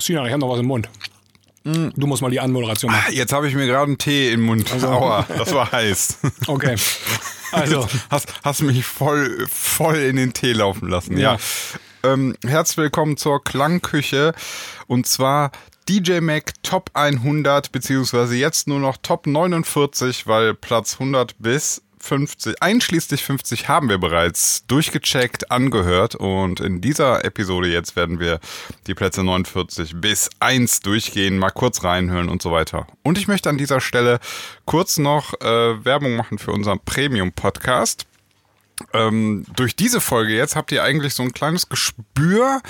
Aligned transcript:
Sina, 0.00 0.24
ich 0.26 0.32
habe 0.32 0.40
noch 0.40 0.50
was 0.50 0.60
im 0.60 0.66
Mund. 0.66 0.88
Du 1.64 2.06
musst 2.06 2.22
mal 2.22 2.30
die 2.30 2.40
Anmoderation 2.40 2.90
machen. 2.90 3.04
Ah, 3.08 3.12
Jetzt 3.12 3.32
habe 3.32 3.46
ich 3.48 3.54
mir 3.54 3.66
gerade 3.66 3.84
einen 3.88 3.98
Tee 3.98 4.32
im 4.32 4.42
Mund. 4.42 4.72
Aua, 4.82 5.26
das 5.36 5.52
war 5.52 5.70
heiß. 5.70 6.18
Okay. 6.46 6.76
Also, 7.52 7.86
Hast, 8.10 8.32
hast 8.44 8.62
mich 8.62 8.84
voll, 8.84 9.46
voll 9.50 9.96
in 9.96 10.16
den 10.16 10.32
Tee 10.32 10.52
laufen 10.52 10.88
lassen. 10.88 11.16
Ja. 11.18 11.34
Ja. 12.02 12.10
Ähm, 12.12 12.36
herzlich 12.46 12.76
willkommen 12.78 13.16
zur 13.16 13.42
Klangküche. 13.42 14.34
Und 14.86 15.06
zwar 15.06 15.50
DJ 15.88 16.20
Mac 16.20 16.52
Top 16.62 16.90
100, 16.94 17.72
beziehungsweise 17.72 18.36
jetzt 18.36 18.68
nur 18.68 18.78
noch 18.80 18.96
Top 19.02 19.26
49, 19.26 20.26
weil 20.26 20.54
Platz 20.54 20.94
100 20.94 21.34
bis 21.38 21.82
50, 22.00 22.62
einschließlich 22.62 23.24
50 23.24 23.68
haben 23.68 23.88
wir 23.88 23.98
bereits 23.98 24.66
durchgecheckt, 24.66 25.50
angehört 25.50 26.14
und 26.14 26.60
in 26.60 26.80
dieser 26.80 27.24
Episode 27.24 27.68
jetzt 27.68 27.96
werden 27.96 28.20
wir 28.20 28.40
die 28.86 28.94
Plätze 28.94 29.22
49 29.22 30.00
bis 30.00 30.30
1 30.40 30.80
durchgehen, 30.80 31.38
mal 31.38 31.50
kurz 31.50 31.84
reinhören 31.84 32.28
und 32.28 32.42
so 32.42 32.52
weiter. 32.52 32.86
Und 33.02 33.18
ich 33.18 33.28
möchte 33.28 33.48
an 33.48 33.58
dieser 33.58 33.80
Stelle 33.80 34.20
kurz 34.64 34.98
noch 34.98 35.34
äh, 35.40 35.84
Werbung 35.84 36.16
machen 36.16 36.38
für 36.38 36.52
unseren 36.52 36.80
Premium-Podcast. 36.84 38.06
Ähm, 38.92 39.44
durch 39.56 39.76
diese 39.76 40.00
Folge 40.00 40.34
jetzt 40.34 40.56
habt 40.56 40.72
ihr 40.72 40.84
eigentlich 40.84 41.14
so 41.14 41.22
ein 41.22 41.32
kleines 41.32 41.68
Gespür, 41.68 42.62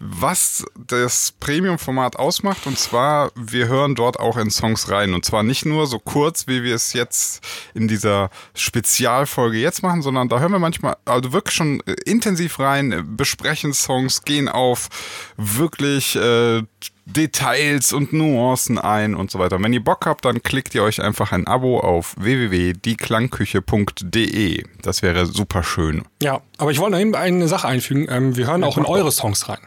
was 0.00 0.64
das 0.74 1.32
Premium-Format 1.40 2.16
ausmacht. 2.16 2.66
Und 2.66 2.78
zwar, 2.78 3.30
wir 3.36 3.68
hören 3.68 3.94
dort 3.94 4.18
auch 4.18 4.38
in 4.38 4.50
Songs 4.50 4.90
rein. 4.90 5.12
Und 5.12 5.26
zwar 5.26 5.42
nicht 5.42 5.66
nur 5.66 5.86
so 5.86 5.98
kurz, 5.98 6.46
wie 6.46 6.62
wir 6.62 6.74
es 6.74 6.94
jetzt 6.94 7.46
in 7.74 7.86
dieser 7.86 8.30
Spezialfolge 8.54 9.58
jetzt 9.58 9.82
machen, 9.82 10.00
sondern 10.00 10.30
da 10.30 10.40
hören 10.40 10.52
wir 10.52 10.58
manchmal, 10.58 10.96
also 11.04 11.32
wirklich 11.34 11.54
schon 11.54 11.80
äh, 11.86 11.92
intensiv 12.06 12.58
rein, 12.58 13.14
besprechen 13.16 13.74
Songs, 13.74 14.24
gehen 14.24 14.48
auf 14.48 14.88
wirklich 15.36 16.16
äh, 16.16 16.62
Details 17.06 17.92
und 17.92 18.12
Nuancen 18.12 18.78
ein 18.78 19.14
und 19.14 19.30
so 19.30 19.38
weiter. 19.38 19.62
Wenn 19.62 19.72
ihr 19.72 19.82
Bock 19.82 20.04
habt, 20.06 20.24
dann 20.24 20.42
klickt 20.42 20.74
ihr 20.74 20.82
euch 20.82 21.00
einfach 21.02 21.32
ein 21.32 21.46
Abo 21.46 21.78
auf 21.80 22.14
www.dieklangküche.de. 22.18 24.64
Das 24.82 25.02
wäre 25.02 25.26
super 25.26 25.62
schön. 25.62 26.02
ja, 26.22 26.40
aber 26.58 26.70
ich 26.70 26.78
wollte 26.78 26.92
noch 26.92 27.00
eben 27.00 27.14
eine 27.14 27.48
Sache 27.48 27.68
einfügen. 27.68 28.06
Ähm, 28.10 28.36
wir 28.36 28.46
hören 28.46 28.64
auch 28.64 28.78
in 28.78 28.84
eure 28.84 29.12
Songs 29.12 29.48
rein. 29.48 29.58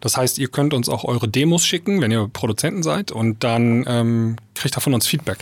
Das 0.00 0.16
heißt, 0.16 0.38
ihr 0.38 0.48
könnt 0.48 0.74
uns 0.74 0.88
auch 0.88 1.04
eure 1.04 1.28
Demos 1.28 1.64
schicken, 1.64 2.00
wenn 2.00 2.10
ihr 2.10 2.28
Produzenten 2.32 2.82
seid, 2.82 3.12
und 3.12 3.44
dann 3.44 3.84
ähm, 3.86 4.36
kriegt 4.54 4.76
ihr 4.76 4.80
von 4.80 4.94
uns 4.94 5.06
Feedback. 5.06 5.38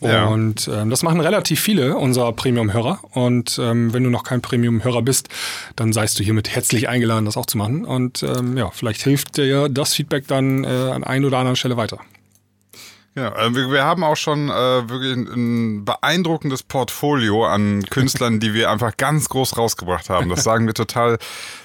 Ja. 0.00 0.26
Und 0.26 0.68
ähm, 0.72 0.90
das 0.90 1.02
machen 1.02 1.20
relativ 1.20 1.60
viele 1.60 1.96
unserer 1.96 2.32
Premium-Hörer. 2.32 3.00
Und 3.12 3.58
ähm, 3.62 3.92
wenn 3.92 4.04
du 4.04 4.10
noch 4.10 4.24
kein 4.24 4.42
Premium-Hörer 4.42 5.02
bist, 5.02 5.28
dann 5.74 5.92
seist 5.92 6.18
du 6.18 6.24
hiermit 6.24 6.54
herzlich 6.54 6.88
eingeladen, 6.88 7.24
das 7.24 7.36
auch 7.36 7.46
zu 7.46 7.58
machen. 7.58 7.84
Und 7.84 8.22
ähm, 8.22 8.56
ja, 8.56 8.70
vielleicht 8.70 9.02
hilft 9.02 9.36
dir 9.36 9.68
das 9.68 9.94
Feedback 9.94 10.26
dann 10.26 10.64
äh, 10.64 10.68
an 10.68 11.04
ein 11.04 11.24
oder 11.24 11.38
anderen 11.38 11.56
Stelle 11.56 11.76
weiter. 11.76 12.00
Ja, 13.16 13.34
äh, 13.34 13.54
wir, 13.54 13.70
wir 13.70 13.82
haben 13.82 14.04
auch 14.04 14.16
schon 14.16 14.50
äh, 14.50 14.52
wirklich 14.90 15.12
ein, 15.14 15.26
ein 15.26 15.84
beeindruckendes 15.86 16.62
Portfolio 16.62 17.46
an 17.46 17.82
Künstlern, 17.90 18.40
die 18.40 18.52
wir 18.52 18.70
einfach 18.70 18.96
ganz 18.98 19.30
groß 19.30 19.56
rausgebracht 19.56 20.10
haben. 20.10 20.28
Das 20.28 20.44
sagen 20.44 20.66
wir 20.66 20.74
total 20.74 21.16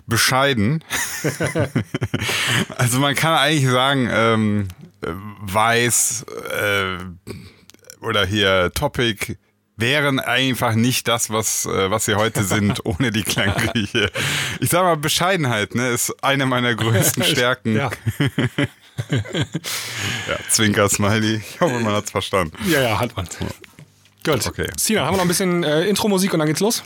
bescheiden. 0.08 0.82
also 2.78 3.00
man 3.00 3.16
kann 3.16 3.34
eigentlich 3.34 3.70
sagen, 3.70 4.10
ähm, 4.10 4.68
äh, 5.02 5.10
Weiß 5.42 6.26
äh, 6.62 6.98
oder 8.02 8.26
hier 8.26 8.72
Topic 8.74 9.38
wären 9.78 10.20
einfach 10.20 10.76
nicht 10.76 11.08
das, 11.08 11.30
was, 11.32 11.66
äh, 11.66 11.90
was 11.90 12.06
sie 12.06 12.16
heute 12.16 12.44
sind, 12.44 12.86
ohne 12.86 13.12
die 13.12 13.24
Klangküche. 13.24 14.12
Ich 14.60 14.70
sag 14.70 14.84
mal, 14.84 14.98
Bescheidenheit 14.98 15.74
ne, 15.76 15.90
ist 15.90 16.14
eine 16.24 16.46
meiner 16.46 16.76
größten 16.76 17.24
Stärken. 17.24 17.76
Ja, 17.76 17.90
Ja, 20.28 20.38
Zwinker-Smiley. 20.50 21.38
Ich 21.38 21.60
hoffe, 21.62 21.80
man 21.80 21.94
hat's 21.94 22.12
verstanden. 22.12 22.56
ja, 22.70 22.82
ja 22.82 23.00
hat 23.00 23.16
man. 23.16 23.28
Gut. 24.24 24.46
Okay. 24.46 24.70
Sina, 24.78 25.06
haben 25.06 25.14
wir 25.14 25.18
noch 25.18 25.26
ein 25.26 25.28
bisschen 25.28 25.64
äh, 25.64 25.86
Intro-Musik 25.88 26.34
und 26.34 26.40
dann 26.40 26.48
geht's 26.48 26.60
los? 26.60 26.84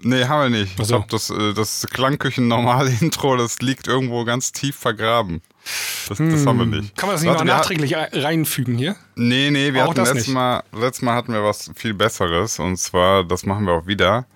Nee, 0.00 0.24
haben 0.24 0.52
wir 0.52 0.60
nicht. 0.60 0.72
Ach 0.76 0.80
Ich 0.80 0.88
so. 0.88 0.94
glaube, 0.96 1.06
das, 1.10 1.30
äh, 1.30 1.54
das 1.54 1.86
Klangküchen-Normale-Intro, 1.92 3.36
das 3.36 3.60
liegt 3.60 3.86
irgendwo 3.86 4.24
ganz 4.24 4.50
tief 4.50 4.74
vergraben. 4.76 5.42
Das, 6.08 6.18
das 6.18 6.46
haben 6.46 6.58
wir 6.58 6.66
nicht. 6.66 6.96
Kann 6.96 7.08
man 7.08 7.14
das 7.14 7.22
nicht 7.22 7.30
Warte, 7.30 7.44
noch 7.44 7.54
nachträglich 7.54 7.96
ein- 7.96 8.08
reinfügen 8.12 8.76
hier? 8.76 8.96
Nee, 9.14 9.50
nee, 9.50 9.72
wir 9.72 9.84
Auch 9.84 9.90
hatten 9.90 9.96
das 10.00 10.08
letztes 10.08 10.26
nicht. 10.28 10.34
Mal, 10.34 10.62
letztes 10.72 11.02
Mal 11.02 11.14
hatten 11.14 11.32
wir 11.32 11.44
was 11.44 11.70
viel 11.76 11.94
Besseres. 11.94 12.58
Und 12.58 12.76
zwar, 12.78 13.22
das 13.24 13.44
machen 13.46 13.66
wir 13.66 13.72
auch 13.74 13.86
wieder. 13.86 14.26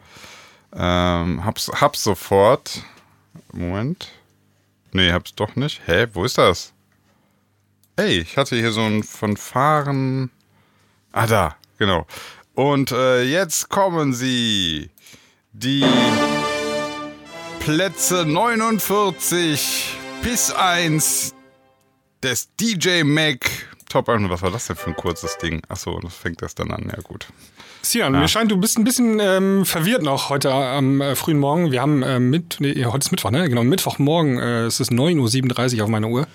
Ähm, 0.73 1.45
hab's, 1.45 1.69
hab's 1.75 2.03
sofort. 2.05 2.83
Moment. 3.53 4.09
Nee, 4.93 5.13
hab's 5.13 5.35
doch 5.35 5.57
nicht. 5.57 5.83
Hä, 5.87 6.07
wo 6.13 6.25
ist 6.25 6.39
das? 6.39 6.73
Hey, 7.99 8.19
ich 8.21 8.37
hatte 8.37 8.57
hier 8.57 8.73
so 8.73 8.83
ein 8.83 9.03
von 9.03 9.37
Fahren. 9.37 10.31
Ah, 11.13 11.27
da, 11.27 11.57
genau. 11.79 12.07
Und 12.55 12.93
äh, 12.93 13.23
jetzt 13.23 13.69
kommen 13.69 14.13
sie. 14.13 14.91
Die 15.53 15.85
Plätze 17.61 18.25
49 18.27 19.97
bis 20.23 20.51
1 20.53 21.35
des 22.23 22.49
DJ 22.57 23.03
Mac 23.05 23.49
Top 23.89 24.09
100. 24.09 24.31
Was 24.31 24.43
war 24.43 24.51
das 24.51 24.67
denn 24.67 24.77
für 24.77 24.89
ein 24.89 24.97
kurzes 24.97 25.39
Ding? 25.39 25.63
Achso, 25.69 25.99
das 26.01 26.15
fängt 26.15 26.43
das 26.43 26.55
dann 26.55 26.71
an. 26.71 26.91
Ja, 26.95 27.01
gut. 27.03 27.27
Sian, 27.83 28.13
mir 28.13 28.27
scheint, 28.27 28.51
du 28.51 28.57
bist 28.57 28.79
ein 28.79 28.85
bisschen 28.85 29.21
ähm, 29.21 29.65
verwirrt 29.65 30.03
noch 30.03 30.29
heute 30.29 30.53
am 30.53 31.01
äh, 31.01 31.15
frühen 31.15 31.39
Morgen. 31.39 31.71
Wir 31.71 31.83
haben 31.83 32.03
äh, 32.03 32.19
mit, 32.19 32.57
nee, 32.59 32.85
heute 32.85 33.05
ist 33.05 33.13
Mittwoch, 33.13 33.31
ne? 33.31 33.49
Genau, 33.49 33.63
Mittwochmorgen, 33.63 34.39
äh, 34.39 34.65
es 34.65 34.81
ist 34.81 34.91
9.37 34.91 35.79
Uhr 35.79 35.85
auf 35.85 35.89
meiner 35.89 36.09
Uhr. 36.09 36.27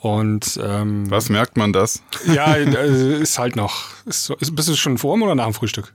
Und 0.00 0.58
ähm, 0.62 1.08
Was 1.08 1.28
merkt 1.28 1.56
man 1.56 1.72
das? 1.72 2.02
ja, 2.26 2.54
äh, 2.56 2.64
ist 3.22 3.38
halt 3.38 3.54
noch. 3.54 3.84
Ist, 4.06 4.30
ist, 4.40 4.56
bist 4.56 4.68
du 4.68 4.74
schon 4.74 4.98
vor 4.98 5.14
oder 5.14 5.36
nach 5.36 5.44
dem 5.44 5.54
Frühstück? 5.54 5.94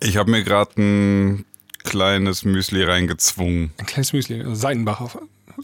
Ich 0.00 0.16
habe 0.16 0.30
mir 0.30 0.44
gerade 0.44 0.80
ein 0.80 1.44
kleines 1.82 2.44
Müsli 2.44 2.84
reingezwungen. 2.84 3.72
Ein 3.78 3.86
kleines 3.86 4.12
Müsli, 4.12 4.40
also 4.40 4.54
Seitenbacher. 4.54 5.10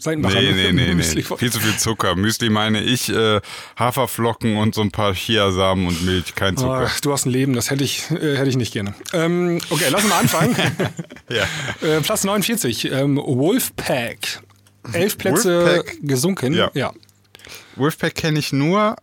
Seitenbacher 0.01 0.41
Nee, 0.41 0.51
nee, 0.53 0.71
nee, 0.71 0.87
nee. 0.87 0.93
Müsli. 0.95 1.21
Viel 1.23 1.51
zu 1.51 1.59
viel 1.59 1.77
Zucker. 1.77 2.15
Müsli 2.15 2.49
meine 2.49 2.81
ich, 2.81 3.09
äh, 3.09 3.39
Haferflocken 3.77 4.57
und 4.57 4.73
so 4.73 4.81
ein 4.81 4.89
paar 4.91 5.13
Chiasamen 5.13 5.85
und 5.87 6.03
Milch, 6.03 6.33
kein 6.33 6.57
Zucker. 6.57 6.85
Oh, 6.87 6.99
du 7.03 7.11
hast 7.13 7.25
ein 7.27 7.29
Leben, 7.31 7.53
das 7.53 7.69
hätte 7.69 7.83
ich, 7.83 8.09
äh, 8.09 8.35
hätte 8.37 8.49
ich 8.49 8.57
nicht 8.57 8.73
gerne. 8.73 8.95
Ähm, 9.13 9.59
okay, 9.69 9.85
lass 9.91 10.01
uns 10.03 10.09
mal 10.11 10.19
anfangen. 10.19 10.55
Ja. 11.29 11.43
äh, 11.87 12.01
Platz 12.01 12.23
49, 12.25 12.91
ähm, 12.91 13.15
Wolfpack. 13.17 14.41
Elf 14.91 15.17
Plätze 15.17 15.65
Wolfpack? 15.65 15.97
gesunken. 16.01 16.53
Ja. 16.53 16.71
ja. 16.73 16.91
Wolfpack 17.75 18.15
kenne 18.15 18.39
ich 18.39 18.51
nur 18.51 18.95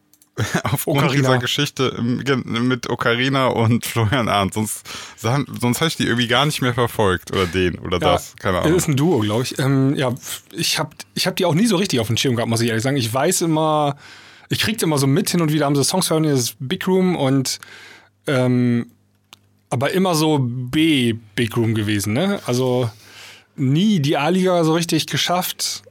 aufgrund 0.65 0.99
Ocarina. 0.99 1.15
dieser 1.15 1.39
Geschichte 1.39 1.95
ähm, 1.99 2.23
mit 2.69 2.89
Ocarina 2.89 3.49
und 3.49 3.85
Florian 3.87 4.29
Arndt. 4.29 4.55
Sonst, 4.55 4.83
sonst 5.17 5.81
habe 5.81 5.89
ich 5.89 5.97
die 5.97 6.05
irgendwie 6.05 6.29
gar 6.29 6.47
nicht 6.47 6.63
mehr 6.63 6.75
verfolgt. 6.75 7.33
Oder 7.33 7.47
den 7.47 7.79
oder 7.79 7.99
das. 7.99 8.35
Keine 8.37 8.57
Das 8.59 8.65
Ahnung. 8.67 8.79
ist 8.79 8.89
ein 8.89 8.97
Duo, 8.97 9.19
glaube 9.21 9.43
ich. 9.43 9.59
Ähm, 9.59 9.95
ja, 9.97 10.15
ich 10.53 10.79
habe 10.79 10.91
ich 11.15 11.27
hab 11.27 11.37
die 11.37 11.45
auch 11.45 11.55
nie 11.55 11.67
so 11.67 11.77
richtig 11.77 12.01
auf 12.01 12.07
dem 12.07 12.17
Schirm 12.17 12.37
gehabt, 12.37 12.49
muss 12.51 12.61
ich 12.61 12.69
ehrlich 12.69 12.83
sagen. 12.85 12.97
Ich 12.97 13.13
weiß 13.13 13.43
immer, 13.43 13.97
ich 14.49 14.61
krieg's 14.61 14.83
immer 14.83 14.99
so 14.99 15.07
mit 15.07 15.29
hin 15.31 15.41
und 15.41 15.53
wieder, 15.53 15.67
haben 15.67 15.77
sie 15.77 15.85
Songs 15.85 16.11
hören, 16.11 16.23
das 16.25 16.55
Big 16.59 16.87
Room 16.87 17.17
und 17.17 17.59
ähm, 18.27 18.87
aber 19.71 19.91
immer 19.93 20.15
so 20.15 20.39
B 20.41 21.15
Big 21.35 21.57
Room 21.57 21.75
gewesen, 21.75 22.13
ne? 22.15 22.41
Also 22.47 22.91
nie 23.57 24.01
die 24.01 24.17
A-Liga 24.17 24.63
so 24.65 24.73
richtig 24.75 25.07
geschafft. 25.07 25.83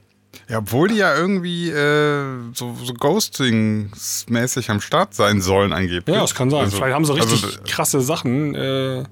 Ja, 0.50 0.59
obwohl 0.59 0.88
die 0.88 0.96
ja 0.96 1.13
irgendwie 1.16 1.69
äh, 1.69 2.24
so, 2.53 2.74
so 2.81 2.94
Ghosting-mäßig 2.94 4.69
am 4.69 4.80
Start 4.80 5.13
sein 5.13 5.41
sollen 5.41 5.74
angeblich. 5.74 6.16
Ja, 6.16 6.22
das 6.22 6.35
kann 6.35 6.50
sein. 6.50 6.62
Also- 6.62 6.78
Vielleicht 6.78 6.96
haben 6.96 7.06
sie 7.06 7.13
richtig 7.16 7.44
also, 7.44 7.59
krasse 7.68 8.02
Sachen, 8.02 8.56
äh, 8.56 9.03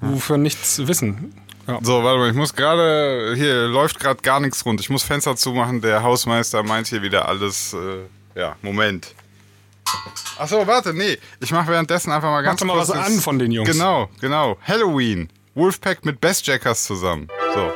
wofür 0.00 0.38
nichts 0.38 0.86
wissen. 0.86 1.34
Ja. 1.66 1.78
So, 1.82 2.02
warte 2.04 2.18
mal, 2.18 2.30
ich 2.30 2.36
muss 2.36 2.54
gerade, 2.54 3.34
hier 3.36 3.66
läuft 3.66 3.98
gerade 4.00 4.22
gar 4.22 4.40
nichts 4.40 4.64
rund. 4.64 4.80
Ich 4.80 4.90
muss 4.90 5.02
Fenster 5.02 5.36
zumachen. 5.36 5.80
Der 5.80 6.02
Hausmeister 6.02 6.62
meint 6.62 6.86
hier 6.86 7.02
wieder 7.02 7.28
alles, 7.28 7.74
äh, 7.74 8.38
ja, 8.38 8.56
Moment. 8.62 9.14
Ach 10.38 10.48
so, 10.48 10.66
warte, 10.66 10.94
nee. 10.94 11.18
Ich 11.40 11.50
mache 11.50 11.68
währenddessen 11.68 12.12
einfach 12.12 12.30
mal 12.30 12.42
Mach 12.42 12.44
ganz 12.44 12.60
doch 12.60 12.66
mal 12.66 12.74
kurz 12.76 12.90
was 12.90 13.06
an 13.06 13.18
von 13.20 13.38
den 13.38 13.50
Jungs. 13.50 13.70
Genau, 13.70 14.08
genau. 14.20 14.56
Halloween. 14.66 15.28
Wolfpack 15.54 16.04
mit 16.04 16.20
Bestjackers 16.20 16.84
zusammen. 16.84 17.28
So. 17.54 17.72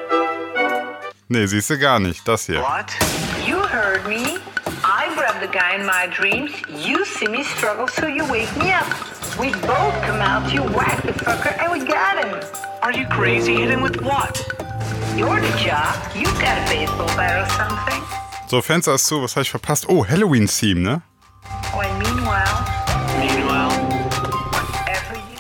Nee, 1.29 1.47
siehst 1.47 1.71
du 1.71 1.79
gar 1.79 1.99
nicht. 2.01 2.27
Das 2.29 2.47
hier. 2.47 2.61
What? 2.61 2.93
You 3.47 3.57
heard 3.57 4.07
me. 4.07 4.39
I 4.85 5.09
grabbed 5.15 5.41
the 5.41 5.49
guy 5.49 5.75
in 5.79 5.87
my 5.87 6.07
dreams. 6.15 6.51
You 6.69 7.05
see 7.05 7.27
me 7.29 7.43
struggle, 7.45 7.89
so 7.89 8.07
you 8.07 8.25
wake 8.31 8.55
me 8.57 8.71
up. 8.73 8.87
We 9.39 9.51
both 9.67 9.95
come 10.07 10.21
out, 10.21 10.53
you 10.53 10.63
whack 10.63 11.03
the 11.03 11.13
fucker, 11.13 11.59
and 11.61 11.73
we 11.73 11.81
got 11.81 12.23
him. 12.23 12.39
Are 12.83 12.93
you 12.93 13.07
crazy? 13.09 13.55
Hit 13.57 13.71
him 13.71 13.81
with 13.83 14.01
what? 14.03 14.37
You're 15.17 15.41
the 15.41 15.51
job. 15.59 15.95
You 16.15 16.25
got 16.39 16.59
a 16.59 16.65
baseball 16.69 17.09
bat 17.17 17.41
or 17.43 17.51
something. 17.55 18.03
So, 18.49 18.61
Fenster 18.61 18.95
ist 18.95 19.07
zu. 19.07 19.23
Was 19.23 19.35
habe 19.35 19.43
ich 19.43 19.51
verpasst? 19.51 19.89
Oh, 19.89 20.05
Halloween-Theme, 20.07 20.83
ne? 20.83 21.03
Oh, 21.75 21.81
and 21.81 21.99
meanwhile, 21.99 22.45
Meanwhile, 23.19 23.71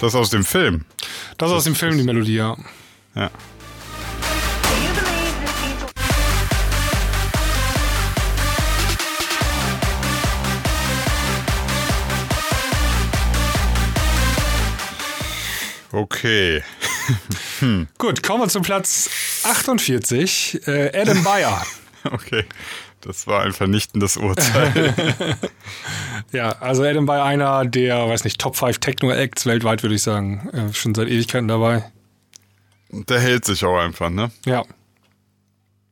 Das 0.00 0.12
ist 0.12 0.16
aus 0.16 0.30
dem 0.30 0.44
Film. 0.44 0.87
Das 1.38 1.50
ist 1.50 1.56
aus 1.56 1.64
dem 1.64 1.75
Film, 1.75 1.98
die 1.98 2.04
Melodie, 2.04 2.37
ja. 2.37 2.56
Ja. 3.14 3.30
Okay. 15.94 16.61
Gut, 17.99 18.23
kommen 18.25 18.43
wir 18.43 18.49
zu 18.49 18.61
Platz 18.61 19.08
48. 19.44 20.67
Äh, 20.67 21.00
Adam 21.00 21.23
Bayer. 21.23 21.64
Okay. 22.11 22.44
Das 23.00 23.26
war 23.26 23.44
ein 23.44 23.55
vernichtendes 23.55 24.19
Urteil. 24.19 24.94
Ja, 26.32 26.50
also 26.61 26.82
Adam 26.82 27.06
Bayer 27.06 27.25
einer 27.25 27.64
der, 27.64 28.08
weiß 28.08 28.25
nicht, 28.25 28.38
Top 28.38 28.56
5 28.56 28.79
Techno-Acts 28.79 29.46
weltweit, 29.46 29.82
würde 29.82 29.94
ich 29.94 30.02
sagen. 30.02 30.50
Äh, 30.52 30.75
schon 30.75 30.94
seit 30.94 31.08
Ewigkeiten 31.08 31.49
dabei. 31.49 31.91
Der 32.90 33.20
hält 33.20 33.47
sich 33.47 33.64
auch 33.64 33.79
einfach, 33.79 34.11
ne? 34.11 34.31
Ja. 34.44 34.64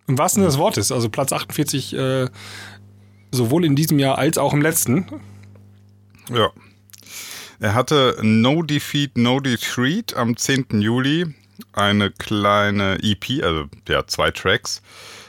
Im 0.07 0.19
wahrsten 0.19 0.43
Sinne 0.43 0.51
des 0.51 0.59
Wortes, 0.59 0.93
also 0.93 1.09
Platz 1.09 1.33
48, 1.33 1.95
äh, 1.95 2.29
sowohl 3.31 3.65
in 3.65 3.75
diesem 3.75 3.99
Jahr 3.99 4.19
als 4.19 4.37
auch 4.37 4.53
im 4.53 4.61
letzten. 4.61 5.07
Ja. 6.31 6.51
Er 7.63 7.75
hatte 7.75 8.19
No 8.23 8.63
Defeat, 8.63 9.17
No 9.17 9.37
Retreat 9.37 10.17
am 10.17 10.37
10. 10.37 10.81
Juli. 10.81 11.33
Eine 11.73 12.11
kleine 12.11 12.99
EP, 13.01 13.41
also 13.41 13.67
ja, 13.89 14.05
zwei 14.05 14.33
Tracks. 14.33 14.83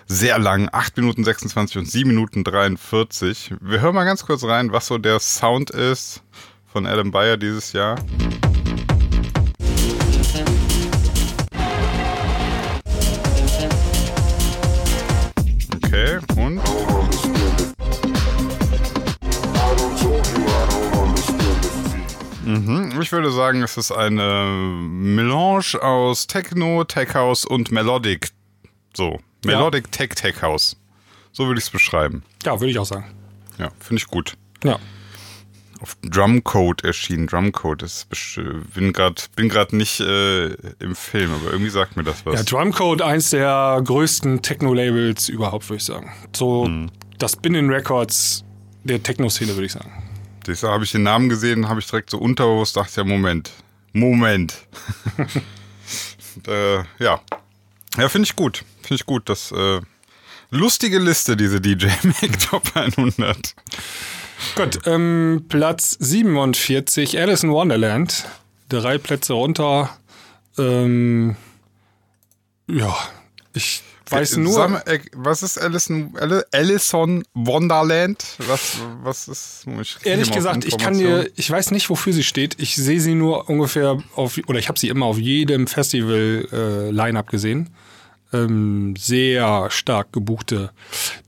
Sehr 0.08 0.40
lang, 0.40 0.68
8 0.72 0.98
Minuten 0.98 1.24
26 1.24 1.78
und 1.78 1.86
7 1.86 2.10
Minuten 2.10 2.44
43. 2.44 3.54
Wir 3.62 3.82
hören 3.82 3.94
mal 3.94 4.06
ganz 4.06 4.26
kurz 4.26 4.44
rein, 4.46 4.72
was 4.72 4.88
so 4.88 4.98
der 4.98 5.20
Sound 5.20 5.70
ist 5.70 6.24
von 6.66 6.88
Adam 6.88 7.12
Bayer 7.12 7.38
dieses 7.38 7.72
Jahr. 7.72 8.00
Ich 23.04 23.12
würde 23.12 23.34
sagen, 23.34 23.62
es 23.64 23.76
ist 23.76 23.92
eine 23.92 24.46
Melange 24.80 25.78
aus 25.82 26.26
Techno, 26.26 26.86
Tech 26.86 27.14
House 27.16 27.44
und 27.44 27.70
Melodic. 27.70 28.30
So, 28.96 29.20
Melodic 29.44 29.92
Tech 29.92 30.12
Tech 30.12 30.42
House. 30.42 30.78
So 31.34 31.48
würde 31.48 31.60
ich 31.60 31.66
es 31.66 31.70
beschreiben. 31.70 32.24
Ja, 32.46 32.62
würde 32.62 32.72
ich 32.72 32.80
auch 32.80 32.86
sagen. 32.86 33.14
Ja, 33.60 33.72
finde 33.82 34.02
ich 34.02 34.08
gut. 34.08 34.38
Ja. 34.64 34.80
Auf 35.82 35.98
Drumcode 36.02 36.86
erschienen. 36.86 37.28
Drumcode 37.28 37.84
ist 37.84 38.08
bin 38.74 38.94
gerade 38.94 39.22
bin 39.36 39.50
gerade 39.50 39.76
nicht 39.76 40.00
äh, 40.00 40.54
im 40.80 40.96
Film, 40.96 41.34
aber 41.34 41.52
irgendwie 41.52 41.72
sagt 41.72 41.98
mir 41.98 42.06
das 42.06 42.26
was. 42.26 42.36
Ja, 42.36 42.44
Drumcode, 42.44 43.02
eins 43.02 43.32
der 43.32 43.82
größten 43.84 44.42
Techno-Labels 44.44 45.28
überhaupt, 45.28 45.68
würde 45.68 45.80
ich 45.80 45.84
sagen. 45.84 46.10
So 46.34 46.70
das 47.18 47.36
Binnen 47.36 47.70
Records 47.70 48.46
der 48.86 49.04
Techno-Szene, 49.04 49.56
würde 49.56 49.66
ich 49.66 49.74
sagen. 49.74 50.03
Ich 50.48 50.64
habe 50.64 50.84
ich 50.84 50.92
den 50.92 51.04
Namen 51.04 51.30
gesehen, 51.30 51.70
habe 51.70 51.80
ich 51.80 51.88
direkt 51.88 52.10
so 52.10 52.18
unterbewusst 52.18 52.76
dachte, 52.76 53.02
ja, 53.02 53.04
Moment. 53.04 53.52
Moment. 53.94 54.56
Und, 56.36 56.48
äh, 56.48 56.78
ja. 57.00 57.22
Ja, 57.98 58.10
finde 58.10 58.26
ich 58.26 58.36
gut. 58.36 58.64
Finde 58.82 58.96
ich 58.96 59.06
gut. 59.06 59.30
Das 59.30 59.52
äh, 59.52 59.82
lustige 60.50 61.00
Liste, 61.00 61.38
diese 61.38 61.62
DJ 61.62 61.88
Mac 62.04 62.40
Top 62.40 62.76
100. 62.76 63.56
Gut, 64.56 64.80
ähm, 64.86 65.46
Platz 65.48 65.98
47, 66.00 67.20
Alice 67.20 67.44
in 67.44 67.52
Wonderland. 67.52 68.26
Drei 68.70 68.98
Plätze 68.98 69.34
runter. 69.34 69.90
Ähm, 70.58 71.36
ja, 72.68 72.96
ich 73.54 73.84
weiß 74.14 74.38
nur. 74.38 74.54
Sag 74.54 74.70
mal, 74.70 74.84
äh, 74.86 75.00
was 75.16 75.44
ist 75.44 75.58
Alison, 75.58 76.14
Ali- 76.20 76.44
Alison 76.52 77.24
Wonderland? 77.34 78.24
Was, 78.48 78.78
was 79.04 79.28
ist? 79.28 79.66
Ehrlich 80.04 80.32
gesagt, 80.32 80.66
ich 80.66 80.78
kann 80.78 80.98
dir, 80.98 81.30
ich 81.36 81.50
weiß 81.50 81.72
nicht, 81.72 81.90
wofür 81.90 82.14
sie 82.14 82.24
steht. 82.24 82.56
Ich 82.60 82.76
sehe 82.76 83.00
sie 83.02 83.16
nur 83.16 83.50
ungefähr 83.50 83.98
auf, 84.16 84.40
oder 84.48 84.60
ich 84.60 84.68
habe 84.70 84.80
sie 84.80 84.90
immer 84.90 85.06
auf 85.06 85.18
jedem 85.18 85.68
Festival-Line-Up 85.68 87.30
gesehen. 87.30 87.70
Ähm, 88.32 88.96
sehr 88.98 89.70
stark 89.70 90.12
gebuchte 90.12 90.72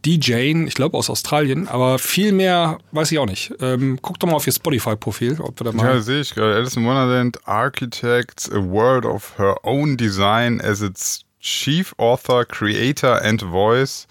DJ, 0.04 0.66
ich 0.66 0.74
glaube 0.74 0.98
aus 0.98 1.12
Australien, 1.12 1.68
aber 1.68 2.00
viel 2.00 2.32
mehr 2.32 2.80
weiß 2.94 3.12
ich 3.12 3.20
auch 3.20 3.28
nicht. 3.28 3.54
Ähm, 3.60 4.00
guck 4.02 4.20
doch 4.20 4.28
mal 4.28 4.34
auf 4.38 4.48
ihr 4.48 4.54
Spotify-Profil, 4.54 5.40
ob 5.40 5.60
wir 5.60 5.66
da 5.66 5.72
mal. 5.72 5.86
Ja, 5.86 6.02
sehe 6.02 6.22
ich 6.22 6.34
gerade. 6.34 6.56
Alice 6.56 6.76
in 6.76 6.84
Wonderland 6.84 7.48
architects 7.48 8.50
a 8.52 8.56
world 8.56 9.06
of 9.06 9.38
her 9.38 9.56
own 9.64 9.98
design 9.98 10.60
as 10.60 10.82
its 10.82 11.22
chief 11.46 11.94
author, 11.98 12.44
creator 12.46 13.20
and 13.24 13.42
voice. 13.42 14.08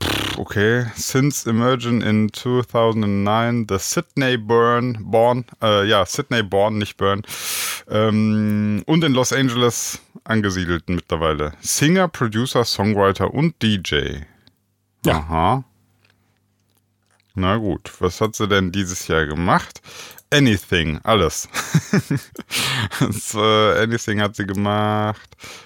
Pff, 0.00 0.22
Okay, 0.38 0.86
since 0.96 1.46
emerging 1.46 2.02
in 2.02 2.30
2009, 2.30 3.66
the 3.68 3.78
Sydney 3.78 4.36
Burn, 4.36 4.98
born, 5.00 5.44
äh, 5.62 5.86
ja, 5.86 6.06
Sydney 6.06 6.42
Born, 6.42 6.78
nicht 6.78 6.96
Burn, 6.96 7.22
ähm, 7.88 8.82
und 8.86 9.04
in 9.04 9.12
Los 9.12 9.32
Angeles 9.32 10.00
angesiedelt 10.24 10.88
mittlerweile. 10.88 11.52
Singer, 11.60 12.08
Producer, 12.08 12.64
Songwriter 12.64 13.32
und 13.32 13.62
DJ. 13.62 14.22
Ja. 15.04 15.18
Aha. 15.18 15.64
Na 17.34 17.56
gut, 17.56 17.92
was 18.00 18.20
hat 18.20 18.34
sie 18.34 18.48
denn 18.48 18.72
dieses 18.72 19.08
Jahr 19.08 19.26
gemacht? 19.26 19.80
Anything, 20.32 20.98
alles. 21.04 21.48
das, 23.00 23.34
äh, 23.34 23.82
Anything 23.82 24.20
hat 24.20 24.36
sie 24.36 24.46
gemacht. 24.46 25.20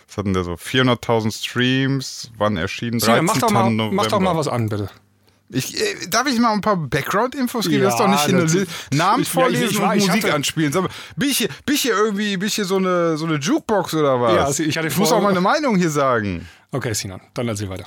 Was 0.08 0.16
hatten 0.16 0.32
der 0.34 0.44
so? 0.44 0.52
400.000 0.54 1.32
Streams, 1.32 2.30
wann 2.36 2.56
erschienen? 2.56 3.00
Sina, 3.00 3.22
mach, 3.22 3.38
doch 3.38 3.50
mal, 3.50 3.70
November. 3.70 4.02
mach 4.02 4.06
doch 4.10 4.20
mal 4.20 4.36
was 4.36 4.48
an, 4.48 4.68
bitte. 4.68 4.90
Ich, 5.48 5.80
äh, 5.80 6.08
darf 6.08 6.26
ich 6.26 6.38
mal 6.40 6.52
ein 6.52 6.60
paar 6.60 6.76
Background-Infos 6.76 7.68
geben? 7.68 7.84
Ja, 7.84 7.90
das 7.90 7.94
ist 7.94 8.00
doch 8.00 8.08
nicht 8.08 8.28
in 8.28 8.60
Li- 8.60 8.66
Namen 8.98 9.22
ich- 9.22 9.28
vorlesen 9.28 9.64
ich- 9.66 9.70
ich- 9.74 9.80
und 9.80 9.92
ich 9.96 10.06
Musik 10.08 10.24
hatte- 10.24 10.34
anspielen. 10.34 10.72
Sag 10.72 10.82
mal, 10.82 10.90
bin 11.16 11.28
ich, 11.28 11.38
hier, 11.38 11.48
bin 11.64 11.74
ich 11.76 11.82
hier 11.82 11.94
irgendwie, 11.96 12.36
bin 12.36 12.48
ich 12.48 12.54
hier 12.56 12.64
so 12.64 12.76
eine, 12.78 13.16
so 13.16 13.26
eine 13.26 13.36
Jukebox 13.36 13.94
oder 13.94 14.20
was? 14.20 14.34
Ja, 14.34 14.44
also 14.44 14.62
ich 14.64 14.76
hatte 14.76 14.88
muss 14.98 15.08
vor- 15.08 15.18
auch 15.18 15.22
meine 15.22 15.40
Meinung 15.40 15.76
hier 15.76 15.90
sagen. 15.90 16.48
Okay, 16.72 16.92
Sinan, 16.94 17.20
dann 17.34 17.46
erzähl 17.46 17.68
weiter. 17.68 17.84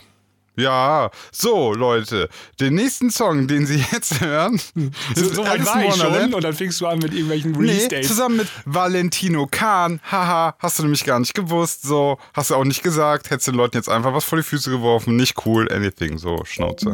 Ja, 0.56 1.10
so 1.32 1.74
Leute, 1.74 2.28
den 2.60 2.76
nächsten 2.76 3.10
Song, 3.12 3.48
den 3.48 3.66
Sie 3.66 3.84
jetzt 3.92 4.20
hören, 4.22 4.56
ist 5.16 5.36
so 5.36 5.46
weit 5.46 5.66
war 5.66 5.84
ich 5.86 5.96
schon 5.96 6.34
und 6.34 6.44
dann 6.44 6.54
fingst 6.54 6.82
du 6.82 6.88
an 6.88 7.00
mit 7.00 7.14
irgendwelchen 7.14 7.52
Nee, 7.54 7.60
Release-Dates. 7.60 8.08
zusammen 8.08 8.38
mit 8.38 8.48
Valentino 8.66 9.48
Kahn. 9.50 10.02
Haha, 10.12 10.56
hast 10.60 10.80
du 10.80 10.84
nämlich 10.84 11.06
gar 11.06 11.20
nicht 11.20 11.34
gewusst. 11.34 11.84
So, 11.84 12.18
hast 12.34 12.50
du 12.50 12.56
auch 12.56 12.66
nicht 12.66 12.84
gesagt. 12.84 13.30
Hättest 13.30 13.48
den 13.48 13.56
Leuten 13.56 13.78
jetzt 13.78 13.90
einfach 13.90 14.14
was 14.14 14.26
vor 14.26 14.38
die 14.38 14.44
Füße 14.44 14.70
geworfen. 14.70 15.16
Nicht 15.16 15.46
cool, 15.46 15.72
anything. 15.72 16.18
So, 16.18 16.44
Schnauze. 16.46 16.94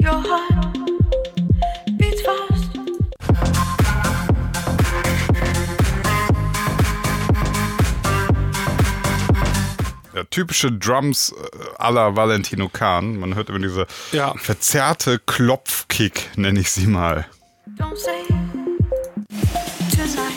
Your 0.00 0.22
heart 0.24 0.49
typische 10.28 10.70
Drums 10.72 11.32
äh, 11.78 11.92
la 11.92 12.14
Valentino 12.16 12.68
Kahn. 12.68 13.18
Man 13.18 13.34
hört 13.34 13.48
immer 13.48 13.58
diese 13.60 13.86
Ja. 14.12 14.34
verzerrte 14.36 15.18
Klopfkick, 15.20 16.30
nenne 16.36 16.60
ich 16.60 16.70
sie 16.70 16.86
mal. 16.86 17.26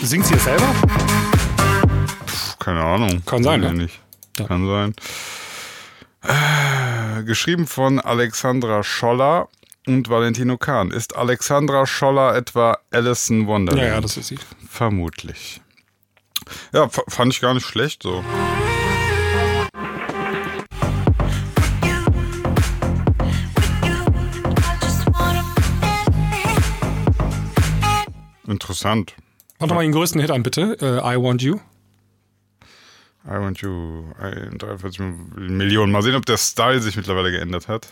Singt 0.02 0.25
sie 0.25 0.36
es 0.36 0.44
selber? 0.44 0.68
Puh, 2.25 2.58
keine 2.63 2.82
Ahnung. 2.84 3.22
Kann 3.25 3.44
sein, 3.44 3.62
ne? 3.62 3.68
ich 3.68 3.74
Nicht. 3.74 4.00
Ja. 4.40 4.46
Kann 4.48 4.68
sein. 4.68 4.96
Äh, 6.25 7.24
geschrieben 7.24 7.68
von 7.68 8.00
Alexandra 8.00 8.84
Scholler 8.84 9.50
und 9.86 10.10
Valentino 10.10 10.58
Kahn. 10.58 10.92
Ist 10.92 11.16
Alexandra 11.16 11.86
Scholler 11.86 12.36
etwa 12.36 12.78
Alison 12.92 13.48
Wonderland? 13.48 13.86
Ja, 13.88 13.96
ja, 13.96 14.02
das 14.02 14.18
ist 14.18 14.28
sie. 14.28 14.40
Vermutlich. 14.70 15.62
Ja, 16.74 16.90
fand 16.90 17.34
ich 17.34 17.42
gar 17.42 17.54
nicht 17.54 17.66
schlecht 17.66 18.04
so. 18.04 18.24
Interessant. 28.48 29.16
Mach 29.60 29.68
doch 29.68 29.76
mal 29.76 29.84
den 29.84 29.92
größten 29.94 30.20
Hit 30.20 30.32
an, 30.32 30.44
bitte. 30.44 30.78
Äh, 30.82 31.16
I 31.16 31.22
Want 31.22 31.42
You. 31.42 31.60
I 33.26 33.40
want 33.40 33.62
you. 33.62 34.04
43 34.20 35.00
Millionen. 35.36 35.94
Mal 35.94 36.02
sehen, 36.02 36.16
ob 36.16 36.26
der 36.26 36.38
Style 36.38 36.82
sich 36.82 36.98
mittlerweile 36.98 37.32
geändert 37.32 37.70
hat. 37.70 37.88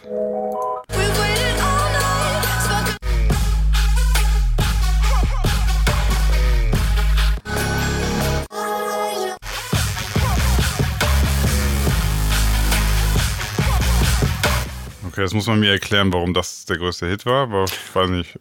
Okay, 15.07 15.21
jetzt 15.21 15.33
muss 15.33 15.47
man 15.47 15.59
mir 15.61 15.71
erklären, 15.71 16.11
warum 16.11 16.33
das 16.33 16.65
der 16.65 16.77
größte 16.77 17.07
Hit 17.07 17.25
war. 17.25 17.43
Aber 17.43 17.63
ich 17.65 17.95
weiß 17.95 18.09
nicht. 18.09 18.37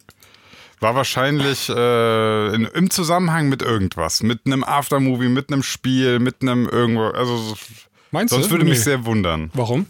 War 0.81 0.95
wahrscheinlich 0.95 1.69
äh, 1.69 2.55
in, 2.55 2.65
im 2.65 2.89
Zusammenhang 2.89 3.47
mit 3.49 3.61
irgendwas. 3.61 4.23
Mit 4.23 4.41
einem 4.45 4.63
Aftermovie, 4.63 5.29
mit 5.29 5.51
einem 5.51 5.63
Spiel, 5.63 6.19
mit 6.19 6.41
einem 6.41 6.67
irgendwo. 6.67 7.05
Also, 7.09 7.55
Meinst 8.11 8.33
sonst 8.33 8.47
du? 8.47 8.51
würde 8.51 8.65
mich 8.65 8.79
Nee. 8.79 8.83
sehr 8.83 9.05
wundern. 9.05 9.49
Warum? 9.53 9.85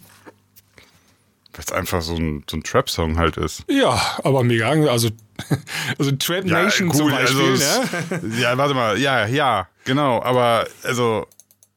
Weil 1.54 1.64
es 1.66 1.72
einfach 1.72 2.00
so 2.02 2.14
ein, 2.14 2.44
so 2.48 2.56
ein 2.56 2.62
Trap-Song 2.62 3.18
halt 3.18 3.36
ist. 3.36 3.64
Ja, 3.68 4.00
aber 4.22 4.42
mega. 4.44 4.68
Also, 4.70 5.10
also 5.98 6.12
Trap 6.12 6.44
Nation 6.44 6.90
zum 6.92 7.08
gut, 7.08 7.12
Beispiel. 7.18 7.50
also 7.50 7.80
ne? 8.12 8.20
es- 8.32 8.38
Ja, 8.40 8.56
warte 8.56 8.74
mal, 8.74 8.98
ja, 8.98 9.26
ja, 9.26 9.68
genau. 9.84 10.22
Aber 10.22 10.66
also, 10.82 11.26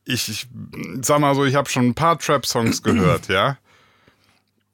ich, 0.05 0.29
ich 0.29 0.47
sag 1.01 1.19
mal 1.19 1.35
so, 1.35 1.43
ich 1.45 1.55
habe 1.55 1.69
schon 1.69 1.87
ein 1.87 1.93
paar 1.95 2.19
Trap-Songs 2.19 2.83
gehört, 2.83 3.27
ja. 3.27 3.57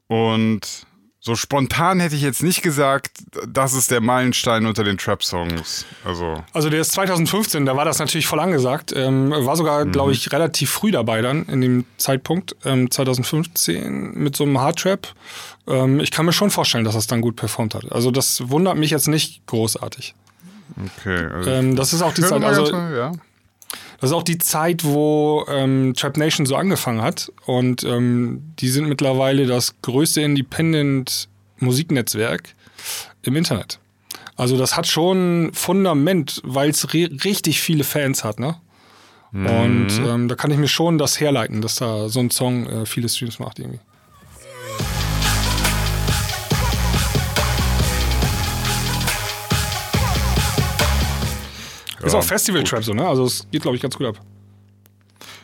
Und 0.07 0.85
so 1.23 1.35
spontan 1.35 1.99
hätte 1.99 2.15
ich 2.15 2.23
jetzt 2.23 2.41
nicht 2.41 2.63
gesagt, 2.63 3.11
das 3.47 3.73
ist 3.75 3.91
der 3.91 4.01
Meilenstein 4.01 4.65
unter 4.65 4.83
den 4.83 4.97
Trap-Songs. 4.97 5.85
Also, 6.03 6.43
Also 6.51 6.71
der 6.71 6.81
ist 6.81 6.93
2015, 6.93 7.63
da 7.67 7.75
war 7.77 7.85
das 7.85 7.99
natürlich 7.99 8.25
voll 8.25 8.39
angesagt. 8.39 8.91
Ähm, 8.95 9.29
war 9.31 9.55
sogar, 9.55 9.85
Mhm. 9.85 9.91
glaube 9.91 10.13
ich, 10.13 10.31
relativ 10.33 10.71
früh 10.71 10.89
dabei 10.89 11.21
dann 11.21 11.45
in 11.45 11.61
dem 11.61 11.85
Zeitpunkt, 11.97 12.55
ähm, 12.65 12.89
2015 12.89 14.13
mit 14.15 14.35
so 14.35 14.45
einem 14.45 14.59
Hardtrap. 14.59 15.07
Ähm, 15.67 15.99
ich 15.99 16.09
kann 16.09 16.25
mir 16.25 16.33
schon 16.33 16.49
vorstellen, 16.49 16.85
dass 16.85 16.95
das 16.95 17.05
dann 17.07 17.21
gut 17.21 17.35
performt 17.35 17.75
hat. 17.75 17.91
Also 17.91 18.09
das 18.09 18.49
wundert 18.49 18.77
mich 18.77 18.89
jetzt 18.89 19.07
nicht 19.07 19.45
großartig. 19.45 20.15
okay. 20.97 21.25
Also 21.31 21.49
Ähm, 21.51 21.75
das 21.75 21.93
ist 21.93 22.01
auch 22.01 22.13
die 22.13 22.21
Zeit, 22.23 22.43
also 22.43 22.71
mal, 22.71 22.95
ja. 22.95 23.11
Das 24.01 24.09
ist 24.09 24.15
auch 24.15 24.23
die 24.23 24.39
Zeit, 24.39 24.83
wo 24.83 25.45
ähm, 25.47 25.93
Trap 25.95 26.17
Nation 26.17 26.47
so 26.47 26.55
angefangen 26.55 27.03
hat. 27.03 27.31
Und 27.45 27.83
ähm, 27.83 28.41
die 28.59 28.69
sind 28.69 28.89
mittlerweile 28.89 29.45
das 29.45 29.75
größte 29.83 30.21
Independent-Musiknetzwerk 30.21 32.55
im 33.21 33.35
Internet. 33.35 33.77
Also 34.35 34.57
das 34.57 34.75
hat 34.75 34.87
schon 34.87 35.51
Fundament, 35.53 36.41
weil 36.43 36.71
es 36.71 36.95
richtig 36.95 37.61
viele 37.61 37.83
Fans 37.83 38.23
hat, 38.23 38.39
ne? 38.39 38.55
Und 39.33 39.89
ähm, 40.05 40.27
da 40.27 40.35
kann 40.35 40.51
ich 40.51 40.57
mir 40.57 40.67
schon 40.67 40.97
das 40.97 41.19
herleiten, 41.19 41.61
dass 41.61 41.75
da 41.75 42.09
so 42.09 42.19
ein 42.19 42.31
Song 42.31 42.65
äh, 42.65 42.87
viele 42.87 43.07
Streams 43.07 43.37
macht 43.39 43.59
irgendwie. 43.59 43.79
Ist 52.03 52.13
Ja, 52.13 52.19
auch 52.19 52.23
Festival-Trap 52.23 52.83
so, 52.83 52.93
ne? 52.93 53.07
Also 53.07 53.25
es 53.25 53.47
geht, 53.51 53.61
glaube 53.61 53.75
ich, 53.75 53.81
ganz 53.81 53.97
gut 53.97 54.07
ab. 54.07 54.19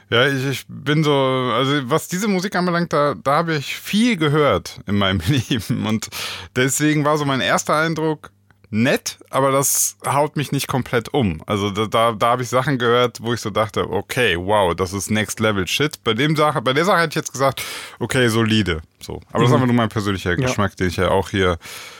Ja, 0.09 0.25
ich, 0.27 0.45
ich 0.45 0.65
bin 0.67 1.03
so, 1.03 1.13
also 1.13 1.89
was 1.89 2.07
diese 2.07 2.27
Musik 2.27 2.55
anbelangt, 2.55 2.93
da, 2.93 3.15
da 3.21 3.37
habe 3.37 3.55
ich 3.55 3.75
viel 3.75 4.15
gehört 4.15 4.79
in 4.87 4.97
meinem 4.97 5.21
Leben. 5.27 5.85
Und 5.85 6.07
deswegen 6.55 7.03
war 7.03 7.17
so 7.17 7.25
mein 7.25 7.41
erster 7.41 7.75
Eindruck 7.75 8.31
nett, 8.69 9.17
aber 9.29 9.51
das 9.51 9.97
haut 10.05 10.35
mich 10.35 10.51
nicht 10.51 10.67
komplett 10.67 11.13
um. 11.13 11.41
Also 11.45 11.69
da, 11.71 11.85
da, 11.87 12.11
da 12.13 12.27
habe 12.27 12.43
ich 12.43 12.49
Sachen 12.49 12.77
gehört, 12.77 13.19
wo 13.21 13.33
ich 13.33 13.41
so 13.41 13.49
dachte, 13.49 13.89
okay, 13.89 14.37
wow, 14.37 14.75
das 14.75 14.93
ist 14.93 15.09
Next 15.09 15.39
Level 15.39 15.67
Shit. 15.67 16.03
Bei 16.03 16.13
dem 16.13 16.35
Sache, 16.35 16.61
bei 16.61 16.73
der 16.73 16.85
Sache 16.85 16.99
hätte 16.99 17.09
ich 17.09 17.15
jetzt 17.15 17.31
gesagt, 17.31 17.61
okay, 17.99 18.27
solide. 18.27 18.81
So. 19.01 19.21
Aber 19.31 19.39
das 19.43 19.49
ist 19.49 19.53
einfach 19.53 19.67
nur 19.67 19.75
mein 19.75 19.89
persönlicher 19.89 20.35
Geschmack, 20.35 20.75
den 20.77 20.87
ich 20.87 20.97
ja 20.97 21.09
auch 21.09 21.29
hier 21.29 21.57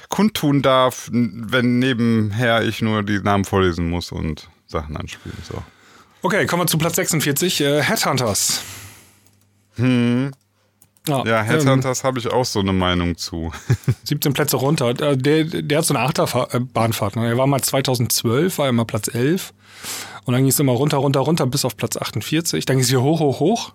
kundtun 0.10 0.62
darf, 0.62 1.10
wenn 1.12 1.80
nebenher 1.80 2.64
ich 2.64 2.82
nur 2.82 3.04
die 3.04 3.20
Namen 3.20 3.46
vorlesen 3.46 3.90
muss 3.90 4.12
und 4.12 4.50
Sachen 4.68 4.98
anspielen. 4.98 5.38
So. 5.48 5.62
Okay, 6.22 6.46
kommen 6.46 6.64
wir 6.64 6.68
zu 6.68 6.78
Platz 6.78 6.96
46. 6.96 7.62
Äh, 7.62 7.82
Headhunters. 7.84 8.62
Hm. 9.76 10.32
Ja, 11.08 11.24
Ähm, 11.42 11.46
Headhunters 11.46 12.04
habe 12.04 12.20
ich 12.20 12.28
auch 12.28 12.44
so 12.46 12.60
eine 12.60 12.74
Meinung 12.74 13.16
zu. 13.18 13.52
17 14.04 14.34
Plätze 14.34 14.58
runter. 14.58 14.90
Äh, 14.90 15.18
Der, 15.18 15.44
der 15.46 15.78
hat 15.78 15.86
so 15.86 15.94
eine 15.94 16.04
Achterbahnfahrt. 16.04 17.16
Ne? 17.16 17.28
Er 17.28 17.38
war 17.38 17.48
mal 17.48 17.62
2012, 17.62 18.58
war 18.58 18.66
er 18.66 18.72
mal 18.74 18.86
Platz 18.86 19.08
11. 19.14 19.54
Und 20.26 20.34
dann 20.34 20.42
ging 20.42 20.50
es 20.50 20.60
immer 20.60 20.74
runter, 20.74 20.98
runter, 20.98 21.22
runter 21.22 21.46
bis 21.46 21.64
auf 21.64 21.78
Platz 21.78 21.96
48. 21.96 22.66
Dann 22.66 22.78
ging 22.78 22.84
es 22.84 22.90
hier 22.90 23.02
hoch, 23.02 23.20
hoch, 23.22 23.40
hoch. 23.40 23.74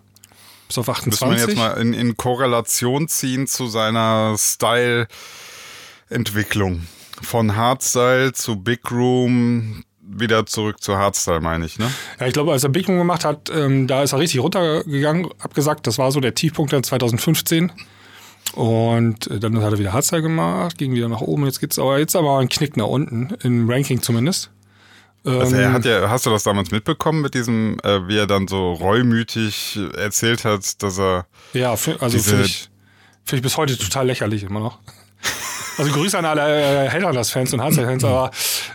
Bis 0.69 0.77
auf 0.77 0.89
Müssen 0.89 1.21
wir 1.21 1.27
28. 1.29 1.47
jetzt 1.49 1.57
mal 1.57 1.73
in, 1.81 1.95
in 1.95 2.17
Korrelation 2.17 3.09
ziehen 3.09 3.47
zu 3.47 3.67
seiner 3.67 4.35
Style-Entwicklung. 6.13 6.83
Von 7.23 7.57
Hardstyle 7.57 8.33
zu 8.33 8.57
Big 8.57 8.91
Room, 8.91 9.85
wieder 10.01 10.45
zurück 10.47 10.83
zu 10.83 10.97
Hardstyle, 10.97 11.41
meine 11.41 11.65
ich, 11.65 11.79
ne? 11.79 11.91
Ja, 12.21 12.27
ich 12.27 12.33
glaube, 12.33 12.53
als 12.53 12.65
er 12.65 12.71
Big 12.71 12.89
Room 12.89 12.99
gemacht 12.99 13.25
hat, 13.25 13.51
ähm, 13.55 13.87
da 13.87 14.03
ist 14.03 14.13
er 14.13 14.19
richtig 14.19 14.41
runtergegangen, 14.41 15.29
abgesagt. 15.39 15.87
Das 15.87 15.99
war 15.99 16.11
so 16.13 16.21
der 16.21 16.35
Tiefpunkt 16.35 16.73
dann 16.73 16.83
2015. 16.83 17.73
Und 18.55 19.29
äh, 19.29 19.39
dann 19.39 19.63
hat 19.63 19.73
er 19.73 19.79
wieder 19.79 19.93
Hardstyle 19.93 20.23
gemacht, 20.23 20.77
ging 20.79 20.93
wieder 20.93 21.09
nach 21.09 21.21
oben. 21.21 21.47
Jetzt 21.47 21.61
geht's 21.61 21.79
aber 21.79 21.99
jetzt 21.99 22.17
aber 22.17 22.39
ein 22.39 22.49
Knick 22.49 22.77
nach 22.77 22.87
unten, 22.87 23.35
im 23.43 23.71
Ranking 23.71 24.03
zumindest. 24.03 24.51
Also 25.25 25.55
Ähm, 25.55 25.63
er 25.63 25.73
hat 25.73 25.85
ja, 25.85 26.11
hast 26.11 26.27
du 26.27 26.31
das 26.31 26.43
damals 26.43 26.73
mitbekommen 26.73 27.23
mit 27.23 27.35
diesem, 27.35 27.79
äh, 27.85 28.09
wie 28.09 28.19
er 28.19 28.27
dann 28.27 28.49
so 28.49 28.73
reumütig 28.73 29.79
erzählt 29.97 30.45
hat, 30.45 30.83
dass 30.83 30.99
er 30.99 31.27
Ja, 31.53 31.71
also 31.71 32.19
finde 32.19 32.45
ich, 32.45 32.69
find 33.25 33.39
ich 33.39 33.43
bis 33.43 33.57
heute 33.57 33.79
total 33.79 34.09
lächerlich 34.09 34.43
immer 34.43 34.59
noch. 34.61 34.81
Also 35.79 35.93
Grüße 35.93 36.19
an 36.19 36.25
alle 36.25 36.87
äh, 36.87 36.89
Hellanders-Fans 36.89 37.53
und 37.55 37.61
Hardstyle-Fans, 37.61 38.05
aber 38.05 38.31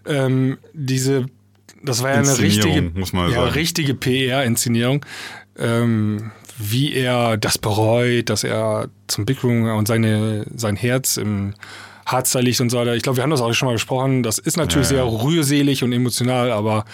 ähm, 0.05 0.57
diese, 0.73 1.25
das 1.83 2.01
war 2.01 2.11
ja 2.11 2.17
eine 2.17 2.37
richtige, 2.37 2.81
muss 2.81 3.13
man 3.13 3.29
ja, 3.31 3.41
sagen. 3.41 3.51
richtige 3.51 3.93
PR-Inszenierung, 3.93 5.05
ähm, 5.57 6.31
wie 6.57 6.93
er 6.93 7.37
das 7.37 7.57
bereut, 7.57 8.29
dass 8.29 8.43
er 8.43 8.89
zum 9.07 9.25
Big 9.25 9.43
Room 9.43 9.65
und 9.65 9.87
seine, 9.87 10.45
sein 10.55 10.75
Herz 10.75 11.17
im 11.17 11.53
Hardstyle 12.07 12.43
liegt 12.45 12.59
und 12.61 12.69
so 12.69 12.77
weiter. 12.77 12.95
Ich 12.95 13.03
glaube, 13.03 13.17
wir 13.17 13.23
haben 13.23 13.29
das 13.31 13.41
auch 13.41 13.51
schon 13.53 13.67
mal 13.67 13.73
besprochen. 13.73 14.23
Das 14.23 14.37
ist 14.39 14.57
natürlich 14.57 14.89
Ja, 14.89 14.97
ja. 14.97 15.09
sehr 15.11 15.21
rührselig 15.23 15.83
und 15.83 15.91
emotional, 15.93 16.51
aber 16.51 16.85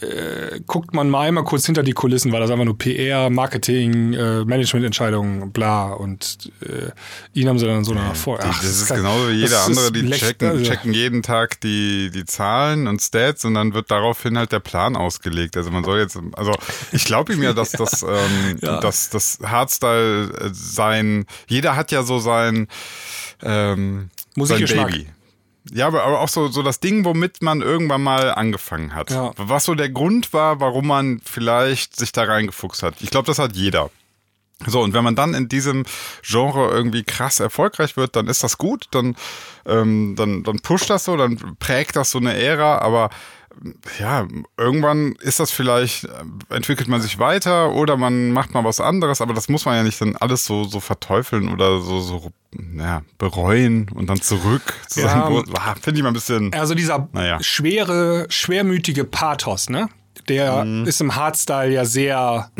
äh, 0.00 0.60
guckt 0.66 0.94
man 0.94 1.10
mal 1.10 1.26
einmal 1.28 1.44
kurz 1.44 1.66
hinter 1.66 1.82
die 1.82 1.92
Kulissen, 1.92 2.32
war 2.32 2.40
das 2.40 2.50
einfach 2.50 2.64
nur 2.64 2.78
PR, 2.78 3.28
Marketing, 3.30 4.12
äh, 4.14 4.44
Managemententscheidungen, 4.44 5.52
bla. 5.52 5.92
Und 5.92 6.50
äh, 6.60 6.90
ihn 7.38 7.48
haben 7.48 7.58
sie 7.58 7.66
dann 7.66 7.84
so 7.84 7.92
nach 7.94 8.14
vor. 8.14 8.38
Ach, 8.40 8.60
das 8.60 8.82
ist 8.82 8.88
genauso 8.94 9.28
wie 9.30 9.34
jeder 9.34 9.64
andere, 9.64 9.90
die 9.92 10.08
checken, 10.10 10.48
also- 10.48 10.64
checken 10.64 10.92
jeden 10.94 11.22
Tag 11.22 11.60
die, 11.60 12.10
die 12.14 12.24
Zahlen 12.24 12.86
und 12.86 13.02
Stats 13.02 13.44
und 13.44 13.54
dann 13.54 13.74
wird 13.74 13.90
daraufhin 13.90 14.38
halt 14.38 14.52
der 14.52 14.60
Plan 14.60 14.96
ausgelegt. 14.96 15.56
Also 15.56 15.70
man 15.70 15.82
soll 15.84 15.98
jetzt, 15.98 16.18
also 16.34 16.52
ich 16.92 17.04
glaube 17.04 17.32
ihm 17.32 17.42
ja, 17.42 17.52
dass 17.52 17.72
das, 17.72 18.02
ähm, 18.02 18.58
Ja. 18.62 18.80
dass 18.80 19.10
das 19.10 19.38
Hardstyle 19.44 20.30
äh, 20.40 20.50
sein, 20.52 21.26
jeder 21.48 21.74
hat 21.76 21.90
ja 21.90 22.02
so 22.04 22.18
sein, 22.20 22.68
ähm, 23.42 24.08
sein 24.15 24.15
Musikgeschmack. 24.36 24.90
Baby. 24.90 25.06
Ja, 25.72 25.88
aber, 25.88 26.04
aber 26.04 26.20
auch 26.20 26.28
so, 26.28 26.48
so 26.48 26.62
das 26.62 26.78
Ding, 26.78 27.04
womit 27.04 27.42
man 27.42 27.60
irgendwann 27.60 28.02
mal 28.02 28.32
angefangen 28.32 28.94
hat. 28.94 29.10
Ja. 29.10 29.32
Was 29.36 29.64
so 29.64 29.74
der 29.74 29.88
Grund 29.88 30.32
war, 30.32 30.60
warum 30.60 30.86
man 30.86 31.20
vielleicht 31.24 31.96
sich 31.96 32.12
da 32.12 32.24
reingefuchst 32.24 32.82
hat. 32.82 32.94
Ich 33.00 33.10
glaube, 33.10 33.26
das 33.26 33.38
hat 33.38 33.56
jeder. 33.56 33.90
So, 34.64 34.80
und 34.80 34.94
wenn 34.94 35.04
man 35.04 35.16
dann 35.16 35.34
in 35.34 35.48
diesem 35.48 35.84
Genre 36.22 36.70
irgendwie 36.70 37.04
krass 37.04 37.40
erfolgreich 37.40 37.96
wird, 37.96 38.16
dann 38.16 38.26
ist 38.26 38.42
das 38.42 38.56
gut, 38.56 38.86
dann, 38.92 39.16
ähm, 39.66 40.14
dann, 40.16 40.44
dann 40.44 40.60
pusht 40.60 40.88
das 40.88 41.04
so, 41.04 41.16
dann 41.16 41.56
prägt 41.58 41.96
das 41.96 42.10
so 42.10 42.18
eine 42.18 42.34
Ära, 42.34 42.78
aber 42.78 43.10
ja, 43.98 44.26
irgendwann 44.56 45.12
ist 45.20 45.40
das 45.40 45.50
vielleicht, 45.50 46.08
entwickelt 46.50 46.88
man 46.88 47.00
sich 47.00 47.18
weiter 47.18 47.72
oder 47.74 47.96
man 47.96 48.30
macht 48.32 48.54
mal 48.54 48.64
was 48.64 48.80
anderes, 48.80 49.20
aber 49.20 49.34
das 49.34 49.48
muss 49.48 49.64
man 49.64 49.76
ja 49.76 49.82
nicht 49.82 50.00
dann 50.00 50.16
alles 50.16 50.44
so, 50.44 50.64
so 50.64 50.80
verteufeln 50.80 51.48
oder 51.52 51.80
so, 51.80 52.00
so 52.00 52.30
ja, 52.76 53.02
bereuen 53.18 53.88
und 53.94 54.08
dann 54.08 54.20
zurück 54.20 54.62
zu 54.88 55.00
Ja, 55.00 55.08
seinem. 55.08 55.44
Ah, 55.54 55.74
Finde 55.80 55.98
ich 55.98 56.02
mal 56.02 56.10
ein 56.10 56.14
bisschen. 56.14 56.52
Also 56.52 56.74
dieser 56.74 57.08
Naja. 57.12 57.38
schwere, 57.42 58.26
schwermütige 58.28 59.04
Pathos, 59.04 59.68
ne? 59.70 59.88
Der 60.28 60.64
Mhm. 60.64 60.86
ist 60.86 61.00
im 61.00 61.14
Hardstyle 61.14 61.72
ja 61.72 61.84
sehr 61.84 62.50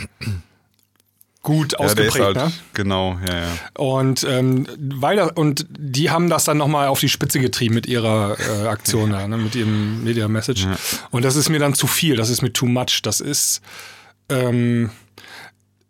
gut 1.47 1.75
ja, 1.75 1.79
ausgeprägt, 1.79 2.19
halt, 2.19 2.37
ne? 2.37 2.53
genau, 2.75 3.17
ja, 3.25 3.39
ja. 3.39 3.49
Und 3.79 4.25
ähm, 4.29 4.67
weil 4.79 5.21
und 5.21 5.65
die 5.71 6.11
haben 6.11 6.29
das 6.29 6.43
dann 6.43 6.57
nochmal 6.57 6.89
auf 6.89 6.99
die 6.99 7.09
Spitze 7.09 7.39
getrieben 7.39 7.77
mit 7.77 7.87
ihrer 7.87 8.37
äh, 8.39 8.67
Aktion 8.67 9.11
da, 9.13 9.29
ne, 9.29 9.39
mit 9.39 9.55
ihrem 9.55 10.03
Media 10.03 10.27
Message. 10.27 10.67
Und 11.13 11.25
das 11.25 11.37
ist 11.37 11.49
mir 11.49 11.61
dann 11.61 11.75
zu 11.75 11.87
viel, 11.87 12.17
das 12.17 12.31
ist 12.31 12.43
mir 12.43 12.53
too 12.53 12.67
much. 12.67 13.01
Das 13.03 13.21
ist, 13.21 13.63
ähm, 14.29 14.91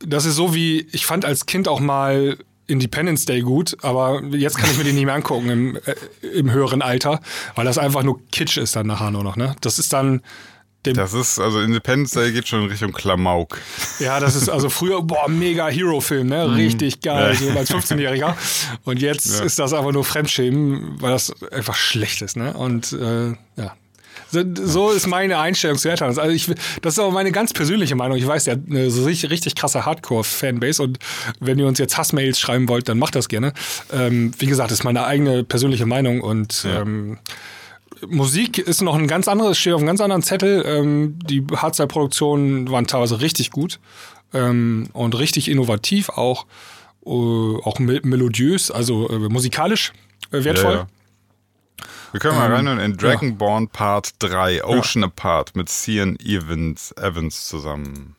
das 0.01 0.27
ist 0.27 0.35
so 0.37 0.55
wie, 0.55 0.87
ich 0.93 1.07
fand 1.07 1.25
als 1.25 1.47
Kind 1.47 1.69
auch 1.69 1.81
mal 1.81 2.37
Independence 2.67 3.25
Day 3.25 3.41
gut, 3.41 3.79
aber 3.83 4.23
jetzt 4.25 4.59
kann 4.59 4.71
ich 4.71 4.77
mir 4.77 4.85
den 4.85 4.95
nicht 4.95 5.07
mehr 5.07 5.15
angucken 5.15 5.49
im, 5.49 5.77
äh, 5.77 6.27
im 6.35 6.53
höheren 6.53 6.83
Alter, 6.83 7.21
weil 7.55 7.65
das 7.65 7.79
einfach 7.79 8.03
nur 8.03 8.21
Kitsch 8.31 8.59
ist 8.59 8.77
dann 8.77 8.89
nachher 8.89 9.11
nur 9.11 9.25
noch, 9.25 9.37
ne? 9.37 9.57
Das 9.63 9.79
ist 9.79 9.95
dann 9.95 10.21
Das 10.95 11.13
ist, 11.15 11.39
also 11.39 11.61
Independence 11.61 12.13
Day 12.13 12.33
geht 12.33 12.47
schon 12.49 12.63
in 12.65 12.69
Richtung 12.71 12.93
Klamauk. 12.93 13.59
ja, 13.99 14.21
das 14.21 14.35
ist 14.37 14.49
also 14.49 14.69
früher, 14.71 15.03
boah, 15.03 15.29
mega 15.29 15.69
Hero-Film, 15.69 16.29
ne? 16.29 16.55
Richtig 16.57 17.01
geil, 17.01 17.35
so 17.35 17.51
als 17.51 17.71
15-Jähriger. 17.71 18.35
Und 18.85 19.01
jetzt 19.01 19.39
Ja. 19.39 19.45
ist 19.45 19.59
das 19.59 19.73
einfach 19.73 19.93
nur 19.93 20.05
Fremdschämen, 20.05 21.01
weil 21.01 21.11
das 21.13 21.33
einfach 21.53 21.75
schlecht 21.75 22.23
ist, 22.23 22.37
ne? 22.37 22.53
Und 22.55 22.93
äh, 22.93 23.29
ja. 23.61 23.75
So, 24.29 24.43
so 24.55 24.91
ist 24.91 25.07
meine 25.07 25.39
Einstellung 25.39 25.79
zu 25.79 25.89
Eltern. 25.89 26.09
Also 26.09 26.23
ich, 26.33 26.47
das 26.83 26.95
ist 26.95 26.99
auch 26.99 27.13
meine 27.13 27.31
ganz 27.31 27.53
persönliche 27.53 27.95
Meinung. 27.95 28.17
Ich 28.19 28.27
weiß, 28.27 28.45
der 28.45 28.55
hat 28.55 28.63
eine 28.69 28.91
so 28.91 29.05
richtig, 29.05 29.31
richtig 29.31 29.55
krasse 29.55 29.87
Hardcore-Fanbase 29.87 30.83
und 30.83 30.99
wenn 31.39 31.59
ihr 31.61 31.67
uns 31.67 31.79
jetzt 31.79 31.97
Hassmails 31.97 32.41
schreiben 32.41 32.69
wollt, 32.69 32.89
dann 32.89 32.99
macht 32.99 33.15
das 33.15 33.29
gerne. 33.29 33.53
Ähm, 33.93 34.33
wie 34.39 34.47
gesagt, 34.47 34.73
das 34.73 34.81
ist 34.81 34.85
meine 34.85 35.05
eigene 35.05 35.45
persönliche 35.45 35.87
Meinung 35.87 36.23
und 36.23 36.65
Ja. 36.65 36.81
ähm, 36.83 37.19
Musik 38.07 38.59
ist 38.59 38.83
noch 38.83 38.95
ein 38.97 39.07
ganz 39.07 39.29
anderes, 39.29 39.59
steht 39.59 39.73
auf 39.73 39.81
einem 39.81 39.87
ganz 39.87 40.01
anderen 40.01 40.23
Zettel. 40.23 40.65
Ähm, 40.67 41.19
die 41.25 41.45
Hardstyle-Produktionen 41.55 42.71
waren 42.71 42.87
teilweise 42.87 43.21
richtig 43.21 43.51
gut 43.51 43.81
ähm, 44.35 44.89
und 44.93 45.19
richtig 45.19 45.51
innovativ 45.51 46.09
auch. 46.11 46.47
äh, 47.05 47.09
auch 47.09 47.79
mel 47.79 48.01
melodiös, 48.03 48.71
also 48.71 49.09
äh, 49.09 49.29
musikalisch 49.29 49.93
äh, 50.33 50.45
wertvoll. 50.45 50.73
Ja, 50.73 50.79
ja. 50.81 50.87
Wir 52.13 52.21
können 52.21 52.37
mal 52.37 52.47
Ähm, 52.47 52.53
reinhören 52.53 52.79
in 52.79 52.97
Dragonborn 52.97 53.69
Part 53.69 54.15
3, 54.21 54.65
Ocean 54.65 55.05
Apart, 55.05 55.55
mit 55.55 55.69
Cian 55.69 56.17
Evans, 56.21 56.93
Evans 56.97 57.47
zusammen. 57.47 58.17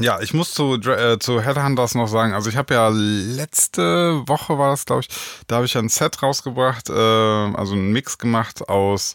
Ja, 0.00 0.20
ich 0.20 0.34
muss 0.34 0.52
zu, 0.52 0.74
äh, 0.74 1.18
zu 1.18 1.40
Headhunters 1.40 1.94
noch 1.94 2.08
sagen, 2.08 2.32
also 2.32 2.48
ich 2.48 2.56
habe 2.56 2.74
ja 2.74 2.88
letzte 2.88 4.22
Woche 4.26 4.58
war 4.58 4.70
das, 4.70 4.86
glaube 4.86 5.02
ich, 5.02 5.08
da 5.46 5.56
habe 5.56 5.66
ich 5.66 5.76
ein 5.76 5.88
Set 5.88 6.22
rausgebracht, 6.22 6.88
äh, 6.88 6.92
also 6.92 7.74
einen 7.74 7.92
Mix 7.92 8.18
gemacht 8.18 8.68
aus 8.68 9.14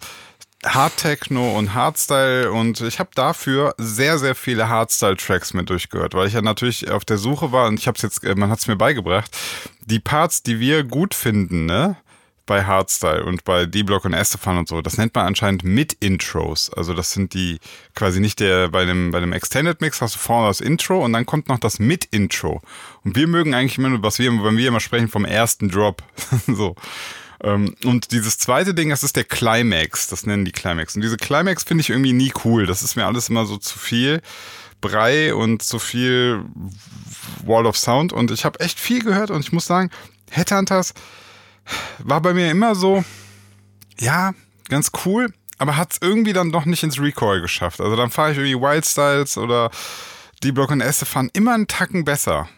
Hard 0.65 0.97
Techno 0.97 1.57
und 1.57 1.73
Hardstyle 1.73 2.51
und 2.51 2.81
ich 2.81 2.99
habe 2.99 3.09
dafür 3.13 3.75
sehr, 3.77 4.17
sehr 4.17 4.35
viele 4.35 4.67
Hardstyle-Tracks 4.67 5.53
mit 5.53 5.69
durchgehört, 5.69 6.13
weil 6.13 6.27
ich 6.27 6.33
ja 6.33 6.41
natürlich 6.41 6.89
auf 6.89 7.05
der 7.05 7.17
Suche 7.17 7.51
war 7.51 7.67
und 7.67 7.79
ich 7.79 7.87
habe 7.87 7.95
es 7.95 8.01
jetzt, 8.01 8.23
äh, 8.23 8.35
man 8.35 8.49
hat 8.49 8.59
es 8.59 8.67
mir 8.67 8.75
beigebracht, 8.75 9.35
die 9.81 9.99
Parts, 9.99 10.43
die 10.43 10.59
wir 10.59 10.83
gut 10.83 11.13
finden, 11.13 11.65
ne? 11.65 11.97
Bei 12.45 12.63
Hardstyle 12.63 13.25
und 13.25 13.43
bei 13.43 13.65
D-Block 13.65 14.05
und 14.05 14.13
Estefan 14.13 14.57
und 14.57 14.67
so, 14.67 14.81
das 14.81 14.97
nennt 14.97 15.15
man 15.15 15.25
anscheinend 15.25 15.63
Mid-Intros. 15.63 16.71
Also 16.71 16.93
das 16.93 17.11
sind 17.11 17.33
die 17.33 17.59
quasi 17.95 18.19
nicht 18.19 18.39
der, 18.39 18.69
bei 18.69 18.85
dem, 18.85 19.11
bei 19.11 19.19
dem 19.19 19.33
Extended 19.33 19.81
Mix 19.81 20.01
hast 20.01 20.15
du 20.15 20.19
vorne 20.19 20.47
das 20.47 20.61
Intro 20.61 21.03
und 21.03 21.13
dann 21.13 21.25
kommt 21.25 21.49
noch 21.49 21.59
das 21.59 21.79
Mid-Intro. 21.79 22.61
Und 23.03 23.15
wir 23.15 23.27
mögen 23.27 23.53
eigentlich 23.53 23.77
immer, 23.77 24.01
was 24.03 24.19
wir, 24.19 24.31
wenn 24.31 24.57
wir 24.57 24.67
immer 24.67 24.79
sprechen, 24.79 25.07
vom 25.07 25.25
ersten 25.25 25.69
Drop. 25.69 26.03
so. 26.47 26.75
Ähm, 27.43 27.75
Und 27.83 28.11
dieses 28.11 28.37
zweite 28.37 28.73
Ding, 28.73 28.89
das 28.89 29.03
ist 29.03 29.15
der 29.15 29.23
Climax. 29.23 30.07
Das 30.07 30.25
nennen 30.25 30.45
die 30.45 30.51
Climax. 30.51 30.95
Und 30.95 31.01
diese 31.01 31.17
Climax 31.17 31.63
finde 31.63 31.81
ich 31.81 31.89
irgendwie 31.89 32.13
nie 32.13 32.31
cool. 32.43 32.65
Das 32.65 32.83
ist 32.83 32.95
mir 32.95 33.05
alles 33.05 33.29
immer 33.29 33.45
so 33.45 33.57
zu 33.57 33.77
viel. 33.77 34.21
Brei 34.81 35.33
und 35.33 35.63
zu 35.63 35.79
viel 35.79 36.43
Wall 37.43 37.65
of 37.65 37.77
Sound. 37.77 38.13
Und 38.13 38.31
ich 38.31 38.45
habe 38.45 38.59
echt 38.59 38.79
viel 38.79 39.03
gehört 39.03 39.31
und 39.31 39.41
ich 39.41 39.51
muss 39.51 39.65
sagen, 39.65 39.89
Headhunters 40.29 40.93
war 41.99 42.21
bei 42.21 42.33
mir 42.33 42.51
immer 42.51 42.75
so, 42.75 43.03
ja, 43.99 44.33
ganz 44.69 44.91
cool, 45.05 45.33
aber 45.57 45.77
hat 45.77 45.93
es 45.93 45.97
irgendwie 46.01 46.33
dann 46.33 46.51
doch 46.51 46.65
nicht 46.65 46.83
ins 46.83 46.99
Recoil 46.99 47.41
geschafft. 47.41 47.81
Also 47.81 47.95
dann 47.95 48.11
fahre 48.11 48.31
ich 48.31 48.37
irgendwie 48.37 48.59
Wild 48.59 48.85
Styles 48.85 49.37
oder 49.37 49.71
D-Block 50.43 50.71
und 50.71 50.81
Estefan 50.81 51.29
immer 51.33 51.53
einen 51.53 51.67
Tacken 51.67 52.05
besser. 52.05 52.49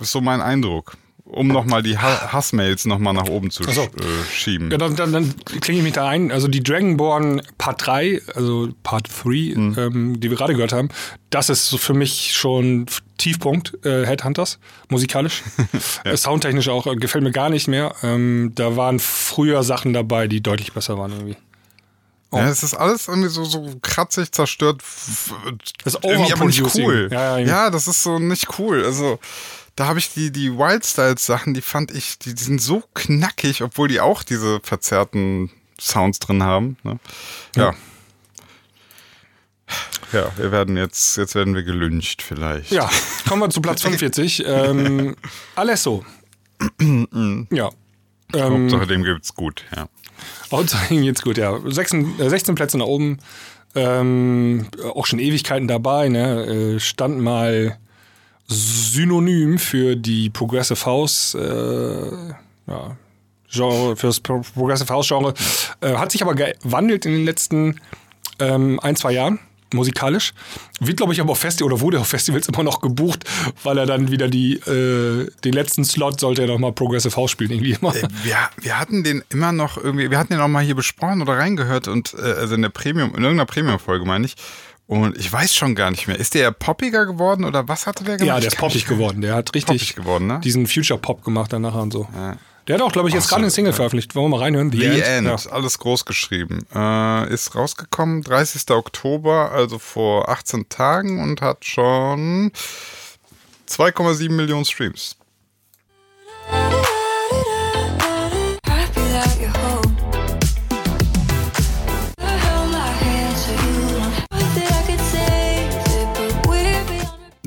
Ist 0.00 0.12
so 0.12 0.20
mein 0.20 0.40
Eindruck. 0.40 0.96
Um 1.32 1.48
nochmal 1.48 1.82
die 1.82 1.98
ha 1.98 2.32
Hassmails 2.32 2.84
nochmal 2.86 3.14
nach 3.14 3.28
oben 3.28 3.50
zu 3.50 3.62
so. 3.64 3.82
äh, 3.82 3.88
schieben. 4.32 4.70
Ja, 4.70 4.78
dann, 4.78 4.96
dann, 4.96 5.12
dann 5.12 5.34
klinge 5.60 5.78
ich 5.78 5.84
mich 5.84 5.92
da 5.92 6.08
ein. 6.08 6.32
Also 6.32 6.48
die 6.48 6.62
Dragonborn 6.62 7.42
Part 7.58 7.86
3, 7.86 8.20
also 8.34 8.68
Part 8.82 9.08
3, 9.24 9.30
ähm, 9.30 10.20
die 10.20 10.30
wir 10.30 10.36
gerade 10.36 10.54
gehört 10.54 10.72
haben, 10.72 10.88
das 11.30 11.48
ist 11.48 11.68
so 11.68 11.78
für 11.78 11.94
mich 11.94 12.34
schon 12.34 12.86
Tiefpunkt 13.18 13.84
äh, 13.84 14.06
Headhunters, 14.06 14.58
musikalisch. 14.88 15.42
Äh, 16.04 16.16
Soundtechnisch 16.16 16.68
auch, 16.68 16.86
äh, 16.86 16.96
gefällt 16.96 17.22
mir 17.22 17.30
gar 17.30 17.50
nicht 17.50 17.68
mehr. 17.68 17.94
Ähm, 18.02 18.52
da 18.54 18.76
waren 18.76 18.98
früher 18.98 19.62
Sachen 19.62 19.92
dabei, 19.92 20.28
die 20.28 20.40
deutlich 20.40 20.72
besser 20.72 20.96
waren 20.98 21.12
irgendwie. 21.12 21.36
Ja, 22.32 22.48
es 22.48 22.62
ist 22.62 22.74
alles 22.74 23.08
irgendwie 23.08 23.28
so, 23.28 23.44
so 23.44 23.74
kratzig, 23.82 24.30
zerstört. 24.30 24.82
Das 25.84 25.94
ist 25.94 26.04
irgendwie 26.04 26.32
aber 26.32 26.44
nicht 26.44 26.62
cool. 26.76 27.08
Ja, 27.10 27.38
ja, 27.38 27.46
ja, 27.46 27.70
das 27.70 27.88
ist 27.88 28.02
so 28.02 28.18
nicht 28.18 28.58
cool. 28.58 28.84
Also 28.84 29.18
da 29.76 29.86
habe 29.86 29.98
ich 29.98 30.12
die, 30.12 30.30
die 30.30 30.56
Wild 30.56 30.84
Styles 30.84 31.24
Sachen, 31.24 31.54
die 31.54 31.62
fand 31.62 31.90
ich, 31.90 32.18
die, 32.18 32.34
die 32.34 32.42
sind 32.42 32.60
so 32.60 32.82
knackig, 32.94 33.62
obwohl 33.62 33.88
die 33.88 34.00
auch 34.00 34.22
diese 34.22 34.60
verzerrten 34.62 35.50
Sounds 35.80 36.18
drin 36.18 36.42
haben. 36.42 36.76
Ne? 36.82 36.98
Ja. 37.56 37.74
Ja, 40.12 40.32
wir 40.36 40.50
werden 40.50 40.76
jetzt, 40.76 41.16
jetzt 41.16 41.34
werden 41.36 41.54
wir 41.54 41.62
gelyncht 41.62 42.22
vielleicht. 42.22 42.72
Ja, 42.72 42.90
kommen 43.28 43.42
wir 43.42 43.50
zu 43.50 43.60
Platz 43.60 43.82
45. 43.82 44.44
ähm, 44.46 45.14
Alesso. 45.54 46.04
ja. 46.80 47.70
Ähm, 48.32 48.62
Hauptsache 48.62 48.86
dem 48.86 49.04
gibt's 49.04 49.34
gut, 49.34 49.64
ja. 49.74 49.88
Hauptsache 50.50 50.92
ihm 50.92 51.02
geht's 51.02 51.22
gut, 51.22 51.38
ja. 51.38 51.58
16, 51.64 52.18
äh, 52.18 52.28
16 52.28 52.54
Plätze 52.56 52.78
nach 52.78 52.86
oben. 52.86 53.18
Ähm, 53.76 54.66
auch 54.94 55.06
schon 55.06 55.20
Ewigkeiten 55.20 55.68
dabei, 55.68 56.08
ne? 56.08 56.74
Äh, 56.74 56.80
stand 56.80 57.20
mal 57.20 57.78
synonym 58.50 59.58
für 59.58 59.96
die 59.96 60.28
Progressive 60.28 60.84
House, 60.84 61.34
äh, 61.34 62.30
ja, 62.66 62.96
Genre, 63.48 63.96
für 63.96 64.08
das 64.08 64.20
Pro- 64.20 64.42
Progressive 64.54 64.92
House 64.92 65.08
Genre. 65.08 65.34
Äh, 65.80 65.94
hat 65.94 66.12
sich 66.12 66.22
aber 66.22 66.34
gewandelt 66.34 67.06
in 67.06 67.12
den 67.12 67.24
letzten 67.24 67.80
ähm, 68.38 68.78
ein, 68.80 68.96
zwei 68.96 69.12
Jahren. 69.12 69.38
Musikalisch. 69.72 70.32
Wird, 70.80 70.96
glaube 70.96 71.12
ich, 71.12 71.20
aber 71.20 71.30
auf 71.30 71.38
Festivals 71.38 71.72
oder 71.72 71.80
wurde 71.80 72.00
auf 72.00 72.08
Festivals 72.08 72.48
immer 72.48 72.64
noch 72.64 72.80
gebucht, 72.80 73.22
weil 73.62 73.78
er 73.78 73.86
dann 73.86 74.10
wieder 74.10 74.26
die, 74.26 74.54
äh, 74.54 75.30
den 75.44 75.52
letzten 75.52 75.84
Slot 75.84 76.18
sollte 76.18 76.42
er 76.42 76.48
noch 76.48 76.58
mal 76.58 76.72
Progressive 76.72 77.14
House 77.14 77.30
spielen, 77.30 77.52
irgendwie 77.52 77.76
immer. 77.80 77.94
Äh, 77.94 78.08
Wir, 78.24 78.36
wir 78.60 78.80
hatten 78.80 79.04
den 79.04 79.22
immer 79.30 79.52
noch 79.52 79.76
irgendwie, 79.76 80.10
wir 80.10 80.18
hatten 80.18 80.32
den 80.32 80.40
auch 80.42 80.48
mal 80.48 80.64
hier 80.64 80.74
besprochen 80.74 81.22
oder 81.22 81.34
reingehört 81.34 81.86
und 81.86 82.14
äh, 82.14 82.20
also 82.32 82.56
in 82.56 82.62
der 82.62 82.70
Premium, 82.70 83.10
in 83.10 83.22
irgendeiner 83.22 83.46
Premium-Folge 83.46 84.04
meine 84.04 84.26
ich. 84.26 84.34
Und 84.90 85.16
ich 85.16 85.32
weiß 85.32 85.54
schon 85.54 85.76
gar 85.76 85.92
nicht 85.92 86.08
mehr. 86.08 86.18
Ist 86.18 86.34
der 86.34 86.50
poppiger 86.50 87.06
geworden 87.06 87.44
oder 87.44 87.68
was 87.68 87.86
hatte 87.86 88.02
der 88.02 88.16
gemacht? 88.16 88.26
Ja, 88.26 88.40
der 88.40 88.48
ist 88.48 88.56
poppig 88.56 88.86
geworden. 88.86 89.20
Der 89.20 89.36
hat 89.36 89.54
richtig 89.54 89.78
Poppig 89.78 89.94
geworden, 89.94 90.26
ne? 90.26 90.40
diesen 90.42 90.66
Future-Pop 90.66 91.22
gemacht 91.22 91.52
dann 91.52 91.62
nachher 91.62 91.82
und 91.82 91.92
so. 91.92 92.08
Der 92.66 92.74
hat 92.74 92.82
auch, 92.82 92.90
glaube 92.90 93.08
ich, 93.08 93.14
jetzt 93.14 93.28
gerade 93.28 93.42
eine 93.42 93.52
Single 93.52 93.72
veröffentlicht. 93.72 94.16
Wollen 94.16 94.24
wir 94.32 94.36
mal 94.36 94.42
reinhören? 94.42 94.72
The 94.72 95.00
End, 95.00 95.28
Ja. 95.28 95.36
alles 95.52 95.78
groß 95.78 96.04
geschrieben. 96.06 96.66
Äh, 96.74 97.32
ist 97.32 97.54
rausgekommen 97.54 98.22
30. 98.22 98.68
Oktober, 98.72 99.52
also 99.52 99.78
vor 99.78 100.28
18 100.28 100.68
Tagen 100.68 101.22
und 101.22 101.40
hat 101.40 101.64
schon 101.64 102.50
2,7 103.68 104.30
Millionen 104.32 104.64
Streams. 104.64 105.16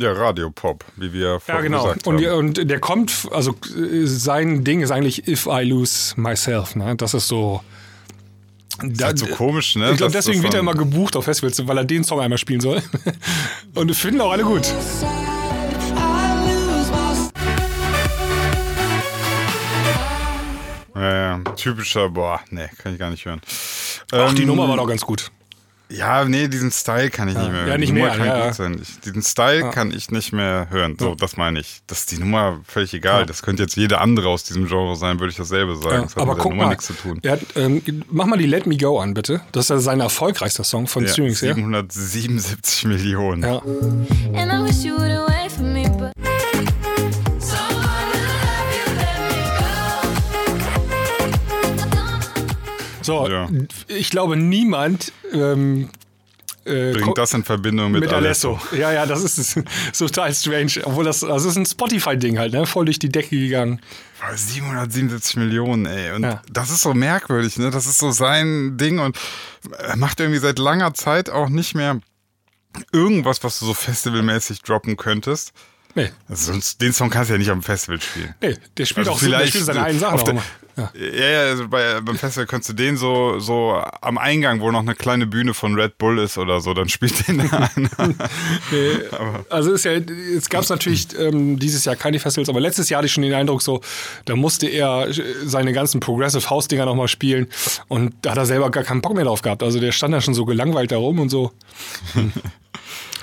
Ja, 0.04 0.12
Radiopop, 0.12 0.84
wie 0.98 1.13
wir 1.13 1.28
Ja, 1.34 1.39
vorhin 1.39 1.63
genau. 1.63 1.84
gesagt 1.84 2.08
Und, 2.08 2.16
haben. 2.16 2.54
die- 2.54 2.60
und 2.62 2.70
der 2.70 2.80
kommt, 2.80 3.28
also 3.32 3.52
äh, 3.52 4.06
sein 4.06 4.63
Ding 4.66 4.82
ist 4.82 4.92
eigentlich 4.92 5.28
If 5.28 5.48
I 5.50 5.63
Lose 5.63 6.13
Myself. 6.20 6.76
Ne? 6.76 6.96
Das 6.98 7.13
ist 7.13 7.28
so. 7.30 7.62
ist 8.82 9.02
halt 9.04 9.18
so 9.18 9.28
komisch, 9.28 9.76
ne? 9.78 9.92
Ich 9.92 9.98
glaube, 9.98 10.12
deswegen 10.12 10.38
das 10.39 10.44
wird 10.44 10.54
er 10.56 10.60
immer 10.60 10.74
gebucht 10.76 11.16
auf 11.16 11.24
Festivals, 11.26 11.66
weil 11.68 11.78
er 11.78 11.86
den 11.86 12.04
Song 12.04 12.20
einmal 12.20 12.38
spielen 12.38 12.60
soll. 12.60 12.82
und 13.76 13.96
finden 13.96 14.20
auch 14.20 14.32
alle 14.32 14.44
gut. 14.44 14.68
Ja, 20.96 21.13
ja, 21.38 21.39
typischer, 21.56 22.10
boah, 22.10 22.39
nee, 22.52 22.68
kann 22.78 22.94
ich 22.94 23.00
gar 23.00 23.10
nicht 23.10 23.26
hören. 23.26 23.42
Ach, 24.12 24.34
die 24.34 24.44
Ähm, 24.44 24.48
Nummer 24.50 24.68
war 24.70 24.78
doch 24.78 24.88
ganz 24.88 25.02
gut. 25.02 25.32
Ja, 25.89 26.26
nee, 26.26 26.48
diesen 26.48 26.72
Style 26.72 27.10
kann 27.10 27.28
ich 27.28 27.36
nicht 27.36 27.52
mehr 27.52 27.60
hören. 27.60 27.67
Ja, 27.67 27.78
nicht 27.78 27.89
die 27.89 27.93
Nummer 27.93 28.08
mehr, 28.08 28.17
kann 28.17 28.26
ja, 28.26 28.36
gut 28.36 28.46
ja. 28.46 28.54
sein. 28.54 28.80
Ich, 28.82 29.00
diesen 29.02 29.22
Style 29.22 29.69
kann 29.69 29.91
ich 29.91 30.10
nicht 30.10 30.34
mehr 30.34 30.67
hören. 30.69 30.98
So, 31.00 31.13
das 31.13 31.38
meine 31.38 31.60
ich. 31.60 31.82
Das 31.88 32.00
ist 32.00 32.12
die 32.12 32.17
Nummer 32.17 32.62
völlig 32.67 32.93
egal. 32.93 33.26
Das 33.26 33.43
könnte 33.43 33.63
jetzt 33.63 33.76
jede 33.76 34.00
andere 34.00 34.30
aus 34.30 34.43
diesem 34.43 34.67
Genre 34.67 34.96
sein, 34.96 35.19
würde 35.19 35.32
ich 35.32 35.38
dasselbe 35.38 35.76
sagen. 35.76 35.96
Ja, 35.96 36.02
das 36.02 36.15
hat 36.15 36.22
aber 36.24 36.32
mit 36.32 36.38
der 36.38 36.43
guck 36.43 36.52
Nummer 36.52 36.63
mal, 36.63 36.69
nichts 36.69 36.88
zu 36.88 36.93
tun. 36.93 37.22
Hat, 37.26 37.41
ähm, 37.56 37.82
mach 38.10 38.26
mal 38.26 38.38
die 38.38 38.48
Let 38.48 38.65
Me 38.65 38.78
Go 38.78 39.00
an, 39.00 39.13
bitte. 39.13 39.41
Das 39.52 39.65
ist 39.65 39.69
ja 39.69 39.80
sein 39.80 40.00
erfolgreichster 40.00 40.63
Song 40.63 40.88
von 40.88 41.06
Ja, 41.06 41.12
Streamings 41.12 41.41
her. 41.41 41.54
777 41.54 42.86
Millionen. 42.86 43.43
Ja. 43.43 43.58
And 43.58 44.52
I 44.52 44.67
wish 44.67 44.84
you 44.84 44.96
wouldn't 44.96 45.42
So, 53.04 53.28
Ja. 53.30 53.50
ich 53.88 54.10
glaube, 54.10 54.36
niemand 54.38 55.12
ähm, 55.32 55.89
äh, 56.66 56.94
Bringt 56.94 57.18
das 57.18 57.34
in 57.34 57.44
Verbindung 57.44 57.92
mit, 57.92 58.02
mit 58.02 58.13
Alesso. 58.13 58.58
Ja, 58.72 58.92
ja, 58.94 59.06
das 59.06 59.22
ist, 59.24 59.38
ist 59.38 59.60
total 59.98 60.34
strange. 60.34 60.72
Obwohl 60.86 61.04
das, 61.04 61.22
also 61.24 61.50
es 61.50 61.56
ist 61.56 61.58
ein 61.58 61.66
Spotify-Ding 61.66 62.39
halt, 62.39 62.54
ne? 62.54 62.66
Voll 62.66 62.86
durch 62.86 63.00
die 63.00 63.10
Decke 63.10 63.38
gegangen. 63.38 63.82
Boah, 64.22 64.38
777 64.38 65.36
Millionen, 65.36 65.86
ey. 65.86 66.13
Und 66.16 66.24
Ja. 66.24 66.42
das 66.50 66.70
ist 66.70 66.82
so 66.84 66.94
merkwürdig, 66.94 67.58
ne? 67.58 67.70
Das 67.70 67.86
ist 67.86 67.98
so 67.98 68.12
sein 68.12 68.78
Ding 68.78 69.00
und 69.00 69.18
er 69.78 69.98
macht 69.98 70.22
irgendwie 70.22 70.39
seit 70.39 70.58
langer 70.58 70.94
Zeit 70.94 71.30
auch 71.30 71.50
nicht 71.50 71.76
mehr 71.76 72.00
irgendwas, 72.94 73.44
was 73.44 73.60
du 73.60 73.66
so 73.66 73.74
festivalmäßig 73.74 74.62
droppen 74.62 74.96
könntest. 74.96 75.52
Nee, 75.95 76.10
sonst, 76.29 76.82
den 76.82 76.91
Song 76.91 77.10
kannst 77.10 77.29
du 77.29 77.34
ja 77.36 77.38
nicht 77.38 77.51
am 77.51 77.62
Festival 77.62 78.01
spielen. 78.01 78.34
nee, 78.41 78.56
der 78.77 78.86
spielt 78.86 79.08
Also 79.08 79.12
auch 79.12 79.19
so, 79.19 79.27
der 79.27 79.38
vielleicht 79.38 79.53
spielt 79.53 79.65
seine 79.65 79.84
eigenen 79.84 79.99
Sachen 79.99 80.25
der-. 80.25 80.43
Ja. 80.75 80.91
Ja, 80.95 81.25
ja, 81.27 81.39
also 81.51 81.67
bei, 81.67 82.01
beim 82.01 82.17
Festival 82.17 82.47
könntest 82.47 82.71
du 82.71 82.73
den 82.73 82.97
so, 82.97 83.38
so 83.38 83.79
am 84.01 84.17
Eingang, 84.17 84.60
wo 84.60 84.71
noch 84.71 84.79
eine 84.79 84.95
kleine 84.95 85.27
Bühne 85.27 85.53
von 85.53 85.75
Red 85.75 85.99
Bull 85.99 86.17
ist 86.17 86.39
oder 86.39 86.62
so, 86.62 86.73
dann 86.73 86.89
spielt 86.89 87.27
den 87.27 87.38
da 87.47 87.69
an. 87.75 87.89
Nee, 88.71 88.89
also 89.51 89.71
ist 89.71 89.86
ja, 89.86 89.91
jetzt 89.91 90.49
gab 90.49 90.63
es 90.63 90.69
natürlich 90.69 91.08
ähm, 91.19 91.60
dieses 91.60 91.86
Jahr 91.86 91.95
keine 91.95 92.19
Festivals, 92.19 92.49
aber 92.49 92.60
letztes 92.60 92.89
Jahr 92.89 92.99
hatte 92.99 93.06
ich 93.06 93.13
schon 93.13 93.21
den 93.23 93.36
Eindruck, 93.36 93.62
so, 93.62 93.82
da 94.25 94.36
musste 94.36 94.67
er 94.67 95.08
seine 95.45 95.73
ganzen 95.73 95.99
Progressive 95.99 96.49
House-Dinger 96.49 96.86
nochmal 96.86 97.08
spielen 97.08 97.47
und 97.88 98.15
da 98.23 98.32
hat 98.32 98.38
er 98.39 98.45
selber 98.47 98.71
gar 98.71 98.84
keinen 98.84 99.01
Bock 99.01 99.13
mehr 99.13 99.25
drauf 99.25 99.43
gehabt. 99.43 99.62
Also 99.62 99.79
der 99.79 99.91
stand 99.91 100.13
da 100.13 100.21
schon 100.21 100.34
so 100.34 100.45
gelangweilt 100.45 100.91
da 100.91 100.97
rum 100.97 101.19
und 101.19 101.29
so. 101.29 101.51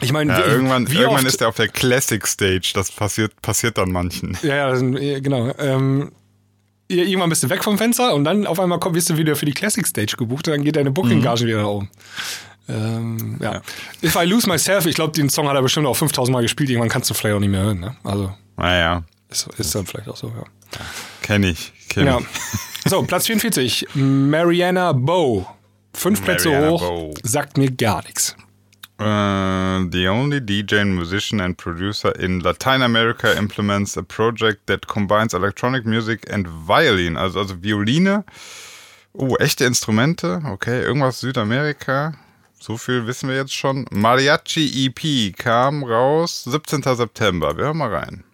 Ich 0.00 0.12
meine, 0.12 0.32
Ja, 0.32 0.46
irgendwann 0.46 0.86
irgendwann 0.86 1.26
ist 1.26 1.40
er 1.40 1.48
auf 1.48 1.56
der 1.56 1.68
Classic 1.68 2.26
Stage, 2.26 2.72
das 2.74 2.90
passiert, 2.92 3.40
passiert 3.42 3.78
dann 3.78 3.90
manchen. 3.90 4.36
Ja, 4.42 4.74
ja, 4.74 5.20
genau. 5.20 5.52
Ähm, 5.58 6.12
irgendwann 6.88 7.28
bist 7.28 7.42
du 7.42 7.50
weg 7.50 7.62
vom 7.62 7.78
Fenster 7.78 8.14
und 8.14 8.24
dann 8.24 8.46
auf 8.46 8.58
einmal 8.58 8.78
komm, 8.80 8.94
wirst 8.94 9.10
du 9.10 9.16
wieder 9.16 9.36
für 9.36 9.46
die 9.46 9.52
Classic 9.52 9.86
Stage 9.86 10.16
gebucht 10.16 10.48
und 10.48 10.54
dann 10.54 10.64
geht 10.64 10.76
deine 10.76 10.90
Booking-Gage 10.90 11.46
wieder 11.46 11.62
nach 11.62 11.68
oben. 11.68 11.90
Ähm, 12.68 13.38
ja. 13.40 13.62
If 14.02 14.16
I 14.16 14.24
Lose 14.24 14.48
Myself, 14.48 14.86
ich 14.86 14.94
glaube, 14.94 15.12
den 15.12 15.28
Song 15.28 15.48
hat 15.48 15.54
er 15.54 15.62
bestimmt 15.62 15.86
auch 15.86 15.96
5000 15.96 16.32
Mal 16.32 16.42
gespielt. 16.42 16.70
Irgendwann 16.70 16.88
kannst 16.88 17.10
du 17.10 17.14
vielleicht 17.14 17.36
auch 17.36 17.40
nicht 17.40 17.50
mehr 17.50 17.62
hören. 17.62 17.80
Ne? 17.80 17.96
Also 18.04 18.32
Naja, 18.56 19.02
ist, 19.28 19.48
ist 19.58 19.74
dann 19.74 19.86
vielleicht 19.86 20.08
auch 20.08 20.16
so, 20.16 20.28
ja. 20.28 20.44
kenne 21.22 21.48
ich. 21.48 21.72
Kenn 21.88 22.06
ja. 22.06 22.18
ich. 22.18 22.90
So, 22.90 23.02
Platz 23.02 23.26
44. 23.26 23.88
Mariana 23.94 24.92
Bow. 24.92 25.46
Fünf 25.92 26.22
Plätze 26.22 26.48
Mariana 26.48 26.70
hoch. 26.70 26.80
Bow. 26.80 27.14
Sagt 27.22 27.58
mir 27.58 27.70
gar 27.70 28.02
nichts. 28.04 28.36
Uh, 29.00 29.86
the 29.88 30.06
only 30.08 30.40
DJ, 30.40 30.86
musician, 30.86 31.40
and 31.40 31.56
producer 31.56 32.10
in 32.18 32.40
Latin 32.40 32.82
America 32.82 33.34
implements 33.34 33.96
a 33.96 34.02
project 34.02 34.66
that 34.66 34.86
combines 34.88 35.32
electronic 35.32 35.86
music 35.86 36.30
and 36.30 36.46
violin. 36.46 37.16
Also, 37.16 37.38
also 37.38 37.54
Violine. 37.54 38.24
Oh, 39.14 39.36
echte 39.40 39.64
Instrumente. 39.64 40.42
Okay, 40.44 40.82
irgendwas 40.82 41.20
Südamerika. 41.20 42.12
So 42.60 42.76
viel 42.76 43.06
wissen 43.06 43.30
wir 43.30 43.36
jetzt 43.36 43.54
schon. 43.54 43.86
Mariachi 43.90 44.86
EP 44.86 45.34
kam 45.34 45.82
raus 45.82 46.44
17. 46.44 46.82
September. 46.82 47.56
Wir 47.56 47.64
hören 47.64 47.78
mal 47.78 47.94
rein. 47.94 48.24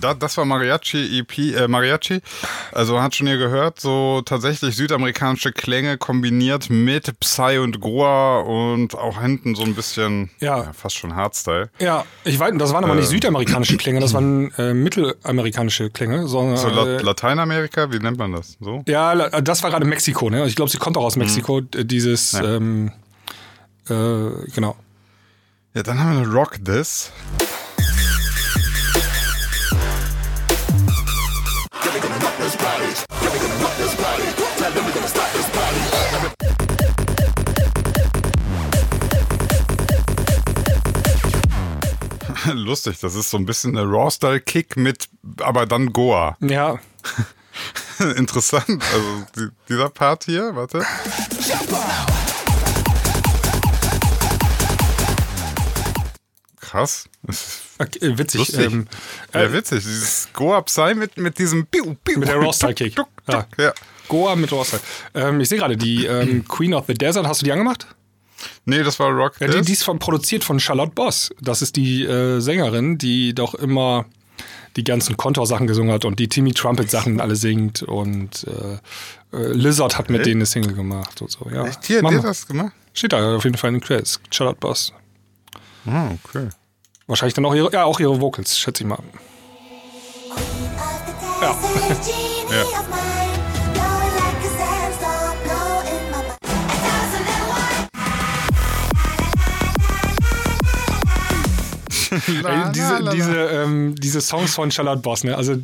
Da, 0.00 0.14
das 0.14 0.36
war 0.36 0.44
Mariachi 0.44 1.18
EP, 1.20 1.38
äh, 1.56 1.68
Mariachi. 1.68 2.20
Also 2.72 2.94
man 2.94 3.02
hat 3.02 3.14
schon 3.14 3.26
hier 3.26 3.38
gehört, 3.38 3.80
so 3.80 4.22
tatsächlich 4.24 4.74
südamerikanische 4.76 5.52
Klänge 5.52 5.98
kombiniert 5.98 6.70
mit 6.70 7.18
Psy 7.20 7.58
und 7.58 7.80
Goa 7.80 8.40
und 8.40 8.94
auch 8.94 9.20
hinten 9.20 9.54
so 9.54 9.62
ein 9.64 9.74
bisschen, 9.74 10.30
Ja. 10.40 10.72
fast 10.72 10.96
schon 10.96 11.14
Hardstyle. 11.16 11.70
Ja, 11.78 12.04
ich 12.24 12.38
weiß, 12.38 12.52
das 12.56 12.72
waren 12.72 12.84
aber 12.84 12.94
nicht 12.94 13.08
südamerikanische 13.08 13.76
Klänge, 13.76 14.00
das 14.00 14.14
waren 14.14 14.50
äh, 14.58 14.74
mittelamerikanische 14.74 15.90
Klänge, 15.90 16.26
sondern. 16.28 16.56
So 16.56 16.68
La 16.68 16.86
äh, 16.86 17.02
Lateinamerika, 17.02 17.92
wie 17.92 17.98
nennt 17.98 18.18
man 18.18 18.32
das? 18.32 18.56
So? 18.60 18.82
Ja, 18.88 19.12
la- 19.12 19.40
das 19.40 19.62
war 19.62 19.70
gerade 19.70 19.86
Mexiko, 19.86 20.30
ne? 20.30 20.46
Ich 20.46 20.56
glaube, 20.56 20.70
sie 20.70 20.78
kommt 20.78 20.96
auch 20.96 21.04
aus 21.04 21.16
Mexiko, 21.16 21.60
d- 21.60 21.84
dieses, 21.84 22.32
Mhm. 22.34 22.42
Ja. 22.44 22.54
ähm, 22.56 22.92
äh, 24.46 24.50
genau. 24.54 24.76
Ja, 25.74 25.82
dann 25.82 25.98
haben 26.00 26.18
wir 26.18 26.26
noch 32.58 33.62
Rock 33.62 33.76
This. 33.76 33.96
Lustig, 42.54 42.98
das 43.00 43.14
ist 43.14 43.30
so 43.30 43.36
ein 43.36 43.44
bisschen 43.46 43.76
eine 43.76 43.86
Raw-Style-Kick 43.88 44.76
mit, 44.76 45.08
aber 45.40 45.66
dann 45.66 45.92
Goa. 45.92 46.36
Ja, 46.40 46.78
Interessant. 48.16 48.82
Also 48.94 49.26
die, 49.36 49.48
dieser 49.68 49.90
Part 49.90 50.24
hier, 50.24 50.54
warte. 50.54 50.84
Krass. 56.60 57.04
Das 57.22 57.36
ist 57.36 57.69
okay, 57.80 58.06
äh, 58.06 58.18
witzig. 58.18 58.38
Lustig. 58.40 58.66
Ähm, 58.66 58.86
ja, 59.34 59.42
äh, 59.42 59.52
witzig. 59.52 59.82
Dieses 59.84 60.28
Goa 60.32 60.60
Psy 60.62 60.94
mit, 60.94 61.16
mit 61.16 61.38
diesem 61.38 61.66
Piu, 61.66 61.94
Piu, 62.04 62.18
Mit 62.18 62.28
der. 62.28 62.40
Tuk, 62.40 62.94
tuk, 62.94 63.08
Ja. 63.28 63.46
Ja. 63.58 63.72
Goa 64.08 64.34
mit 64.34 64.50
Roster. 64.50 64.80
Ähm, 65.14 65.40
ich 65.40 65.48
sehe 65.48 65.58
gerade, 65.58 65.76
die 65.76 66.04
ähm, 66.04 66.44
Queen 66.46 66.74
of 66.74 66.86
the 66.88 66.94
Desert, 66.94 67.26
hast 67.26 67.42
du 67.42 67.44
die 67.44 67.52
angemacht? 67.52 67.86
Nee, 68.64 68.82
das 68.82 68.98
war 68.98 69.10
Rock 69.10 69.34
Ja, 69.40 69.48
die, 69.48 69.60
die 69.62 69.72
ist 69.72 69.84
von, 69.84 69.98
produziert 69.98 70.42
von 70.44 70.58
Charlotte 70.58 70.92
Boss. 70.92 71.30
Das 71.40 71.62
ist 71.62 71.76
die 71.76 72.04
äh, 72.04 72.40
Sängerin, 72.40 72.98
die 72.98 73.34
doch 73.34 73.54
immer 73.54 74.06
die 74.76 74.84
ganzen 74.84 75.16
Kontor-Sachen 75.16 75.66
gesungen 75.66 75.92
hat 75.92 76.04
und 76.04 76.18
die 76.18 76.28
Timmy 76.28 76.52
Trumpet-Sachen 76.52 77.20
alle 77.20 77.36
singt 77.36 77.82
und 77.82 78.46
äh, 78.48 79.36
äh, 79.36 79.52
Lizard 79.52 79.98
hat 79.98 80.10
mit 80.10 80.20
Okay. 80.20 80.30
denen 80.30 80.40
eine 80.40 80.46
Single 80.46 80.72
gemacht 80.74 81.20
und 81.22 81.30
so. 81.30 81.48
Ja. 81.52 81.66
Echt 81.66 81.84
hier, 81.84 82.02
mal. 82.02 82.20
das 82.20 82.46
gemacht? 82.46 82.72
Steht 82.94 83.12
da 83.12 83.36
auf 83.36 83.44
jeden 83.44 83.56
Fall 83.56 83.68
in 83.68 83.74
den 83.74 83.80
Credits. 83.82 84.20
Charlotte 84.30 84.58
Boss. 84.58 84.92
Ah, 85.86 86.10
okay. 86.24 86.48
Wahrscheinlich 87.10 87.34
dann 87.34 87.44
auch 87.44 87.54
ihre, 87.56 87.72
ja, 87.72 87.84
auch 87.84 87.98
ihre 87.98 88.20
Vocals, 88.20 88.56
schätze 88.56 88.84
ich 88.84 88.88
mal. 88.88 89.00
Ja. 91.42 91.56
Ey, 102.10 102.72
diese, 102.74 103.10
diese, 103.12 103.36
ähm, 103.36 103.94
diese 103.96 104.20
Songs 104.20 104.54
von 104.54 104.70
Charlotte 104.70 105.00
Boss, 105.00 105.24
ne? 105.24 105.36
Also 105.36 105.56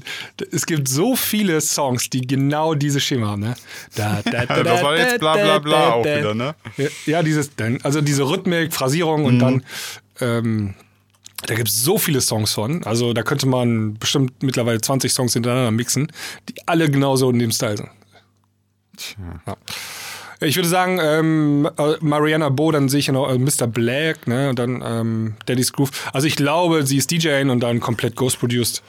es 0.53 0.67
gibt 0.67 0.89
so 0.89 1.17
viele 1.17 1.61
Songs, 1.61 2.11
die 2.11 2.23
genau 2.23 2.75
dieses 2.75 3.03
Schema 3.03 3.29
haben, 3.29 3.43
ne? 3.43 3.55
Da, 3.95 4.21
da, 4.25 4.47
da, 4.47 4.63
Das 4.63 4.83
war 4.83 4.97
jetzt 4.97 5.19
bla, 5.19 5.35
bla, 5.35 5.59
bla 5.59 5.79
da, 5.79 5.93
auch 5.93 6.03
da. 6.03 6.19
wieder, 6.19 6.35
ne? 6.35 6.55
Ja, 6.77 6.87
Ja, 7.07 7.23
dieses, 7.23 7.51
also 7.83 8.01
diese 8.01 8.29
Rhythmik, 8.29 8.73
Phrasierung 8.73 9.25
und 9.25 9.39
dann, 9.39 9.65
ähm, 10.21 10.75
da 11.47 11.55
gibt 11.55 11.69
es 11.69 11.83
so 11.83 11.99
viele 11.99 12.21
Songs 12.21 12.53
von. 12.53 12.85
Also 12.85 13.13
da 13.13 13.23
könnte 13.23 13.47
man 13.47 13.95
bestimmt 13.95 14.43
mittlerweile 14.43 14.81
20 14.81 15.13
Songs 15.13 15.33
hintereinander 15.33 15.71
mixen, 15.71 16.13
die 16.49 16.55
alle 16.67 16.91
genauso 16.91 17.31
in 17.31 17.39
dem 17.39 17.53
Style 17.53 17.77
sind. 17.77 17.91
Ja. 19.47 19.57
Ich 20.41 20.57
würde 20.57 20.69
sagen, 20.69 20.99
ähm, 21.01 21.69
äh, 21.79 21.95
Mariana 22.01 22.51
Bo, 22.51 22.71
dann 22.71 22.89
sehe 22.89 23.01
ich 23.01 23.07
ja 23.07 23.13
noch 23.13 23.31
äh, 23.31 23.39
Mr. 23.39 23.67
Black, 23.67 24.27
ne, 24.27 24.51
und 24.51 24.59
dann 24.59 24.83
ähm, 24.85 25.35
Daddy's 25.47 25.73
Groove. 25.73 25.91
Also 26.13 26.27
ich 26.27 26.37
glaube, 26.37 26.87
sie 26.87 26.99
ist 26.99 27.11
DJing 27.11 27.49
und 27.49 27.61
dann 27.61 27.81
komplett 27.81 28.17
Ghost-produced. 28.17 28.83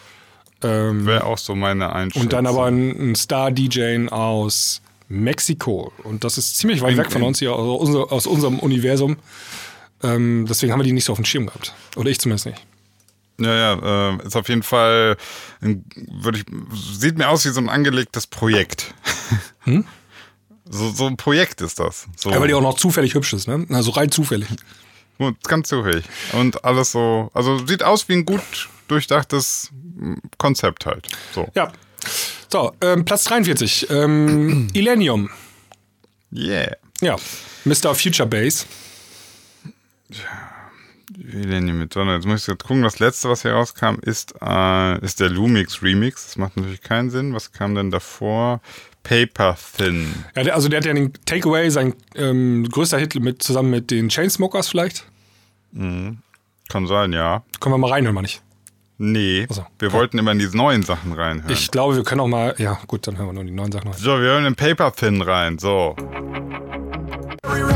Ähm, 0.63 1.06
Wäre 1.06 1.24
auch 1.24 1.38
so 1.38 1.56
meine 1.56 1.93
Einschätzung. 1.93 2.24
und 2.24 2.34
dann 2.34 2.48
aber 2.48 2.65
ein, 2.65 3.12
ein 3.12 3.15
Star-DJ 3.15 4.08
aus 4.10 4.82
Mexiko. 5.08 5.93
Und 6.04 6.24
das 6.24 6.38
ist 6.38 6.58
ziemlich 6.58 6.82
weit 6.82 6.98
weg 6.98 7.12
von 7.12 7.24
uns 7.24 7.39
hier, 7.39 7.54
aus, 7.54 7.96
aus 8.12 8.28
unserem 8.28 8.60
Universum. 8.60 9.17
Ähm, 10.03 10.45
deswegen 10.47 10.71
haben 10.71 10.79
wir 10.79 10.83
die 10.86 10.91
nicht 10.91 11.05
so 11.05 11.12
auf 11.13 11.17
dem 11.17 11.25
Schirm 11.25 11.47
gehabt. 11.47 11.73
Oder 11.95 12.10
ich 12.10 12.19
zumindest 12.19 12.45
nicht. 12.45 12.65
Ja, 13.39 13.55
ja, 13.55 14.13
äh, 14.15 14.25
ist 14.25 14.36
auf 14.36 14.49
jeden 14.49 14.63
Fall, 14.63 15.15
würde 15.62 16.39
ich, 16.39 16.45
sieht 16.99 17.17
mir 17.17 17.29
aus 17.29 17.45
wie 17.45 17.49
so 17.49 17.60
ein 17.62 17.69
angelegtes 17.69 18.27
Projekt. 18.27 18.93
So, 20.69 20.91
so 20.91 21.07
ein 21.07 21.15
Projekt 21.15 21.62
ist 21.62 21.79
das. 21.79 22.07
So, 22.17 22.29
Hm? 22.29 22.33
Ja, 22.36 22.41
weil 22.41 22.47
die 22.49 22.53
auch 22.53 22.62
noch 22.62 22.75
zufällig 22.75 23.13
hübsch 23.13 23.31
ist, 23.31 23.47
ne? 23.47 23.65
Also 23.69 23.91
rein 23.91 24.12
zufällig. 24.12 24.49
Ganz 25.43 25.69
zufällig. 25.69 26.03
Und 26.33 26.65
alles 26.65 26.91
so, 26.91 27.31
also 27.33 27.65
sieht 27.65 27.83
aus 27.83 28.10
wie 28.10 28.13
ein 28.13 28.25
gut 28.25 28.41
durchdachtes 28.89 29.71
Konzept 30.38 30.86
halt. 30.86 31.07
So. 31.33 31.47
Ja. 31.55 31.71
So, 32.51 32.73
ähm, 32.81 33.05
Platz 33.05 33.23
43. 33.25 33.89
Ähm, 33.89 34.67
Illenium. 34.73 35.29
Yeah. 36.33 36.75
Ja. 37.01 37.15
Mr. 37.65 37.95
Future 37.95 38.27
Bass. 40.10 40.20
Wie 41.15 41.46
denn 41.46 41.65
hier 41.65 41.74
mit 41.74 41.96
Donner? 41.96 42.15
Jetzt 42.15 42.26
muss 42.26 42.41
ich 42.41 42.46
gerade 42.48 42.58
gucken. 42.58 42.84
Das 42.84 43.00
letzte, 43.00 43.30
was 43.30 43.43
hier 43.43 43.54
rauskam, 43.54 43.96
ist, 44.02 44.34
äh, 44.41 45.00
ist 45.04 45.22
der 45.22 45.30
Lumix 45.30 45.82
Remix. 45.82 46.26
Das 46.26 46.38
macht 46.38 46.58
natürlich 46.58 46.82
keinen 46.82 47.10
Sinn. 47.10 47.34
Was 47.34 47.54
kam 47.54 47.76
denn 47.76 47.91
davor? 47.91 48.60
Paper 49.04 49.58
Thin. 49.78 50.13
Ja, 50.36 50.54
also 50.54 50.67
der 50.67 50.80
hat 50.80 50.86
ja 50.86 50.93
den 50.93 51.13
Takeaway, 51.26 51.70
sein 51.70 51.93
ähm, 52.15 52.67
größter 52.70 52.98
Hit 52.98 53.15
mit, 53.15 53.41
zusammen 53.41 53.70
mit 53.70 53.89
den 53.89 54.10
Chainsmokers 54.10 54.67
vielleicht. 54.67 55.06
Kann 55.74 56.88
sein, 56.88 57.13
ja. 57.13 57.43
Können 57.62 57.76
wir 57.76 57.78
mal 57.78 57.91
reinhören, 57.91 58.15
mal 58.15 58.22
nicht. 58.22 58.41
Nee, 58.98 59.48
Ach 59.50 59.56
so. 59.56 59.65
wir 59.80 59.93
wollten 59.93 60.17
immer 60.17 60.32
in 60.32 60.39
diese 60.39 60.58
neuen 60.58 60.84
Sachen 60.84 61.13
reinhören. 61.13 61.50
Ich 61.52 61.72
glaube, 61.72 61.96
wir 61.96 62.04
können 62.04 62.20
auch 62.20 62.28
mal, 62.28 62.56
ja 62.58 62.80
gut, 62.88 63.08
dann 63.08 63.17
hören 63.17 63.28
wir 63.28 63.34
nur 63.34 63.43
die 63.46 63.52
neuen 63.52 63.72
Sachen. 63.72 63.91
noch. 63.91 63.98
so, 63.98 64.20
wir 64.20 64.28
hören 64.28 64.46
in 64.46 64.56
Paper 64.56 64.91
Thin 64.91 65.22
rein. 65.22 65.58
So. 65.58 65.96
We're 67.43 67.67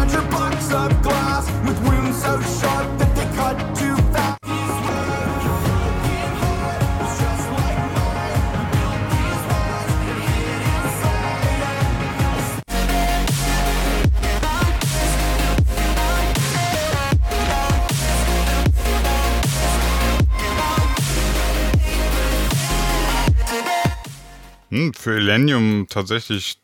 Hm, 24.72 24.94
für 24.94 25.18
Illenium 25.18 25.88
tatsächlich 25.90 26.60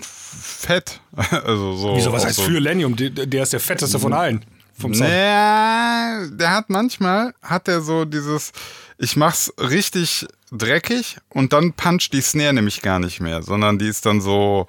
fett. 0.00 1.00
Also 1.44 1.76
so. 1.76 1.96
Wieso, 1.96 2.12
was 2.12 2.24
heißt 2.24 2.36
so. 2.36 2.42
für 2.42 2.58
Lenium? 2.58 2.96
Der, 2.96 3.10
der 3.10 3.42
ist 3.42 3.52
der 3.52 3.60
fetteste 3.60 3.98
von 3.98 4.12
allen. 4.12 4.44
Vom 4.78 4.92
Sound. 4.94 5.10
Naja, 5.10 6.26
der 6.30 6.50
hat 6.50 6.68
manchmal, 6.68 7.34
hat 7.42 7.68
er 7.68 7.80
so 7.80 8.04
dieses, 8.04 8.52
ich 8.98 9.16
mach's 9.16 9.52
richtig 9.58 10.26
dreckig 10.50 11.18
und 11.28 11.52
dann 11.52 11.72
puncht 11.72 12.12
die 12.12 12.20
Snare 12.20 12.52
nämlich 12.52 12.82
gar 12.82 12.98
nicht 12.98 13.20
mehr, 13.20 13.42
sondern 13.42 13.78
die 13.78 13.88
ist 13.88 14.04
dann 14.06 14.20
so, 14.20 14.66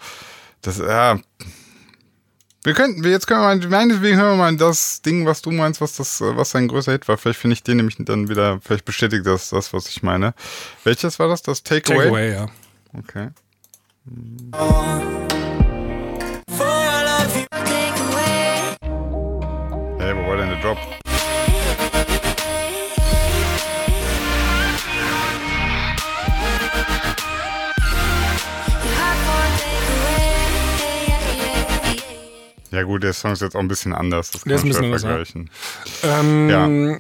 das, 0.62 0.78
ja. 0.78 1.20
Wir 2.64 2.74
könnten, 2.74 3.04
wir 3.04 3.12
jetzt 3.12 3.28
können 3.28 3.42
wir 3.42 3.56
mal, 3.56 3.70
meinetwegen 3.70 4.18
hören 4.18 4.38
wir 4.38 4.38
mal 4.38 4.58
das 4.58 5.04
Ding, 5.04 5.26
was 5.28 5.44
du 5.44 5.52
meinst, 5.52 5.82
was 5.82 5.96
das, 5.96 6.20
was 6.22 6.50
sein 6.50 6.68
größter 6.68 6.94
Hit 6.94 7.08
war. 7.08 7.18
Vielleicht 7.18 7.40
finde 7.40 7.54
ich 7.54 7.64
den 7.64 7.78
nämlich 7.78 7.98
dann 8.00 8.28
wieder, 8.28 8.60
vielleicht 8.62 8.86
bestätigt 8.86 9.26
das 9.26 9.50
das, 9.50 9.72
was 9.72 9.88
ich 9.88 10.02
meine. 10.02 10.34
Welches 10.84 11.20
war 11.20 11.28
das? 11.28 11.44
Das 11.44 11.62
Takeaway? 11.62 11.98
Take 11.98 12.10
away, 12.10 12.34
ja. 12.34 12.48
Okay. 12.94 13.30
Yeah. 20.66 20.76
Ja 32.72 32.84
gut, 32.84 33.04
der 33.04 33.14
Song 33.14 33.32
ist 33.32 33.42
jetzt 33.42 33.56
auch 33.56 33.62
ein 33.62 33.70
bisschen 33.70 33.94
anders. 33.94 34.32
Das 34.32 34.44
kann 34.44 34.50
Der 34.50 34.58
ist 34.58 34.64
ein 34.64 34.70
bisschen 34.70 34.86
anders, 34.86 35.02
ja. 35.04 35.08
vergleichen. 35.08 35.50
Ähm, 36.04 37.00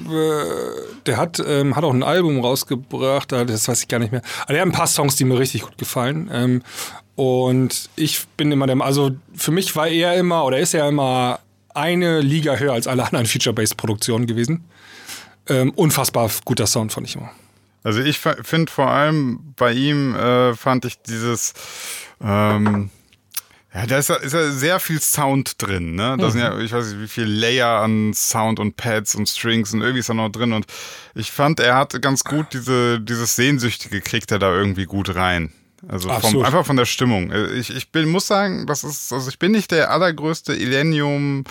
äh, 0.00 0.44
Der 1.06 1.16
hat, 1.18 1.40
ähm, 1.46 1.76
hat 1.76 1.84
auch 1.84 1.92
ein 1.94 2.02
Album 2.02 2.40
rausgebracht, 2.40 3.30
das 3.30 3.68
weiß 3.68 3.82
ich 3.82 3.88
gar 3.88 3.98
nicht 4.00 4.10
mehr. 4.10 4.22
Aber 4.42 4.54
der 4.54 4.62
hat 4.62 4.68
ein 4.68 4.72
paar 4.72 4.88
Songs, 4.88 5.14
die 5.14 5.24
mir 5.24 5.38
richtig 5.38 5.62
gut 5.62 5.78
gefallen. 5.78 6.28
Ähm, 6.32 6.62
und 7.14 7.90
ich 7.94 8.26
bin 8.36 8.50
immer 8.50 8.66
der, 8.66 8.80
also 8.80 9.12
für 9.34 9.52
mich 9.52 9.76
war 9.76 9.86
er 9.86 10.16
immer, 10.16 10.44
oder 10.44 10.58
ist 10.58 10.74
er 10.74 10.88
immer 10.88 11.38
eine 11.74 12.20
Liga 12.20 12.56
höher 12.56 12.72
als 12.72 12.86
alle 12.86 13.04
anderen 13.04 13.26
Feature-Based-Produktionen 13.26 14.26
gewesen. 14.26 14.64
Ähm, 15.48 15.70
unfassbar 15.70 16.30
guter 16.44 16.66
Sound, 16.66 16.92
fand 16.92 17.08
ich 17.08 17.16
immer. 17.16 17.30
Also 17.82 18.00
ich 18.00 18.18
finde 18.18 18.70
vor 18.70 18.88
allem 18.90 19.54
bei 19.56 19.72
ihm 19.72 20.14
äh, 20.14 20.54
fand 20.54 20.84
ich 20.84 21.00
dieses 21.02 21.54
ähm, 22.22 22.90
ja, 23.72 23.86
da 23.86 23.98
ist, 23.98 24.08
ja- 24.08 24.16
ist 24.16 24.32
ja 24.34 24.50
sehr 24.50 24.80
viel 24.80 25.00
Sound 25.00 25.54
drin, 25.62 25.94
ne? 25.94 26.16
Da 26.18 26.30
sind 26.30 26.40
ja, 26.40 26.58
ich 26.58 26.72
weiß 26.72 26.88
nicht, 26.88 27.00
wie 27.00 27.06
viel 27.08 27.24
Layer 27.24 27.80
an 27.80 28.12
Sound 28.12 28.58
und 28.58 28.76
Pads 28.76 29.14
und 29.14 29.28
Strings 29.28 29.72
und 29.72 29.80
irgendwie 29.80 30.00
ist 30.00 30.08
da 30.08 30.14
noch 30.14 30.28
drin 30.28 30.52
und 30.52 30.66
ich 31.14 31.30
fand, 31.30 31.60
er 31.60 31.76
hat 31.76 32.00
ganz 32.02 32.24
gut 32.24 32.46
diese, 32.52 33.00
dieses 33.00 33.36
Sehnsüchtige 33.36 34.00
kriegt 34.00 34.32
er 34.32 34.40
da 34.40 34.52
irgendwie 34.52 34.86
gut 34.86 35.14
rein. 35.14 35.52
Also 35.88 36.08
vom, 36.08 36.44
einfach 36.44 36.66
von 36.66 36.76
der 36.76 36.84
Stimmung. 36.84 37.30
Äh, 37.30 37.52
Ich, 37.54 37.74
ich 37.74 37.90
bin, 37.90 38.08
muss 38.08 38.26
sagen, 38.26 38.66
das 38.66 38.84
ist, 38.84 39.12
also 39.12 39.28
ich 39.28 39.38
bin 39.38 39.52
nicht 39.52 39.70
der 39.70 39.90
allergrößte 39.90 40.54
Illenium 40.54 41.44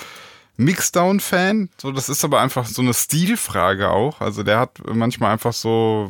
Mixdown-Fan. 0.58 1.70
So, 1.82 1.92
das 1.92 2.10
ist 2.10 2.26
aber 2.26 2.42
einfach 2.42 2.65
so 2.65 2.82
eine 2.82 2.94
Stilfrage 2.94 3.89
auch. 3.89 4.20
Also 4.20 4.44
der 4.44 4.60
hat 4.60 4.72
manchmal 4.86 5.32
einfach 5.32 5.54
so, 5.54 6.10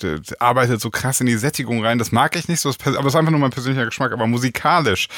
der, 0.00 0.18
der 0.18 0.40
arbeitet 0.40 0.80
so 0.80 0.90
krass 0.90 1.20
in 1.20 1.26
die 1.26 1.36
Sättigung 1.36 1.84
rein. 1.84 1.98
Das 1.98 2.10
mag 2.10 2.34
ich 2.36 2.48
nicht 2.48 2.60
so, 2.60 2.70
aber 2.70 2.94
das 2.94 3.06
ist 3.06 3.16
einfach 3.16 3.30
nur 3.30 3.40
mein 3.40 3.50
persönlicher 3.50 3.84
Geschmack. 3.84 4.12
Aber 4.12 4.26
musikalisch 4.26 5.08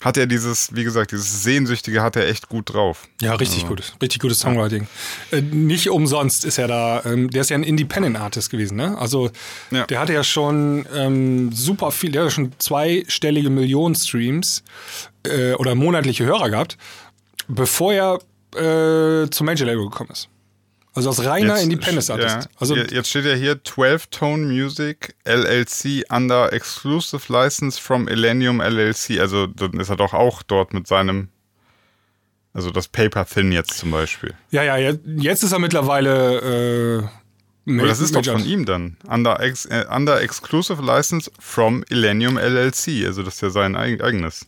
hat 0.00 0.16
er 0.16 0.26
dieses, 0.26 0.74
wie 0.74 0.84
gesagt, 0.84 1.12
dieses 1.12 1.42
Sehnsüchtige 1.42 2.02
hat 2.02 2.16
er 2.16 2.28
echt 2.28 2.48
gut 2.48 2.72
drauf. 2.74 3.08
Ja, 3.22 3.34
richtig 3.36 3.66
gut. 3.66 3.94
Richtig 4.02 4.20
gutes 4.20 4.40
Songwriting. 4.40 4.86
Äh, 5.30 5.40
nicht 5.40 5.88
umsonst 5.88 6.44
ist 6.44 6.58
er 6.58 6.68
da, 6.68 7.02
ähm, 7.04 7.30
der 7.30 7.40
ist 7.40 7.50
ja 7.50 7.56
ein 7.56 7.62
Independent 7.62 8.16
Artist 8.16 8.50
gewesen, 8.50 8.76
ne? 8.76 8.98
Also 8.98 9.30
Ja. 9.70 9.86
der 9.86 10.00
hatte 10.00 10.12
ja 10.12 10.22
schon 10.24 10.86
ähm, 10.94 11.52
super 11.52 11.90
viel, 11.90 12.12
der 12.12 12.22
hat 12.22 12.28
ja 12.30 12.34
schon 12.34 12.52
zweistellige 12.58 13.48
Millionen 13.50 13.94
Streams 13.94 14.62
äh, 15.26 15.52
oder 15.54 15.74
monatliche 15.74 16.24
Hörer 16.26 16.50
gehabt, 16.50 16.76
bevor 17.48 17.92
er 17.94 18.18
äh, 19.24 19.30
zum 19.30 19.46
Major 19.46 19.66
Label 19.66 19.84
gekommen 19.84 20.10
ist. 20.10 20.28
Also 20.94 21.10
als 21.10 21.24
reiner 21.24 21.60
Independent 21.60 22.08
Artist. 22.10 22.36
Ja, 22.36 22.46
Also 22.58 22.76
Je- 22.76 22.86
jetzt 22.92 23.08
steht 23.10 23.24
ja 23.24 23.34
hier 23.34 23.62
12 23.64 24.06
Tone 24.08 24.46
Music 24.46 25.14
LLC 25.24 26.04
under 26.10 26.52
exclusive 26.52 27.32
license 27.32 27.80
from 27.80 28.06
Illenium 28.08 28.60
LLC. 28.60 29.18
Also 29.20 29.46
dann 29.48 29.72
ist 29.80 29.88
er 29.90 29.96
doch 29.96 30.14
auch 30.14 30.42
dort 30.44 30.72
mit 30.72 30.86
seinem, 30.86 31.28
also 32.52 32.70
das 32.70 32.86
Paper 32.88 33.26
Thin 33.26 33.50
jetzt 33.52 33.74
zum 33.76 33.90
Beispiel. 33.90 34.34
ja, 34.50 34.62
ja, 34.62 34.76
je- 34.76 34.98
jetzt 35.16 35.42
ist 35.42 35.52
er 35.52 35.58
mittlerweile 35.58 37.02
äh, 37.66 37.72
Aber 37.78 37.86
das 37.88 38.00
ist 38.00 38.14
doch 38.14 38.24
von 38.24 38.44
ihm 38.44 38.64
dann. 38.66 38.96
Under, 39.08 39.40
ex, 39.40 39.64
äh, 39.66 39.86
under 39.90 40.20
exclusive 40.20 40.82
license 40.82 41.30
from 41.40 41.82
Illenium 41.88 42.36
LLC. 42.38 43.04
Also 43.06 43.22
das 43.22 43.34
ist 43.36 43.40
ja 43.40 43.50
sein 43.50 43.74
eig 43.74 44.02
eigenes. 44.04 44.46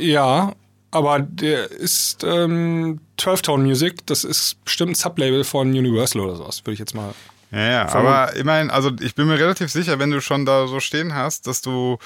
Ja, 0.00 0.54
aber 0.94 1.20
der 1.20 1.70
ist 1.70 2.24
ähm, 2.24 3.00
12-Tone 3.18 3.64
Music, 3.64 4.06
das 4.06 4.24
ist 4.24 4.64
bestimmt 4.64 4.92
ein 4.92 4.94
Sublabel 4.94 5.44
von 5.44 5.68
Universal 5.68 6.22
oder 6.22 6.36
sowas, 6.36 6.60
würde 6.64 6.72
ich 6.74 6.78
jetzt 6.78 6.94
mal. 6.94 7.12
Ja, 7.52 7.70
ja, 7.70 7.88
aber 7.94 8.34
ich 8.36 8.42
meine, 8.44 8.72
also 8.72 8.90
ich 9.00 9.14
bin 9.14 9.26
mir 9.28 9.38
relativ 9.38 9.70
sicher, 9.70 9.98
wenn 10.00 10.10
du 10.10 10.20
schon 10.20 10.44
da 10.44 10.66
so 10.66 10.80
stehen 10.80 11.14
hast, 11.14 11.46
dass 11.46 11.62
du 11.62 11.98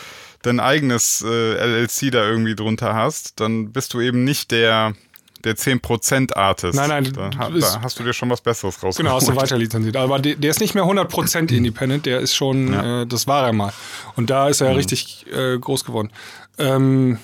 dein 0.42 0.60
eigenes 0.60 1.24
äh, 1.26 1.54
LLC 1.54 2.10
da 2.12 2.28
irgendwie 2.28 2.54
drunter 2.54 2.94
hast, 2.94 3.40
dann 3.40 3.72
bist 3.72 3.94
du 3.94 4.00
eben 4.02 4.24
nicht 4.24 4.50
der, 4.50 4.92
der 5.44 5.56
10% 5.56 6.34
Artist. 6.34 6.74
Nein, 6.74 6.88
nein, 6.90 7.12
da, 7.14 7.30
da 7.30 7.80
hast 7.80 7.98
du 7.98 8.02
dir 8.04 8.12
schon 8.12 8.28
was 8.28 8.42
Besseres 8.42 8.74
rausgeholt. 8.82 8.96
Genau, 8.96 9.16
hast 9.16 9.28
du 9.28 9.36
weiter 9.36 9.56
lizenziert. 9.56 9.96
Aber 9.96 10.18
der, 10.18 10.34
der 10.34 10.50
ist 10.50 10.60
nicht 10.60 10.74
mehr 10.74 10.84
100% 10.84 11.50
independent, 11.56 12.04
der 12.04 12.20
ist 12.20 12.34
schon, 12.34 12.70
Ja. 12.72 13.02
äh, 13.02 13.06
das 13.06 13.26
war 13.26 13.46
er 13.46 13.52
mal. 13.54 13.72
Und 14.16 14.28
da 14.28 14.48
ist 14.50 14.60
er 14.60 14.76
richtig 14.76 15.24
äh, 15.32 15.56
groß 15.58 15.84
geworden. 15.86 16.10
Ähm, 16.58 17.18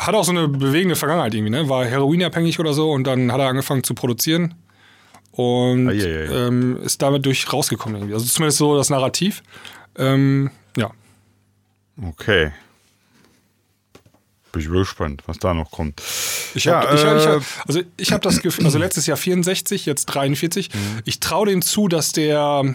hat 0.00 0.14
auch 0.14 0.24
so 0.24 0.32
eine 0.32 0.48
bewegende 0.48 0.96
Vergangenheit 0.96 1.34
irgendwie, 1.34 1.50
ne? 1.50 1.68
War 1.68 1.84
heroinabhängig 1.84 2.58
oder 2.60 2.72
so 2.72 2.90
und 2.90 3.04
dann 3.04 3.30
hat 3.32 3.40
er 3.40 3.48
angefangen 3.48 3.84
zu 3.84 3.94
produzieren 3.94 4.54
und 5.32 5.88
Eieiei. 5.88 6.24
ähm, 6.46 6.78
ist 6.82 7.00
damit 7.02 7.24
durch 7.26 7.52
rausgekommen 7.52 7.96
irgendwie. 7.96 8.14
Also 8.14 8.26
zumindest 8.26 8.58
so 8.58 8.76
das 8.76 8.90
Narrativ. 8.90 9.42
Ähm, 9.96 10.50
ja. 10.76 10.90
Okay. 12.02 12.52
Bin 14.52 14.62
ich 14.62 14.68
gespannt, 14.68 15.22
was 15.26 15.38
da 15.38 15.54
noch 15.54 15.70
kommt. 15.70 16.02
Ich 16.54 16.64
Ja, 16.64 16.80
hab, 16.80 16.94
ich, 16.94 17.04
hab- 17.04 17.16
ich 17.18 17.24
äh, 17.24 17.28
hab, 17.28 17.42
also 17.68 17.82
ich 17.96 18.10
habe 18.12 18.22
das 18.22 18.40
Gefühl, 18.42 18.64
also 18.64 18.78
letztes 18.78 19.06
Jahr 19.06 19.16
64, 19.16 19.86
jetzt 19.86 20.06
43. 20.06 20.74
Mhm. 20.74 20.78
Ich 21.04 21.20
traue 21.20 21.46
dem 21.46 21.62
zu, 21.62 21.86
dass 21.86 22.10
der 22.10 22.74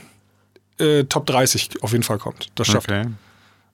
äh, 0.79 1.03
Top 1.05 1.25
30 1.25 1.83
auf 1.83 1.91
jeden 1.91 2.03
Fall 2.03 2.17
kommt. 2.17 2.49
Das 2.55 2.67
schafft 2.67 2.91
er. 2.91 3.11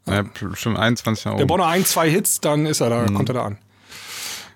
Ja, 0.08 0.24
bestimmt 0.24 0.80
21 0.80 1.26
nach 1.26 1.32
Der 1.34 1.42
oben. 1.42 1.48
braucht 1.48 1.60
noch 1.60 1.68
ein, 1.68 1.86
zwei 1.86 2.10
Hits, 2.10 2.42
dann 2.42 2.66
ist 2.66 2.82
er 2.82 2.90
da, 2.90 3.06
kommt 3.06 3.30
er 3.30 3.36
da 3.36 3.46
an. 3.46 3.58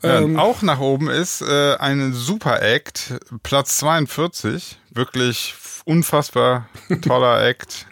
Ja, 0.02 0.20
Ähm, 0.22 0.40
auch 0.40 0.62
nach 0.62 0.80
oben 0.80 1.10
ist 1.10 1.42
äh, 1.42 1.76
ein 1.78 2.14
Super 2.14 2.62
Act, 2.62 3.14
Platz 3.44 3.78
42. 3.78 4.78
Wirklich 4.92 5.54
unfassbar 5.86 6.68
toller 7.02 7.44
Act. 7.48 7.86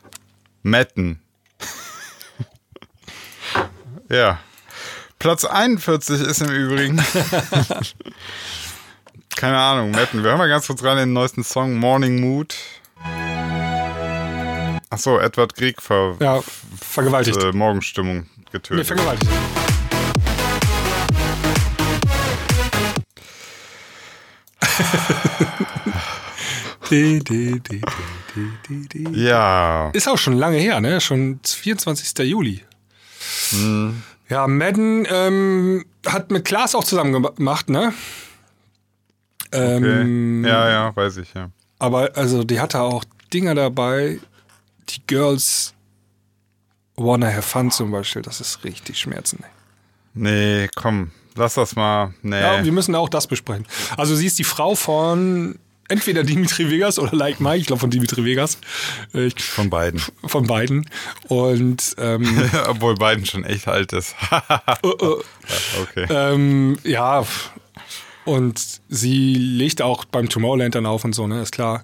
Matten. 0.64 1.22
ja. 4.10 4.40
Platz 5.20 5.46
41 5.46 6.22
ist 6.22 6.42
im 6.42 6.50
Übrigen. 6.50 6.98
Keine 9.36 9.58
Ahnung, 9.58 9.92
Matten. 9.92 10.22
Wir 10.24 10.30
hören 10.30 10.38
mal 10.38 10.48
ganz 10.50 10.68
kurz 10.68 10.84
rein 10.84 10.98
in 10.98 11.10
den 11.10 11.14
neuesten 11.14 11.44
Song 11.44 11.76
Morning 11.76 12.20
Mood. 12.22 12.56
Achso, 14.94 15.18
Edward 15.18 15.56
Grieg 15.56 15.82
ver 15.82 16.16
Ja, 16.20 16.40
vergewaltigt. 16.80 17.42
äh, 17.42 17.52
Morgenstimmung 17.52 18.28
nee, 18.38 18.44
getötet. 18.52 18.86
vergewaltigt. 18.86 19.32
Die, 26.90 27.22
die. 27.24 27.62
ja. 29.14 29.90
Ist 29.94 30.08
auch 30.08 30.18
schon 30.18 30.34
lange 30.34 30.58
her, 30.58 30.80
ne? 30.80 31.02
Schon 31.02 31.40
24. 31.44 32.30
Juli. 32.30 32.62
Ja, 34.30 34.48
Madden 34.48 35.08
ähm, 35.10 35.86
hat 36.06 36.32
mit 36.32 36.46
Klaas 36.46 36.76
auch 36.76 36.84
zusammen 36.84 37.24
gemacht, 37.24 37.70
ne? 37.70 37.94
Okay. 39.52 40.02
Ähm, 40.02 40.44
Ja, 40.46 40.70
ja, 40.70 40.96
weiß 40.96 41.18
ich, 41.18 41.34
ja. 41.34 41.50
Aber 41.80 42.12
also 42.16 42.44
die 42.44 42.60
hatte 42.60 42.80
auch 42.82 43.04
Dinger 43.34 43.56
dabei, 43.56 44.20
die 44.90 45.02
Girls 45.08 45.74
Wanna 46.96 47.28
Have 47.28 47.42
Fun 47.42 47.72
zum 47.72 47.92
Beispiel, 47.92 48.22
das 48.22 48.40
ist 48.42 48.64
richtig 48.64 49.00
schmerzend. 49.00 49.44
Nee, 50.14 50.70
komm. 50.76 51.12
lass 51.36 51.56
das 51.56 51.76
mal. 51.76 52.14
Nee. 52.22 52.40
Ja, 52.40 52.64
wir 52.64 52.72
müssen 52.72 52.94
auch 52.96 53.10
das 53.10 53.26
besprechen. 53.28 53.66
Also 53.98 54.16
sie 54.16 54.28
ist 54.28 54.38
die 54.38 54.44
Frau 54.44 54.76
von 54.76 55.58
entweder 55.90 56.24
Dimitri 56.24 56.70
Vegas 56.70 57.00
oder 57.00 57.16
Like 57.16 57.40
Mike, 57.40 57.58
ich 57.58 57.66
glaube 57.68 57.80
von 57.80 57.90
Dimitri 57.90 58.24
Vegas. 58.24 58.60
Äh, 59.14 59.26
Ich, 59.28 59.44
von 59.44 59.70
beiden. 59.72 60.02
von 60.26 60.46
beiden. 60.46 60.88
Und 61.28 61.96
ähm, 61.98 62.50
Obwohl 62.68 62.96
beiden 62.96 63.26
schon 63.26 63.44
echt 63.44 63.68
alt 63.68 63.92
ist. 63.94 64.16
okay. 64.84 66.06
ähm, 66.10 66.78
ja, 66.84 67.26
und 68.26 68.62
sie 68.88 69.34
legt 69.36 69.82
auch 69.82 70.06
beim 70.06 70.30
Tomorrowland 70.30 70.76
dann 70.76 70.86
auf 70.86 71.04
und 71.04 71.14
so, 71.14 71.28
ne, 71.28 71.42
ist 71.42 71.52
klar. 71.52 71.84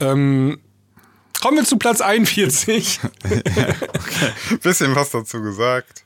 Ähm, 0.00 0.58
kommen 1.40 1.58
wir 1.58 1.64
zu 1.64 1.76
Platz 1.76 2.00
41. 2.00 3.00
Bisschen 4.62 4.94
was 4.94 5.10
dazu 5.10 5.40
gesagt. 5.42 6.04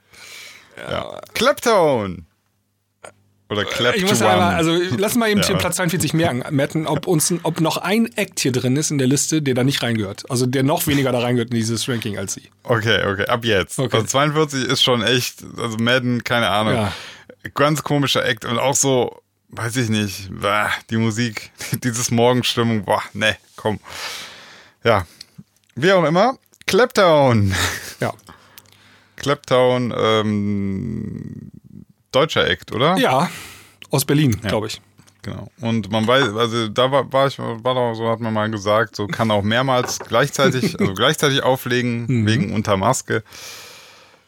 Ja. 0.76 1.20
Claptone. 1.34 2.24
Oder 3.50 3.64
Claptone. 3.64 3.96
Ich 3.96 4.10
muss 4.10 4.22
einmal, 4.22 4.54
also 4.54 4.78
lass 4.96 5.14
mal 5.16 5.28
eben 5.28 5.42
Ja. 5.42 5.56
Platz 5.56 5.76
42 5.76 6.14
merken, 6.14 6.42
merken 6.54 6.86
ob, 6.86 7.06
uns, 7.06 7.32
ob 7.42 7.60
noch 7.60 7.76
ein 7.76 8.10
Act 8.16 8.40
hier 8.40 8.52
drin 8.52 8.76
ist 8.76 8.90
in 8.90 8.98
der 8.98 9.06
Liste, 9.06 9.42
der 9.42 9.54
da 9.54 9.64
nicht 9.64 9.82
reingehört. 9.82 10.28
Also 10.30 10.46
der 10.46 10.62
noch 10.62 10.86
weniger 10.86 11.12
da 11.12 11.20
reingehört 11.20 11.50
in 11.50 11.56
dieses 11.56 11.88
Ranking 11.88 12.16
als 12.18 12.34
sie. 12.34 12.50
Okay, 12.62 13.04
okay, 13.06 13.26
ab 13.26 13.44
jetzt. 13.44 13.78
Okay. 13.78 13.96
Also 13.96 14.06
42 14.06 14.64
ist 14.64 14.82
schon 14.82 15.02
echt, 15.02 15.44
also 15.58 15.76
Madden, 15.76 16.24
keine 16.24 16.48
Ahnung. 16.48 16.74
Ja. 16.74 16.92
Ganz 17.54 17.82
komischer 17.82 18.24
Act 18.24 18.46
und 18.46 18.58
auch 18.58 18.74
so, 18.74 19.20
weiß 19.48 19.76
ich 19.76 19.90
nicht, 19.90 20.30
bah, 20.30 20.70
die 20.88 20.96
Musik, 20.96 21.50
dieses 21.84 22.10
Morgenstimmung, 22.10 22.84
boah, 22.84 23.02
ne, 23.12 23.36
komm. 23.56 23.78
Ja, 24.82 25.06
wie 25.76 25.92
auch 25.92 26.04
immer, 26.04 26.38
Claptown. 26.66 27.54
Ja. 28.00 28.12
Claptown, 29.16 29.94
ähm, 29.96 31.50
deutscher 32.12 32.46
Act, 32.48 32.72
oder? 32.72 32.96
Ja, 32.96 33.30
aus 33.90 34.04
Berlin, 34.04 34.32
glaube 34.40 34.66
ich. 34.68 34.80
Genau. 35.22 35.48
Und 35.60 35.90
man 35.90 36.06
weiß, 36.06 36.34
also 36.34 36.68
da 36.68 36.90
war, 36.90 37.10
war 37.10 37.26
ich, 37.28 37.38
war 37.38 37.56
doch 37.74 37.94
so, 37.94 38.08
hat 38.10 38.20
man 38.20 38.34
mal 38.34 38.50
gesagt, 38.50 38.94
so 38.94 39.06
kann 39.06 39.30
auch 39.30 39.42
mehrmals 39.42 39.98
gleichzeitig, 40.00 40.78
also 40.80 40.92
gleichzeitig 40.92 41.42
auflegen, 41.42 42.04
Mhm. 42.06 42.26
wegen 42.26 42.52
unter 42.54 42.76
Maske. 42.76 43.22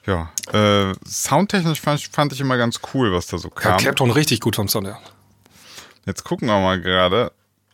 Ja, 0.06 0.30
äh, 0.52 0.94
soundtechnisch 1.04 1.80
fand 1.80 1.98
ich, 2.00 2.08
fand 2.08 2.32
ich 2.32 2.40
immer 2.40 2.56
ganz 2.56 2.80
cool, 2.94 3.12
was 3.12 3.26
da 3.26 3.38
so 3.38 3.48
Ja, 3.48 3.54
kam. 3.60 3.76
Clapton 3.78 4.10
richtig 4.10 4.40
gut 4.40 4.56
vom 4.56 4.68
Sound 4.68 4.86
her. 4.86 4.98
Jetzt 6.06 6.22
gucken 6.24 6.46
wir 6.48 6.60
mal 6.60 6.80
gerade. 6.80 7.32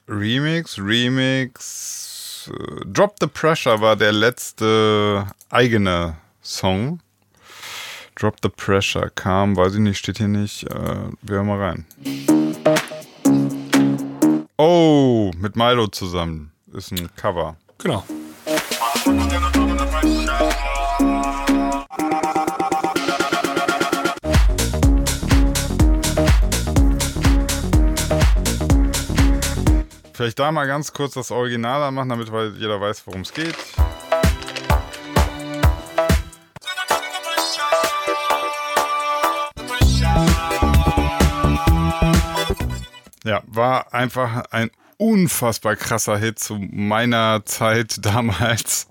Remix, 0.09 0.79
Remix. 0.79 2.09
Äh, 2.49 2.85
Drop 2.87 3.17
the 3.21 3.27
Pressure 3.27 3.81
war 3.81 3.97
der 3.97 4.13
letzte 4.13 5.27
eigene 5.51 6.17
Song. 6.43 7.01
Drop 8.15 8.37
the 8.43 8.49
Pressure 8.49 9.11
kam, 9.11 9.57
weiß 9.57 9.75
ich 9.75 9.81
nicht, 9.81 9.99
steht 9.99 10.19
hier 10.19 10.29
nicht. 10.29 10.65
Äh, 10.65 11.11
wir 11.23 11.37
hören 11.37 11.47
mal 11.47 11.61
rein. 11.61 11.87
Oh, 14.57 15.31
mit 15.39 15.57
Milo 15.57 15.87
zusammen. 15.89 16.53
Ist 16.73 16.93
ein 16.93 17.09
Cover. 17.17 17.57
Genau. 17.79 18.05
Vielleicht 30.23 30.39
da 30.39 30.53
mal 30.53 30.69
ganz 30.69 30.93
kurz 30.93 31.15
das 31.15 31.33
Original 31.33 31.83
anmachen, 31.83 32.09
damit 32.11 32.31
weil 32.31 32.55
jeder 32.57 32.81
weiß, 32.81 33.09
worum 33.09 33.23
es 33.23 33.33
geht. 33.33 33.57
Ja, 43.25 43.43
war 43.49 43.93
einfach 43.93 44.45
ein 44.53 44.71
unfassbar 44.97 45.75
krasser 45.75 46.17
Hit 46.19 46.39
zu 46.39 46.57
meiner 46.71 47.45
Zeit 47.45 47.97
damals. 48.07 48.87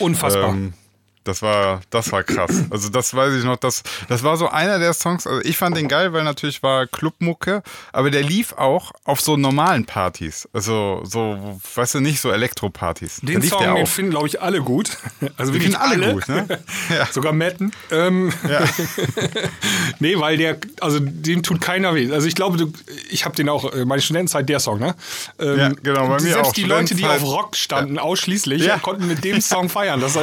Unfassbar. 0.00 0.50
Ähm, 0.50 0.74
das 1.24 1.42
war, 1.42 1.80
das 1.90 2.12
war 2.12 2.22
krass. 2.22 2.50
Also 2.70 2.88
das 2.88 3.14
weiß 3.14 3.34
ich 3.34 3.44
noch, 3.44 3.56
das, 3.56 3.82
das 4.08 4.22
war 4.22 4.36
so 4.36 4.48
einer 4.48 4.78
der 4.78 4.92
Songs, 4.94 5.26
also 5.26 5.40
ich 5.42 5.56
fand 5.56 5.76
den 5.76 5.86
geil, 5.88 6.12
weil 6.12 6.24
natürlich 6.24 6.62
war 6.62 6.86
Clubmucke, 6.86 7.62
aber 7.92 8.10
der 8.10 8.22
lief 8.22 8.52
auch 8.54 8.92
auf 9.04 9.20
so 9.20 9.36
normalen 9.36 9.84
Partys. 9.84 10.48
Also 10.52 11.02
so, 11.04 11.60
weißt 11.74 11.94
du, 11.96 12.00
nicht 12.00 12.20
so 12.20 12.30
Elektropartys. 12.30 13.20
Den 13.22 13.42
Song, 13.42 13.74
den 13.74 13.86
finden, 13.86 14.10
glaube 14.10 14.26
ich, 14.28 14.40
alle 14.40 14.60
gut. 14.60 14.90
Also 15.36 15.52
wirklich 15.54 15.72
finden 15.74 15.76
alle 15.76 16.12
gut, 16.14 16.28
ne? 16.28 16.46
Ja. 16.90 17.06
Sogar 17.06 17.32
Matten. 17.32 17.72
Ähm, 17.90 18.32
Ja. 18.48 18.60
nee, 19.98 20.18
weil 20.18 20.36
der, 20.36 20.58
also 20.80 20.98
dem 21.00 21.42
tut 21.42 21.60
keiner 21.60 21.94
weh. 21.94 22.10
Also 22.12 22.26
ich 22.26 22.34
glaube, 22.34 22.56
du, 22.56 22.72
ich 23.10 23.24
habe 23.24 23.34
den 23.36 23.48
auch, 23.48 23.72
äh, 23.72 23.84
meine 23.84 24.02
Studentenzeit, 24.02 24.48
der 24.48 24.60
Song, 24.60 24.78
ne? 24.80 24.94
Ähm, 25.38 25.58
Ja, 25.58 25.68
genau, 25.82 26.08
bei 26.08 26.14
mir 26.14 26.20
Selbst 26.20 26.48
auch. 26.50 26.52
die 26.52 26.64
Leute, 26.64 26.94
die 26.94 27.04
auf. 27.06 27.22
Rock 27.22 27.56
standen, 27.56 27.98
ausschließlich, 27.98 28.62
Ja. 28.64 28.78
konnten 28.78 29.06
mit 29.06 29.24
dem 29.24 29.40
Song 29.40 29.68
feiern. 29.68 30.00
Das, 30.00 30.14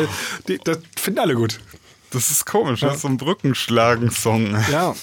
das 0.63 0.79
finden 0.97 1.19
alle 1.19 1.35
gut. 1.35 1.59
Das 2.11 2.29
ist 2.31 2.45
komisch, 2.45 2.81
das 2.81 2.95
ist 2.95 3.01
so 3.03 3.07
ein 3.07 3.17
Brückenschlagen-Song. 3.17 4.57
Ja. 4.71 4.93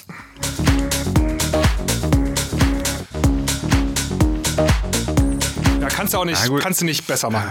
Ja, 5.81 5.89
kannst 5.89 6.15
du 6.15 6.19
auch 6.19 6.25
nicht, 6.25 6.41
kannst 6.61 6.81
du 6.81 6.85
nicht 6.85 7.07
besser 7.07 7.31
machen. 7.31 7.51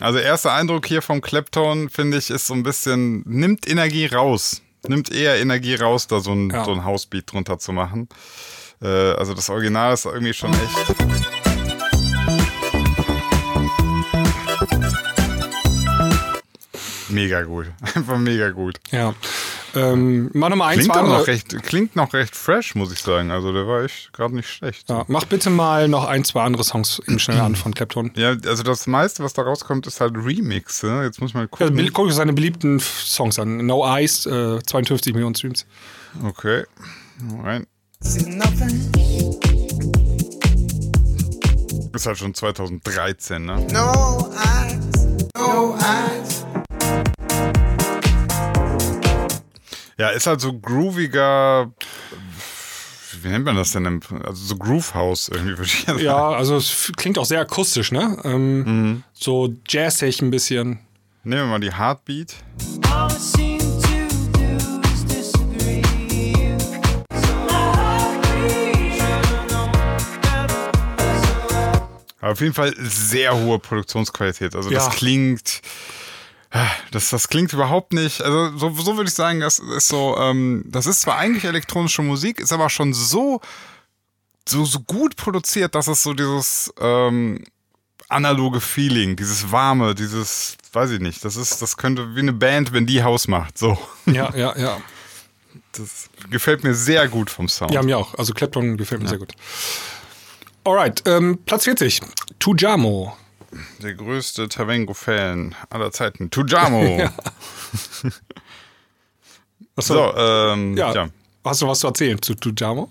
Also 0.00 0.18
erster 0.18 0.52
Eindruck 0.52 0.86
hier 0.86 1.02
vom 1.02 1.20
Clapton, 1.20 1.88
finde 1.88 2.18
ich, 2.18 2.30
ist 2.30 2.46
so 2.46 2.54
ein 2.54 2.62
bisschen, 2.62 3.22
nimmt 3.26 3.68
Energie 3.68 4.06
raus. 4.06 4.62
Nimmt 4.88 5.12
eher 5.12 5.38
Energie 5.40 5.76
raus, 5.76 6.08
da 6.08 6.20
so 6.20 6.32
ein, 6.32 6.50
Ja. 6.50 6.64
so 6.64 6.72
ein 6.72 6.84
Housebeat 6.84 7.30
drunter 7.30 7.58
zu 7.58 7.72
machen. 7.72 8.08
Äh, 8.82 8.86
also 9.12 9.32
das 9.34 9.48
Original 9.48 9.92
ist 9.94 10.06
irgendwie 10.06 10.34
schon 10.34 10.50
echt. 10.52 11.41
Mega 17.12 17.42
gut. 17.42 17.66
Einfach 17.94 18.18
mega 18.18 18.50
gut. 18.50 18.78
Ja. 18.90 19.14
Ähm, 19.74 20.30
mach 20.34 20.48
nochmal 20.50 20.72
ein, 20.72 20.78
Klingt 20.78 20.96
auch 20.96 21.02
noch 21.06 21.26
recht, 21.26 21.62
klingt 21.62 21.96
noch 21.96 22.12
recht 22.12 22.34
fresh, 22.36 22.74
muss 22.74 22.92
ich 22.92 22.98
sagen. 23.00 23.30
Also 23.30 23.52
der 23.52 23.66
war 23.66 23.82
echt 23.84 24.12
gerade 24.12 24.34
nicht 24.34 24.48
schlecht. 24.48 24.88
Ja, 24.90 25.04
mach 25.08 25.24
bitte 25.24 25.48
mal 25.50 25.88
noch 25.88 26.04
ein, 26.06 26.24
zwei 26.24 26.42
andere 26.42 26.62
Songs 26.64 27.00
eben 27.06 27.18
schnell 27.18 27.40
an 27.40 27.56
von 27.56 27.72
Clapton. 27.74 28.10
Ja, 28.16 28.34
also 28.46 28.62
das 28.62 28.86
meiste, 28.86 29.22
was 29.24 29.32
da 29.32 29.42
rauskommt, 29.42 29.86
ist 29.86 30.00
halt 30.00 30.14
Remix. 30.16 30.82
Ne? 30.82 31.04
Jetzt 31.04 31.20
muss 31.20 31.30
ich 31.30 31.34
mal 31.34 31.42
Ja, 31.42 31.46
gucken. 31.46 31.74
Bill- 31.76 31.90
guck 31.90 32.08
dir 32.08 32.12
seine 32.14 32.32
beliebten 32.34 32.80
Songs 32.80 33.38
an. 33.38 33.64
No 33.66 33.86
Eyes, 33.86 34.26
äh, 34.26 34.58
52 34.62 35.14
Millionen 35.14 35.34
Streams. 35.34 35.64
Okay. 36.24 36.64
Rein. 37.42 37.66
Ist 41.94 42.06
halt 42.06 42.18
schon 42.18 42.34
2013, 42.34 43.44
ne? 43.44 43.66
No 43.72 44.30
eyes, 44.34 45.06
no 45.36 45.76
eyes. 45.78 46.44
Ja, 50.02 50.08
ist 50.08 50.26
halt 50.26 50.40
so 50.40 50.52
grooviger. 50.58 51.70
Wie 53.22 53.28
nennt 53.28 53.44
man 53.44 53.54
das 53.54 53.70
denn? 53.70 53.84
im- 53.84 54.00
Also 54.24 54.44
so 54.46 54.56
Groove 54.56 54.94
House 54.94 55.28
irgendwie, 55.28 55.52
würde 55.52 55.62
ich 55.62 55.84
sagen. 55.86 56.00
Ja, 56.00 56.30
also 56.30 56.56
es 56.56 56.90
klingt 56.96 57.18
auch 57.18 57.24
sehr 57.24 57.38
akustisch, 57.40 57.92
ne? 57.92 58.18
Ähm, 58.24 58.62
Mhm. 58.64 59.02
So 59.12 59.54
jazzig 59.68 60.20
ein 60.20 60.32
bisschen. 60.32 60.80
Nehmen 61.22 61.42
wir 61.42 61.46
mal 61.46 61.60
die 61.60 61.72
Heartbeat. 61.72 62.34
Aber 72.20 72.32
auf 72.32 72.40
jeden 72.40 72.54
Fall 72.54 72.72
sehr 72.78 73.36
hohe 73.36 73.58
Produktionsqualität. 73.58 74.54
Also 74.54 74.70
das 74.70 74.86
Ja. 74.86 74.90
klingt. 74.92 75.60
Das, 76.90 77.08
das 77.08 77.28
klingt 77.28 77.52
überhaupt 77.54 77.94
nicht, 77.94 78.20
also 78.22 78.56
so, 78.58 78.70
so 78.72 78.96
würde 78.96 79.08
ich 79.08 79.14
sagen, 79.14 79.40
das 79.40 79.58
ist 79.58 79.88
so, 79.88 80.16
ähm, 80.18 80.62
das 80.66 80.86
ist 80.86 81.00
zwar 81.00 81.16
eigentlich 81.16 81.44
elektronische 81.44 82.02
Musik, 82.02 82.40
ist 82.40 82.52
aber 82.52 82.68
schon 82.68 82.92
so, 82.92 83.40
so, 84.46 84.66
so 84.66 84.80
gut 84.80 85.16
produziert, 85.16 85.74
dass 85.74 85.86
es 85.86 86.02
so 86.02 86.12
dieses 86.12 86.72
ähm, 86.78 87.42
analoge 88.10 88.60
Feeling, 88.60 89.16
dieses 89.16 89.50
warme, 89.50 89.94
dieses, 89.94 90.58
weiß 90.74 90.90
ich 90.90 91.00
nicht, 91.00 91.24
das 91.24 91.36
ist, 91.36 91.62
das 91.62 91.78
könnte 91.78 92.14
wie 92.14 92.20
eine 92.20 92.34
Band, 92.34 92.74
wenn 92.74 92.86
die 92.86 93.02
Haus 93.02 93.28
macht, 93.28 93.56
so. 93.56 93.78
Ja, 94.04 94.34
ja, 94.36 94.54
ja. 94.58 94.78
Das 95.72 96.10
gefällt 96.28 96.64
mir 96.64 96.74
sehr 96.74 97.08
gut 97.08 97.30
vom 97.30 97.48
Sound. 97.48 97.72
Ja, 97.72 97.82
mir 97.82 97.96
auch. 97.96 98.14
Also 98.16 98.34
Clapton 98.34 98.76
gefällt 98.76 99.02
mir 99.02 99.08
sehr 99.08 99.18
gut. 99.18 99.32
Alright, 100.64 101.02
ähm, 101.06 101.38
Platz 101.46 101.64
40. 101.64 102.02
Tujamo. 102.38 103.16
Der 103.82 103.94
größte 103.94 104.48
Tavengo-Fan 104.48 105.54
aller 105.70 105.90
Zeiten, 105.92 106.30
Tujamo. 106.30 107.08
Achso, 109.76 109.94
So, 109.94 110.14
ähm, 110.16 110.76
ja. 110.76 110.92
ja. 110.94 111.08
Hast 111.44 111.62
du 111.62 111.66
was 111.68 111.80
zu 111.80 111.86
erzählen 111.88 112.20
zu 112.20 112.34
Tujamo? 112.34 112.90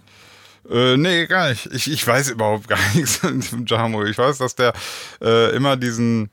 Äh, 0.69 0.97
nee, 0.97 1.25
gar 1.25 1.49
nicht. 1.49 1.67
Ich, 1.67 1.89
ich 1.91 2.05
weiß 2.05 2.29
überhaupt 2.29 2.67
gar 2.67 2.79
nichts 2.93 3.17
von 3.17 3.39
dem 3.39 3.65
Jamo. 3.65 4.03
Ich 4.05 4.17
weiß, 4.17 4.37
dass 4.39 4.55
der 4.55 4.73
äh, 5.21 5.55
immer 5.55 5.77
diesen, 5.77 6.29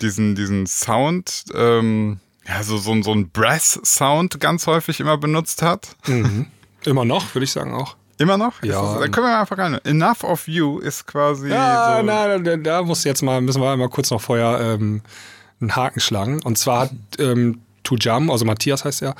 diesen, 0.00 0.34
diesen 0.34 0.66
Sound, 0.66 1.44
ähm, 1.54 2.20
ja, 2.46 2.62
so, 2.62 2.78
so, 2.78 2.92
ein- 2.92 3.02
so 3.02 3.12
ein 3.12 3.30
Brass-Sound 3.30 4.38
ganz 4.40 4.66
häufig 4.66 5.00
immer 5.00 5.16
benutzt 5.18 5.62
hat. 5.62 5.96
Immer 6.84 7.04
noch, 7.04 7.34
würde 7.34 7.44
ich 7.44 7.50
sagen 7.52 7.74
auch. 7.74 7.96
Immer 8.18 8.38
noch? 8.38 8.62
Ja. 8.62 8.80
Das, 8.80 9.00
da 9.00 9.08
können 9.08 9.26
wir 9.26 9.40
einfach 9.40 9.58
rein. 9.58 9.78
Enough 9.84 10.24
of 10.24 10.48
You 10.48 10.78
ist 10.78 11.06
quasi 11.06 11.48
Ja, 11.50 11.98
so. 11.98 12.06
na, 12.06 12.38
da, 12.38 12.56
da 12.56 12.82
muss 12.82 13.04
jetzt 13.04 13.22
mal, 13.22 13.40
müssen 13.40 13.60
wir 13.60 13.76
mal 13.76 13.88
kurz 13.88 14.10
noch 14.10 14.20
vorher 14.20 14.58
ähm, 14.60 15.02
einen 15.60 15.76
Haken 15.76 16.00
schlagen. 16.00 16.40
Und 16.42 16.56
zwar 16.56 16.82
hat 16.82 16.90
ähm, 17.18 17.60
Tujam, 17.82 18.30
also 18.30 18.44
Matthias 18.44 18.84
heißt 18.84 19.02
er, 19.02 19.14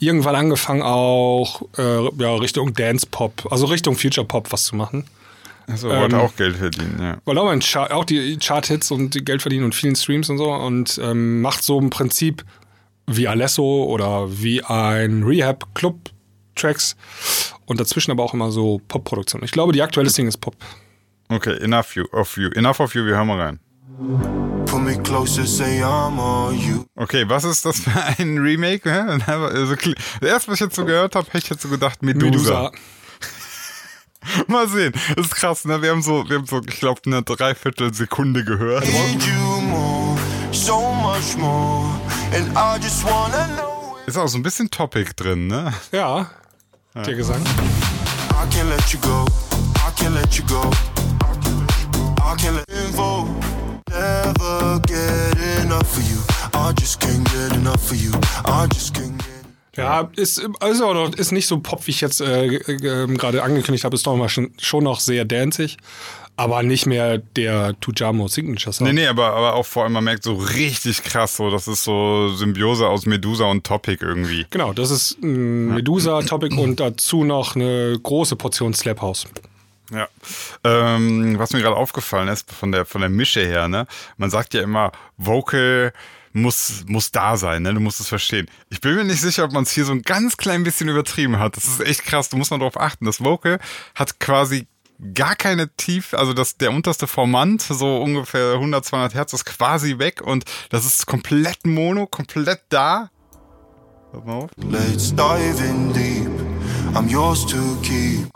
irgendwann 0.00 0.34
angefangen 0.34 0.82
auch 0.82 1.62
äh, 1.78 2.08
ja, 2.18 2.34
Richtung 2.36 2.74
Dance 2.74 3.06
Pop, 3.10 3.46
also 3.50 3.66
Richtung 3.66 3.96
Future 3.96 4.26
Pop 4.26 4.52
was 4.52 4.64
zu 4.64 4.76
machen. 4.76 5.04
Also 5.66 5.88
wollte 5.88 6.16
ähm, 6.16 6.22
auch 6.22 6.34
Geld 6.36 6.56
verdienen, 6.56 6.98
ja. 7.00 7.18
Weil 7.24 7.38
auch, 7.38 7.90
auch 7.90 8.04
die 8.04 8.36
Chart-Hits 8.38 8.90
und 8.90 9.14
die 9.14 9.24
Geld 9.24 9.42
verdienen 9.42 9.64
und 9.64 9.74
vielen 9.74 9.94
Streams 9.94 10.28
und 10.28 10.38
so 10.38 10.52
und 10.52 11.00
ähm, 11.02 11.40
macht 11.40 11.62
so 11.62 11.78
im 11.78 11.90
Prinzip 11.90 12.44
wie 13.06 13.28
Alesso 13.28 13.84
oder 13.84 14.26
wie 14.30 14.62
ein 14.64 15.22
Rehab 15.22 15.74
Club 15.74 15.96
Tracks 16.54 16.96
und 17.66 17.80
dazwischen 17.80 18.10
aber 18.10 18.24
auch 18.24 18.34
immer 18.34 18.50
so 18.50 18.80
Pop-Produktion. 18.88 19.42
Ich 19.44 19.52
glaube, 19.52 19.72
die 19.72 19.82
aktuelle 19.82 20.10
Single 20.10 20.30
ist 20.30 20.38
Pop. 20.38 20.56
Okay, 21.28 21.56
Enough 21.62 21.94
you, 21.94 22.04
of 22.12 22.36
You. 22.36 22.50
Enough 22.50 22.80
of 22.80 22.94
You, 22.94 23.04
wir 23.04 23.16
hören 23.16 23.28
mal 23.28 23.40
rein. 23.40 23.60
Put 24.66 24.82
me 24.82 24.96
closer, 25.02 25.46
say 25.46 25.80
I'm 25.82 26.18
all 26.18 26.52
you. 26.52 26.84
Okay, 26.96 27.28
was 27.28 27.44
ist 27.44 27.64
das 27.64 27.80
für 27.80 27.92
ein 28.18 28.38
Remake? 28.38 28.90
Also, 28.90 29.74
erste, 29.74 30.50
was 30.50 30.54
ich 30.54 30.60
jetzt 30.60 30.74
so 30.74 30.84
gehört 30.84 31.14
habe, 31.14 31.26
hätte 31.28 31.38
ich 31.38 31.50
jetzt 31.50 31.62
so 31.62 31.68
gedacht, 31.68 32.02
Medusa. 32.02 32.70
Medusa. 32.70 32.72
Mal 34.48 34.68
sehen. 34.68 34.92
Das 35.16 35.26
ist 35.26 35.34
krass, 35.34 35.64
ne? 35.64 35.80
Wir 35.82 35.90
haben 35.90 36.02
so, 36.02 36.28
wir 36.28 36.38
haben 36.38 36.46
so, 36.46 36.60
ich 36.66 36.80
glaube, 36.80 37.00
eine 37.06 37.22
Dreiviertelsekunde 37.22 38.44
gehört. 38.44 38.84
Ist 44.06 44.16
auch 44.18 44.28
so 44.28 44.38
ein 44.38 44.42
bisschen 44.42 44.70
Topic 44.70 45.12
drin, 45.14 45.46
ne? 45.46 45.72
Ja, 45.92 46.30
der 46.94 47.14
Gesang. 47.14 47.40
I 47.42 48.46
can't 48.50 48.68
let 48.68 48.92
you 48.92 48.98
go. 49.00 49.24
I 49.76 49.90
can't 49.96 50.14
let 50.14 50.36
you 50.36 50.44
go. 50.46 50.70
I 52.22 52.34
can't 52.36 52.56
let 52.56 52.68
info. 52.70 53.26
Never 53.88 54.80
get 54.86 55.64
enough 55.64 55.96
of 55.96 56.10
you. 56.10 56.18
I 56.54 56.72
just 56.72 57.00
can't 57.00 57.24
get 57.24 57.56
enough 57.56 57.90
of 57.90 57.96
you. 57.96 58.12
I 58.44 58.66
just 58.72 58.94
can't 58.94 59.16
get 59.18 59.30
Ja, 59.76 60.10
ist, 60.16 60.38
ist, 60.38 60.82
auch 60.82 60.94
noch, 60.94 61.14
ist 61.14 61.30
nicht 61.30 61.46
so 61.46 61.60
Pop, 61.60 61.86
wie 61.86 61.92
ich 61.92 62.00
jetzt 62.00 62.20
äh, 62.20 62.46
äh, 62.46 63.06
gerade 63.06 63.42
angekündigt 63.42 63.84
habe. 63.84 63.94
Ist 63.94 64.06
doch 64.06 64.16
mal 64.16 64.28
schon, 64.28 64.52
schon 64.58 64.84
noch 64.84 64.98
sehr 65.00 65.24
danzig. 65.24 65.78
Aber 66.40 66.62
nicht 66.62 66.86
mehr 66.86 67.18
der 67.18 67.78
Tujamo 67.80 68.26
Signature 68.26 68.72
Sound. 68.72 68.90
Nee, 68.90 69.02
nee, 69.02 69.06
aber, 69.06 69.34
aber 69.34 69.56
auch 69.56 69.66
vor 69.66 69.84
allem, 69.84 69.92
man 69.92 70.04
merkt 70.04 70.22
so 70.22 70.32
richtig 70.32 71.04
krass, 71.04 71.36
so, 71.36 71.50
das 71.50 71.68
ist 71.68 71.84
so 71.84 72.30
Symbiose 72.30 72.88
aus 72.88 73.04
Medusa 73.04 73.44
und 73.44 73.66
Topic 73.66 74.02
irgendwie. 74.02 74.46
Genau, 74.48 74.72
das 74.72 74.90
ist 74.90 75.22
ein 75.22 75.74
Medusa-Topic 75.74 76.56
und 76.56 76.80
dazu 76.80 77.24
noch 77.24 77.56
eine 77.56 78.00
große 78.02 78.36
Portion 78.36 78.72
Slap 78.72 79.02
House. 79.02 79.26
Ja. 79.92 80.08
Ähm, 80.64 81.38
was 81.38 81.52
mir 81.52 81.60
gerade 81.60 81.76
aufgefallen 81.76 82.28
ist, 82.28 82.50
von 82.50 82.72
der, 82.72 82.86
von 82.86 83.02
der 83.02 83.10
Mische 83.10 83.44
her, 83.44 83.68
ne? 83.68 83.86
Man 84.16 84.30
sagt 84.30 84.54
ja 84.54 84.62
immer, 84.62 84.92
Vocal 85.18 85.92
muss, 86.32 86.84
muss 86.86 87.12
da 87.12 87.36
sein, 87.36 87.64
ne? 87.64 87.74
Du 87.74 87.80
musst 87.80 88.00
es 88.00 88.08
verstehen. 88.08 88.46
Ich 88.70 88.80
bin 88.80 88.94
mir 88.94 89.04
nicht 89.04 89.20
sicher, 89.20 89.44
ob 89.44 89.52
man 89.52 89.64
es 89.64 89.72
hier 89.72 89.84
so 89.84 89.92
ein 89.92 90.00
ganz 90.00 90.38
klein 90.38 90.64
bisschen 90.64 90.88
übertrieben 90.88 91.38
hat. 91.38 91.58
Das 91.58 91.66
ist 91.66 91.80
echt 91.80 92.02
krass, 92.04 92.30
du 92.30 92.38
musst 92.38 92.50
mal 92.50 92.56
darauf 92.56 92.80
achten. 92.80 93.04
Das 93.04 93.22
Vocal 93.22 93.60
hat 93.94 94.18
quasi 94.20 94.66
gar 95.14 95.36
keine 95.36 95.74
Tief, 95.76 96.14
also 96.14 96.32
das, 96.32 96.56
der 96.56 96.72
unterste 96.72 97.06
Formant, 97.06 97.62
so 97.62 97.98
ungefähr 97.98 98.54
100, 98.54 98.84
200 98.84 99.14
Hertz, 99.14 99.32
ist 99.32 99.44
quasi 99.44 99.98
weg 99.98 100.22
und 100.22 100.44
das 100.70 100.84
ist 100.84 101.06
komplett 101.06 101.66
mono, 101.66 102.06
komplett 102.06 102.62
da. 102.68 103.10
Pass 104.12 104.24
mal 104.24 104.34
auf. 104.34 104.50
Let's 104.56 105.14
dive 105.14 105.62
in 105.64 105.92
deep. 105.92 106.30
I'm 106.94 107.08
yours 107.08 107.46
to 107.46 107.56
keep. 107.82 108.28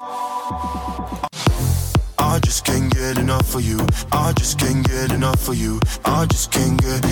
I 2.18 2.38
just 2.44 2.64
can't 2.64 2.90
get 2.90 3.18
enough 3.18 3.54
of 3.54 3.62
you. 3.62 3.78
I 4.12 4.32
just 4.38 4.58
can't 4.58 4.84
get 4.86 5.12
enough 5.12 5.48
of 5.48 5.56
you. 5.56 5.78
I 6.04 6.26
just 6.30 6.52
can't 6.52 6.80
get. 6.80 7.04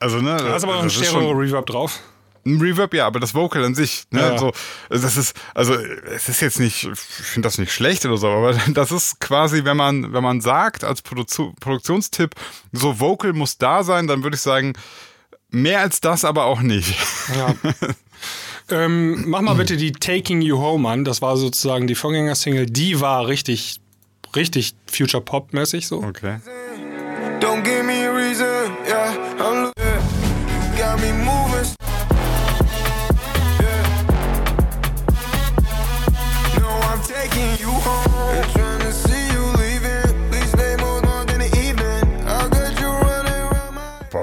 Also, 0.00 0.20
ne? 0.20 0.36
Da 0.36 0.56
ist 0.56 0.64
aber 0.64 0.74
noch 0.74 0.82
ein 0.82 0.90
Stereo-Reverb 0.90 1.66
drauf. 1.66 2.00
Ein 2.44 2.60
Reverb, 2.60 2.94
ja, 2.94 3.06
aber 3.06 3.20
das 3.20 3.34
Vocal 3.34 3.64
an 3.64 3.74
sich, 3.74 4.04
ne, 4.10 4.20
Ja, 4.20 4.38
so, 4.38 4.52
das 4.88 5.16
ist, 5.16 5.34
also, 5.54 5.74
es 5.74 6.28
ist 6.28 6.40
jetzt 6.40 6.60
nicht, 6.60 6.84
ich 6.84 6.98
finde 6.98 7.46
das 7.46 7.58
nicht 7.58 7.72
schlecht 7.72 8.04
oder 8.06 8.16
so, 8.16 8.28
aber 8.28 8.54
das 8.68 8.92
ist 8.92 9.20
quasi, 9.20 9.64
wenn 9.64 9.76
man, 9.76 10.12
wenn 10.12 10.22
man 10.22 10.40
sagt, 10.40 10.84
als 10.84 11.02
Produzu 11.02 11.54
Produktionstipp, 11.60 12.34
so 12.72 13.00
Vocal 13.00 13.32
muss 13.32 13.58
da 13.58 13.82
sein, 13.82 14.06
dann 14.06 14.22
würde 14.22 14.36
ich 14.36 14.42
sagen, 14.42 14.74
mehr 15.50 15.80
als 15.80 16.00
das 16.00 16.24
aber 16.24 16.44
auch 16.44 16.60
nicht. 16.60 16.94
Ja. 17.34 17.54
ähm, 18.70 19.28
mach 19.28 19.40
mal 19.40 19.54
bitte 19.54 19.76
die 19.76 19.92
Taking 19.92 20.40
You 20.42 20.58
Home 20.58 20.88
an. 20.88 21.04
Das 21.04 21.22
war 21.22 21.36
sozusagen 21.36 21.86
die 21.86 21.94
Vorgänger-Single. 21.94 22.66
Die 22.66 23.00
war 23.00 23.26
richtig, 23.26 23.80
richtig 24.34 24.74
Future 24.90 25.22
Pop-mäßig 25.22 25.86
so. 25.86 26.02
Okay. 26.02 26.38
Don't 27.40 27.62
give 27.62 27.84
me 27.84 28.06
a 28.06 28.12
reason. 28.12 28.57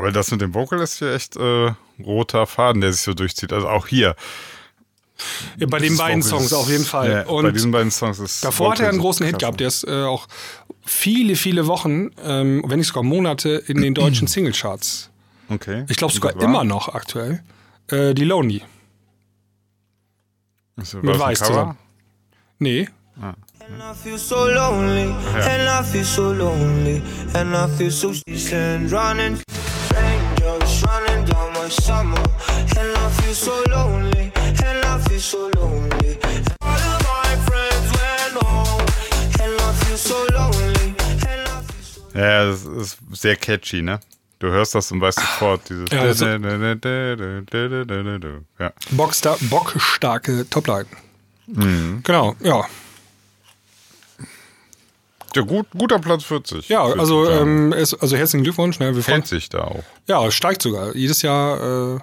Aber 0.05 0.11
das 0.11 0.29
mit 0.29 0.39
dem 0.41 0.53
Vocal 0.53 0.79
ist 0.81 0.99
hier 0.99 1.13
echt 1.13 1.35
äh, 1.35 1.71
roter 2.03 2.45
Faden, 2.45 2.81
der 2.81 2.93
sich 2.93 3.01
so 3.01 3.13
durchzieht. 3.15 3.51
Also 3.51 3.67
auch 3.67 3.87
hier. 3.87 4.15
Ja, 5.57 5.65
bei 5.67 5.79
den 5.79 5.97
beiden 5.97 6.21
Vocal 6.23 6.29
Songs 6.39 6.45
ist- 6.45 6.53
auf 6.53 6.69
jeden 6.69 6.85
Fall. 6.85 7.09
Ja, 7.11 7.25
Und 7.25 7.45
bei 7.45 7.51
diesen 7.51 7.71
beiden 7.71 7.89
Songs 7.89 8.19
ist 8.19 8.43
davor 8.43 8.71
hat 8.73 8.81
er 8.81 8.89
einen 8.89 8.99
großen 8.99 9.25
Hit 9.25 9.39
gehabt. 9.39 9.59
Der 9.59 9.67
ist 9.67 9.83
äh, 9.87 10.03
auch 10.03 10.27
viele, 10.83 11.35
viele 11.35 11.65
Wochen, 11.67 12.11
ähm, 12.23 12.63
wenn 12.67 12.77
nicht 12.79 12.87
sogar 12.89 13.01
Monate, 13.03 13.49
in 13.67 13.81
den 13.81 13.93
deutschen 13.95 14.27
Singlecharts. 14.27 15.09
Okay. 15.49 15.85
Ich 15.89 15.97
glaube 15.97 16.13
sogar 16.13 16.39
immer 16.39 16.63
noch 16.63 16.89
aktuell. 16.93 17.41
Äh, 17.87 18.13
die 18.13 18.25
Lonely. 18.25 18.61
War 20.75 21.01
mit 21.03 21.19
Weiß 21.19 21.39
zusammen. 21.39 21.77
Nee. 22.59 22.89
And 23.21 23.35
I 23.81 23.95
feel 23.95 24.17
so 24.19 24.47
lonely, 24.47 25.05
and 25.33 25.67
I 25.67 25.83
feel 25.83 26.03
so 26.03 26.31
lonely, 26.31 27.01
and 27.33 27.55
I 27.55 27.67
feel 27.77 27.89
so 27.89 28.09
and 28.53 28.91
running. 28.91 29.39
My 31.29 31.69
summer, 31.69 32.21
and 32.77 32.95
I 32.95 33.09
feel 33.21 33.33
so 33.33 33.51
lonely, 33.71 34.31
and 34.35 34.85
I 34.85 34.99
feel 35.09 35.19
so 35.19 35.49
lonely. 35.55 36.17
All 36.61 36.69
of 36.69 37.01
my 37.01 37.35
friends 37.47 37.91
went 37.97 38.43
home, 38.43 38.85
and 39.41 39.59
I 39.59 39.73
feel 39.83 39.97
so 39.97 40.15
lonely, 40.31 40.93
Ja, 42.13 42.45
das 42.45 42.65
ist 42.65 42.97
sehr 43.13 43.35
catchy, 43.35 43.81
ne? 43.81 43.99
Du 44.39 44.47
hörst 44.51 44.75
das 44.75 44.91
und 44.91 45.01
weißt 45.01 45.19
sofort 45.19 45.67
dieses. 45.69 45.89
Ja, 45.91 46.03
das- 46.05 46.21
Ja. 48.59 48.71
Bockstar 48.91 49.37
bockstarke 49.49 50.47
Topline. 50.49 50.85
Mhm. 51.47 52.01
Genau, 52.03 52.35
ja. 52.41 52.63
Ja 55.35 55.41
gut, 55.43 55.67
guter 55.77 55.99
Platz 55.99 56.23
40. 56.23 56.69
Ja, 56.69 56.83
also, 56.83 57.29
ähm, 57.29 57.73
es, 57.73 57.93
also 57.93 58.15
herzlichen 58.17 58.43
Glückwunsch. 58.43 58.79
Ne? 58.79 58.95
Wir 58.95 59.03
Hält 59.03 59.27
sich 59.27 59.49
da 59.49 59.63
auch. 59.65 59.83
ja, 60.07 60.29
steigt 60.31 60.61
sogar. 60.61 60.95
Jedes 60.95 61.21
Jahr, 61.21 61.95
äh, 61.95 61.99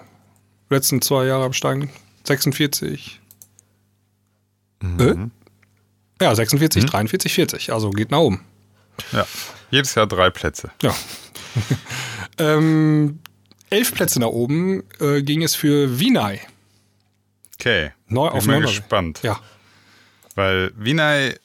letzten 0.71 1.03
zwei 1.03 1.27
Jahre 1.27 1.45
am 1.45 1.53
Steigen. 1.53 1.91
46. 2.25 3.21
Äh? 4.99 5.15
Ja, 6.21 6.35
46, 6.35 6.85
43, 6.87 7.33
40. 7.33 7.73
Also 7.73 7.91
geht 7.91 8.11
nach 8.11 8.19
oben. 8.19 8.45
Ja. 9.13 9.27
Jedes 9.71 9.95
Jahr 9.95 10.07
drei 10.07 10.31
Plätze. 10.31 10.71
Ja. 10.83 10.95
ähm, 12.39 13.19
elf 13.71 13.95
Plätze 13.95 14.21
nach 14.21 14.29
oben 14.29 14.83
äh, 15.01 15.23
ging 15.23 15.43
es 15.43 15.55
für 15.55 15.99
Vinay. 15.99 16.41
Okay. 17.59 17.93
Neu 18.09 18.29
Bin 18.29 18.39
auf 18.39 18.47
mal 18.47 18.61
Neu- 18.61 18.67
gespannt. 18.67 19.21
Ja. 19.23 19.41
Weil 20.35 20.73
Vinay 20.77 21.37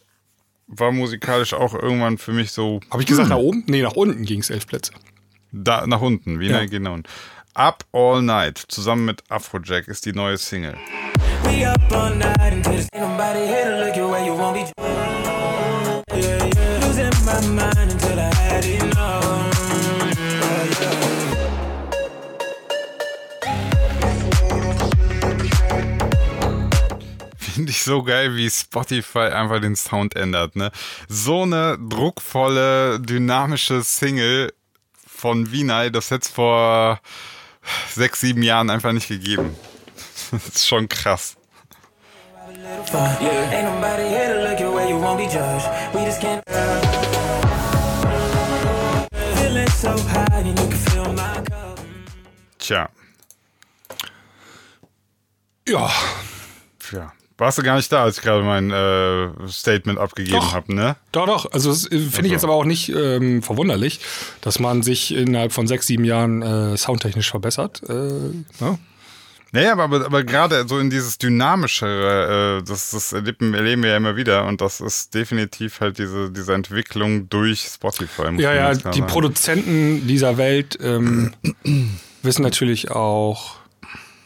war 0.68 0.92
musikalisch 0.92 1.54
auch 1.54 1.74
irgendwann 1.74 2.18
für 2.18 2.34
mich 2.34 2.52
so 2.52 2.80
Habe 2.92 3.02
ich 3.02 3.08
gesagt 3.08 3.30
nach 3.30 3.38
oben? 3.38 3.64
Nee, 3.68 3.82
nach 3.82 3.94
unten 3.96 4.26
ging 4.26 4.40
es 4.42 4.50
elf 4.50 4.68
Plätze. 4.68 4.92
da, 5.52 5.88
nach 5.88 6.02
unten. 6.02 6.40
Vinay 6.40 6.68
Ja. 6.70 6.92
unten. 6.92 7.04
Up 7.54 7.86
All 7.92 8.22
Night 8.22 8.58
zusammen 8.68 9.06
mit 9.06 9.24
Afrojack 9.30 9.88
ist 9.88 10.06
die 10.06 10.14
neue 10.14 10.38
Single. 10.38 10.78
We 11.44 11.66
up 11.68 11.80
all 11.92 12.14
night 12.16 12.54
until 12.54 12.74
there's 12.74 12.88
ain't 12.94 13.10
nobody 13.10 13.48
here 13.48 13.66
to 13.66 13.86
look 13.86 13.96
your 13.96 14.12
way. 14.12 14.26
You 14.28 14.34
won't 14.38 14.54
be. 14.56 14.72
Yeah, 16.16 16.46
yeah. 16.46 16.86
Losing 16.86 17.10
my 17.26 17.42
mind 17.48 17.92
until 17.94 18.20
I 18.20 18.32
had 18.36 18.66
enough. 18.66 18.97
finde 27.58 27.72
ich 27.72 27.82
so 27.82 28.04
geil, 28.04 28.36
wie 28.36 28.48
Spotify 28.52 29.32
einfach 29.34 29.60
den 29.60 29.76
Sound 29.76 30.16
ändert. 30.16 30.56
Ne? 30.56 30.72
So 31.10 31.42
eine 31.42 31.80
druckvolle, 31.80 33.00
dynamische 33.00 33.82
Single 33.82 34.54
von 35.08 35.52
Vinay, 35.52 35.90
das 35.90 36.12
hätte 36.12 36.28
es 36.28 36.28
vor 36.28 37.00
sechs, 37.90 38.22
sieben 38.22 38.44
Jahren 38.44 38.70
einfach 38.70 38.92
nicht 38.92 39.08
gegeben. 39.08 39.56
Das 40.32 40.48
ist 40.50 40.68
schon 40.68 40.88
krass. 40.88 41.36
Tja. 52.60 52.90
Ja. 55.68 55.90
Tja. 56.80 57.14
Warst 57.38 57.60
du 57.60 57.62
gar 57.62 57.76
nicht 57.76 57.92
da, 57.92 58.04
als 58.04 58.18
ich 58.18 58.24
gerade 58.24 58.44
mein 58.44 58.72
äh, 58.72 59.48
Statement 59.48 60.00
abgegeben 60.00 60.52
habe, 60.54 60.74
ne? 60.74 60.96
doch, 61.12 61.28
doch. 61.28 61.52
Also 61.52 61.70
das 61.70 61.86
äh, 61.86 62.00
finde 62.00 62.26
ich 62.26 62.32
jetzt 62.32 62.44
aber 62.44 62.54
auch 62.54 62.66
nicht 62.66 62.90
ähm, 62.90 63.44
verwunderlich, 63.44 64.00
dass 64.42 64.58
man 64.60 64.82
sich 64.82 65.14
innerhalb 65.14 65.54
von 65.54 65.68
sechs, 65.68 65.86
sieben 65.86 66.04
Jahren 66.04 66.42
äh, 66.42 66.76
soundtechnisch 66.76 67.30
verbessert. 67.30 67.84
Äh, 67.88 67.94
ne? 67.94 68.80
Naja, 69.52 69.74
aber, 69.74 69.84
aber, 69.84 70.06
aber 70.06 70.24
gerade 70.24 70.68
so 70.68 70.80
in 70.80 70.90
dieses 70.90 71.20
Dynamischere, 71.20 72.60
äh, 72.60 72.64
das, 72.68 72.92
das 72.92 73.14
erleben, 73.14 73.54
erleben 73.54 73.84
wir 73.84 73.92
ja 73.92 73.98
immer 73.98 74.16
wieder 74.16 74.46
und 74.46 74.60
das 74.60 74.82
ist 74.82 75.14
definitiv 75.14 75.80
halt 75.80 76.00
diese, 76.00 76.32
diese 76.32 76.54
Entwicklung 76.54 77.30
durch 77.30 77.62
Spotify. 77.62 78.34
Ja, 78.38 78.54
ja, 78.54 78.74
die 78.74 78.82
sagen. 78.82 79.08
Produzenten 79.08 80.08
dieser 80.08 80.38
Welt 80.38 80.78
ähm, 80.82 81.34
wissen 82.24 82.42
natürlich 82.42 82.90
auch, 82.92 83.58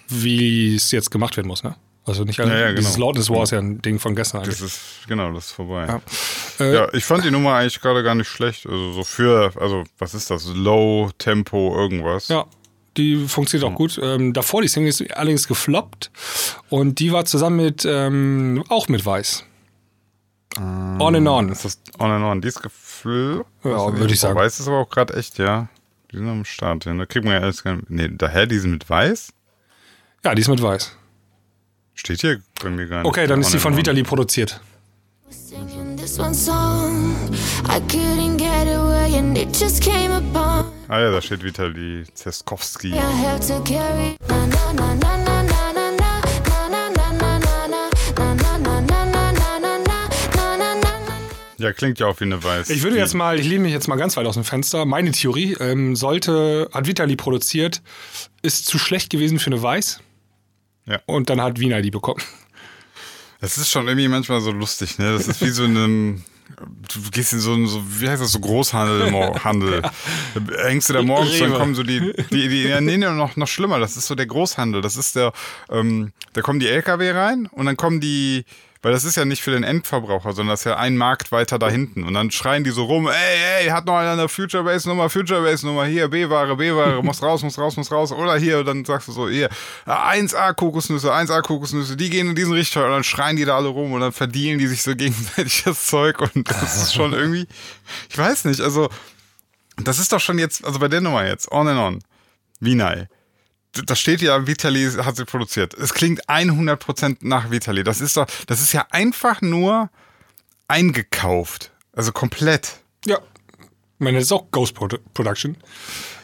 wie 0.07 0.75
es 0.75 0.91
jetzt 0.91 1.11
gemacht 1.11 1.35
werden 1.35 1.47
muss, 1.47 1.63
ne? 1.63 1.75
Also 2.03 2.23
nicht 2.23 2.39
alle, 2.39 2.51
Ja, 2.59 2.69
ja, 2.69 2.73
dieses 2.73 2.95
genau. 2.95 3.07
Loudness 3.07 3.29
War 3.29 3.43
ist 3.43 3.51
ja 3.51 3.59
ein 3.59 3.81
Ding 3.81 3.99
von 3.99 4.15
gestern 4.15 4.39
eigentlich. 4.41 4.57
Das 4.57 4.67
ist, 4.67 5.07
genau, 5.07 5.31
das 5.33 5.45
ist 5.47 5.51
vorbei. 5.51 5.85
Ja. 5.87 6.65
Ja. 6.65 6.85
Äh, 6.85 6.97
ich 6.97 7.05
fand 7.05 7.23
die 7.23 7.29
Nummer 7.31 7.53
eigentlich 7.55 7.79
gerade 7.79 8.01
gar 8.01 8.15
nicht 8.15 8.27
schlecht. 8.27 8.65
Also 8.65 8.93
so 8.93 9.03
für, 9.03 9.51
also 9.59 9.83
was 9.99 10.13
ist 10.15 10.31
das? 10.31 10.47
Low 10.47 11.11
Tempo 11.19 11.75
irgendwas. 11.77 12.27
Ja, 12.29 12.45
die 12.97 13.27
funktioniert 13.27 13.71
auch 13.71 13.75
gut. 13.75 13.99
Ähm, 14.01 14.33
davor, 14.33 14.63
die 14.63 14.67
Single 14.67 14.89
ist 14.89 15.11
allerdings 15.15 15.47
gefloppt 15.47 16.09
und 16.69 16.99
die 16.99 17.11
war 17.11 17.25
zusammen 17.25 17.57
mit, 17.57 17.85
ähm, 17.85 18.63
auch 18.69 18.87
mit 18.87 19.05
Weiß. 19.05 19.45
on 20.57 21.15
and 21.15 21.27
on. 21.27 21.49
Ist 21.49 21.65
das 21.65 21.79
on 21.99 22.09
and 22.09 22.25
on? 22.25 22.41
Die 22.41 22.47
ist 22.47 22.61
gefloppt? 22.63 23.45
Ja, 23.63 23.95
würde 23.97 24.13
ich 24.13 24.19
sagen. 24.19 24.35
Weiß 24.35 24.59
ist 24.59 24.67
aber 24.67 24.79
auch 24.79 24.89
gerade 24.89 25.13
echt, 25.15 25.37
ja. 25.37 25.69
Die 26.11 26.17
sind 26.17 26.27
am 26.27 26.43
Start. 26.45 26.85
Ja. 26.85 26.93
Da 26.95 27.05
kriegt 27.05 27.25
man 27.25 27.35
ja 27.35 27.41
alles 27.41 27.63
gar 27.63 27.75
nicht. 27.75 27.89
Nee, 27.89 28.09
daher 28.11 28.47
die 28.47 28.57
sind 28.57 28.71
mit 28.71 28.89
Weiß? 28.89 29.31
Ja, 30.25 30.35
die 30.35 30.41
ist 30.41 30.49
mit 30.49 30.61
Weiß. 30.61 30.97
Steht 32.03 32.21
hier 32.21 32.41
drin 32.55 32.77
gar 32.89 33.03
nicht. 33.03 33.05
Okay, 33.05 33.27
dann 33.27 33.41
ist 33.41 33.51
sie 33.51 33.59
von 33.59 33.77
Vitali 33.77 34.01
produziert. 34.01 34.59
Ah 40.87 40.99
ja, 40.99 41.11
da 41.11 41.21
steht 41.21 41.43
Vitali 41.43 42.03
Zeskowski. 42.11 42.89
Ja, 51.59 51.71
klingt 51.73 51.99
ja 51.99 52.07
auch 52.07 52.19
wie 52.19 52.23
eine 52.23 52.43
Weiß. 52.43 52.71
Ich 52.71 52.81
würde 52.81 52.97
jetzt 52.97 53.13
mal, 53.13 53.39
ich 53.39 53.47
lehne 53.47 53.59
mich 53.59 53.73
jetzt 53.73 53.87
mal 53.87 53.97
ganz 53.97 54.17
weit 54.17 54.25
aus 54.25 54.33
dem 54.33 54.43
Fenster. 54.43 54.85
Meine 54.85 55.11
Theorie 55.11 55.55
ähm, 55.59 55.95
sollte, 55.95 56.67
hat 56.73 56.87
Vitali 56.87 57.15
produziert, 57.15 57.83
ist 58.41 58.65
zu 58.65 58.79
schlecht 58.79 59.11
gewesen 59.11 59.37
für 59.37 59.51
eine 59.51 59.61
Weiß 59.61 60.01
ja. 60.91 60.99
Und 61.05 61.29
dann 61.29 61.39
hat 61.41 61.57
Wiener 61.59 61.81
die 61.81 61.91
bekommen. 61.91 62.21
Das 63.39 63.57
ist 63.57 63.69
schon 63.69 63.87
irgendwie 63.87 64.09
manchmal 64.09 64.41
so 64.41 64.51
lustig, 64.51 64.99
ne? 64.99 65.13
Das 65.13 65.27
ist 65.27 65.41
wie 65.41 65.49
so 65.49 65.63
in 65.63 65.77
einem. 65.77 66.23
Du 66.93 67.09
gehst 67.11 67.31
in 67.31 67.39
so 67.39 67.53
ein, 67.53 67.65
so, 67.65 67.81
wie 68.01 68.09
heißt 68.09 68.21
das, 68.21 68.33
so 68.33 68.39
Großhandel, 68.41 69.09
Handel. 69.43 69.81
Da 69.81 69.91
hängst 70.65 70.89
du 70.89 70.93
da 70.93 71.01
morgens, 71.01 71.39
dann 71.39 71.53
kommen 71.53 71.75
so 71.75 71.81
die, 71.81 72.13
die, 72.29 72.49
die 72.49 72.63
ja, 72.63 72.81
nee, 72.81 72.97
nee, 72.97 73.09
noch, 73.09 73.37
noch 73.37 73.47
schlimmer, 73.47 73.79
das 73.79 73.95
ist 73.95 74.07
so 74.07 74.15
der 74.15 74.25
Großhandel. 74.25 74.81
Das 74.81 74.97
ist 74.97 75.15
der, 75.15 75.31
ähm, 75.71 76.11
da 76.33 76.41
kommen 76.41 76.59
die 76.59 76.67
LKW 76.67 77.11
rein 77.11 77.47
und 77.47 77.67
dann 77.67 77.77
kommen 77.77 78.01
die, 78.01 78.43
weil 78.81 78.91
das 78.91 79.03
ist 79.03 79.15
ja 79.15 79.25
nicht 79.25 79.43
für 79.43 79.51
den 79.51 79.63
Endverbraucher, 79.63 80.33
sondern 80.33 80.53
das 80.53 80.61
ist 80.61 80.65
ja 80.65 80.77
ein 80.77 80.97
Markt 80.97 81.31
weiter 81.31 81.59
da 81.59 81.69
hinten. 81.69 82.03
Und 82.03 82.15
dann 82.15 82.31
schreien 82.31 82.63
die 82.63 82.71
so 82.71 82.85
rum, 82.85 83.07
ey, 83.07 83.63
ey, 83.65 83.67
hat 83.67 83.85
noch 83.85 83.95
einer 83.95 84.13
eine 84.13 84.27
Future 84.27 84.63
Base 84.63 84.89
Nummer, 84.89 85.09
Future 85.09 85.41
Base 85.43 85.65
Nummer, 85.65 85.85
hier, 85.85 86.07
B-Ware, 86.07 86.55
B-Ware, 86.55 87.03
muss 87.03 87.21
raus, 87.21 87.43
muss 87.43 87.59
raus, 87.59 87.77
muss 87.77 87.91
raus. 87.91 88.11
Oder 88.11 88.37
hier, 88.37 88.59
und 88.59 88.65
dann 88.65 88.83
sagst 88.83 89.07
du 89.07 89.11
so, 89.11 89.29
hier, 89.29 89.49
1A 89.85 90.53
Kokosnüsse, 90.55 91.13
1A 91.13 91.41
Kokosnüsse, 91.41 91.95
die 91.95 92.09
gehen 92.09 92.29
in 92.29 92.35
diesen 92.35 92.53
Richter 92.53 92.85
und 92.85 92.91
dann 92.91 93.03
schreien 93.03 93.35
die 93.35 93.45
da 93.45 93.55
alle 93.55 93.67
rum 93.67 93.93
und 93.93 94.01
dann 94.01 94.11
verdienen 94.13 94.57
die 94.57 94.67
sich 94.67 94.81
so 94.81 94.95
gegenseitig 94.95 95.63
das 95.65 95.85
Zeug 95.85 96.19
und 96.19 96.49
das 96.49 96.83
ist 96.83 96.95
schon 96.95 97.13
irgendwie, 97.21 97.47
ich 98.09 98.17
weiß 98.17 98.45
nicht, 98.45 98.61
also, 98.61 98.89
das 99.77 99.99
ist 99.99 100.11
doch 100.11 100.19
schon 100.19 100.39
jetzt, 100.39 100.65
also 100.65 100.79
bei 100.79 100.87
der 100.87 101.01
Nummer 101.01 101.27
jetzt, 101.27 101.51
on 101.51 101.67
and 101.67 101.79
on, 101.79 101.99
Vinay. 102.59 103.07
Da 103.73 103.95
steht 103.95 104.21
ja, 104.21 104.47
Vitali 104.47 104.89
hat 104.91 105.15
sie 105.15 105.25
produziert. 105.25 105.73
Es 105.73 105.93
klingt 105.93 106.27
100% 106.27 107.17
nach 107.21 107.51
Vitali. 107.51 107.83
Das 107.83 108.01
ist 108.01 108.17
doch, 108.17 108.27
das 108.47 108.61
ist 108.61 108.73
ja 108.73 108.85
einfach 108.91 109.41
nur 109.41 109.89
eingekauft. 110.67 111.71
Also 111.93 112.11
komplett. 112.11 112.79
Ja. 113.05 113.17
Ich 113.17 113.99
meine, 113.99 114.17
das 114.17 114.25
ist 114.25 114.31
auch 114.31 114.49
Ghost 114.51 114.73
Produ 114.73 114.97
Production. 115.13 115.57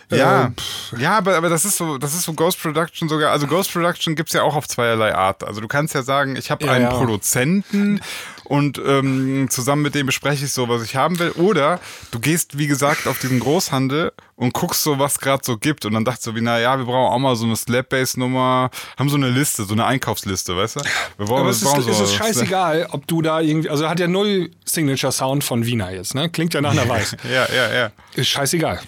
Ja, 0.09 0.51
Äh, 0.97 1.01
ja, 1.01 1.17
aber, 1.17 1.35
aber 1.35 1.49
das 1.49 1.65
ist 1.65 1.77
so, 1.77 1.97
das 1.97 2.13
ist 2.13 2.23
so 2.23 2.33
Ghost 2.33 2.61
Production 2.61 3.09
sogar. 3.09 3.31
Also 3.31 3.45
Ghost 3.47 3.71
Production 3.73 4.15
gibt's 4.15 4.33
ja 4.33 4.41
auch 4.43 4.55
auf 4.55 4.67
zweierlei 4.67 5.13
Art. 5.13 5.43
Also 5.43 5.59
du 5.59 5.67
kannst 5.67 5.93
ja 5.95 6.01
sagen, 6.03 6.35
ich 6.37 6.49
habe 6.49 6.65
Ja, 6.65 6.71
einen 6.71 6.85
ja. 6.85 6.91
Produzenten 6.91 7.99
und 8.45 8.77
ähm, 8.85 9.47
zusammen 9.49 9.81
mit 9.81 9.95
dem 9.95 10.05
bespreche 10.05 10.45
ich 10.45 10.53
so, 10.53 10.69
was 10.69 10.81
ich 10.83 10.95
haben 10.95 11.19
will. 11.19 11.31
Oder 11.31 11.79
du 12.11 12.19
gehst, 12.19 12.57
wie 12.57 12.67
gesagt, 12.67 13.05
auf 13.07 13.19
diesen 13.19 13.41
Großhandel 13.41 14.13
und 14.37 14.53
guckst 14.53 14.83
so, 14.83 14.97
was 14.99 15.19
gerade 15.19 15.41
so 15.43 15.57
gibt. 15.57 15.83
Und 15.85 15.93
dann 15.93 16.05
dachtest 16.05 16.27
du, 16.27 16.35
wie, 16.35 16.41
na 16.41 16.57
ja, 16.59 16.77
wir 16.77 16.85
brauchen 16.85 17.13
auch 17.13 17.19
mal 17.19 17.35
so 17.35 17.45
eine 17.45 17.57
Slap-Bass-Nummer, 17.57 18.69
haben 18.97 19.09
so 19.09 19.17
eine 19.17 19.29
Liste, 19.29 19.65
so 19.65 19.73
eine 19.73 19.85
Einkaufsliste, 19.85 20.55
weißt 20.55 20.77
du? 20.77 20.81
Wir 21.17 21.25
brauchen, 21.25 21.41
Aber 21.41 21.49
es 21.49 21.61
ist, 21.61 21.77
es 21.77 21.97
so 21.97 22.03
ist 22.05 22.13
scheißegal, 22.15 22.87
ob 22.91 23.05
du 23.07 23.21
da 23.21 23.41
irgendwie, 23.41 23.69
also 23.69 23.89
hat 23.89 23.99
ja 23.99 24.07
null 24.07 24.51
Signature 24.63 25.11
Sound 25.11 25.43
von 25.43 25.65
Wiener 25.65 25.91
jetzt, 25.91 26.15
ne? 26.15 26.29
Klingt 26.29 26.53
ja 26.53 26.61
nach 26.61 26.71
einer 26.71 26.87
Weiß. 26.89 27.17
Ja, 27.29 27.47
ja, 27.53 27.73
ja. 27.73 27.91
Ist 28.15 28.29
scheißegal. 28.29 28.79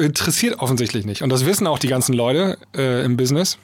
Interessiert 0.00 0.58
offensichtlich 0.58 1.04
nicht. 1.04 1.22
Und 1.22 1.30
das 1.30 1.44
wissen 1.46 1.66
auch 1.66 1.78
die 1.78 1.88
ganzen 1.88 2.14
Leute 2.14 2.58
äh, 2.74 3.04
im 3.04 3.16
Business. 3.16 3.58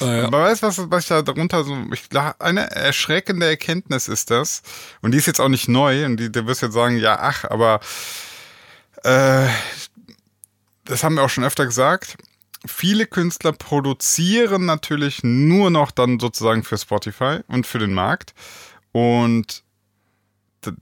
Äh, 0.00 0.22
Aber 0.22 0.42
weißt 0.42 0.62
du, 0.62 0.66
was, 0.66 0.90
was 0.90 1.06
da 1.06 1.22
darunter 1.22 1.62
so, 1.64 1.76
ich, 1.92 2.04
eine 2.38 2.70
erschreckende 2.70 3.46
Erkenntnis 3.46 4.08
ist 4.08 4.30
das, 4.30 4.62
und 5.02 5.12
die 5.12 5.18
ist 5.18 5.26
jetzt 5.26 5.40
auch 5.40 5.48
nicht 5.48 5.68
neu, 5.68 6.06
und 6.06 6.16
die, 6.16 6.32
der 6.32 6.46
wirst 6.46 6.62
jetzt 6.62 6.74
sagen, 6.74 6.96
ja, 6.96 7.18
ach, 7.20 7.44
aber 7.44 7.80
äh, 9.04 9.46
das 10.84 11.04
haben 11.04 11.16
wir 11.16 11.22
auch 11.22 11.30
schon 11.30 11.44
öfter 11.44 11.66
gesagt. 11.66 12.16
Viele 12.66 13.06
Künstler 13.06 13.52
produzieren 13.52 14.66
natürlich 14.66 15.22
nur 15.22 15.70
noch 15.70 15.90
dann 15.90 16.18
sozusagen 16.20 16.62
für 16.62 16.76
Spotify 16.76 17.40
und 17.46 17.66
für 17.66 17.78
den 17.78 17.94
Markt. 17.94 18.34
Und 18.92 19.62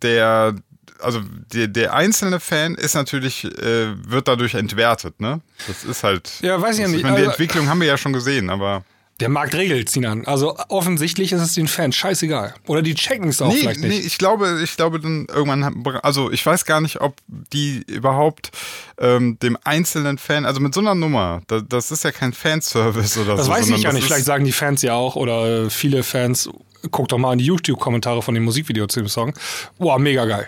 der, 0.03 0.55
also 1.01 1.20
der, 1.53 1.68
der 1.68 1.94
einzelne 1.94 2.40
Fan 2.40 2.74
ist 2.74 2.94
natürlich, 2.94 3.44
äh, 3.44 3.94
wird 4.11 4.28
dadurch 4.28 4.55
entwertet, 4.55 5.20
ne? 5.20 5.40
Das 5.66 5.84
ist 5.84 6.03
halt. 6.05 6.30
Ja, 6.42 6.61
weiß 6.61 6.76
ich 6.76 6.80
ja 6.80 6.86
das- 6.86 6.92
nicht. 6.94 7.03
meine, 7.03 7.16
die 7.16 7.20
Also- 7.22 7.30
Entwicklung 7.32 7.68
haben 7.68 7.80
wir 7.80 7.88
ja 7.88 7.96
schon 7.96 8.12
gesehen, 8.12 8.51
aber. 8.51 8.84
der 9.20 9.28
Markt 9.28 9.55
regelt 9.57 9.88
Sinan. 9.90 10.24
Also 10.26 10.57
offensichtlich 10.68 11.32
ist 11.32 11.40
es 11.40 11.55
den 11.55 11.66
Fans 11.66 11.96
scheißegal. 11.96 12.55
Oder 12.68 12.82
die 12.82 12.94
checken 12.94 13.28
es 13.30 13.42
auch 13.42 13.49
nee, 13.53 13.57
vielleicht 13.61 13.80
nee, 13.80 13.88
nicht. 13.88 14.07
ich 14.07 14.16
glaube, 14.18 14.61
ich 14.62 14.76
glaube 14.76 15.01
dann 15.01 15.26
irgendwann, 15.28 15.84
also 16.05 16.30
ich 16.30 16.46
weiß 16.46 16.64
gar 16.64 16.80
nicht, 16.80 17.01
ob 17.01 17.16
die 17.26 17.82
überhaupt 17.88 18.53
ähm, 18.99 19.36
dem 19.40 19.59
einzelnen 19.64 20.18
Fan, 20.18 20.44
also 20.46 20.61
mit 20.61 20.72
so 20.72 20.78
einer 20.80 20.94
Nummer, 20.94 21.42
da, 21.49 21.61
das 21.61 21.90
ist 21.90 22.05
ja 22.05 22.12
kein 22.12 22.32
Fanservice 22.32 23.18
oder 23.20 23.34
Das 23.36 23.46
so. 23.46 23.53
weiß 23.53 23.62
sondern 23.62 23.78
ich 23.78 23.82
ja 23.82 23.88
das 23.90 23.94
nicht. 23.96 24.07
Vielleicht 24.07 24.24
sagen 24.24 24.44
die 24.44 24.53
Fans 24.53 24.82
ja 24.82 24.94
auch 24.94 25.16
oder 25.16 25.64
äh, 25.64 25.70
viele 25.70 26.05
Fans, 26.05 26.49
guck 26.92 27.09
doch 27.09 27.18
mal 27.18 27.32
in 27.32 27.40
die 27.40 27.46
YouTube-Kommentare 27.46 28.22
von 28.22 28.34
dem 28.34 28.44
Musikvideo 28.44 28.86
zu 28.86 29.01
dem 29.01 29.09
Song. 29.09 29.34
Boah, 29.78 29.99
mega 29.99 30.26
geil. 30.26 30.46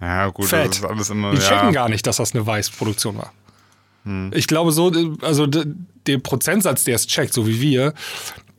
Ja, 0.00 0.28
gut, 0.28 0.46
Fett. 0.46 0.70
das 0.70 0.78
ist 0.78 0.84
alles 0.84 1.10
immer. 1.10 1.32
Die 1.32 1.38
ja. 1.38 1.42
checken 1.48 1.72
gar 1.72 1.88
nicht, 1.88 2.06
dass 2.06 2.16
das 2.16 2.34
eine 2.34 2.46
Weiß-Produktion 2.46 3.18
war. 3.18 3.32
Hm. 4.04 4.30
Ich 4.34 4.46
glaube 4.46 4.72
so, 4.72 4.90
also 5.20 5.46
der 5.46 6.18
Prozentsatz, 6.18 6.84
der 6.84 6.94
es 6.94 7.06
checkt, 7.06 7.34
so 7.34 7.46
wie 7.46 7.60
wir, 7.60 7.92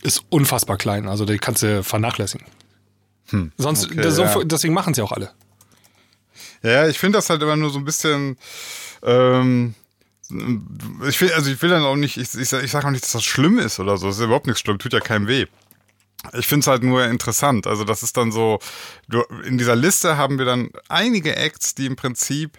ist 0.03 0.23
unfassbar 0.29 0.77
klein. 0.77 1.07
Also 1.07 1.25
den 1.25 1.39
kannst 1.39 1.63
du 1.63 1.83
vernachlässigen. 1.83 2.45
Sonst, 3.57 3.85
Hm. 3.85 3.91
okay, 3.91 4.01
das, 4.01 4.15
so, 4.15 4.23
ja. 4.23 4.43
deswegen 4.43 4.73
machen 4.73 4.91
es 4.91 4.97
ja 4.97 5.03
auch 5.03 5.11
alle. 5.13 5.31
Ja, 6.63 6.87
ich 6.87 6.99
finde 6.99 7.17
das 7.17 7.29
halt 7.29 7.41
immer 7.41 7.55
nur 7.55 7.69
so 7.71 7.79
ein 7.79 7.85
bisschen. 7.85 8.37
Ähm, 9.03 9.73
ich 11.07 11.19
will, 11.19 11.31
also 11.33 11.49
ich 11.49 11.61
will 11.61 11.69
dann 11.69 11.83
auch 11.83 11.95
nicht, 11.95 12.17
ich, 12.17 12.33
ich, 12.35 12.51
ich 12.53 12.71
sage 12.71 12.87
auch 12.87 12.91
nicht, 12.91 13.03
dass 13.03 13.11
das 13.11 13.23
schlimm 13.23 13.57
ist 13.57 13.79
oder 13.79 13.97
so. 13.97 14.07
Das 14.07 14.17
ist 14.17 14.23
überhaupt 14.23 14.47
nichts 14.47 14.61
schlimm, 14.61 14.79
tut 14.79 14.93
ja 14.93 14.99
keinem 14.99 15.27
weh. 15.27 15.47
Ich 16.33 16.47
finde 16.47 16.61
es 16.61 16.67
halt 16.67 16.83
nur 16.83 17.05
interessant. 17.05 17.65
Also, 17.67 17.83
das 17.83 18.03
ist 18.03 18.15
dann 18.17 18.31
so, 18.31 18.59
du, 19.07 19.21
in 19.45 19.57
dieser 19.57 19.75
Liste 19.75 20.17
haben 20.17 20.37
wir 20.37 20.45
dann 20.45 20.69
einige 20.89 21.35
Acts, 21.35 21.73
die 21.75 21.85
im 21.87 21.95
Prinzip 21.95 22.57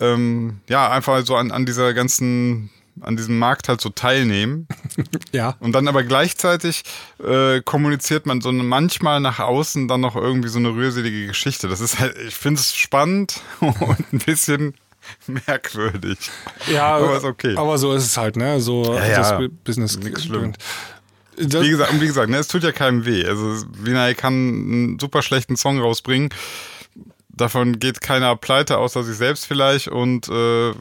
ähm, 0.00 0.60
ja 0.68 0.90
einfach 0.90 1.24
so 1.26 1.36
an, 1.36 1.50
an 1.50 1.66
dieser 1.66 1.94
ganzen, 1.94 2.70
an 3.00 3.16
diesem 3.16 3.38
Markt 3.38 3.68
halt 3.68 3.80
so 3.80 3.88
teilnehmen. 3.88 4.66
Ja. 5.32 5.56
Und 5.60 5.72
dann 5.72 5.88
aber 5.88 6.02
gleichzeitig 6.02 6.82
äh, 7.24 7.62
kommuniziert 7.62 8.26
man 8.26 8.42
so 8.42 8.50
eine, 8.50 8.62
manchmal 8.62 9.18
nach 9.20 9.38
außen 9.38 9.88
dann 9.88 10.02
noch 10.02 10.14
irgendwie 10.14 10.48
so 10.50 10.58
eine 10.58 10.74
rührselige 10.74 11.26
Geschichte. 11.26 11.68
Das 11.68 11.80
ist 11.80 11.98
halt, 11.98 12.16
ich 12.18 12.34
finde 12.34 12.60
es 12.60 12.74
spannend 12.76 13.40
und 13.60 14.12
ein 14.12 14.18
bisschen 14.18 14.74
merkwürdig. 15.26 16.18
Ja, 16.70 16.96
Aber 16.96 17.16
ist 17.16 17.24
okay. 17.24 17.56
Aber 17.56 17.78
so 17.78 17.92
ist 17.94 18.04
es 18.04 18.16
halt, 18.16 18.36
ne? 18.36 18.60
So 18.60 18.94
Ja, 18.94 19.08
das 19.16 19.30
ja. 19.30 19.38
Bu- 19.38 19.48
Business 19.64 19.96
Nix 19.98 20.24
gewöhnt. 20.28 20.58
Das, 21.36 21.62
Wie 21.62 21.70
gesagt, 21.70 21.92
und 21.92 22.00
wie 22.00 22.06
gesagt, 22.06 22.28
ne, 22.28 22.36
es 22.36 22.48
tut 22.48 22.62
ja 22.62 22.72
keinem 22.72 23.06
weh. 23.06 23.24
Also 23.24 23.64
Vinay 23.72 24.14
kann 24.14 24.32
einen 24.32 24.98
super 24.98 25.22
schlechten 25.22 25.56
Song 25.56 25.80
rausbringen. 25.80 26.28
Davon 27.28 27.78
geht 27.78 28.02
keiner 28.02 28.36
pleite, 28.36 28.76
außer 28.76 29.02
sich 29.02 29.16
selbst 29.16 29.46
vielleicht. 29.46 29.88
Und 29.88 30.28
äh, 30.28 30.32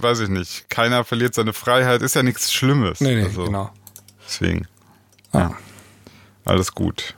weiß 0.02 0.20
ich 0.20 0.30
nicht, 0.30 0.70
keiner 0.70 1.06
verliert 1.06 1.34
seine 1.34 1.54
Freiheit. 1.54 2.02
Ist 2.02 2.16
ja 2.16 2.24
nichts 2.24 2.52
Schlimmes. 2.52 2.99
nee, 2.99 3.16
nee, 3.16 3.24
also, 3.24 3.45
genau. 3.45 3.72
Deswegen. 4.26 4.68
Ja. 5.34 5.56
Alles 6.43 6.74
gut. 6.74 7.16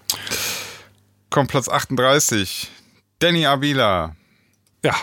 Kommt 1.31 1.49
Platz 1.49 1.67
38. 1.67 2.69
Danny 3.17 3.47
Avila. 3.47 4.15
Ja, 4.83 4.95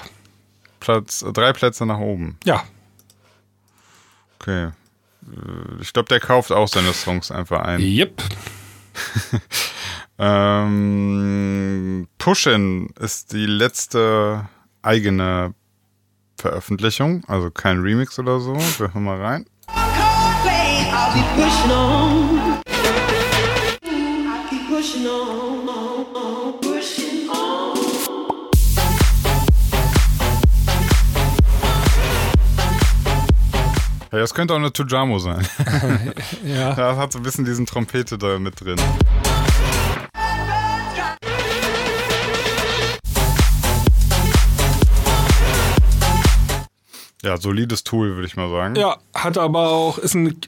Platz, 0.78 1.22
äh, 1.22 1.32
drei 1.32 1.52
Plätze 1.52 1.84
nach 1.86 1.98
oben. 1.98 2.38
ja. 2.44 2.62
Okay. 4.38 4.70
Äh, 5.22 5.80
Ich 5.82 5.92
glaube, 5.92 6.08
der 6.08 6.20
kauft 6.20 6.52
auch 6.52 6.68
seine 6.68 6.92
Songs 6.92 7.30
einfach 7.30 7.60
ein. 7.62 7.80
Yep. 7.80 8.22
Ähm, 10.22 12.06
Pushin 12.18 12.90
ist 13.00 13.32
die 13.32 13.46
letzte 13.46 14.46
eigene 14.82 15.54
Veröffentlichung, 16.36 17.24
also 17.26 17.50
kein 17.50 17.80
Remix 17.80 18.18
oder 18.18 18.38
so. 18.38 18.54
Wir 18.54 18.92
hören 18.92 19.04
mal 19.04 19.18
rein. 19.18 19.46
I'll 19.68 21.14
be 21.14 21.22
pushing 21.36 21.70
on. 21.70 22.60
I 23.86 24.46
keep 24.50 24.68
pushing 24.68 25.06
on, 25.06 25.66
Ja, 34.12 34.18
das 34.18 34.34
könnte 34.34 34.54
auch 34.54 34.58
eine 34.58 34.72
Tujamo 34.72 35.18
sein. 35.18 35.46
Ja. 36.44 36.74
Da 36.74 36.96
hat 36.96 37.12
so 37.12 37.18
ein 37.18 37.22
bisschen 37.22 37.44
diesen 37.44 37.64
Trompete 37.66 38.18
da 38.18 38.38
mit 38.38 38.60
drin. 38.60 38.76
Ja, 47.22 47.36
solides 47.36 47.84
Tool, 47.84 48.14
würde 48.14 48.26
ich 48.26 48.36
mal 48.36 48.50
sagen. 48.50 48.74
Ja, 48.76 48.96
hat 49.14 49.36
aber 49.36 49.68
auch, 49.68 49.98
ist 49.98 50.14
ein, 50.14 50.40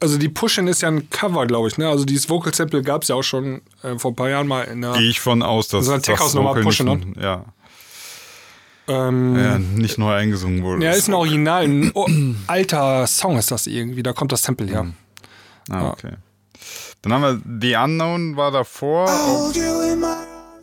also 0.00 0.18
die 0.18 0.28
Pushin 0.28 0.66
ist 0.66 0.82
ja 0.82 0.88
ein 0.88 1.08
Cover, 1.10 1.46
glaube 1.46 1.68
ich, 1.68 1.78
ne? 1.78 1.88
Also 1.88 2.04
dieses 2.04 2.28
Vocal 2.28 2.52
Sample 2.52 2.82
gab 2.82 3.02
es 3.02 3.08
ja 3.08 3.14
auch 3.14 3.22
schon 3.22 3.62
äh, 3.82 3.96
vor 3.98 4.10
ein 4.10 4.16
paar 4.16 4.28
Jahren 4.28 4.48
mal 4.48 4.62
in 4.64 4.82
der, 4.82 4.92
Gehe 4.94 5.08
ich 5.08 5.20
von 5.20 5.42
aus, 5.42 5.68
dass 5.68 5.86
So 5.86 5.92
ein 5.92 6.02
Tech 6.02 6.18
House 6.18 6.34
nochmal 6.34 6.52
Vocal 6.56 6.64
pushen, 6.64 6.88
nicht, 6.88 7.20
ja, 7.22 7.44
ähm, 8.88 9.36
ja, 9.36 9.58
nicht 9.58 9.98
neu 9.98 10.12
eingesungen 10.12 10.62
wurde. 10.62 10.84
ja, 10.84 10.92
ist 10.92 11.08
ein 11.08 11.14
Original, 11.14 11.64
ein 11.64 11.92
alter 12.46 13.06
Song 13.06 13.38
ist 13.38 13.50
das 13.50 13.66
irgendwie, 13.66 14.02
da 14.02 14.12
kommt 14.12 14.32
das 14.32 14.42
Sample 14.42 14.66
her. 14.66 14.86
Ah, 15.70 15.90
okay. 15.90 16.12
Dann 17.02 17.12
haben 17.12 17.22
wir 17.22 17.60
The 17.60 17.76
Unknown 17.76 18.36
war 18.36 18.50
davor 18.50 19.04
auf, 19.04 19.54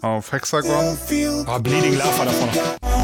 auf 0.02 0.32
Hexagon. 0.32 0.98
Ah, 1.46 1.58
Bleeding 1.60 1.94
Love 1.94 2.18
war 2.18 2.26
da 2.26 2.32
vorne. 2.32 2.95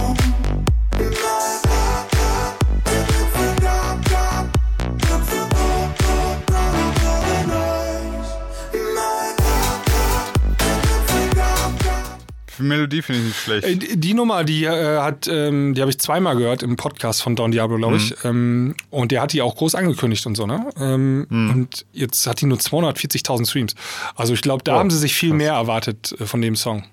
Melodie 12.62 13.02
finde 13.02 13.22
ich 13.22 13.28
nicht 13.28 13.40
schlecht. 13.40 13.68
Äh, 13.68 13.76
Die 13.98 14.14
Nummer, 14.14 14.44
die 14.44 14.66
äh, 14.66 15.00
hat, 15.00 15.28
ähm, 15.28 15.74
die 15.74 15.82
habe 15.82 15.92
ich 15.92 16.00
zweimal 16.00 16.36
gehört 16.36 16.64
im 16.64 16.76
Podcast 16.76 17.22
von 17.22 17.36
Don 17.36 17.52
Diablo, 17.52 17.78
glaube 17.78 17.98
ich. 17.98 18.16
Ähm, 18.24 18.76
und 18.90 19.12
der 19.12 19.22
hat 19.22 19.34
die 19.34 19.42
auch 19.42 19.56
groß 19.56 19.76
angekündigt 19.76 20.26
und 20.26 20.36
so, 20.36 20.46
ne? 20.48 20.68
Ähm, 20.80 21.28
Und 21.30 21.86
jetzt 21.94 22.26
hat 22.28 22.42
die 22.42 22.46
nur 22.46 22.58
240.000 22.58 23.48
Streams. 23.50 23.76
Also 24.16 24.34
ich 24.34 24.42
glaube, 24.42 24.64
da 24.64 24.76
Oh, 24.76 24.80
haben 24.80 24.90
sie 24.90 24.98
sich 24.98 25.14
viel 25.16 25.34
mehr 25.34 25.54
erwartet 25.54 26.16
äh, 26.20 26.26
von 26.26 26.42
dem 26.42 26.56
Song. 26.56 26.84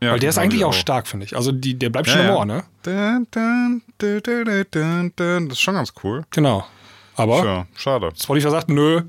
Ja, 0.00 0.12
Weil 0.12 0.20
der 0.20 0.30
ist 0.30 0.38
eigentlich 0.38 0.60
ich 0.60 0.64
auch 0.64 0.72
stark, 0.72 1.08
finde 1.08 1.26
ich. 1.26 1.36
Also 1.36 1.50
die, 1.52 1.74
der 1.74 1.90
bleibt 1.90 2.08
schon 2.08 2.20
im 2.20 2.30
Ohr, 2.30 2.44
ne? 2.44 2.62
Das 5.48 5.58
ist 5.58 5.60
schon 5.60 5.74
ganz 5.74 5.92
cool. 6.04 6.24
Genau. 6.30 6.64
Aber 7.16 7.44
Ja, 7.44 7.66
schade. 7.76 8.10
Spotify 8.16 8.50
sagt 8.50 8.68
nö. 8.68 9.02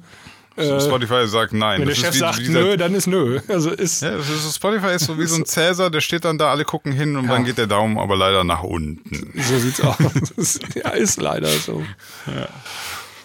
Äh, 0.59 0.81
Spotify 0.81 1.27
sagt 1.27 1.53
nein. 1.53 1.79
wenn 1.79 1.87
der 1.87 1.95
Das 1.95 1.97
Chef 2.03 2.09
ist 2.09 2.15
wie- 2.15 2.19
sagt 2.19 2.39
wie 2.39 2.49
nö, 2.49 2.77
dann 2.77 2.93
ist 2.95 3.07
nö. 3.07 3.39
Also 3.47 3.71
ist 3.71 4.01
Ja, 4.01 4.13
Spotify 4.53 4.93
ist 4.95 5.05
so 5.05 5.17
wie 5.17 5.25
so 5.25 5.35
ein 5.35 5.45
Cäsar, 5.47 5.89
der 5.89 6.01
steht 6.01 6.25
dann 6.25 6.37
da, 6.37 6.51
alle 6.51 6.65
gucken 6.65 6.91
hin 6.91 7.15
und 7.15 7.27
dann 7.27 7.45
geht 7.45 7.57
der 7.57 7.67
Daumen 7.67 7.97
aber 7.97 8.15
leider 8.15 8.43
nach 8.43 8.63
unten. 8.63 9.33
So 9.41 9.57
sieht's 9.59 9.81
aus. 9.81 10.59
ja, 10.75 10.89
ist 10.91 11.21
leider 11.21 11.47
so. 11.49 11.83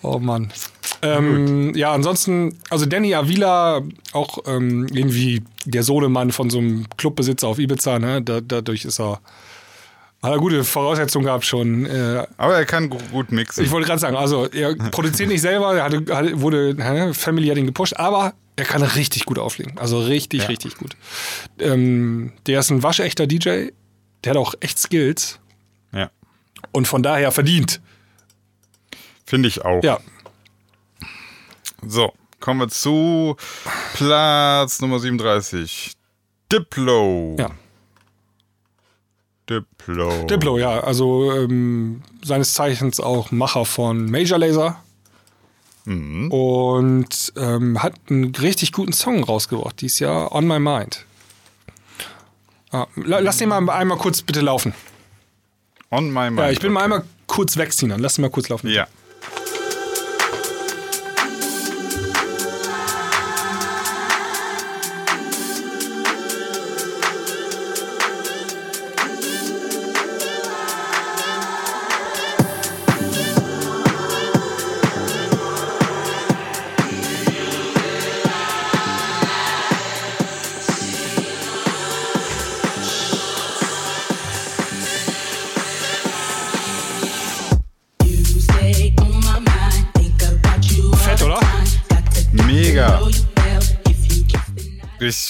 Oh 0.02 0.18
Mann. 0.18 0.52
Ähm, 1.02 1.74
ja, 1.74 1.92
ansonsten, 1.92 2.58
also 2.70 2.86
Danny 2.86 3.14
Avila, 3.14 3.82
auch 4.12 4.38
ähm, 4.46 4.86
irgendwie 4.92 5.42
der 5.64 5.82
Sohnemann 5.82 6.30
von 6.32 6.50
so 6.50 6.58
einem 6.58 6.86
Clubbesitzer 6.96 7.48
auf 7.48 7.58
Ibiza, 7.58 7.98
ne? 7.98 8.22
Da, 8.22 8.40
dadurch 8.40 8.84
ist 8.84 9.00
er, 9.00 9.20
hat 10.24 10.32
er 10.32 10.38
gute 10.38 10.64
Voraussetzungen 10.64 11.26
gehabt 11.26 11.44
schon. 11.44 11.86
Äh, 11.86 12.26
Aber 12.36 12.56
er 12.56 12.64
kann 12.66 12.90
gu- 12.90 12.98
gut 13.12 13.30
mixen. 13.30 13.64
ich 13.64 13.70
wollte 13.70 13.86
gerade 13.86 14.00
sagen, 14.00 14.16
also 14.16 14.46
er 14.46 14.74
produziert 14.90 15.28
nicht 15.28 15.40
selber, 15.42 15.76
er 15.76 15.84
hatte, 15.84 16.04
hatte, 16.14 16.40
wurde, 16.40 16.74
hä, 16.78 17.12
Family 17.14 17.48
hat 17.48 17.56
ihn 17.58 17.66
gepusht, 17.66 17.94
aber 17.96 18.34
er 18.56 18.64
kann 18.64 18.82
richtig 18.82 19.24
gut 19.26 19.38
auflegen. 19.38 19.78
Also 19.78 19.98
richtig, 20.00 20.48
richtig 20.48 20.76
gut. 20.76 20.96
Ähm, 21.58 22.32
der 22.46 22.60
ist 22.60 22.70
ein 22.70 22.82
waschechter 22.82 23.26
DJ, 23.26 23.68
der 24.24 24.30
hat 24.30 24.36
auch 24.36 24.54
echt 24.60 24.78
Skills 24.78 25.38
ja, 25.92 26.10
und 26.72 26.88
von 26.88 27.02
daher 27.02 27.30
verdient. 27.32 27.80
finde 29.26 29.48
ich 29.48 29.64
auch. 29.64 29.82
Ja, 29.84 29.98
So, 31.86 32.12
kommen 32.40 32.60
wir 32.60 32.68
zu 32.68 33.36
Platz 33.94 34.80
Nummer 34.80 34.98
37. 35.00 35.92
Diplo. 36.50 37.36
ja. 37.38 37.50
Diplo. 39.48 40.24
Diplo, 40.26 40.58
ja, 40.58 40.80
also 40.80 41.32
ähm, 41.32 42.02
seines 42.24 42.54
Zeichens 42.54 42.98
auch 43.00 43.30
Macher 43.30 43.64
von 43.64 44.10
Major 44.10 44.38
Laser. 44.38 44.80
Und 45.86 47.32
ähm, 47.36 47.82
hat 47.82 47.92
einen 48.08 48.34
richtig 48.36 48.72
guten 48.72 48.94
Song 48.94 49.22
rausgebracht 49.22 49.82
dieses 49.82 49.98
Jahr, 49.98 50.32
On 50.32 50.46
My 50.48 50.58
Mind. 50.58 51.04
Ah, 52.70 52.86
la- 52.96 53.18
lass 53.18 53.36
den 53.36 53.50
mal 53.50 53.68
einmal 53.68 53.98
kurz 53.98 54.22
bitte 54.22 54.40
laufen. 54.40 54.72
On 55.90 56.06
my 56.06 56.30
mind. 56.30 56.38
Ja, 56.38 56.50
ich 56.50 56.58
bin 56.60 56.72
mal 56.72 56.80
okay. 56.80 56.84
einmal 56.84 57.04
kurz 57.26 57.58
wegziehen, 57.58 57.90
dann 57.90 58.00
lass 58.00 58.14
den 58.14 58.22
mal 58.22 58.30
kurz 58.30 58.48
laufen. 58.48 58.68
Ja. 58.70 58.86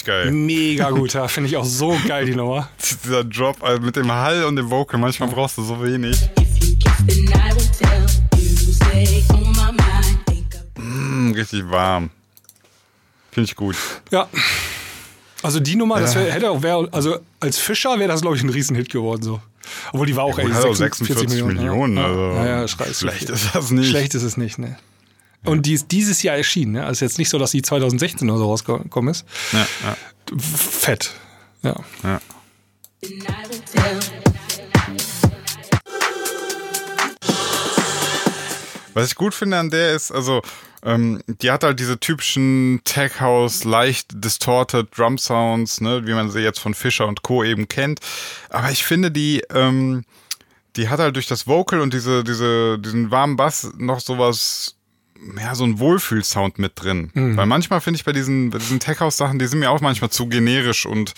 Richtig 0.05 0.23
geil. 0.23 0.31
Mega 0.31 0.89
gut, 0.91 1.13
ja, 1.15 1.27
finde 1.27 1.49
ich 1.49 1.57
auch 1.57 1.65
so 1.65 1.97
geil, 2.07 2.25
die 2.25 2.35
Nummer. 2.35 2.69
Dieser 3.03 3.23
Drop 3.23 3.63
also 3.63 3.81
mit 3.81 3.95
dem 3.95 4.11
Hall 4.11 4.43
und 4.45 4.55
dem 4.55 4.69
Vocal, 4.69 4.99
manchmal 4.99 5.29
brauchst 5.29 5.57
du 5.57 5.63
so 5.63 5.83
wenig. 5.83 6.29
Mm, 10.77 11.31
richtig 11.31 11.69
warm. 11.69 12.09
Finde 13.31 13.49
ich 13.49 13.55
gut. 13.55 13.75
Ja. 14.11 14.27
Also 15.41 15.59
die 15.59 15.75
Nummer, 15.75 15.99
das 15.99 16.15
wär, 16.15 16.31
hätte 16.31 16.49
auch, 16.49 16.61
wär, 16.61 16.87
also 16.91 17.19
als 17.39 17.57
Fischer 17.57 17.99
wäre 17.99 18.09
das, 18.09 18.21
glaube 18.21 18.35
ich, 18.35 18.43
ein 18.43 18.49
Riesenhit 18.49 18.89
geworden. 18.89 19.21
So. 19.21 19.41
Obwohl 19.91 20.07
die 20.07 20.15
war 20.15 20.23
auch 20.23 20.35
Gut, 20.35 20.45
ey, 20.45 20.51
hat 20.51 20.65
auch 20.65 20.73
46 20.73 21.29
46 21.29 21.45
Millionen. 21.45 21.97
ja. 21.97 22.05
also 22.05 22.21
ja, 22.21 22.45
ja, 22.61 22.67
schlecht 22.67 23.29
ist 23.29 23.55
das 23.55 23.71
nicht. 23.71 23.89
Schlecht 23.89 24.15
ist 24.15 24.23
es 24.23 24.37
nicht, 24.37 24.57
ne? 24.57 24.77
Und 25.45 25.65
die 25.65 25.73
ist 25.73 25.91
dieses 25.91 26.23
Jahr 26.23 26.35
erschienen, 26.35 26.73
ne? 26.73 26.85
Also 26.85 27.05
jetzt 27.05 27.17
nicht 27.17 27.29
so, 27.29 27.37
dass 27.37 27.51
die 27.51 27.61
2016 27.61 28.29
oder 28.29 28.39
so 28.39 28.45
rausgekommen 28.45 29.11
ist. 29.11 29.25
Ja, 29.51 29.67
ja, 29.83 29.97
Fett. 30.37 31.11
Ja. 31.61 31.75
ja. 32.03 32.21
Was 38.93 39.07
ich 39.07 39.15
gut 39.15 39.33
finde 39.33 39.57
an 39.57 39.69
der 39.69 39.93
ist, 39.93 40.11
also, 40.11 40.41
ähm, 40.83 41.21
die 41.27 41.51
hat 41.51 41.63
halt 41.63 41.79
diese 41.79 41.99
typischen 41.99 42.81
Tech 42.85 43.19
House, 43.19 43.65
leicht 43.65 44.07
distorted 44.13 44.87
Drum 44.97 45.17
Sounds, 45.17 45.81
ne, 45.81 46.05
wie 46.05 46.13
man 46.13 46.31
sie 46.31 46.39
jetzt 46.39 46.59
von 46.59 46.73
Fischer 46.73 47.07
und 47.07 47.21
Co. 47.21 47.43
eben 47.43 47.67
kennt. 47.67 47.99
Aber 48.49 48.71
ich 48.71 48.85
finde, 48.85 49.11
die, 49.11 49.43
ähm, 49.53 50.05
die 50.75 50.89
hat 50.89 50.99
halt 50.99 51.15
durch 51.15 51.27
das 51.27 51.45
Vocal 51.45 51.81
und 51.81 51.93
diese, 51.93 52.23
diese, 52.23 52.79
diesen 52.79 53.11
warmen 53.11 53.35
Bass 53.35 53.71
noch 53.77 53.99
sowas 53.99 54.75
ja, 55.39 55.55
so 55.55 55.63
ein 55.63 55.79
Wohlfühlsound 55.79 56.59
mit 56.59 56.73
drin. 56.75 57.11
Mhm. 57.13 57.37
Weil 57.37 57.45
manchmal 57.45 57.81
finde 57.81 57.97
ich 57.97 58.05
bei 58.05 58.11
diesen, 58.11 58.49
bei 58.49 58.57
diesen 58.57 58.79
Tech-House-Sachen, 58.79 59.39
die 59.39 59.47
sind 59.47 59.59
mir 59.59 59.71
auch 59.71 59.81
manchmal 59.81 60.09
zu 60.09 60.27
generisch 60.27 60.85
und 60.85 61.13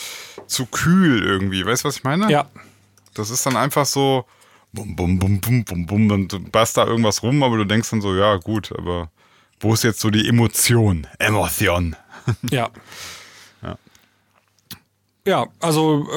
zu 0.47 0.65
kühl 0.65 1.23
irgendwie. 1.23 1.65
Weißt 1.65 1.83
du, 1.83 1.87
was 1.87 1.97
ich 1.97 2.03
meine? 2.03 2.31
Ja. 2.31 2.47
Das 3.13 3.29
ist 3.29 3.45
dann 3.45 3.57
einfach 3.57 3.85
so 3.85 4.25
bum, 4.71 4.95
bum, 4.95 5.19
bum, 5.19 5.41
bum, 5.41 5.65
bum, 5.65 5.85
bum, 5.85 6.11
und 6.11 6.31
du 6.31 6.39
basst 6.39 6.77
da 6.77 6.85
irgendwas 6.85 7.23
rum, 7.23 7.41
aber 7.41 7.57
du 7.57 7.65
denkst 7.65 7.89
dann 7.89 8.01
so, 8.01 8.15
ja, 8.15 8.35
gut, 8.37 8.71
aber 8.77 9.09
wo 9.59 9.73
ist 9.73 9.83
jetzt 9.83 9.99
so 9.99 10.09
die 10.09 10.27
Emotion? 10.27 11.07
Emotion. 11.19 11.95
Ja. 12.51 12.69
Ja, 15.27 15.45
also, 15.59 16.07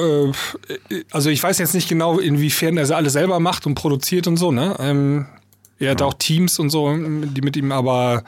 äh, 0.89 1.03
also 1.11 1.29
ich 1.29 1.43
weiß 1.43 1.57
jetzt 1.57 1.73
nicht 1.73 1.89
genau, 1.89 2.17
inwiefern 2.17 2.77
er 2.77 2.85
sie 2.85 2.95
alle 2.95 3.09
selber 3.09 3.41
macht 3.41 3.65
und 3.65 3.75
produziert 3.75 4.25
und 4.25 4.37
so, 4.37 4.53
ne? 4.53 4.77
Ähm, 4.79 5.25
er 5.85 5.91
hat 5.91 6.01
auch 6.01 6.13
Teams 6.13 6.59
und 6.59 6.69
so, 6.69 6.95
die 6.95 7.41
mit 7.41 7.55
ihm, 7.57 7.71
aber 7.71 8.23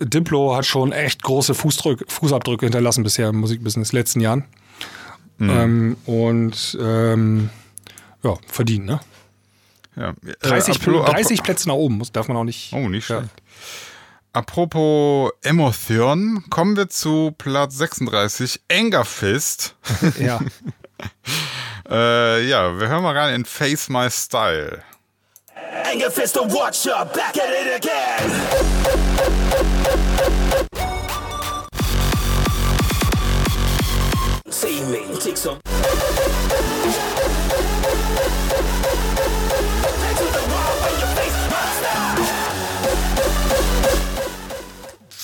Diplo 0.00 0.54
hat 0.56 0.66
schon 0.66 0.92
echt 0.92 1.22
große 1.22 1.54
Fußdrück, 1.54 2.04
Fußabdrücke 2.08 2.66
hinterlassen 2.66 3.02
bisher 3.04 3.28
im 3.30 3.36
Musikbusiness 3.40 3.92
letzten 3.92 4.20
Jahren. 4.20 4.44
Ähm, 5.40 5.96
und 6.04 6.76
ähm, 6.80 7.48
ja, 8.22 8.34
verdient, 8.46 8.84
ne? 8.86 9.00
Ja. 9.96 10.12
30, 10.42 10.76
Äh, 10.76 10.78
apro- 10.90 11.04
30 11.04 11.42
Plätze 11.42 11.66
nach 11.68 11.74
oben, 11.76 11.96
muss, 11.98 12.12
darf 12.12 12.28
man 12.28 12.36
auch 12.36 12.44
nicht. 12.44 12.72
Oh, 12.74 12.88
nicht 12.90 13.08
Ja. 13.08 13.18
schlecht. 13.20 13.34
Apropos 14.32 15.32
Emotion, 15.42 16.44
kommen 16.50 16.76
wir 16.76 16.88
zu 16.88 17.34
Platz 17.38 17.76
36, 17.78 18.60
Anger 18.70 19.04
Fist. 19.04 19.74
Ja. 20.20 20.40
äh, 21.90 22.46
ja, 22.46 22.78
wir 22.78 22.88
hören 22.88 23.02
mal 23.02 23.16
rein 23.16 23.34
in 23.34 23.44
Face 23.44 23.88
My 23.88 24.10
Style. 24.10 24.82
Anger 25.84 26.10
fist 26.10 26.36
and 26.36 26.52
watch 26.52 26.86
ya, 26.86 27.04
back 27.04 27.36
at 27.36 27.50
it 27.50 27.76
again. 27.76 28.30
See 34.48 34.82
me, 34.84 35.18
take 35.18 35.36
some. 35.36 35.58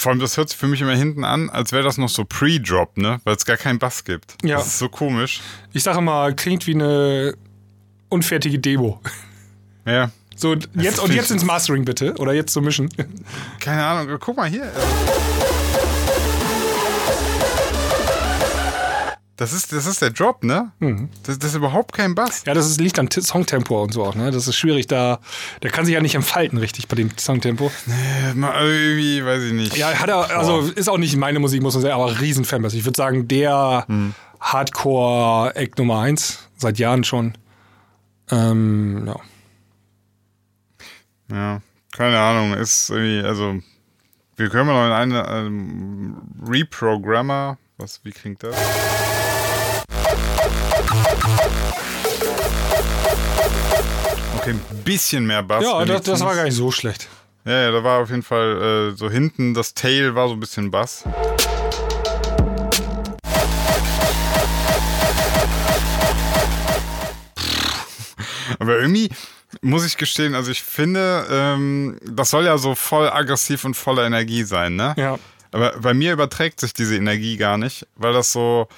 Vor 0.06 0.12
allem, 0.12 0.20
das 0.20 0.36
hört 0.36 0.50
sich 0.50 0.56
für 0.56 0.68
mich 0.68 0.80
immer 0.80 0.94
hinten 0.94 1.24
an, 1.24 1.50
als 1.50 1.72
wäre 1.72 1.82
das 1.82 1.98
noch 1.98 2.08
so 2.08 2.24
Pre-Drop, 2.24 2.96
ne? 2.96 3.20
Weil 3.24 3.34
es 3.34 3.44
gar 3.44 3.56
keinen 3.56 3.80
Bass 3.80 4.04
gibt. 4.04 4.36
Ja. 4.44 4.58
Das 4.58 4.68
ist 4.68 4.78
so 4.78 4.88
komisch. 4.88 5.40
Ich 5.72 5.82
sage 5.82 6.00
mal, 6.00 6.32
klingt 6.34 6.66
wie 6.68 6.74
eine 6.74 7.34
unfertige 8.08 8.60
Demo. 8.60 9.00
Ja. 9.84 10.10
So, 10.36 10.54
jetzt, 10.74 10.98
und 11.00 11.12
jetzt 11.12 11.30
ins 11.30 11.44
Mastering 11.44 11.84
bitte. 11.84 12.14
Oder 12.18 12.32
jetzt 12.34 12.52
zum 12.52 12.64
Mischen. 12.64 12.88
Keine 13.60 13.84
Ahnung, 13.84 14.16
guck 14.20 14.36
mal 14.36 14.48
hier. 14.48 14.70
Das 19.38 19.52
ist, 19.52 19.70
das 19.70 19.84
ist 19.86 20.00
der 20.00 20.10
Drop, 20.10 20.44
ne? 20.44 20.72
Das, 21.24 21.38
das 21.38 21.50
ist 21.50 21.56
überhaupt 21.56 21.92
kein 21.92 22.14
Bass. 22.14 22.44
Ja, 22.46 22.54
das 22.54 22.70
ist, 22.70 22.80
liegt 22.80 22.96
T- 23.10 23.20
Songtempo 23.20 23.82
und 23.82 23.92
so 23.92 24.02
auch, 24.02 24.14
ne? 24.14 24.30
Das 24.30 24.48
ist 24.48 24.56
schwierig, 24.56 24.86
da. 24.86 25.20
Der 25.62 25.70
kann 25.70 25.84
sich 25.84 25.92
ja 25.92 26.00
nicht 26.00 26.14
entfalten, 26.14 26.56
richtig, 26.58 26.88
bei 26.88 26.96
dem 26.96 27.10
Songtempo. 27.18 27.70
Äh, 28.30 28.32
mal 28.34 28.54
Irgendwie, 28.66 29.22
weiß 29.22 29.42
ich 29.42 29.52
nicht. 29.52 29.76
Ja, 29.76 29.92
hat 29.92 30.08
er, 30.08 30.38
also 30.38 30.60
ist 30.60 30.88
auch 30.88 30.96
nicht 30.96 31.14
meine 31.18 31.38
Musik, 31.38 31.60
muss 31.60 31.74
man 31.74 31.82
sagen, 31.82 31.94
aber 31.94 32.18
riesen 32.18 32.46
Fanbase. 32.46 32.78
Ich 32.78 32.86
würde 32.86 32.96
sagen, 32.96 33.28
der 33.28 33.86
Hardcore-Act 34.40 35.78
Nummer 35.78 36.00
eins 36.00 36.38
seit 36.56 36.78
Jahren 36.78 37.04
schon. 37.04 37.34
Ähm, 38.30 39.04
ja. 39.06 39.16
Ja, 41.30 41.60
keine 41.92 42.18
Ahnung. 42.18 42.54
Ist 42.54 42.88
irgendwie, 42.90 43.26
also, 43.26 43.60
wir 44.36 44.48
können 44.48 44.68
mal 44.68 44.88
noch 44.88 45.02
in 45.02 45.12
eine 45.12 45.28
ähm, 45.28 46.16
Reprogrammer. 46.46 47.58
Was, 47.78 48.00
wie 48.04 48.12
klingt 48.12 48.42
das? 48.42 48.54
Okay, 54.38 54.50
ein 54.50 54.60
bisschen 54.84 55.26
mehr 55.26 55.42
Bass. 55.42 55.64
Ja, 55.64 55.84
das, 55.84 56.02
das 56.02 56.20
war 56.20 56.34
gar 56.36 56.44
nicht 56.44 56.54
so 56.54 56.70
schlecht. 56.70 57.08
Ja, 57.44 57.62
ja, 57.62 57.70
da 57.72 57.82
war 57.84 58.02
auf 58.02 58.10
jeden 58.10 58.22
Fall 58.22 58.92
äh, 58.92 58.96
so 58.96 59.10
hinten, 59.10 59.54
das 59.54 59.74
Tail 59.74 60.14
war 60.14 60.28
so 60.28 60.34
ein 60.34 60.40
bisschen 60.40 60.70
Bass. 60.70 61.04
Aber 68.58 68.78
irgendwie 68.78 69.10
muss 69.62 69.84
ich 69.86 69.96
gestehen, 69.96 70.34
also 70.34 70.50
ich 70.50 70.62
finde, 70.62 71.26
ähm, 71.30 71.98
das 72.04 72.30
soll 72.30 72.44
ja 72.44 72.58
so 72.58 72.74
voll 72.74 73.08
aggressiv 73.08 73.64
und 73.64 73.74
voller 73.74 74.04
Energie 74.06 74.44
sein, 74.44 74.76
ne? 74.76 74.94
Ja. 74.96 75.18
Aber 75.52 75.78
bei 75.80 75.94
mir 75.94 76.12
überträgt 76.12 76.60
sich 76.60 76.74
diese 76.74 76.96
Energie 76.96 77.36
gar 77.36 77.56
nicht, 77.58 77.86
weil 77.96 78.12
das 78.12 78.32
so. 78.32 78.68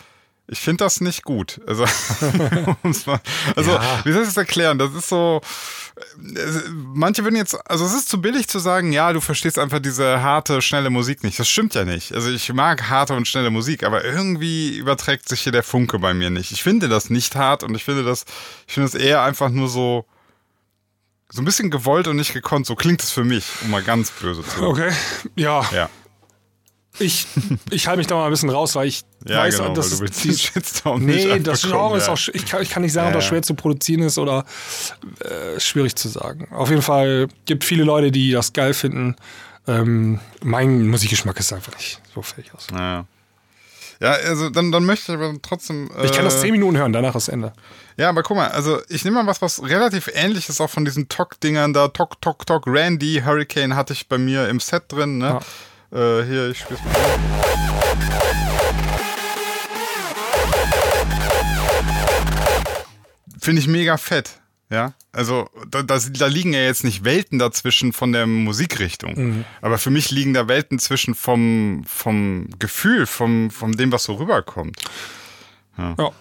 Ich 0.50 0.60
finde 0.60 0.84
das 0.84 1.02
nicht 1.02 1.24
gut. 1.24 1.60
Also, 1.66 1.84
also 2.82 3.70
Ja. 3.70 4.00
wie 4.04 4.12
soll 4.12 4.22
ich 4.22 4.28
das 4.28 4.36
erklären? 4.38 4.78
Das 4.78 4.94
ist 4.94 5.08
so. 5.08 5.42
Manche 6.94 7.24
würden 7.24 7.36
jetzt, 7.36 7.54
also 7.68 7.84
es 7.84 7.92
ist 7.94 8.08
zu 8.08 8.20
billig 8.20 8.48
zu 8.48 8.58
sagen, 8.58 8.92
ja, 8.92 9.12
du 9.12 9.20
verstehst 9.20 9.58
einfach 9.58 9.80
diese 9.80 10.22
harte, 10.22 10.62
schnelle 10.62 10.90
Musik 10.90 11.24
nicht. 11.24 11.38
Das 11.38 11.48
stimmt 11.48 11.74
ja 11.74 11.84
nicht. 11.84 12.12
Also 12.12 12.30
ich 12.30 12.52
mag 12.52 12.88
harte 12.88 13.14
und 13.14 13.26
schnelle 13.28 13.50
Musik, 13.50 13.82
aber 13.82 14.04
irgendwie 14.04 14.76
überträgt 14.76 15.28
sich 15.28 15.40
hier 15.40 15.52
der 15.52 15.62
Funke 15.64 15.98
bei 15.98 16.14
mir 16.14 16.30
nicht. 16.30 16.52
Ich 16.52 16.62
finde 16.62 16.88
das 16.88 17.10
nicht 17.10 17.34
hart 17.36 17.62
und 17.64 17.74
ich 17.74 17.84
finde 17.84 18.04
das, 18.04 18.24
ich 18.66 18.74
finde 18.74 18.90
das 18.90 19.00
eher 19.00 19.22
einfach 19.22 19.50
nur 19.50 19.68
so, 19.68 20.06
so 21.30 21.42
ein 21.42 21.44
bisschen 21.44 21.70
gewollt 21.70 22.08
und 22.08 22.16
nicht 22.16 22.32
gekonnt. 22.32 22.66
So 22.66 22.74
klingt 22.74 23.02
es 23.02 23.10
für 23.10 23.24
mich, 23.24 23.44
um 23.62 23.70
mal 23.70 23.82
ganz 23.82 24.10
böse 24.10 24.42
zu 24.42 24.50
sein. 24.50 24.64
Okay. 24.64 24.90
Ja. 25.36 25.64
Ja. 25.72 25.90
Ich, 27.00 27.26
ich 27.70 27.86
halte 27.86 27.98
mich 27.98 28.06
da 28.08 28.16
mal 28.16 28.24
ein 28.24 28.30
bisschen 28.30 28.50
raus, 28.50 28.74
weil 28.74 28.88
ich 28.88 29.02
Ja, 29.26 29.38
weiß, 29.38 29.58
genau, 29.58 29.72
dass 29.74 30.00
weil 30.00 30.08
die- 30.08 30.36
Shitstorm 30.36 31.04
nicht 31.04 31.26
Nee, 31.28 31.38
das 31.40 31.62
Genre 31.62 31.96
ist 31.96 32.06
ja. 32.08 32.12
auch, 32.12 32.16
sch- 32.16 32.30
ich 32.34 32.44
kann, 32.46 32.60
ich 32.60 32.70
kann 32.70 32.82
nicht 32.82 32.92
sagen, 32.92 33.08
ob 33.08 33.12
Ja, 33.12 33.18
das 33.18 33.24
ja. 33.24 33.28
schwer 33.28 33.42
zu 33.42 33.54
produzieren 33.54 34.02
ist 34.02 34.18
oder 34.18 34.44
äh, 35.20 35.60
schwierig 35.60 35.94
zu 35.94 36.08
sagen. 36.08 36.48
Auf 36.50 36.70
jeden 36.70 36.82
Fall 36.82 37.28
gibt 37.44 37.62
viele 37.64 37.84
Leute, 37.84 38.10
die 38.10 38.32
das 38.32 38.52
geil 38.52 38.74
finden. 38.74 39.14
Ähm, 39.68 40.18
mein 40.42 40.88
Musikgeschmack 40.88 41.38
ist 41.38 41.52
einfach 41.52 41.76
nicht 41.76 42.00
so 42.14 42.22
fertig 42.22 42.52
aus. 42.54 42.66
Ja. 42.72 43.04
Ja, 44.00 44.12
also 44.12 44.48
dann, 44.50 44.72
dann 44.72 44.84
möchte 44.84 45.12
ich 45.12 45.18
aber 45.18 45.34
trotzdem. 45.42 45.90
Ich 46.02 46.12
kann 46.12 46.24
das 46.24 46.36
äh, 46.36 46.40
10 46.42 46.52
Minuten 46.52 46.76
hören, 46.76 46.92
danach 46.92 47.14
ist 47.14 47.28
Ende. 47.28 47.52
Ja, 47.98 48.10
aber 48.10 48.22
guck 48.22 48.36
mal, 48.36 48.46
also 48.46 48.80
ich 48.88 49.04
nehme 49.04 49.16
mal 49.16 49.26
was, 49.26 49.42
was 49.42 49.60
relativ 49.60 50.08
ähnlich 50.14 50.48
ist 50.48 50.60
auch 50.60 50.70
von 50.70 50.84
diesen 50.84 51.08
Tok-Dingern 51.08 51.72
da. 51.72 51.88
Tok, 51.88 52.20
Tok, 52.20 52.46
Tok, 52.46 52.62
Randy, 52.68 53.22
Hurricane 53.24 53.74
hatte 53.74 53.92
ich 53.92 54.08
bei 54.08 54.18
mir 54.18 54.48
im 54.48 54.60
Set 54.60 54.84
drin, 54.86 55.18
ne? 55.18 55.40
Äh, 55.90 56.22
hier, 56.22 56.48
ich 56.48 56.60
spiel's 56.60 56.78
mal. 56.84 56.94
Finde 63.40 63.60
ich 63.60 63.66
mega 63.66 63.96
fett. 63.96 64.40
Ja, 64.70 64.92
also 65.10 65.48
da, 65.68 65.82
da, 65.82 65.98
da 65.98 66.26
liegen 66.26 66.52
ja 66.52 66.60
jetzt 66.60 66.84
nicht 66.84 67.02
Welten 67.02 67.40
dazwischen 67.40 67.92
von 67.92 68.12
der 68.12 68.28
Musikrichtung. 68.28 69.44
Aber 69.60 69.78
für 69.78 69.90
mich 69.90 70.12
liegen 70.12 70.34
da 70.34 70.46
Welten 70.46 70.78
zwischen 70.78 71.16
vom, 71.16 71.82
vom 71.84 72.48
Gefühl, 72.60 73.06
vom, 73.06 73.50
vom 73.50 73.76
dem, 73.76 73.90
was 73.90 74.04
so 74.04 74.14
rüberkommt. 74.14 74.76
Ja. 75.78 76.12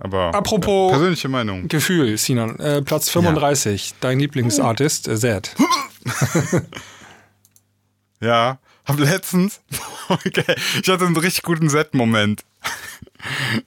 Aber 0.00 0.34
Apropos- 0.34 0.90
ja, 0.90 0.96
persönliche 0.98 1.28
Meinung. 1.28 1.68
Gefühl, 1.68 2.16
Sinan. 2.18 2.58
Äh, 2.58 2.82
Platz 2.82 3.08
35, 3.10 3.94
dein 4.00 4.18
Lieblingsartist, 4.20 5.08
äh, 5.08 5.16
Zed. 5.16 5.54
Ja, 8.20 8.58
hab 8.86 8.98
letztens, 8.98 9.60
okay, 10.08 10.44
ich 10.82 10.88
hatte 10.88 11.04
einen 11.04 11.16
richtig 11.16 11.42
guten 11.42 11.68
Set-Moment. 11.68 12.42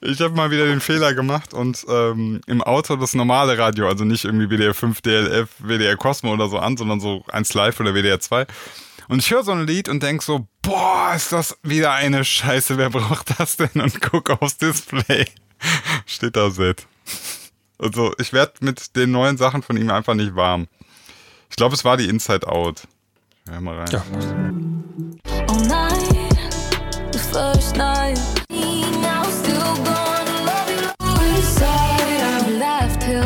Ich 0.00 0.20
habe 0.20 0.34
mal 0.34 0.50
wieder 0.50 0.66
den 0.66 0.80
Fehler 0.80 1.14
gemacht 1.14 1.54
und 1.54 1.84
ähm, 1.88 2.40
im 2.46 2.62
Auto 2.62 2.96
das 2.96 3.14
normale 3.14 3.58
Radio, 3.58 3.86
also 3.88 4.04
nicht 4.04 4.24
irgendwie 4.24 4.48
WDR 4.48 4.74
5, 4.74 5.00
DLF, 5.02 5.48
WDR 5.58 5.96
Cosmo 5.96 6.32
oder 6.32 6.48
so 6.48 6.58
an, 6.58 6.76
sondern 6.76 7.00
so 7.00 7.24
1 7.30 7.54
Live 7.54 7.78
oder 7.80 7.94
WDR 7.94 8.18
2. 8.18 8.46
Und 9.08 9.18
ich 9.20 9.30
höre 9.30 9.42
so 9.44 9.52
ein 9.52 9.66
Lied 9.66 9.88
und 9.88 10.02
denk 10.02 10.22
so, 10.22 10.46
boah, 10.62 11.12
ist 11.14 11.32
das 11.32 11.58
wieder 11.62 11.92
eine 11.92 12.24
Scheiße, 12.24 12.78
wer 12.78 12.90
braucht 12.90 13.38
das 13.38 13.56
denn? 13.56 13.80
Und 13.80 14.00
guck 14.00 14.30
aufs 14.30 14.56
Display. 14.56 15.26
Steht 16.06 16.36
da 16.36 16.50
Set. 16.50 16.86
Also 17.78 18.12
ich 18.18 18.32
werde 18.32 18.52
mit 18.60 18.94
den 18.96 19.10
neuen 19.10 19.36
Sachen 19.38 19.62
von 19.62 19.76
ihm 19.76 19.90
einfach 19.90 20.14
nicht 20.14 20.34
warm. 20.36 20.66
Ich 21.48 21.56
glaube, 21.56 21.74
es 21.74 21.84
war 21.84 21.96
die 21.96 22.08
Inside 22.08 22.46
Out. 22.46 22.82
Hör 23.48 23.60
mal 23.60 23.78
rein. 23.78 23.88
Ja. 23.90 24.02
All 25.48 25.66
night, 25.66 26.38
the 27.12 27.18
first 27.18 27.76
night. 27.76 28.18
Now 28.50 29.24
still 29.24 29.74
gonna 29.84 30.44
love 30.44 30.70
you. 30.70 30.88
We 31.00 31.42
sighed, 31.42 32.46
we 32.46 32.58
laughed 32.58 33.00
till 33.00 33.24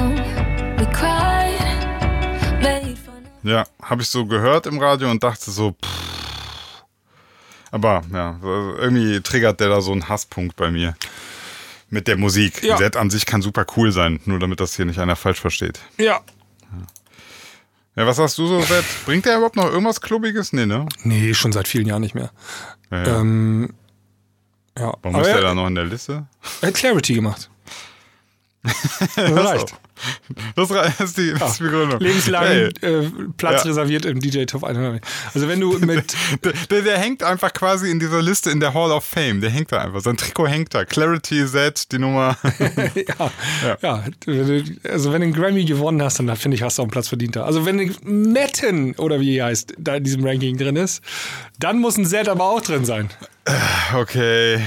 we 0.79 0.87
cried. 0.93 1.61
Made 2.63 2.97
fun 2.97 3.25
of 3.27 3.45
Ja, 3.45 3.65
habe 3.83 4.03
ich 4.03 4.09
so 4.09 4.25
gehört 4.25 4.67
im 4.67 4.79
Radio 4.79 5.11
und 5.11 5.23
dachte 5.23 5.51
so, 5.51 5.73
pff. 5.73 6.85
aber 7.73 8.03
ja, 8.13 8.39
irgendwie 8.43 9.21
triggert 9.21 9.61
der 9.61 9.69
da 9.69 9.81
so 9.81 9.93
einen 9.93 10.09
Hasspunkt 10.09 10.57
bei 10.57 10.71
mir. 10.71 10.95
Mit 11.95 12.09
der 12.09 12.17
Musik. 12.17 12.65
Ja. 12.65 12.77
Set 12.77 12.97
an 12.97 13.09
sich 13.09 13.25
kann 13.25 13.41
super 13.41 13.65
cool 13.77 13.93
sein, 13.93 14.19
nur 14.25 14.41
damit 14.41 14.59
das 14.59 14.75
hier 14.75 14.85
nicht 14.85 14.99
einer 14.99 15.15
falsch 15.15 15.41
versteht. 15.41 15.79
Ja. 15.97 16.21
Ja, 17.95 18.05
was 18.05 18.19
hast 18.19 18.37
du 18.37 18.49
so 18.49 18.61
seit? 18.63 18.85
Bringt 19.05 19.27
der 19.27 19.37
überhaupt 19.37 19.55
noch 19.55 19.67
irgendwas 19.67 20.01
Klubbiges? 20.01 20.53
Nee, 20.53 20.67
ne? 20.67 20.87
Nee, 21.05 21.33
schon 21.35 21.53
seit 21.53 21.69
vielen 21.69 21.87
Jahren 21.87 22.03
nicht 22.03 22.17
mehr. 22.17 22.33
Ja, 22.91 23.05
ja. 23.05 23.21
Ähm, 23.21 23.75
ja. 24.77 24.93
Warum 25.03 25.15
Aber 25.15 25.21
ist 25.21 25.29
der 25.29 25.37
er, 25.37 25.43
da 25.43 25.55
noch 25.55 25.69
in 25.69 25.77
der 25.77 25.85
Liste? 25.85 26.27
er 26.63 26.69
hat 26.69 26.75
Clarity 26.75 27.15
gemacht. 27.15 27.49
Das 29.17 29.47
reicht. 29.47 29.75
Das 30.57 30.71
ist 31.01 31.19
die, 31.19 31.33
das 31.39 31.53
ist 31.53 31.61
die 31.61 31.65
Begründung. 31.65 32.01
Lebenslang 32.01 32.45
Hey. 32.45 32.69
äh, 32.83 33.09
Platz 33.37 33.63
Ja. 33.65 33.69
reserviert 33.71 34.05
im 34.07 34.19
DJ 34.21 34.45
Top 34.45 34.65
100. 34.65 35.01
Also 35.35 35.47
wenn 35.49 35.61
du 35.61 35.79
mit 35.79 36.15
Der, 36.45 36.53
der, 36.71 36.83
der 36.83 36.99
hängt 36.99 37.23
einfach 37.23 37.53
quasi 37.53 37.91
in 37.91 38.01
dieser 38.01 38.21
Liste 38.23 38.51
in 38.51 38.61
der 38.61 38.75
Hall 38.75 38.91
of 38.91 39.05
Fame. 39.05 39.41
Der 39.41 39.51
hängt 39.51 39.71
da 39.73 39.79
einfach. 39.79 40.01
Sein 40.01 40.17
Trikot 40.17 40.49
hängt 40.49 40.75
da. 40.75 40.85
Clarity 40.85 41.47
Z, 41.47 41.93
die 41.93 41.99
Nummer. 41.99 42.37
ja, 43.19 43.31
ja. 43.83 44.05
du- 44.25 44.63
also 44.91 45.13
wenn 45.13 45.21
du 45.21 45.27
einen 45.27 45.33
Grammy 45.33 45.65
gewonnen 45.65 46.03
hast, 46.03 46.19
dann 46.19 46.35
finde 46.37 46.57
ich, 46.57 46.63
hast 46.63 46.79
du 46.79 46.83
auch 46.83 46.87
einen 46.87 46.91
Platz 46.91 47.09
verdient 47.09 47.37
da. 47.37 47.45
Also 47.45 47.65
wenn 47.67 47.95
Metten 48.03 48.95
oder 48.97 49.21
wie 49.21 49.37
er 49.37 49.47
heißt, 49.47 49.75
da 49.79 49.97
in 49.97 50.05
diesem 50.05 50.25
Ranking 50.25 50.57
drin 50.57 50.77
ist, 50.77 51.03
dann 51.59 51.79
muss 51.79 51.97
ein 51.99 52.05
Z 52.07 52.29
aber 52.29 52.45
auch 52.45 52.61
drin 52.61 52.85
sein. 52.85 53.11
Okay. 53.95 54.61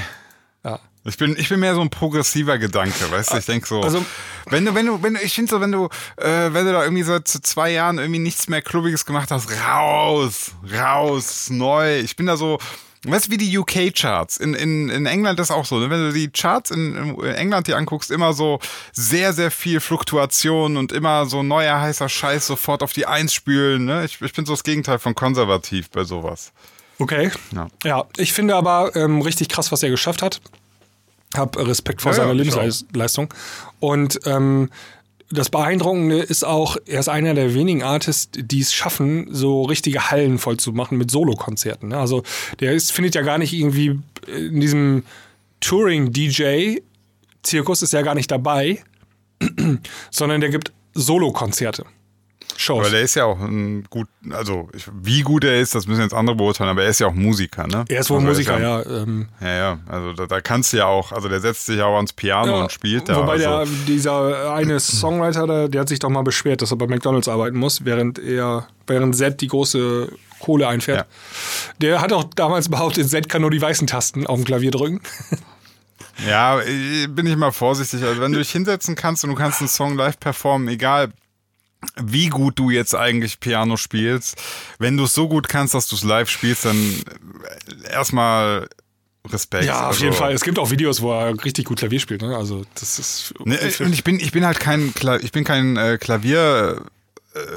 Ich 1.08 1.18
bin, 1.18 1.36
ich 1.38 1.47
bin 1.49 1.60
mehr 1.62 1.74
so 1.74 1.82
ein 1.82 1.89
progressiver 1.89 2.58
Gedanke, 2.58 3.10
weißt 3.10 3.34
du? 3.34 3.38
Ich 3.38 3.45
denke 3.45 3.66
so, 3.68 3.82
Also- 3.82 4.05
wenn 4.47 4.66
du, 4.66 4.76
wenn 4.76 4.86
du, 4.86 5.01
wenn 5.01 5.14
du, 5.14 5.22
ich 5.22 5.34
finde 5.34 5.49
so, 5.49 5.62
wenn 5.62 5.72
du, 5.72 5.86
äh, 6.18 6.53
wenn 6.53 6.66
du 6.66 6.72
da 6.74 6.84
irgendwie 6.84 7.03
seit 7.03 7.28
zwei 7.28 7.72
Jahren 7.72 7.97
irgendwie 7.97 8.20
nichts 8.20 8.49
mehr 8.49 8.62
Klubbiges 8.62 9.05
gemacht 9.05 9.32
hast, 9.32 9.49
raus, 9.66 10.51
raus, 10.74 11.49
neu. 11.49 11.99
Ich 11.99 12.16
bin 12.18 12.26
da 12.26 12.36
so, 12.38 12.58
weißt 13.05 13.28
du, 13.28 13.32
wie 13.32 13.38
die 13.38 13.58
UK-Charts. 13.58 14.38
In, 14.38 14.53
in, 14.53 14.89
in 14.89 15.05
England 15.05 15.39
ist 15.39 15.51
auch 15.51 15.66
so, 15.66 15.80
ne? 15.80 15.89
wenn 15.89 15.99
du 16.08 16.12
die 16.14 16.30
Charts 16.30 16.72
in, 16.72 16.95
in 17.20 17.36
England 17.36 17.68
dir 17.68 17.78
anguckst, 17.78 18.12
immer 18.12 18.34
so 18.34 18.60
sehr, 18.91 19.32
sehr 19.34 19.51
viel 19.51 19.80
Fluktuation 19.80 20.76
und 20.78 20.91
immer 20.91 21.26
so 21.26 21.41
neuer 21.43 21.80
heißer 21.80 22.10
Scheiß 22.10 22.47
sofort 22.47 22.84
auf 22.84 22.91
die 22.93 23.05
Eins 23.05 23.34
spülen. 23.34 23.86
Ne? 23.86 24.03
Ich, 24.05 24.22
ich 24.22 24.34
bin 24.34 24.45
so 24.45 24.53
das 24.53 24.64
Gegenteil 24.64 24.99
von 24.99 25.16
konservativ 25.16 25.89
bei 25.89 26.03
sowas. 26.03 26.51
Okay. 26.99 27.32
Ja. 27.53 27.68
Ja, 27.84 28.05
ich 28.18 28.34
finde 28.34 28.55
aber 28.55 28.95
ähm, 28.95 29.22
richtig 29.22 29.49
krass, 29.49 29.72
was 29.72 29.84
er 29.84 29.89
geschafft 29.89 30.22
hat. 30.22 30.41
Hab 31.34 31.57
Respekt 31.57 32.01
vor 32.01 32.11
Ja, 32.11 32.17
seiner 32.17 32.34
ja, 32.34 32.43
Lebensleistung. 32.43 33.34
Und 33.80 34.19
ähm, 34.25 34.69
das 35.30 35.49
Beeindruckende 35.49 36.19
ist 36.19 36.45
auch, 36.45 36.78
er 36.86 37.01
ist 37.01 37.09
einer 37.09 37.34
der 37.34 37.53
wenigen 37.53 37.84
Artists, 37.84 38.30
die 38.34 38.61
es 38.61 38.73
schaffen, 38.73 39.28
so 39.32 39.63
richtige 39.63 40.09
Hallen 40.09 40.38
voll 40.38 40.55
zu 40.57 40.71
machen 40.71 40.97
mit 40.97 41.11
Solokonzerten. 41.11 41.89
ne? 41.89 41.97
Also 41.97 42.23
der 42.61 42.71
ist, 42.73 42.93
findet 42.93 43.13
ja 43.15 43.23
gar 43.23 43.38
nicht 43.38 43.51
irgendwie 43.53 43.99
in 44.28 44.61
diesem 44.61 45.03
Touring-DJ-Zirkus 45.59 47.82
ist 47.82 47.91
ja 47.93 48.01
gar 48.03 48.15
nicht 48.15 48.32
dabei, 48.32 48.82
sondern 50.11 50.39
der 50.41 50.49
gibt 50.49 50.71
Solokonzerte. 50.93 51.86
Shows. 52.58 52.80
Aber 52.80 52.89
der 52.89 53.01
ist 53.01 53.16
ja 53.16 53.26
auch 53.26 53.39
ein 53.39 53.86
gut, 53.89 54.08
also 54.32 54.68
ich, 54.74 54.86
wie 54.91 55.22
gut 55.22 55.43
er 55.43 55.60
ist, 55.60 55.76
das 55.76 55.86
müssen 55.86 56.01
jetzt 56.01 56.14
andere 56.14 56.36
beurteilen, 56.36 56.72
aber 56.72 56.84
er 56.84 56.89
ist 56.89 56.99
ja 56.99 57.08
auch 57.08 57.14
Musiker, 57.14 57.68
ne? 57.68 57.86
er 57.88 57.99
ist 57.99 58.10
wohl 58.10 58.18
also 58.18 58.28
Musiker, 58.28 58.60
ja. 58.60 58.82
ja. 58.82 59.01
ähm, 59.03 59.28
Ja, 59.39 59.55
ja, 59.55 59.80
also 59.88 60.14
da, 60.14 60.26
da 60.26 60.41
kannst 60.41 60.74
du 60.74 60.78
ja 60.78 60.88
auch, 60.88 61.12
also 61.12 61.30
der 61.30 61.39
setzt 61.39 61.68
sich 61.68 61.80
auch 61.82 61.95
ans 61.95 62.14
Piano 62.14 62.51
Ja, 62.51 62.62
und 62.64 62.72
spielt 62.72 63.10
da. 63.10 63.16
Wobei 63.18 63.34
also, 63.34 63.72
der, 63.72 63.86
dieser 63.88 64.53
eine 64.53 64.80
Songwriter, 64.80 65.45
der, 65.45 65.70
der 65.70 65.82
hat 65.82 65.89
sich 65.89 65.99
doch 65.99 66.10
mal 66.10 66.24
beschwert, 66.24 66.64
dass 66.64 66.72
er 66.72 66.78
bei 66.78 66.88
McDonalds 66.88 67.28
arbeiten 67.28 67.58
muss, 67.58 67.86
während 67.86 68.18
er, 68.18 68.68
während 68.88 69.16
Z 69.16 69.39
die 69.39 69.47
große 69.47 70.12
Kohle 70.39 70.68
einfährt. 70.68 70.99
Ja. 70.99 71.05
Der 71.82 72.01
hat 72.01 72.12
auch 72.12 72.24
damals 72.36 72.70
behauptet, 72.70 73.08
Z 73.08 73.30
kann 73.30 73.41
nur 73.41 73.51
die 73.51 73.62
weißen 73.62 73.86
Tasten 73.86 74.26
auf 74.26 74.38
dem 74.38 74.45
Klavier 74.45 74.72
drücken. 74.72 74.99
ja, 76.28 76.60
äh, 76.62 77.05
bin 77.08 77.28
ich 77.28 77.36
mal 77.36 77.51
vorsichtig. 77.51 78.03
Also 78.03 78.20
wenn 78.20 78.32
du 78.32 78.39
dich 78.39 78.49
hinsetzen 78.49 78.95
kannst 78.95 79.24
und 79.24 79.30
du 79.30 79.36
kannst 79.36 79.60
einen 79.60 79.70
Song 79.70 79.95
live 79.95 80.20
performen, 80.20 80.68
egal 80.70 81.12
wie 81.95 82.30
gut 82.30 82.57
du 82.59 82.69
jetzt 82.69 82.95
eigentlich 82.95 83.39
Piano 83.39 83.78
spielst, 83.78 84.41
wenn 84.80 84.97
du 84.97 85.03
es 85.03 85.13
so 85.13 85.28
gut 85.28 85.47
kannst, 85.47 85.73
dass 85.73 85.88
du 85.88 85.95
es 85.95 86.03
live 86.03 86.30
spielst, 86.30 86.65
dann 86.65 86.75
äh, 86.75 87.91
erstmal 87.91 88.67
Respekt. 89.32 89.65
Ja, 89.65 89.82
auf 89.82 89.88
also, 89.88 90.05
jeden 90.05 90.15
Fall. 90.15 90.34
Es 90.34 90.43
gibt 90.43 90.59
auch 90.59 90.71
Videos, 90.71 91.01
wo 91.01 91.11
er 91.11 91.43
richtig 91.43 91.65
gut 91.65 91.80
Klavier 91.80 91.99
spielt. 91.99 92.21
Ne? 92.21 92.36
Also 92.36 92.65
das 92.75 92.99
ist. 92.99 93.34
Ne, 93.43 93.59
und 93.80 93.93
ich 93.93 94.03
bin, 94.03 94.19
ich 94.19 94.32
bin 94.32 94.45
halt 94.45 94.59
kein, 94.59 94.93
Kla 94.93 95.17
ich 95.17 95.32
bin 95.32 95.43
kein 95.43 95.78
äh, 95.78 95.97
Klavier. 95.97 96.86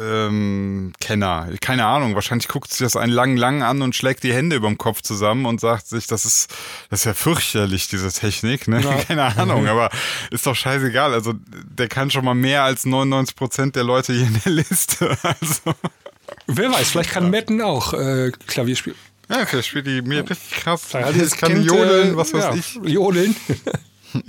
Ähm, 0.03 0.93
Kenner, 1.01 1.49
keine 1.61 1.87
Ahnung. 1.87 2.15
Wahrscheinlich 2.15 2.49
guckt 2.49 2.71
sich 2.71 2.79
das 2.81 2.97
einen 2.97 3.13
lang, 3.13 3.37
lang 3.37 3.63
an 3.63 3.83
und 3.83 3.95
schlägt 3.95 4.23
die 4.23 4.33
Hände 4.33 4.57
über 4.57 4.69
dem 4.69 4.79
Kopf 4.79 5.03
zusammen 5.03 5.47
und 5.47 5.61
sagt 5.61 5.87
sich, 5.89 6.07
das 6.07 6.25
ist, 6.25 6.51
das 6.91 7.01
ist 7.01 7.05
ja 7.07 7.15
fürchterlich, 7.15 7.89
diese 7.89 8.13
Technik. 8.13 8.69
Ne? 8.69 8.81
Ja. 8.83 8.95
Keine 9.09 9.25
Ahnung, 9.37 9.67
aber 9.69 9.91
ist 10.31 10.47
doch 10.47 10.55
scheißegal. 10.57 11.13
Also 11.15 11.35
der 11.47 11.89
kann 11.89 12.11
schon 12.11 12.25
mal 12.25 12.35
mehr 12.35 12.65
als 12.65 12.85
99 12.87 13.37
Prozent 13.37 13.77
der 13.77 13.85
Leute 13.85 14.13
hier 14.13 14.27
in 14.27 14.41
der 14.45 14.53
Liste. 14.53 15.17
Also 15.41 15.75
Wer 16.47 16.71
weiß, 16.73 16.91
vielleicht 16.91 17.11
kann 17.11 17.29
Metten 17.31 17.61
auch 17.61 17.93
äh, 17.93 18.31
Klavier 18.47 18.77
spielen. 18.77 18.97
ja, 19.29 19.45
vielleicht 19.47 19.69
spielt 19.69 19.87
die 19.87 20.01
mir 20.03 20.29
richtig 20.29 20.51
krass. 20.61 20.83
Vielleicht 20.89 21.39
kann 21.39 21.53
Kind, 21.53 21.65
jodeln, 21.67 22.15
äh, 22.15 22.17
was 22.17 22.33
weiß 22.33 22.45
ja, 22.45 22.55
ich. 22.55 22.75
Jodeln. 22.85 23.35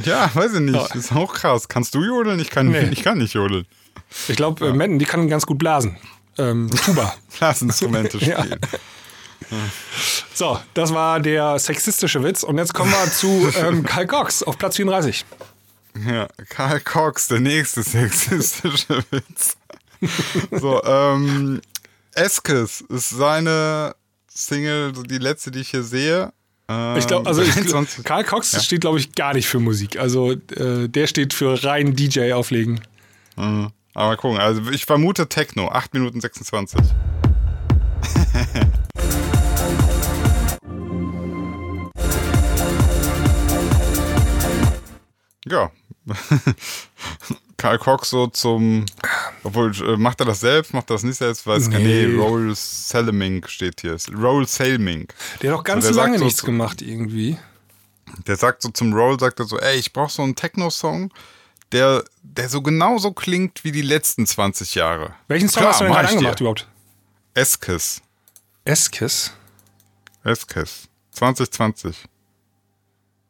Ja, 0.06 0.30
weiß 0.36 0.54
ich 0.54 0.60
nicht. 0.60 0.76
Ja. 0.76 0.94
Ist 0.94 1.12
auch 1.12 1.34
krass. 1.34 1.68
Kannst 1.68 1.96
du 1.96 2.04
jodeln? 2.04 2.40
Ich 2.40 2.52
kann, 2.52 2.70
Nee. 2.70 2.90
ich 2.92 3.02
kann 3.02 3.18
nicht 3.18 3.34
jodeln. 3.34 3.66
Ich 4.28 4.36
glaube, 4.36 4.68
äh, 4.68 4.74
Metten, 4.74 5.00
die 5.00 5.06
kann 5.06 5.28
ganz 5.28 5.46
gut 5.46 5.58
blasen. 5.58 5.98
Ähm, 6.38 6.70
Tuba. 6.86 7.14
Blasinstrumente 7.40 8.18
Ja. 8.26 8.42
spielen. 8.44 8.60
So, 10.34 10.58
das 10.76 10.94
war 10.94 11.20
der 11.20 11.60
sexistische 11.60 12.24
Witz. 12.24 12.44
Und 12.44 12.58
jetzt 12.58 12.74
kommen 12.74 12.92
wir 12.92 13.12
zu 13.12 13.52
ähm, 13.58 13.84
Karl 13.84 14.08
Cox 14.08 14.44
auf 14.44 14.58
Platz 14.58 14.78
34. 14.78 15.26
Ja, 16.08 16.28
Karl 16.50 16.80
Cox, 16.80 17.28
der 17.28 17.42
nächste 17.42 17.84
sexistische 17.84 19.04
Witz. 19.12 19.58
so, 20.52 20.82
ähm, 20.84 21.60
Eskes 22.14 22.82
ist 22.82 23.10
seine 23.10 23.94
Single, 24.34 24.94
die 24.94 25.18
letzte, 25.18 25.52
die 25.52 25.60
ich 25.60 25.72
hier 25.72 25.84
sehe. 25.84 26.32
Ähm, 26.70 26.96
Ich 26.98 27.08
glaube, 27.08 27.28
also 27.28 27.42
ich, 27.42 27.52
23. 27.54 28.06
Karl 28.06 28.24
Cox 28.24 28.64
steht, 28.64 28.82
glaube 28.82 29.00
ich, 29.00 29.12
gar 29.14 29.34
nicht 29.34 29.48
für 29.48 29.60
Musik. 29.60 29.98
Also 30.00 30.32
äh, 30.32 30.88
der 30.88 31.08
steht 31.08 31.34
für 31.34 31.62
rein 31.64 31.94
DJ 31.96 32.32
auflegen. 32.34 32.80
Mhm. 33.36 33.72
Aber 33.94 34.08
mal 34.08 34.18
gucken, 34.18 34.40
also 34.40 34.62
ich 34.72 34.86
vermute 34.86 35.28
Techno, 35.28 35.70
8 35.70 35.94
Minuten 35.94 36.22
26. 36.22 36.80
ja. 45.48 45.72
Karl 47.58 47.78
Cox 47.78 48.10
so 48.10 48.26
zum, 48.28 48.86
obwohl, 49.44 49.72
äh, 49.88 49.96
macht 49.98 50.20
er 50.20 50.26
das 50.26 50.40
selbst, 50.40 50.74
macht 50.74 50.90
er 50.90 50.96
das 50.96 51.04
nicht 51.04 51.18
selbst, 51.18 51.46
weiß 51.46 51.66
ich 51.66 51.72
gar 51.72 51.80
Nee. 51.80 52.08
Nee, 52.08 52.18
Roll 52.20 52.54
Salemink 52.56 53.48
steht 53.50 53.82
hier. 53.82 53.98
Roll 54.16 54.48
Salemink. 54.48 55.14
Der 55.42 55.52
hat 55.52 55.60
doch 55.60 55.64
ganz 55.64 55.90
lange 55.92 56.18
so- 56.18 56.24
nichts 56.26 56.42
gemacht 56.44 56.82
irgendwie. 56.82 57.38
Der 58.26 58.36
sagt 58.36 58.64
so 58.64 58.70
zum 58.70 58.94
Roll, 58.94 59.20
sagt 59.20 59.40
er 59.40 59.46
so, 59.46 59.60
ey, 59.60 59.78
ich 59.78 59.94
brauche 59.94 60.12
so 60.12 60.24
einen 60.24 60.36
Techno-Song, 60.36 61.14
der, 61.72 62.04
der 62.24 62.50
so 62.50 62.62
genauso 62.62 63.12
klingt 63.12 63.64
wie 63.64 63.72
die 63.72 63.82
letzten 63.82 64.26
20 64.26 64.76
Jahre. 64.76 65.14
Welchen 65.28 65.50
Song 65.50 65.62
Klar, 65.62 65.72
hast 65.74 65.82
du 65.82 65.86
denn 65.86 65.94
gerade 65.94 66.08
dir. 66.08 66.14
angemacht 66.18 66.40
überhaupt? 66.40 66.68
Eskis. 67.34 68.02
Eskis. 68.66 69.34
Eskis. 70.24 70.88
2020. 71.12 71.96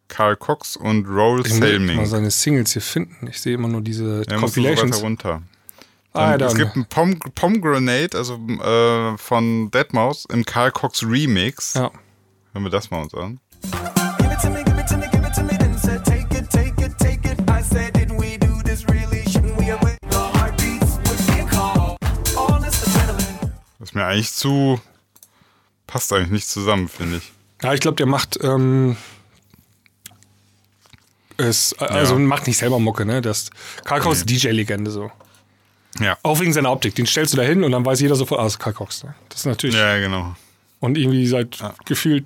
Karl 0.08 0.36
Cox 0.36 0.76
und 0.76 1.06
Roll 1.08 1.46
Ich 1.46 1.54
muss 1.54 1.60
mal 1.96 2.06
seine 2.06 2.32
Singles 2.32 2.74
hier 2.74 2.82
finden. 2.82 3.28
Ich 3.28 3.40
sehe 3.40 3.54
immer 3.56 3.70
nur 3.70 3.82
diese 3.82 4.24
Er 4.28 4.40
muss 4.40 4.54
so 4.54 4.62
weiter 4.62 4.76
Compilations. 4.76 5.02
runter. 5.02 5.42
Ah, 6.14 6.38
Dann, 6.38 6.50
es 6.50 6.56
gibt 6.56 6.76
einen 6.76 6.86
Pom 6.88 7.18
Pomegranate, 7.36 8.18
also 8.18 8.34
äh, 8.36 9.18
von 9.18 9.72
Deadmau5 9.72 10.34
im 10.34 10.44
Karl 10.46 10.72
Cox 10.74 11.04
Remix. 11.04 11.76
Ja. 11.76 11.90
Hören 12.52 12.64
wir 12.64 12.70
das 12.70 12.92
mal 12.92 13.02
uns 13.04 13.14
an. 13.14 13.40
Give 14.18 14.34
it 14.34 14.42
to 14.42 14.50
me, 14.50 14.64
ist 23.92 23.96
mir 23.96 24.06
eigentlich 24.06 24.32
zu. 24.32 24.80
Passt 25.86 26.14
eigentlich 26.14 26.30
nicht 26.32 26.48
zusammen, 26.48 26.88
finde 26.88 27.18
ich. 27.18 27.32
Ja, 27.62 27.74
ich 27.74 27.82
glaube, 27.82 27.98
der 27.98 28.06
macht 28.06 28.40
ähm, 28.42 28.96
es, 31.38 31.74
also 31.80 32.14
Ja. 32.14 32.20
macht 32.20 32.48
nicht 32.48 32.58
selber 32.58 32.80
Mucke, 32.80 33.06
ne? 33.06 33.22
Das 33.22 33.50
Karl 33.84 34.00
Cox 34.00 34.20
ist 34.20 34.30
DJ-Legende 34.30 34.92
so. 34.92 35.12
Ja. 36.00 36.18
Auch 36.24 36.40
wegen 36.40 36.54
seiner 36.54 36.72
Optik. 36.72 36.96
Den 36.96 37.06
stellst 37.06 37.34
du 37.34 37.38
da 37.38 37.44
hin 37.44 37.64
und 37.66 37.72
dann 37.72 37.86
weiß 37.86 38.00
jeder 38.00 38.16
sofort, 38.16 38.40
ah, 38.40 38.44
das 38.46 38.54
ist 38.54 38.60
Karl 38.60 38.74
Cox. 38.74 39.04
Ne? 39.04 39.14
Das 39.30 39.40
ist 39.40 39.46
natürlich. 39.46 39.76
Ja, 39.76 39.98
genau. 40.00 40.36
Und 40.80 40.98
irgendwie 40.98 41.28
seit 41.28 41.58
gefühlt. 41.86 42.26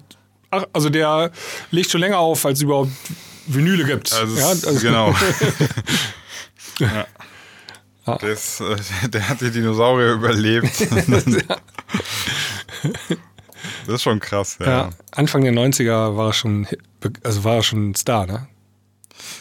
Ach, 0.52 0.66
also 0.72 0.90
der 0.90 1.32
legt 1.72 1.90
schon 1.90 2.02
länger 2.02 2.20
auf, 2.20 2.46
als 2.46 2.60
es 2.60 2.64
überhaupt 2.64 2.92
Vinyle 3.48 3.84
gibt. 3.86 4.14
Also, 4.14 4.38
ja, 4.38 4.52
es- 4.52 4.82
genau. 4.82 5.16
ja. 6.80 7.08
Der, 8.06 8.30
ist, 8.30 8.62
äh, 8.62 8.76
der 9.10 9.30
hat 9.30 9.42
die 9.42 9.52
Dinosaurier 9.52 10.14
überlebt. 10.14 10.80
das 13.86 13.96
ist 13.96 14.04
schon 14.04 14.20
krass, 14.20 14.58
ja. 14.60 14.66
ja, 14.66 14.90
Anfang 15.12 15.44
der 15.44 15.54
90er 15.54 16.16
war 16.16 16.28
er 16.28 16.34
schon, 16.34 16.68
also 17.24 17.44
war 17.44 17.56
er 17.56 17.64
schon 17.64 17.92
ein 17.92 17.96
Star, 17.96 18.26
ne? 18.26 18.48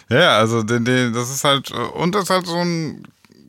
Ja, 0.08 0.38
also 0.38 0.62
den, 0.62 0.84
den, 0.84 1.12
das 1.12 1.30
ist 1.30 1.44
halt, 1.44 1.70
äh, 1.70 1.74
und 1.74 2.14
das 2.14 2.24
ist 2.24 2.30
halt 2.30 2.46
so 2.46 2.56
ein 2.56 3.06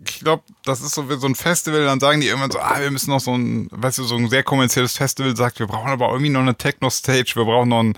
ich 0.08 0.20
glaube, 0.20 0.44
das 0.64 0.82
ist 0.82 0.94
so 0.94 1.10
wie 1.10 1.18
so 1.18 1.28
ein 1.28 1.36
Festival, 1.36 1.84
dann 1.86 2.00
sagen 2.00 2.22
die 2.22 2.28
irgendwann 2.28 2.52
so, 2.52 2.60
ah, 2.60 2.80
wir 2.80 2.92
müssen 2.92 3.10
noch 3.10 3.20
so 3.20 3.36
ein, 3.36 3.68
weißt 3.72 3.98
du, 3.98 4.04
so 4.04 4.16
ein 4.16 4.30
sehr 4.30 4.44
kommerzielles 4.44 4.96
Festival 4.98 5.36
sagt, 5.36 5.60
wir 5.60 5.68
brauchen 5.68 5.90
aber 5.90 6.10
irgendwie 6.10 6.30
noch 6.30 6.42
eine 6.42 6.56
Techno-Stage, 6.56 7.34
wir 7.36 7.46
brauchen 7.46 7.70
noch 7.70 7.80
einen, 7.80 7.98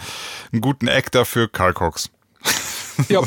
einen 0.51 0.61
guten 0.61 0.87
Act 0.87 1.15
dafür, 1.15 1.47
Karl 1.47 1.73
Cox. 1.73 2.09
Ja. 3.09 3.21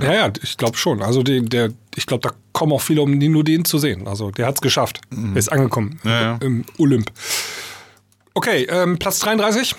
Ja, 0.00 0.12
ja, 0.14 0.32
ich 0.42 0.56
glaube 0.56 0.76
schon. 0.78 1.02
Also 1.02 1.22
der, 1.22 1.40
der, 1.42 1.70
ich 1.94 2.06
glaube, 2.06 2.26
da 2.28 2.34
kommen 2.52 2.72
auch 2.72 2.80
viele, 2.80 3.02
um 3.02 3.18
nur 3.18 3.44
den 3.44 3.64
zu 3.64 3.78
sehen. 3.78 4.06
Also 4.08 4.30
der 4.30 4.46
hat 4.46 4.54
es 4.56 4.60
geschafft. 4.60 5.00
Er 5.10 5.36
ist 5.36 5.50
angekommen 5.52 6.00
Ja, 6.04 6.20
ja. 6.22 6.38
im 6.40 6.64
Olymp. 6.78 7.10
Okay, 8.34 8.64
ähm, 8.70 8.98
Platz 8.98 9.18
33. 9.20 9.74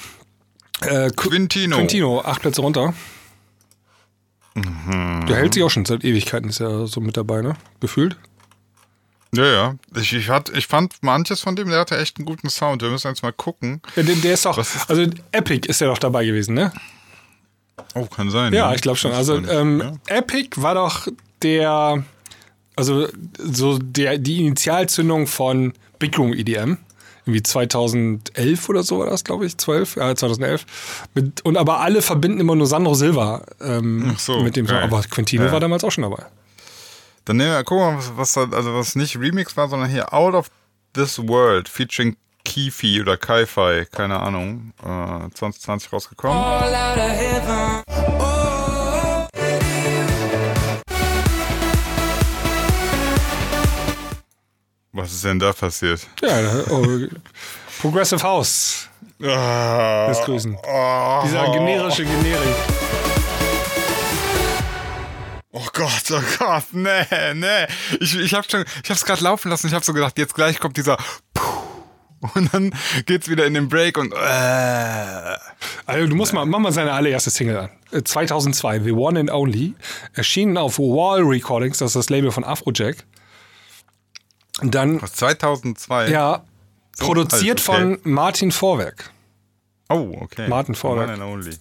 Äh, 0.82 1.08
Qu- 1.08 1.30
Quintino. 1.30 1.78
Quintino, 1.78 2.22
acht 2.22 2.42
Plätze 2.42 2.62
runter. 2.62 2.94
Mhm. 4.56 5.26
Der 5.28 5.38
hält 5.38 5.54
sich 5.56 5.64
auch 5.64 5.70
schon 5.70 5.86
seit 5.86 6.04
Ewigkeiten, 6.04 6.50
ist 6.50 6.60
ja 6.60 6.86
so 6.86 7.02
mit 7.02 7.18
dabei, 7.18 7.42
ne? 7.42 7.56
Gefühlt. 7.80 8.18
Ja, 9.36 9.46
ja. 9.46 9.76
Ich, 9.96 10.14
ich, 10.14 10.30
hat, 10.30 10.50
ich 10.56 10.68
fand 10.68 10.94
manches 11.02 11.40
von 11.42 11.56
dem, 11.56 11.70
der 11.70 11.80
hatte 11.80 11.98
echt 11.98 12.18
einen 12.18 12.26
guten 12.26 12.50
Sound. 12.50 12.84
Wir 12.84 12.90
müssen 12.90 13.08
jetzt 13.08 13.24
mal 13.24 13.34
gucken. 13.34 13.82
Ja, 13.96 14.04
der, 14.04 14.16
der 14.16 14.34
ist 14.36 14.46
doch, 14.46 14.60
ist- 14.60 14.88
also 14.90 15.08
Epic 15.32 15.68
ist 15.68 15.82
ja 15.82 15.88
doch 15.88 15.98
dabei 15.98 16.24
gewesen, 16.26 16.54
ne? 16.54 16.72
Oh, 17.96 18.06
kann 18.06 18.30
sein. 18.30 18.54
Ja, 18.54 18.74
ich 18.74 18.82
glaube 18.82 18.98
schon. 18.98 19.12
Also 19.12 19.36
ähm, 19.38 19.82
ja. 20.10 20.18
Epic 20.18 20.62
war 20.62 20.76
doch 20.76 21.08
der, 21.42 22.04
also 22.76 23.08
so 23.38 23.78
der 23.80 24.18
die 24.18 24.46
Initialzündung 24.46 25.28
von 25.28 25.74
Big 26.00 26.18
Room 26.18 26.34
EDM. 26.34 26.78
Irgendwie 27.26 27.42
2011 27.44 28.68
oder 28.68 28.84
so 28.84 29.00
war 29.00 29.06
das, 29.10 29.24
glaube 29.24 29.46
ich, 29.46 29.58
12, 29.58 29.96
ja, 29.96 30.14
2011. 30.14 30.66
Mit, 31.14 31.42
und 31.46 31.56
aber 31.58 31.80
alle 31.80 32.02
verbinden 32.02 32.42
immer 32.42 32.56
nur 32.56 32.68
Sandro 32.68 32.96
Silva 32.96 33.44
ähm, 33.62 34.14
so, 34.18 34.42
mit 34.42 34.58
dem 34.58 34.68
Song. 34.68 34.78
Aber 34.78 35.02
Quintino 35.04 35.46
Ja. 35.46 35.52
war 35.54 35.62
damals 35.62 35.86
auch 35.86 35.92
schon 35.92 36.02
dabei. 36.02 36.26
Dann 37.24 37.38
nehmen 37.38 37.52
wir, 37.52 37.64
gucken 37.64 37.86
wir 37.86 37.92
mal, 37.94 38.04
was, 38.18 38.36
was, 38.36 38.54
also 38.54 38.74
was 38.74 38.96
nicht 38.98 39.18
Remix 39.18 39.56
war, 39.56 39.70
sondern 39.70 39.90
hier 39.90 40.14
Out 40.14 40.34
of 40.34 40.52
This 40.92 41.18
World 41.26 41.70
featuring 41.70 42.18
Kifi 42.46 43.02
oder 43.02 43.18
Kai-Fi, 43.18 43.86
keine 43.92 44.20
Ahnung, 44.20 44.74
äh, 44.84 45.30
2020 45.34 45.92
rausgekommen. 45.94 46.44
Was 54.92 55.12
ist 55.12 55.24
denn 55.24 55.40
da 55.40 55.52
passiert? 55.54 56.02
Ja, 56.22 56.38
oh, 56.70 56.86
Progressive 57.82 58.22
House. 58.22 58.88
Ah, 59.24 60.08
Das 60.08 60.22
Grüßen. 60.24 60.56
oh, 60.62 61.22
Dieser 61.26 61.52
generische 61.52 62.04
Generik. 62.06 62.56
Oh 65.52 65.66
Gott, 65.74 66.04
oh 66.12 66.22
Gott, 66.40 66.64
nee, 66.72 67.06
nee. 67.36 67.68
Ich, 68.00 68.16
ich 68.18 68.34
hab 68.34 68.50
schon, 68.50 68.66
ich 68.84 68.90
hab's 68.90 69.06
gerade 69.06 69.24
laufen 69.24 69.50
lassen. 69.50 69.68
Ich 69.68 69.74
hab 69.74 69.84
so 69.84 69.94
gedacht, 69.94 70.18
jetzt 70.18 70.34
gleich 70.36 70.60
kommt 70.60 70.78
dieser 70.78 70.98
Puh. 71.34 71.42
Und 72.36 72.54
dann 72.54 72.74
geht's 73.06 73.28
wieder 73.30 73.46
in 73.46 73.54
den 73.54 73.70
Break 73.70 73.98
und 73.98 74.14
äh. 74.14 75.36
Also 75.86 76.08
du 76.08 76.16
musst 76.16 76.34
mal, 76.34 76.46
mach 76.46 76.60
mal 76.60 76.72
seine 76.72 76.92
allererste 76.94 77.30
Single 77.30 77.58
an. 77.58 77.70
Äh, 77.92 78.04
2002, 78.04 78.80
The 78.80 78.92
One 78.92 79.20
and 79.20 79.32
Only. 79.32 79.76
Erschienen 80.14 80.58
auf 80.58 80.80
Wall 80.80 81.22
Recordings, 81.22 81.78
das 81.78 81.92
ist 81.92 81.96
das 81.96 82.10
Label 82.10 82.32
von 82.32 82.44
Afrojack. 82.44 82.98
Dann, 84.62 85.02
Was 85.02 85.14
2002? 85.14 86.10
ja, 86.10 86.44
So 86.96 87.06
produziert 87.08 87.68
alt, 87.68 87.70
okay. 87.70 87.98
von 88.02 88.12
Martin 88.14 88.52
Vorwerk. 88.52 89.12
Oh, 89.90 90.16
okay. 90.22 90.48
Martin 90.48 90.76
Vorwerk. 90.76 91.10
One 91.10 91.14
and 91.14 91.24
only. 91.24 91.58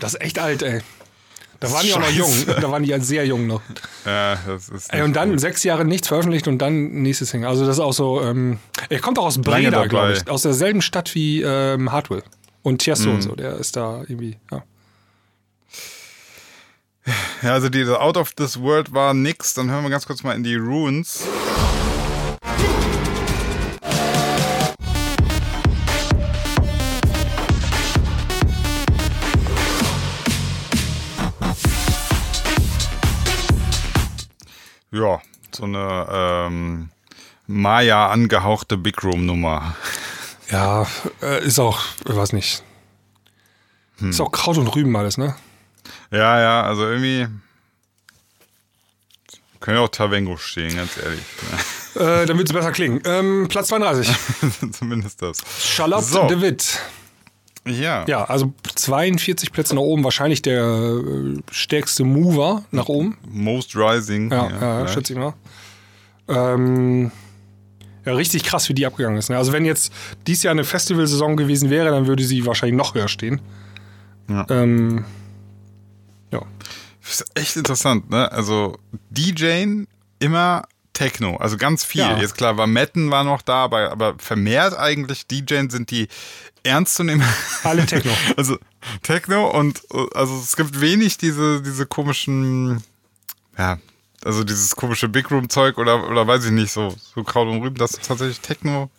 Das 0.00 0.14
ist 0.14 0.20
echt 0.20 0.38
alt, 0.38 0.62
ey. 0.62 0.80
Da 1.60 1.72
waren 1.72 1.84
die 1.84 1.92
auch 1.92 1.98
noch 1.98 2.10
jung. 2.10 2.32
Da 2.46 2.70
waren 2.70 2.84
die 2.84 2.90
ja 2.90 3.00
sehr 3.00 3.26
jung 3.26 3.48
noch. 3.48 3.60
Ja, 4.06 4.38
das 4.46 4.68
ist. 4.68 4.92
Ey, 4.94 5.02
und 5.02 5.14
dann 5.14 5.30
gut. 5.30 5.40
sechs 5.40 5.64
Jahre 5.64 5.84
nichts 5.84 6.06
veröffentlicht 6.06 6.46
und 6.46 6.58
dann 6.58 7.02
nächste 7.02 7.26
Single. 7.26 7.48
Also 7.48 7.66
das 7.66 7.76
ist 7.78 7.80
auch 7.80 7.92
so, 7.92 8.22
ähm, 8.22 8.58
er 8.88 9.00
kommt 9.00 9.18
auch 9.18 9.24
aus 9.26 9.38
Breda, 9.40 9.86
glaube 9.86 10.12
ich. 10.12 10.30
Aus 10.30 10.42
derselben 10.42 10.82
Stadt 10.82 11.14
wie 11.16 11.42
ähm, 11.42 11.90
Hartwell. 11.90 12.22
Und 12.62 12.78
Tiesto 12.78 13.08
Mhm. 13.08 13.14
und 13.16 13.22
so, 13.22 13.34
der 13.34 13.56
ist 13.56 13.74
da 13.76 14.02
irgendwie, 14.06 14.36
ja. 14.52 14.62
Ja, 17.42 17.54
also 17.54 17.68
diese 17.70 18.00
Out 18.00 18.16
of 18.18 18.32
This 18.34 18.60
World 18.60 18.92
war 18.92 19.14
nix. 19.14 19.54
Dann 19.54 19.70
hören 19.70 19.82
wir 19.82 19.90
ganz 19.90 20.06
kurz 20.06 20.22
mal 20.22 20.34
in 20.36 20.44
die 20.44 20.56
Ruins. 20.56 21.22
Ja, 34.98 35.20
so 35.52 35.64
eine 35.64 36.06
ähm, 36.10 36.90
Maya 37.46 38.08
angehauchte 38.08 38.76
Big 38.76 39.02
Room 39.04 39.26
Nummer. 39.26 39.76
Ja, 40.50 40.86
äh, 41.22 41.44
ist 41.44 41.58
auch, 41.58 41.80
ich 42.08 42.16
weiß 42.16 42.32
nicht. 42.32 42.62
Hm. 43.98 44.10
Ist 44.10 44.20
auch 44.20 44.32
Kraut 44.32 44.58
und 44.58 44.66
Rüben 44.68 44.96
alles, 44.96 45.18
ne? 45.18 45.36
Ja, 46.10 46.40
ja, 46.40 46.62
also 46.62 46.88
irgendwie 46.88 47.28
können 49.60 49.76
ja 49.76 49.82
auch 49.84 49.88
Tavengo 49.88 50.36
stehen, 50.36 50.76
ganz 50.76 50.96
ehrlich. 50.96 51.20
Äh, 51.94 52.26
dann 52.26 52.38
wird 52.38 52.48
es 52.48 52.54
besser 52.54 52.72
klingen. 52.72 53.00
Ähm, 53.04 53.46
Platz 53.48 53.68
32. 53.68 54.08
Zumindest 54.72 55.20
das. 55.20 55.38
Charlotte 55.60 56.04
So. 56.04 56.26
de 56.28 56.40
Witt. 56.40 56.80
Ja. 57.68 58.04
Ja, 58.06 58.24
also 58.24 58.52
42 58.74 59.52
Plätze 59.52 59.74
nach 59.74 59.82
oben. 59.82 60.04
Wahrscheinlich 60.04 60.42
der 60.42 60.62
äh, 60.64 61.40
stärkste 61.50 62.04
Mover 62.04 62.64
nach 62.70 62.88
oben. 62.88 63.16
Most 63.30 63.76
Rising. 63.76 64.30
Ja, 64.30 64.50
ja, 64.50 64.58
vielleicht. 64.58 64.94
schätze 64.94 65.12
ich 65.12 65.18
mal. 65.18 65.34
Ähm, 66.28 67.10
ja, 68.04 68.14
richtig 68.14 68.44
krass, 68.44 68.68
wie 68.68 68.74
die 68.74 68.86
abgegangen 68.86 69.18
ist. 69.18 69.28
Ne? 69.28 69.36
Also 69.36 69.52
wenn 69.52 69.64
jetzt 69.64 69.92
dies 70.26 70.42
Jahr 70.42 70.52
eine 70.52 70.64
Festivalsaison 70.64 71.36
gewesen 71.36 71.70
wäre, 71.70 71.90
dann 71.90 72.06
würde 72.06 72.24
sie 72.24 72.46
wahrscheinlich 72.46 72.76
noch 72.76 72.94
höher 72.94 73.08
stehen. 73.08 73.40
Ja. 74.28 74.46
Ähm, 74.50 75.04
ja. 76.32 76.42
Das 77.02 77.20
ist 77.20 77.30
echt 77.34 77.56
interessant, 77.56 78.10
ne? 78.10 78.30
Also 78.30 78.76
DJing 79.10 79.86
immer 80.18 80.64
Techno, 80.98 81.36
also 81.36 81.56
ganz 81.56 81.84
viel. 81.84 82.00
Ja. 82.00 82.18
Jetzt 82.18 82.36
klar, 82.36 82.56
war 82.56 82.66
Metten 82.66 83.12
war 83.12 83.22
noch 83.22 83.40
da, 83.40 83.62
aber, 83.64 83.92
aber 83.92 84.16
vermehrt 84.18 84.76
eigentlich 84.76 85.28
DJing 85.28 85.70
sind 85.70 85.92
die 85.92 86.08
ernst 86.64 86.96
zu 86.96 87.04
nehmen. 87.04 87.22
Alle 87.62 87.86
Techno. 87.86 88.12
Also 88.36 88.58
Techno 89.04 89.48
und 89.48 89.80
also 90.14 90.36
es 90.38 90.56
gibt 90.56 90.80
wenig 90.80 91.16
diese, 91.16 91.62
diese 91.62 91.86
komischen, 91.86 92.82
ja, 93.56 93.78
also 94.24 94.42
dieses 94.42 94.74
komische 94.74 95.08
Big 95.08 95.30
Room 95.30 95.48
Zeug 95.48 95.78
oder, 95.78 96.08
oder 96.10 96.26
weiß 96.26 96.46
ich 96.46 96.50
nicht, 96.50 96.72
so, 96.72 96.92
so 97.14 97.22
Kraut 97.22 97.46
und 97.46 97.62
Rüben, 97.62 97.76
das 97.76 97.92
ist 97.92 98.06
tatsächlich 98.08 98.40
Techno, 98.40 98.90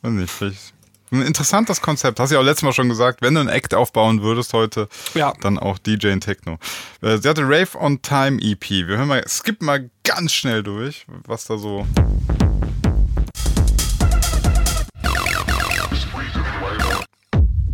weiß 0.00 0.12
nicht, 0.12 0.30
vielleicht 0.32 0.72
ein 1.10 1.20
interessantes 1.20 1.82
Konzept. 1.82 2.18
Hast 2.18 2.30
du 2.30 2.36
ja 2.36 2.40
auch 2.40 2.44
letztes 2.44 2.62
Mal 2.62 2.72
schon 2.72 2.88
gesagt, 2.88 3.20
wenn 3.20 3.34
du 3.34 3.40
einen 3.40 3.50
Act 3.50 3.74
aufbauen 3.74 4.22
würdest 4.22 4.54
heute, 4.54 4.88
Ja. 5.12 5.34
dann 5.42 5.58
auch 5.58 5.76
DJ 5.76 6.06
in 6.06 6.22
Techno. 6.22 6.58
Äh, 7.02 7.18
Sie 7.18 7.28
hatte 7.28 7.42
Rave 7.42 7.78
on 7.78 8.00
Time 8.00 8.40
EP. 8.40 8.70
Wir 8.70 8.96
hören 8.96 9.08
mal, 9.08 9.22
skippen 9.28 9.66
mal 9.66 9.90
ganz 10.04 10.32
schnell 10.32 10.62
durch, 10.62 11.06
was 11.26 11.44
da 11.46 11.58
so. 11.58 11.86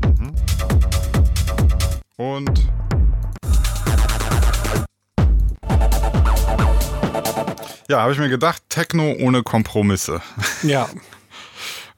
Mhm. 0.03 0.35
Und 2.17 2.69
ja, 7.89 8.03
habe 8.03 8.13
ich 8.13 8.19
mir 8.19 8.29
gedacht, 8.29 8.63
Techno 8.69 9.15
ohne 9.19 9.43
Kompromisse. 9.43 10.21
ja. 10.63 10.89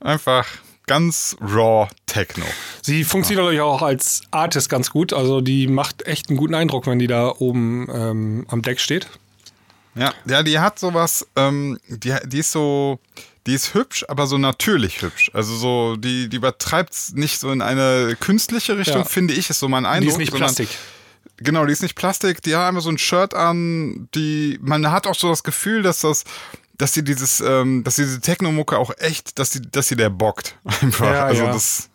Einfach 0.00 0.46
ganz 0.86 1.36
raw 1.40 1.88
Techno. 2.06 2.44
Sie 2.82 3.04
funktioniert 3.04 3.44
natürlich 3.44 3.60
auch 3.60 3.82
als 3.82 4.22
Artist 4.30 4.68
ganz 4.68 4.90
gut. 4.90 5.12
Also 5.12 5.40
die 5.40 5.68
macht 5.68 6.06
echt 6.06 6.28
einen 6.28 6.38
guten 6.38 6.54
Eindruck, 6.54 6.86
wenn 6.86 6.98
die 6.98 7.06
da 7.06 7.34
oben 7.38 7.86
ähm, 7.92 8.46
am 8.48 8.62
Deck 8.62 8.80
steht. 8.80 9.06
Ja, 9.94 10.14
ja, 10.26 10.42
die 10.42 10.58
hat 10.58 10.78
sowas, 10.78 11.26
ähm, 11.36 11.78
die, 11.88 12.14
die 12.26 12.38
ist 12.38 12.52
so, 12.52 13.00
die 13.46 13.54
ist 13.54 13.74
hübsch, 13.74 14.04
aber 14.08 14.26
so 14.26 14.38
natürlich 14.38 15.02
hübsch. 15.02 15.30
Also 15.34 15.56
so, 15.56 15.96
die, 15.96 16.28
die 16.28 16.36
übertreibt 16.36 16.94
nicht 17.14 17.40
so 17.40 17.50
in 17.50 17.60
eine 17.62 18.16
künstliche 18.20 18.78
Richtung, 18.78 18.98
Ja. 19.02 19.04
finde 19.04 19.34
ich, 19.34 19.50
ist 19.50 19.58
so 19.58 19.68
mein 19.68 19.86
Eindruck. 19.86 20.02
Die 20.02 20.12
ist 20.12 20.18
nicht 20.18 20.30
sondern- 20.32 20.54
Plastik. 20.54 20.78
Genau, 21.42 21.64
die 21.64 21.72
ist 21.72 21.82
nicht 21.82 21.94
Plastik, 21.96 22.42
die 22.42 22.54
hat 22.54 22.68
einfach 22.68 22.82
so 22.82 22.90
ein 22.90 22.98
Shirt 22.98 23.32
an, 23.34 24.08
die, 24.14 24.58
man 24.62 24.90
hat 24.90 25.06
auch 25.06 25.14
so 25.14 25.30
das 25.30 25.42
Gefühl, 25.42 25.82
dass 25.82 26.00
das, 26.00 26.24
dass 26.76 26.92
sie 26.92 27.02
dieses, 27.02 27.40
ähm, 27.40 27.82
dass 27.82 27.96
diese 27.96 28.20
Techno-Mucke 28.20 28.76
auch 28.78 28.90
echt, 28.98 29.38
dass 29.38 29.50
sie, 29.50 29.62
dass 29.62 29.88
sie 29.88 29.96
der 29.96 30.10
bockt. 30.10 30.56
Einfach. 30.82 31.06
Ja, 31.06 31.24
also 31.24 31.44
ja. 31.44 31.52
das, 31.52 31.88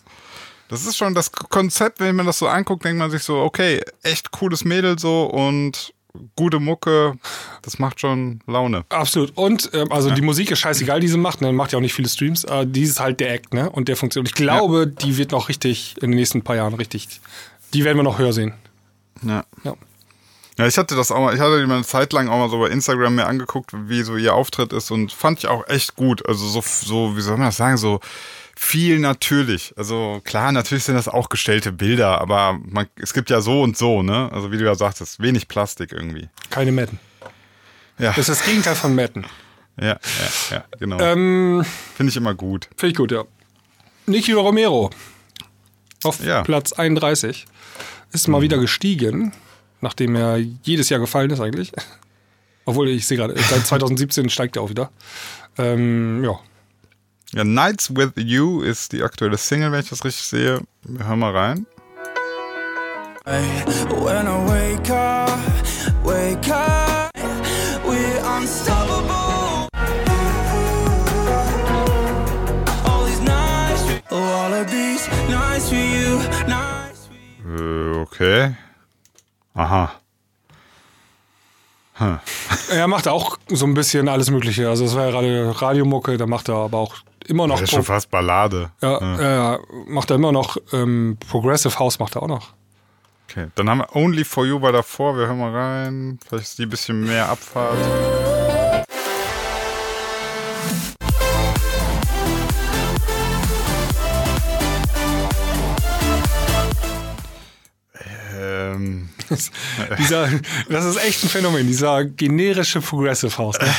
das 0.67 0.85
ist 0.87 0.97
schon 0.97 1.13
das 1.13 1.31
Konzept, 1.31 1.99
wenn 1.99 2.15
man 2.15 2.25
das 2.25 2.39
so 2.39 2.47
anguckt, 2.47 2.83
denkt 2.85 2.97
man 2.97 3.11
sich 3.11 3.21
so, 3.23 3.37
okay, 3.37 3.81
echt 4.01 4.31
cooles 4.31 4.65
Mädel 4.65 4.97
so 4.97 5.25
und 5.25 5.93
gute 6.35 6.59
Mucke, 6.59 7.13
das 7.61 7.79
macht 7.79 7.99
schon 7.99 8.39
Laune. 8.47 8.85
Absolut. 8.89 9.35
Und 9.35 9.69
ähm, 9.73 9.91
also 9.91 10.11
die 10.11 10.21
Musik 10.21 10.51
ist 10.51 10.59
scheißegal, 10.59 10.99
die 10.99 11.07
sie 11.07 11.17
macht. 11.17 11.41
Ne? 11.41 11.51
Macht 11.51 11.71
ja 11.71 11.77
auch 11.77 11.81
nicht 11.81 11.93
viele 11.93 12.09
Streams. 12.09 12.45
Aber 12.45 12.65
die 12.65 12.83
ist 12.83 12.99
halt 12.99 13.19
der 13.19 13.33
Act, 13.33 13.53
ne? 13.53 13.69
Und 13.69 13.87
der 13.87 13.97
funktioniert. 13.97 14.29
Ich 14.29 14.35
glaube, 14.35 14.87
die 14.87 15.17
wird 15.17 15.31
noch 15.31 15.49
richtig 15.49 15.95
in 16.01 16.11
den 16.11 16.19
nächsten 16.19 16.41
paar 16.41 16.55
Jahren 16.55 16.73
richtig. 16.73 17.21
Die 17.73 17.83
werden 17.83 17.97
wir 17.97 18.03
noch 18.03 18.19
höher 18.19 18.33
sehen. 18.33 18.53
Ja. 19.23 19.43
Ja. 19.63 19.75
Ja, 20.57 20.65
ich 20.67 20.77
hatte 20.77 20.95
das 20.95 21.11
auch 21.11 21.19
mal, 21.19 21.35
ich 21.35 21.41
hatte 21.41 21.59
die 21.59 21.67
mal 21.67 21.75
eine 21.75 21.83
Zeit 21.83 22.13
lang 22.13 22.29
auch 22.29 22.37
mal 22.37 22.49
so 22.49 22.59
bei 22.59 22.69
Instagram 22.69 23.15
mir 23.15 23.27
angeguckt, 23.27 23.71
wie 23.73 24.03
so 24.03 24.15
ihr 24.15 24.33
Auftritt 24.33 24.71
ist 24.71 24.89
und 24.89 25.11
fand 25.11 25.39
ich 25.39 25.47
auch 25.47 25.67
echt 25.67 25.97
gut. 25.97 26.25
Also 26.25 26.47
so, 26.47 26.61
so, 26.61 27.17
wie 27.17 27.21
soll 27.21 27.35
man 27.35 27.47
das 27.47 27.57
sagen, 27.57 27.75
so 27.75 27.99
viel 28.55 28.99
natürlich. 28.99 29.73
Also 29.77 30.21
klar, 30.23 30.51
natürlich 30.51 30.83
sind 30.85 30.95
das 30.95 31.07
auch 31.07 31.29
gestellte 31.29 31.71
Bilder, 31.71 32.19
aber 32.21 32.59
man, 32.63 32.87
es 32.95 33.13
gibt 33.13 33.29
ja 33.29 33.41
so 33.41 33.61
und 33.61 33.77
so, 33.77 34.01
ne? 34.03 34.29
Also 34.31 34.51
wie 34.51 34.57
du 34.57 34.65
ja 34.65 34.75
sagtest, 34.75 35.19
wenig 35.21 35.47
Plastik 35.47 35.91
irgendwie. 35.91 36.29
Keine 36.49 36.71
Matten. 36.71 36.99
Ja, 37.97 38.09
Das 38.09 38.29
ist 38.29 38.39
das 38.39 38.45
Gegenteil 38.45 38.75
von 38.75 38.93
Matten. 38.95 39.25
ja, 39.79 39.87
ja, 39.87 39.99
ja 40.51 40.65
genau. 40.79 40.99
Ähm, 40.99 41.65
Finde 41.95 42.09
ich 42.09 42.17
immer 42.17 42.33
gut. 42.33 42.69
Finde 42.77 42.91
ich 42.91 42.97
gut, 42.97 43.11
ja. 43.11 43.23
Nicky 44.05 44.33
Romero 44.33 44.89
auf 46.03 46.23
Ja. 46.23 46.43
Platz 46.43 46.73
31 46.73 47.45
ist 48.11 48.27
mal 48.27 48.41
wieder 48.41 48.57
gestiegen, 48.57 49.33
nachdem 49.81 50.15
er 50.15 50.37
jedes 50.63 50.89
Jahr 50.89 50.99
gefallen 50.99 51.31
ist 51.31 51.39
eigentlich. 51.39 51.71
Obwohl 52.65 52.89
ich 52.89 53.05
sehe 53.05 53.17
gerade, 53.17 53.35
seit 53.37 53.65
2017 53.65 54.29
steigt 54.29 54.55
er 54.55 54.63
auch 54.63 54.69
wieder. 54.69 54.91
Ähm, 55.57 56.23
ja. 56.23 56.39
Ja, 57.35 57.43
Nights 57.43 57.93
with 57.93 58.13
You 58.15 58.61
ist 58.61 58.93
die 58.93 59.03
aktuelle 59.03 59.37
Single, 59.37 59.69
wenn 59.73 59.81
ich 59.81 59.89
das 59.89 60.05
richtig 60.05 60.23
sehe. 60.23 60.61
Wir 60.83 61.05
hören 61.05 61.19
mal 61.19 61.35
rein. 61.35 61.65
When 63.25 64.25
I 64.25 64.37
wake 64.47 64.89
up, 64.89 65.37
wake 66.01 66.49
up, 66.49 67.11
we're 67.83 68.21
unstoppable. 68.37 69.67
All 72.85 73.05
these 73.05 73.21
nights, 73.21 73.83
oh, 74.11 74.15
all 74.15 74.53
of 74.53 74.67
these 74.71 75.05
nights 75.29 75.67
for 75.67 75.75
you, 75.75 76.19
nights 76.47 77.09
for 77.09 77.49
you. 77.51 77.97
Äh, 77.97 77.99
okay. 77.99 78.55
Aha. 79.55 79.99
Hm. 81.95 82.19
Er 82.71 82.87
macht 82.87 83.07
auch 83.07 83.37
so 83.47 83.65
ein 83.65 83.73
bisschen 83.73 84.09
alles 84.09 84.29
Mögliche. 84.31 84.69
Also, 84.69 84.85
es 84.85 84.95
war 84.95 85.05
ja 85.05 85.11
gerade 85.11 85.61
Radiomucke, 85.61 86.17
da 86.17 86.25
macht 86.25 86.49
er 86.49 86.55
aber 86.55 86.79
auch 86.79 86.95
immer 87.27 87.47
noch. 87.47 87.55
Das 87.59 87.69
ist 87.69 87.75
schon 87.75 87.83
fast 87.83 88.09
Ballade. 88.09 88.71
ja, 88.81 89.21
ja, 89.21 89.59
macht 89.87 90.09
er 90.09 90.15
immer 90.15 90.31
noch 90.31 90.57
ähm, 90.73 91.17
Progressive 91.29 91.77
House, 91.79 91.99
macht 91.99 92.15
er 92.15 92.23
auch 92.23 92.27
noch. 92.27 92.53
Okay, 93.29 93.47
dann 93.55 93.69
haben 93.69 93.79
wir 93.79 93.95
Only 93.95 94.23
for 94.23 94.45
You 94.45 94.61
war 94.61 94.71
davor. 94.71 95.17
Wir 95.17 95.27
hören 95.27 95.39
mal 95.39 95.51
rein. 95.51 96.19
Vielleicht 96.27 96.45
ist 96.45 96.59
die 96.59 96.63
ein 96.63 96.69
bisschen 96.69 97.03
mehr 97.03 97.29
Abfahrt. 97.29 98.44
Ähm, 108.75 109.09
Dieser, 109.97 110.29
das 110.69 110.85
ist 110.85 110.97
echt 110.97 111.23
ein 111.23 111.29
Phänomen, 111.29 111.65
dieser 111.67 112.05
generische 112.05 112.81
Progressive 112.81 113.37
House. 113.37 113.57
Ne? 113.59 113.73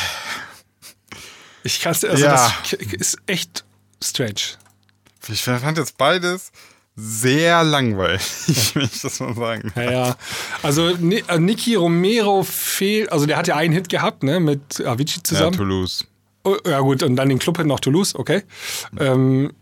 Ich 1.65 1.81
kann 1.81 1.93
also 1.93 2.07
Ja. 2.07 2.53
das 2.63 2.73
ist 2.75 3.19
echt 3.27 3.65
strange. 4.03 4.35
ich 5.29 5.43
fand 5.43 5.79
jetzt 5.79 5.99
beides 5.99 6.53
sehr 6.95 7.63
langweilig, 7.63 8.23
wenn 8.75 8.85
ich 8.85 9.01
das 9.03 9.21
mal 9.21 9.35
sagen 9.35 9.71
Ja, 9.77 9.91
ja. 9.91 10.17
Also 10.63 10.89
äh, 10.89 11.39
Nicky 11.39 11.75
Romero 11.75 12.43
fehlt, 12.43 13.13
also 13.13 13.27
der 13.27 13.37
hat 13.37 13.47
ja 13.49 13.57
einen 13.57 13.75
Hit 13.75 13.89
gehabt, 13.91 14.23
ne, 14.23 14.41
mit 14.41 14.81
Avicii 14.81 15.19
Ja, 15.19 15.25
zusammen. 15.25 15.57
Toulouse. 15.57 16.07
Oh, 16.45 16.57
ja 16.67 16.81
gut, 16.81 17.03
und 17.03 17.17
dann 17.17 17.29
den 17.29 17.39
Clubhit 17.39 17.67
noch 17.67 17.81
Toulouse, 17.81 18.15
okay. 18.15 18.45
Ähm, 18.99 19.53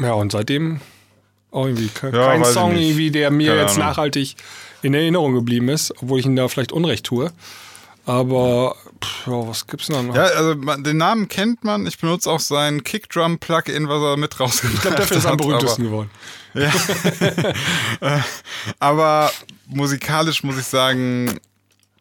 ja, 0.00 0.12
und 0.12 0.32
seitdem 0.32 0.80
auch 1.50 1.66
irgendwie 1.66 1.88
ke- 1.88 2.10
Ja, 2.14 2.26
kein 2.26 2.44
Song, 2.44 2.76
irgendwie, 2.76 3.10
der 3.10 3.30
mir 3.30 3.50
Keine 3.50 3.60
jetzt 3.62 3.76
Ahnung. 3.76 3.88
nachhaltig 3.88 4.36
in 4.82 4.94
Erinnerung 4.94 5.34
geblieben 5.34 5.68
ist, 5.68 5.92
obwohl 6.02 6.20
ich 6.20 6.26
ihn 6.26 6.36
da 6.36 6.48
vielleicht 6.48 6.72
Unrecht 6.72 7.04
tue. 7.06 7.32
Aber 8.06 8.74
pff, 9.04 9.26
ja, 9.26 9.46
was 9.48 9.66
gibt's 9.66 9.88
denn 9.88 9.96
da 9.96 10.02
noch? 10.02 10.14
Ja, 10.14 10.22
also 10.24 10.54
man, 10.54 10.82
den 10.82 10.96
Namen 10.96 11.28
kennt 11.28 11.62
man. 11.64 11.86
Ich 11.86 11.98
benutze 11.98 12.30
auch 12.30 12.40
sein 12.40 12.82
Kickdrum-Plugin, 12.84 13.88
was 13.88 14.00
er 14.02 14.16
mit 14.16 14.38
rausgebracht 14.40 14.74
ich 14.76 14.80
glaube, 14.82 14.96
dafür 14.96 15.16
ist 15.18 15.24
er 15.24 15.30
am 15.30 15.32
hat, 15.32 15.38
berühmtesten 15.42 15.84
geworden. 15.84 16.10
Aber 18.78 19.30
musikalisch 19.66 20.42
muss 20.42 20.58
ich 20.58 20.64
sagen, 20.66 21.38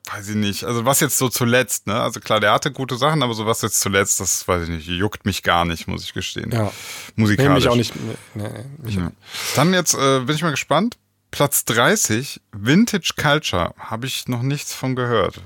weiß 0.07 0.29
ich 0.29 0.35
nicht. 0.35 0.63
Also 0.63 0.85
was 0.85 0.99
jetzt 0.99 1.17
so 1.17 1.29
zuletzt, 1.29 1.87
ne? 1.87 1.95
Also 1.95 2.19
klar, 2.19 2.39
der 2.39 2.53
hatte 2.53 2.71
gute 2.71 2.97
Sachen, 2.97 3.23
aber 3.23 3.33
so 3.33 3.45
was 3.45 3.61
jetzt 3.61 3.79
zuletzt, 3.79 4.19
das 4.19 4.47
weiß 4.47 4.63
ich 4.63 4.69
nicht, 4.69 4.87
juckt 4.87 5.25
mich 5.25 5.43
gar 5.43 5.65
nicht, 5.65 5.87
muss 5.87 6.03
ich 6.03 6.13
gestehen. 6.13 6.51
Ja. 6.51 6.63
Nee, 6.63 6.71
Musikalisch. 7.15 7.53
mich 7.53 7.67
auch 7.67 7.75
nicht. 7.75 7.93
Nee, 7.95 8.43
nee, 8.43 8.65
mich 8.83 8.95
Ja. 8.95 9.11
Dann 9.55 9.73
jetzt 9.73 9.93
äh, 9.95 10.19
bin 10.21 10.35
ich 10.35 10.41
mal 10.41 10.51
gespannt. 10.51 10.97
Platz 11.31 11.65
30, 11.65 12.41
Vintage 12.53 13.13
Culture, 13.21 13.73
habe 13.77 14.05
ich 14.07 14.27
noch 14.27 14.41
nichts 14.41 14.73
von 14.73 14.95
gehört. 14.95 15.41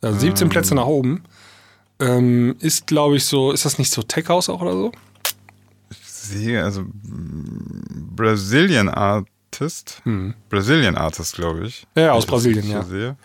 Also 0.00 0.20
17 0.20 0.48
Plätze 0.48 0.74
nach 0.74 0.86
oben. 0.86 1.24
Ähm, 1.98 2.56
ist, 2.60 2.86
glaube 2.86 3.16
ich, 3.16 3.24
so, 3.24 3.50
ist 3.52 3.64
das 3.64 3.78
nicht 3.78 3.90
so 3.90 4.02
Tech 4.02 4.28
House 4.28 4.48
auch 4.48 4.60
oder 4.60 4.72
so? 4.72 4.92
Ich 5.90 6.06
sehe, 6.06 6.62
also 6.62 6.84
Brazilian 6.92 8.88
Artist. 8.88 10.02
Brazilian 10.48 10.96
Artist, 10.96 11.34
glaube 11.34 11.66
ich. 11.66 11.86
Hm. 11.94 12.04
Ja, 12.04 12.12
aus 12.12 12.22
Wenn 12.22 12.26
ich 12.26 12.30
Brasilien, 12.30 12.58
richtig 12.58 12.74
ja. 12.74 12.82
Sehe. 12.84 13.16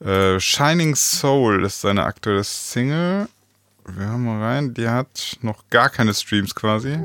Äh, 0.00 0.38
Shining 0.38 0.94
Soul 0.94 1.64
ist 1.64 1.80
seine 1.80 2.04
aktuelle 2.04 2.44
Single. 2.44 3.28
Wir 3.84 4.06
hören 4.06 4.24
mal 4.24 4.40
rein. 4.40 4.74
Die 4.74 4.88
hat 4.88 5.36
noch 5.42 5.68
gar 5.70 5.90
keine 5.90 6.14
Streams 6.14 6.54
quasi. 6.54 6.98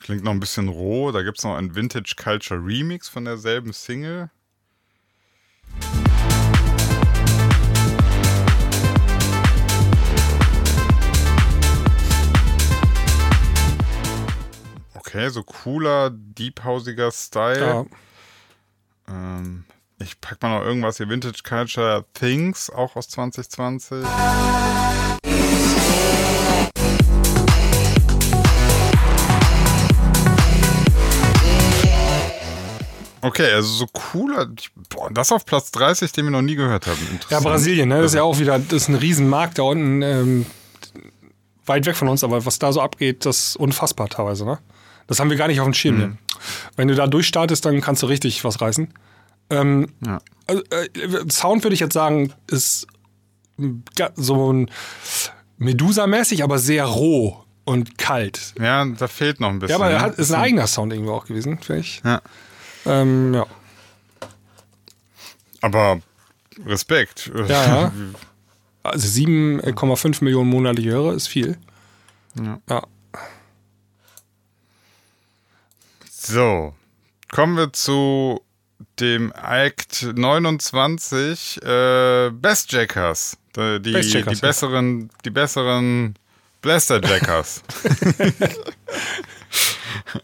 Klingt 0.00 0.24
noch 0.24 0.32
ein 0.32 0.40
bisschen 0.40 0.68
roh. 0.68 1.12
Da 1.12 1.22
gibt 1.22 1.38
es 1.38 1.44
noch 1.44 1.56
ein 1.56 1.76
Vintage 1.76 2.14
Culture 2.16 2.60
Remix 2.60 3.08
von 3.08 3.24
derselben 3.24 3.72
Single. 3.72 4.30
Okay, 15.08 15.28
so 15.28 15.44
cooler, 15.44 16.10
deephausiger 16.10 17.12
Style. 17.12 17.60
Ja. 17.60 17.86
Ähm, 19.08 19.64
ich 20.00 20.20
pack 20.20 20.42
mal 20.42 20.58
noch 20.58 20.64
irgendwas 20.64 20.96
hier. 20.96 21.08
Vintage 21.08 21.42
Culture 21.48 22.04
Things, 22.12 22.70
auch 22.70 22.96
aus 22.96 23.08
2020. 23.10 24.04
Okay, 33.22 33.52
also 33.52 33.68
so 33.68 33.86
cooler. 33.86 34.48
Boah, 34.88 35.08
das 35.12 35.30
auf 35.30 35.46
Platz 35.46 35.70
30, 35.70 36.10
den 36.10 36.24
wir 36.24 36.32
noch 36.32 36.42
nie 36.42 36.56
gehört 36.56 36.88
haben. 36.88 37.20
Ja. 37.30 37.38
Brasilien, 37.38 37.90
ne? 37.90 37.98
Das 38.02 38.06
ist 38.06 38.16
ja 38.16 38.24
auch 38.24 38.40
wieder, 38.40 38.58
das 38.58 38.82
ist 38.82 38.88
ein 38.88 38.96
Riesenmarkt 38.96 39.58
da 39.60 39.62
unten, 39.62 40.02
ähm, 40.02 40.46
weit 41.64 41.86
weg 41.86 41.94
von 41.94 42.08
uns, 42.08 42.24
aber 42.24 42.44
was 42.44 42.58
da 42.58 42.72
so 42.72 42.80
abgeht, 42.80 43.24
das 43.24 43.50
ist 43.50 43.56
unfassbar 43.56 44.08
teilweise, 44.08 44.44
ne? 44.44 44.58
Das 45.06 45.20
haben 45.20 45.30
wir 45.30 45.36
gar 45.36 45.48
nicht 45.48 45.60
auf 45.60 45.66
dem 45.66 45.74
Schirm. 45.74 45.96
hier. 45.98 46.16
Wenn 46.76 46.88
du 46.88 46.94
da 46.94 47.06
durchstartest, 47.06 47.64
dann 47.64 47.80
kannst 47.80 48.02
du 48.02 48.06
richtig 48.06 48.44
was 48.44 48.60
reißen. 48.60 48.88
Ähm, 49.50 49.88
Ja. 50.04 50.18
also, 50.46 50.62
äh, 50.70 51.30
Sound 51.30 51.62
würde 51.64 51.74
ich 51.74 51.80
jetzt 51.80 51.92
sagen, 51.94 52.32
ist 52.48 52.86
ga- 53.94 54.10
so 54.16 54.52
ein 54.52 54.70
Medusa-mäßig, 55.58 56.42
aber 56.42 56.58
sehr 56.58 56.84
roh 56.84 57.42
und 57.64 57.96
kalt. 57.98 58.54
Ja, 58.60 58.84
da 58.84 59.08
fehlt 59.08 59.40
noch 59.40 59.48
ein 59.50 59.58
bisschen. 59.60 59.70
Ja, 59.78 59.84
aber 59.84 59.90
er 59.90 59.98
ne? 59.98 60.04
hat, 60.04 60.14
ist 60.18 60.32
ein 60.32 60.40
eigener 60.40 60.66
Sound 60.66 60.92
irgendwo 60.92 61.12
auch 61.12 61.26
gewesen, 61.26 61.58
finde 61.58 61.80
ich. 61.80 62.02
Ja. 62.04 62.20
Ähm, 62.84 63.34
ja. 63.34 63.46
Aber 65.60 66.00
Respekt. 66.64 67.30
Ja, 67.48 67.66
ja. 67.66 67.92
Also 68.82 69.08
7,5 69.08 70.22
Millionen 70.22 70.48
monatliche 70.48 70.90
Hörer 70.90 71.14
ist 71.14 71.26
viel. 71.26 71.58
Ja. 72.40 72.60
Ja. 72.70 72.82
So, 76.28 76.74
kommen 77.30 77.56
wir 77.56 77.72
zu 77.72 78.42
dem 78.98 79.32
Act 79.32 80.02
29 80.14 81.62
äh, 81.62 82.30
Best 82.30 82.72
Jackers. 82.72 83.36
Die, 83.54 83.80
die, 83.80 83.92
Best 83.92 84.12
Jackers, 84.12 84.32
die 84.32 84.40
ja. 84.40 84.48
besseren, 84.48 85.10
die 85.24 85.30
besseren 85.30 86.14
Blaster 86.62 87.00
Jackers. 87.00 87.62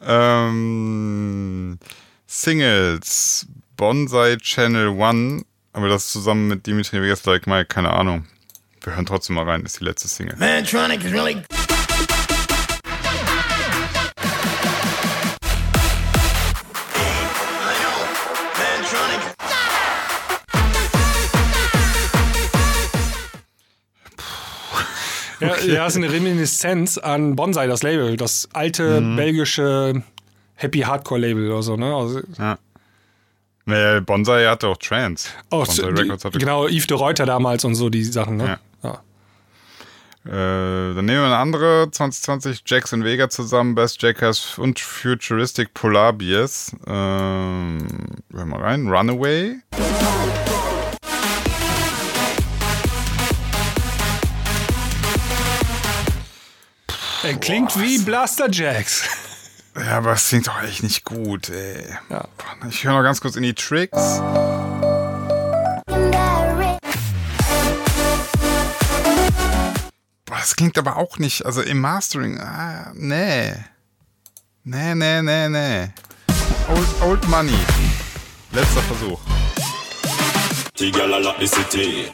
ähm, 0.04 1.78
Singles 2.26 3.46
Bonsai 3.76 4.36
Channel 4.38 4.88
One 4.88 5.44
Aber 5.72 5.88
das 5.88 6.10
zusammen 6.10 6.48
mit 6.48 6.66
Dimitri 6.66 7.00
Vegas 7.00 7.24
Like 7.26 7.46
Mike, 7.46 7.66
keine 7.66 7.92
Ahnung. 7.92 8.26
Wir 8.82 8.96
hören 8.96 9.06
trotzdem 9.06 9.36
mal 9.36 9.48
rein, 9.48 9.62
ist 9.64 9.78
die 9.78 9.84
letzte 9.84 10.08
Single. 10.08 10.36
Mantronic 10.36 11.00
really. 25.50 25.68
Ja, 25.68 25.74
ja, 25.74 25.86
ist 25.86 25.96
eine 25.96 26.12
Reminiszenz 26.12 26.98
an 26.98 27.36
Bonsai, 27.36 27.66
das 27.66 27.82
Label, 27.82 28.16
das 28.16 28.48
alte 28.52 29.00
Mhm. 29.00 29.16
belgische 29.16 30.02
Happy 30.54 30.80
Hardcore 30.80 31.20
Label 31.20 31.50
oder 31.50 31.62
so, 31.62 31.76
ne? 31.76 31.94
Also, 31.94 32.20
Ja. 32.38 32.58
Naja, 33.64 34.00
Bonsai 34.00 34.46
hatte 34.46 34.66
auch 34.68 34.76
Trance. 34.76 35.28
oh, 35.50 35.58
Bonsai 35.64 35.92
die, 35.92 36.00
Records 36.02 36.24
hatte 36.24 36.38
genau, 36.38 36.66
Yves 36.66 36.86
de 36.88 36.96
Reuter 36.96 37.26
damals 37.26 37.64
und 37.64 37.74
so 37.76 37.90
die 37.90 38.04
Sachen, 38.04 38.36
ne? 38.36 38.58
Ja. 38.82 39.00
Äh, 40.24 40.94
dann 40.94 41.04
nehmen 41.04 41.18
wir 41.18 41.24
eine 41.26 41.36
andere, 41.36 41.88
2020, 41.90 42.62
Jackson 42.64 43.02
Vega 43.02 43.28
zusammen, 43.28 43.74
Best 43.74 44.00
Jackers 44.02 44.56
und 44.56 44.78
Futuristic 44.78 45.74
Polar 45.74 46.12
Beers. 46.12 46.76
Ähm, 46.86 47.78
hören 47.88 48.18
wir 48.32 48.44
mal 48.46 48.60
rein. 48.60 48.86
Runaway. 48.88 49.56
Er 57.24 57.34
klingt 57.36 57.80
wie 57.80 57.98
Blaster 57.98 58.50
Jacks. 58.50 59.04
Ja, 59.76 59.98
aber 59.98 60.12
es 60.12 60.28
klingt 60.28 60.48
doch 60.48 60.60
echt 60.62 60.82
nicht 60.82 61.04
gut, 61.04 61.48
ey. 61.50 61.86
Ja. 62.10 62.24
Ich 62.68 62.84
höre 62.84 62.94
noch 62.94 63.02
ganz 63.04 63.20
kurz 63.20 63.36
in 63.36 63.44
die 63.44 63.54
Tricks. 63.54 64.20
Boah, 70.24 70.36
das 70.38 70.56
klingt 70.56 70.76
aber 70.76 70.96
auch 70.96 71.18
nicht, 71.18 71.46
also 71.46 71.62
im 71.62 71.80
Mastering, 71.80 72.40
ah, 72.40 72.90
nee. 72.94 73.54
Nee, 74.64 74.94
nee, 74.94 75.22
nee, 75.22 75.48
nee. 75.48 75.88
Old, 76.68 76.88
old 77.02 77.28
Money. 77.28 77.58
Letzter 78.50 78.82
Versuch. 78.82 79.20
The 80.76 80.90
girl 80.90 81.14
I 81.14 81.22
like 81.22 81.38
the 81.38 81.46
city. 81.46 82.12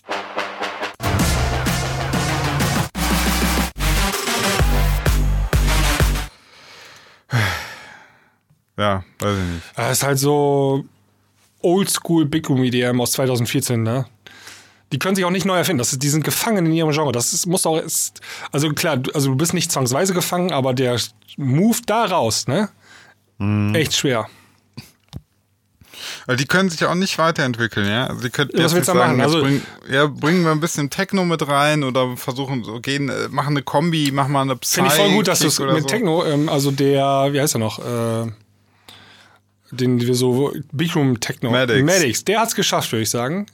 Ja, 8.79 9.05
weiß 9.19 9.37
ich 9.39 9.45
nicht. 9.55 9.63
Das 9.77 9.93
ist 9.99 10.03
halt 10.05 10.19
so 10.19 10.85
Oldschool 11.63 12.25
Big 12.27 12.49
Room 12.49 12.63
EDM 12.63 13.01
aus 13.01 13.13
2014, 13.13 13.83
ne? 13.83 14.07
Die 14.93 14.99
können 14.99 15.17
sich 15.17 15.25
auch 15.27 15.31
nicht 15.31 15.45
neu 15.45 15.57
erfinden. 15.59 15.79
Das 15.79 15.93
ist, 15.93 16.03
die 16.03 16.09
sind 16.09 16.25
gefangen 16.25 16.65
in 16.65 16.73
ihrem 16.73 16.91
Genre. 16.93 17.13
Das 17.13 17.33
ist, 17.35 17.45
muss 17.47 17.67
auch, 17.67 17.77
ist, 17.79 18.21
also 18.53 18.71
klar, 18.71 18.97
du- 18.97 19.13
also 19.13 19.29
du 19.31 19.37
bist 19.37 19.53
nicht 19.53 19.71
zwangsweise 19.71 20.15
gefangen, 20.15 20.51
aber 20.53 20.73
der 20.73 20.99
Move 21.37 21.77
da 21.85 22.07
raus, 22.07 22.47
ne? 22.47 22.71
Mhm. 23.39 23.75
Echt 23.75 23.95
schwer. 23.95 24.29
Weil 26.27 26.37
die 26.37 26.47
können 26.47 26.71
sich 26.71 26.81
ja 26.81 26.91
auch 26.91 26.95
nicht 26.95 27.19
weiterentwickeln, 27.19 27.87
ja? 27.87 28.07
Also 28.07 28.23
die 28.23 28.31
könnten 28.31 28.57
Ja, 28.57 28.65
was 28.65 28.75
willst 28.75 28.89
du 28.89 28.93
sagen, 28.95 29.17
machen? 29.17 29.21
Also- 29.21 29.41
bring, 29.43 29.63
ja, 29.91 30.07
bringen 30.07 30.43
wir 30.45 30.53
ein 30.53 30.61
bisschen 30.61 30.89
Techno 30.91 31.25
mit 31.25 31.47
rein 31.47 31.83
oder 31.85 32.17
versuchen 32.17 32.65
so 32.65 32.81
gehen, 32.81 33.09
äh, 33.09 33.29
machen 33.29 33.51
eine 33.57 33.63
Kombi, 33.63 34.11
machen 34.13 34.33
mal 34.33 34.43
eine 34.43 34.57
Psy 34.57 34.75
Finde 34.77 34.91
ich 34.91 34.97
voll 34.97 35.11
gut, 35.11 35.29
dass 35.29 35.41
du 35.41 35.49
es 35.49 35.59
mit 35.59 35.83
so. 35.83 35.87
Techno, 35.89 36.25
ähm, 36.25 36.49
also 36.49 36.71
der, 36.71 37.29
wie 37.33 37.41
heißt 37.41 37.57
er 37.57 37.59
noch? 37.59 37.79
Äh, 37.79 38.31
den 39.71 40.01
wir 40.01 40.15
so 40.15 40.53
Big 40.73 40.95
Room 40.95 41.21
Techno. 41.21 41.51
Maddox. 41.51 41.83
Maddox, 41.83 42.25
der 42.25 42.41
hat 42.41 42.49
es 42.49 42.55
geschafft, 42.55 42.93
würde 42.93 43.03
ich 43.03 43.11
sagen. 43.11 43.47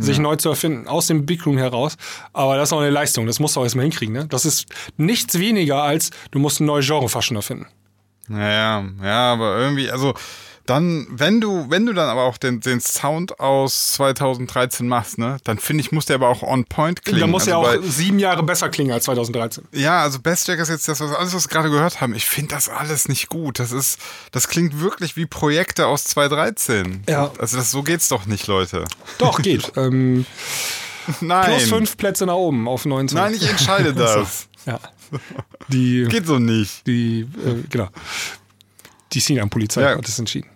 Sich 0.00 0.20
neu 0.20 0.36
zu 0.36 0.50
erfinden, 0.50 0.86
aus 0.86 1.08
dem 1.08 1.26
Big 1.26 1.44
Room 1.44 1.58
heraus. 1.58 1.96
Aber 2.32 2.56
das 2.56 2.68
ist 2.68 2.72
auch 2.72 2.80
eine 2.80 2.90
Leistung, 2.90 3.26
das 3.26 3.40
musst 3.40 3.56
du 3.56 3.60
auch 3.60 3.64
erstmal 3.64 3.82
hinkriegen. 3.82 4.14
Ne? 4.14 4.26
Das 4.28 4.44
ist 4.44 4.66
nichts 4.96 5.40
weniger 5.40 5.82
als, 5.82 6.10
du 6.30 6.38
musst 6.38 6.60
ein 6.60 6.66
neues 6.66 6.86
Genre 6.86 7.08
fast 7.08 7.26
schon 7.26 7.36
erfinden. 7.36 7.66
Ja, 8.28 8.38
ja, 8.38 8.84
ja, 9.02 9.32
aber 9.32 9.58
irgendwie, 9.58 9.90
also 9.90 10.14
dann, 10.68 11.06
wenn 11.10 11.40
du, 11.40 11.70
wenn 11.70 11.86
du 11.86 11.94
dann 11.94 12.10
aber 12.10 12.24
auch 12.24 12.36
den, 12.36 12.60
den 12.60 12.80
Sound 12.80 13.40
aus 13.40 13.92
2013 13.94 14.86
machst, 14.86 15.16
ne, 15.16 15.38
dann 15.44 15.58
finde 15.58 15.80
ich, 15.80 15.92
muss 15.92 16.04
der 16.04 16.16
aber 16.16 16.28
auch 16.28 16.42
on 16.42 16.66
point 16.66 17.04
klingen. 17.04 17.20
Da 17.20 17.26
muss 17.26 17.48
also 17.48 17.62
ja 17.62 17.78
auch 17.78 17.82
sieben 17.82 18.18
Jahre 18.18 18.42
besser 18.42 18.68
klingen 18.68 18.92
als 18.92 19.04
2013. 19.04 19.64
Ja, 19.72 20.02
also 20.02 20.18
Best 20.18 20.46
Jack 20.46 20.58
ist 20.58 20.68
jetzt 20.68 20.86
das, 20.86 21.00
was 21.00 21.12
alles, 21.14 21.32
was 21.34 21.44
wir 21.46 21.48
gerade 21.48 21.70
gehört 21.70 22.02
haben. 22.02 22.14
Ich 22.14 22.26
finde 22.26 22.54
das 22.54 22.68
alles 22.68 23.08
nicht 23.08 23.28
gut. 23.30 23.58
Das 23.58 23.72
ist, 23.72 23.98
das 24.30 24.48
klingt 24.48 24.78
wirklich 24.80 25.16
wie 25.16 25.24
Projekte 25.24 25.86
aus 25.86 26.04
2013. 26.04 27.04
Ja. 27.08 27.30
Also 27.38 27.56
das, 27.56 27.70
so 27.70 27.82
geht's 27.82 28.08
doch 28.08 28.26
nicht, 28.26 28.46
Leute. 28.46 28.84
Doch, 29.16 29.40
geht. 29.40 29.72
ähm, 29.76 30.26
Nein. 31.22 31.46
plus 31.46 31.62
fünf 31.70 31.96
Plätze 31.96 32.26
nach 32.26 32.34
oben 32.34 32.68
auf 32.68 32.84
19. 32.84 33.16
Nein, 33.16 33.32
ich 33.32 33.48
entscheide 33.48 33.94
das. 33.94 34.48
ja. 34.66 34.78
Die, 35.68 36.04
Geht 36.10 36.26
so 36.26 36.38
nicht. 36.38 36.86
die, 36.86 37.20
äh, 37.22 37.62
genau. 37.70 37.88
Die 39.14 39.20
Sinan-Polizei 39.20 39.80
Ja. 39.80 39.96
hat 39.96 40.06
das 40.06 40.18
entschieden. 40.18 40.50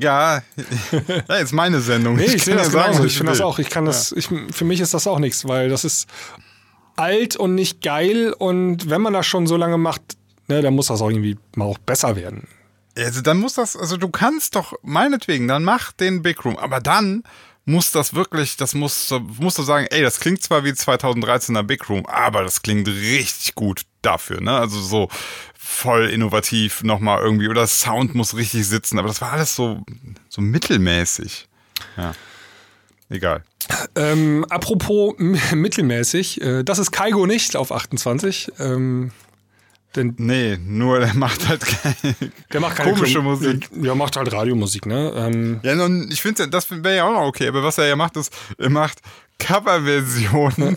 Ja, 0.00 0.42
ja, 1.28 1.34
ist 1.36 1.52
meine 1.52 1.80
Sendung. 1.80 2.16
Nee, 2.16 2.24
ich, 2.24 2.30
kann 2.32 2.40
sehe 2.40 2.56
das 2.56 2.72
sagen, 2.72 2.92
genauso. 2.92 3.04
Ich 3.06 3.16
finde 3.16 3.32
das 3.32 3.40
auch. 3.40 3.58
Ich 3.58 3.70
kann 3.70 3.84
das, 3.84 4.12
ich, 4.12 4.28
für 4.50 4.64
mich 4.64 4.80
ist 4.80 4.94
das 4.94 5.06
auch 5.06 5.18
nichts, 5.18 5.46
weil 5.46 5.68
das 5.68 5.84
ist 5.84 6.08
alt 6.96 7.36
und 7.36 7.54
nicht 7.54 7.82
geil 7.82 8.34
und 8.36 8.90
wenn 8.90 9.00
man 9.00 9.12
das 9.12 9.26
schon 9.26 9.46
so 9.46 9.56
lange 9.56 9.78
macht, 9.78 10.02
ne, 10.48 10.62
dann 10.62 10.74
muss 10.74 10.88
das 10.88 11.00
auch 11.00 11.10
irgendwie 11.10 11.36
mal 11.54 11.66
auch 11.66 11.78
besser 11.78 12.16
werden. 12.16 12.48
Also 12.96 13.20
dann 13.20 13.38
muss 13.38 13.54
das, 13.54 13.76
also 13.76 13.96
du 13.96 14.08
kannst 14.08 14.56
doch, 14.56 14.74
meinetwegen, 14.82 15.46
dann 15.46 15.62
mach 15.62 15.92
den 15.92 16.22
Big 16.22 16.44
Room, 16.44 16.56
aber 16.56 16.80
dann 16.80 17.22
muss 17.68 17.90
das 17.90 18.14
wirklich, 18.14 18.56
das 18.56 18.74
muss, 18.74 19.14
musst 19.38 19.58
du 19.58 19.62
sagen, 19.62 19.86
ey, 19.90 20.00
das 20.02 20.20
klingt 20.20 20.42
zwar 20.42 20.64
wie 20.64 20.70
2013er 20.70 21.62
Big 21.62 21.88
Room, 21.90 22.06
aber 22.06 22.42
das 22.42 22.62
klingt 22.62 22.88
richtig 22.88 23.54
gut 23.54 23.82
dafür, 24.00 24.40
ne? 24.40 24.56
Also 24.56 24.80
so 24.80 25.08
voll 25.54 26.08
innovativ 26.08 26.82
nochmal 26.82 27.20
irgendwie, 27.20 27.48
oder 27.48 27.66
Sound 27.66 28.14
muss 28.14 28.34
richtig 28.34 28.66
sitzen, 28.66 28.98
aber 28.98 29.08
das 29.08 29.20
war 29.20 29.32
alles 29.32 29.54
so, 29.54 29.82
so 30.30 30.40
mittelmäßig. 30.40 31.46
Ja. 31.98 32.14
Egal. 33.10 33.44
Ähm, 33.94 34.46
apropos 34.48 35.14
mittelmäßig, 35.18 36.40
äh, 36.40 36.62
das 36.64 36.78
ist 36.78 36.90
Kaigo 36.90 37.26
nicht 37.26 37.54
auf 37.54 37.70
28. 37.70 38.52
Ähm, 38.58 39.12
denn 39.96 40.14
Nee, 40.18 40.58
nur 40.60 41.00
der 41.00 41.14
macht 41.14 41.48
halt 41.48 41.62
keine, 41.62 42.14
der 42.52 42.60
macht 42.60 42.76
keine 42.76 42.92
komische 42.92 43.18
Klo- 43.18 43.22
Musik. 43.22 43.68
Der 43.72 43.94
macht 43.94 44.16
halt 44.16 44.32
Radiomusik, 44.32 44.86
ne? 44.86 45.12
Ähm, 45.16 45.60
Ja, 45.62 45.74
nun, 45.74 46.08
ich 46.10 46.20
finde, 46.22 46.48
das 46.48 46.70
wäre 46.70 46.96
ja 46.96 47.04
auch 47.04 47.12
noch 47.12 47.26
okay, 47.26 47.48
aber 47.48 47.62
was 47.62 47.78
er 47.78 47.86
ja 47.88 47.96
macht, 47.96 48.16
ist, 48.16 48.32
er 48.58 48.70
macht 48.70 48.98
Coverversionen. 49.38 50.76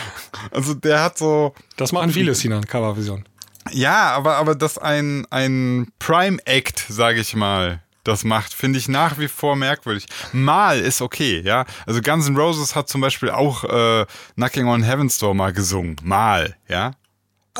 also 0.50 0.74
der 0.74 1.02
hat 1.02 1.18
so, 1.18 1.54
das 1.76 1.92
machen 1.92 2.10
viele 2.12 2.34
Sinan, 2.34 2.64
Coverversion. 2.64 3.24
ja, 3.70 4.10
aber, 4.12 4.36
aber 4.36 4.54
dass 4.54 4.78
ein, 4.78 5.26
ein 5.30 5.88
Prime-Act, 5.98 6.84
sage 6.88 7.20
ich 7.20 7.34
mal, 7.36 7.82
das 8.04 8.24
macht, 8.24 8.54
finde 8.54 8.78
ich 8.78 8.88
nach 8.88 9.18
wie 9.18 9.28
vor 9.28 9.54
merkwürdig. 9.56 10.06
Mal 10.32 10.80
ist 10.80 11.02
okay, 11.02 11.42
ja. 11.44 11.66
Also 11.86 12.00
Guns 12.00 12.26
N' 12.28 12.36
Roses 12.36 12.74
hat 12.74 12.88
zum 12.88 13.02
Beispiel 13.02 13.28
auch 13.30 13.64
äh, 13.64 14.06
Knocking 14.36 14.66
on 14.66 14.82
Heaven's 14.82 15.18
Door 15.18 15.34
mal 15.34 15.52
gesungen. 15.52 15.96
Mal, 16.02 16.56
ja. 16.68 16.92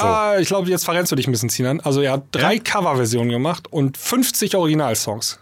Ah, 0.05 0.37
ich 0.39 0.49
glaube, 0.49 0.69
jetzt 0.71 0.85
verrennst 0.85 1.11
du 1.13 1.17
dich 1.17 1.27
ein 1.27 1.33
bisschen, 1.33 1.49
Sinan. 1.49 1.81
Also 1.81 2.01
er 2.03 2.13
hat 2.13 2.25
drei 2.33 2.55
Ja? 2.55 2.63
Coverversionen 2.63 3.31
gemacht 3.31 3.67
und 3.73 3.97
50 3.97 4.55
Originalsongs. 4.57 5.39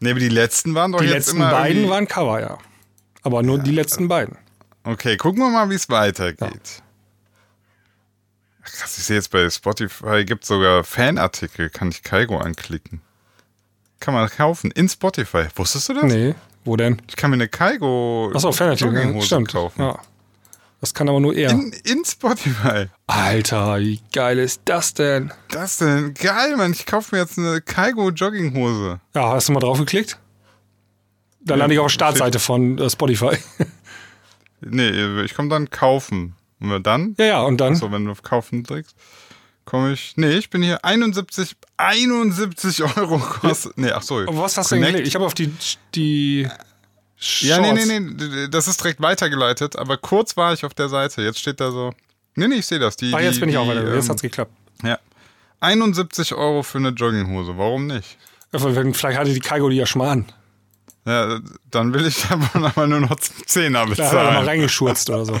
Ne, 0.00 0.10
aber 0.12 0.20
die 0.20 0.28
letzten 0.28 0.74
waren 0.74 0.92
doch 0.92 1.00
Die 1.00 1.06
jetzt 1.06 1.14
letzten 1.28 1.36
immer 1.38 1.50
beiden 1.50 1.76
irgendwie- 1.78 1.90
waren 1.90 2.06
Cover, 2.08 2.40
ja. 2.40 2.58
Aber 3.22 3.42
nur 3.42 3.58
die 3.58 3.72
letzten 3.72 4.06
beiden. 4.08 4.36
Okay, 4.84 5.16
gucken 5.16 5.42
wir 5.42 5.50
mal, 5.50 5.68
wie 5.70 5.74
es 5.74 5.88
weitergeht. 5.90 6.82
Ach, 8.64 8.70
Krass, 8.72 8.98
ich 8.98 9.04
sehe 9.04 9.16
jetzt 9.16 9.30
bei 9.30 9.48
Spotify 9.50 10.24
gibt 10.24 10.44
sogar 10.44 10.84
Fanartikel, 10.84 11.70
kann 11.70 11.88
ich 11.88 12.02
Kaigo 12.02 12.38
anklicken. 12.38 13.00
Kann 14.00 14.14
man 14.14 14.28
kaufen 14.28 14.70
in 14.70 14.88
Spotify. 14.88 15.46
Wusstest 15.56 15.88
du 15.88 15.94
das? 15.94 16.04
Nee, 16.04 16.34
wo 16.64 16.76
denn? 16.76 17.02
Ich 17.08 17.16
kann 17.16 17.30
mir 17.30 17.34
eine 17.34 17.48
Kaigo 17.48 18.30
Achso, 18.34 18.52
Fanartikel, 18.52 19.20
stimmt. 19.22 19.48
kaufen. 19.48 19.80
Ja. 19.82 19.98
Das 20.80 20.94
kann 20.94 21.08
aber 21.08 21.18
nur 21.20 21.34
er. 21.34 21.50
In, 21.50 21.72
in 21.84 22.04
Spotify. 22.04 22.86
Alter, 23.08 23.80
wie 23.80 24.00
geil 24.12 24.38
ist 24.38 24.60
das 24.64 24.94
denn? 24.94 25.32
Das 25.50 25.78
denn? 25.78 26.14
Geil, 26.14 26.56
Mann. 26.56 26.72
Ich 26.72 26.86
kaufe 26.86 27.14
mir 27.16 27.22
jetzt 27.22 27.36
eine 27.38 27.60
Kaigo 27.60 28.10
Jogginghose. 28.10 29.00
Ja, 29.14 29.30
hast 29.32 29.48
du 29.48 29.52
mal 29.52 29.60
drauf 29.60 29.78
geklickt? 29.78 30.18
Da 31.40 31.54
lande 31.56 31.74
ich 31.74 31.80
auf 31.80 31.86
der 31.86 31.90
Startseite 31.94 32.38
von 32.38 32.78
äh, 32.78 32.88
Spotify. 32.90 33.36
Nee, 34.60 35.22
ich 35.22 35.34
komme 35.34 35.48
dann 35.48 35.70
kaufen. 35.70 36.34
Und 36.60 36.84
dann? 36.86 37.14
ja, 37.18 37.24
ja, 37.26 37.42
und 37.42 37.58
dann? 37.58 37.76
So, 37.76 37.92
wenn 37.92 38.04
du 38.04 38.10
auf 38.10 38.22
kaufen 38.22 38.64
drückst, 38.64 38.96
komme 39.64 39.92
ich. 39.92 40.14
Nee, 40.16 40.32
ich 40.32 40.50
bin 40.50 40.62
hier 40.64 40.84
71, 40.84 41.54
71 41.76 42.82
Euro 42.96 43.18
kostet. 43.20 43.78
Nee, 43.78 43.92
ach 43.92 44.02
so. 44.02 44.16
Aber 44.18 44.36
was 44.38 44.56
hast 44.56 44.72
du 44.72 44.74
denn 44.74 44.82
Connect- 44.82 44.90
gelegt? 44.92 45.06
Ich 45.08 45.14
habe 45.14 45.24
auf 45.26 45.34
die, 45.34 45.52
die 45.94 46.48
Ja, 47.20 47.58
nee, 47.58 47.68
Shorts. 47.68 47.86
nee, 47.86 48.00
nee, 48.00 48.48
das 48.48 48.68
ist 48.68 48.80
direkt 48.82 49.00
weitergeleitet, 49.00 49.76
aber 49.76 49.96
kurz 49.96 50.36
war 50.36 50.52
ich 50.52 50.64
auf 50.64 50.74
der 50.74 50.88
Seite. 50.88 51.22
Jetzt 51.22 51.40
steht 51.40 51.60
da 51.60 51.70
so. 51.72 51.92
Nee, 52.36 52.46
nee, 52.48 52.56
ich 52.56 52.66
sehe 52.66 52.78
das. 52.78 52.96
Die, 52.96 53.12
Ah, 53.12 53.20
jetzt 53.20 53.36
die, 53.36 53.40
bin 53.40 53.48
ich 53.48 53.56
auch 53.56 53.66
weiter. 53.66 53.82
Jetzt 53.94 54.04
ähm, 54.06 54.10
hat's 54.10 54.22
geklappt. 54.22 54.52
Ja. 54.84 54.98
71 55.60 56.34
Euro 56.34 56.62
für 56.62 56.78
eine 56.78 56.90
Jogginghose. 56.90 57.58
Warum 57.58 57.88
nicht? 57.88 58.16
Vielleicht 58.52 59.18
hatte 59.18 59.32
die 59.34 59.40
Kaigo 59.40 59.68
die 59.68 59.76
ja 59.76 59.86
schon 59.86 59.98
mal 60.00 60.10
an. 60.10 60.24
Ja, 61.04 61.40
dann 61.70 61.92
will 61.92 62.06
ich 62.06 62.24
aber 62.30 62.60
nochmal 62.60 62.86
nur 62.86 63.00
noch 63.00 63.10
10er 63.16 63.16
Da 63.16 63.58
hat 63.58 63.64
er 63.66 63.72
mal 63.72 63.86
bezahlen. 63.88 64.46
reingeschurzt 64.46 65.10
oder 65.10 65.24
so. 65.24 65.40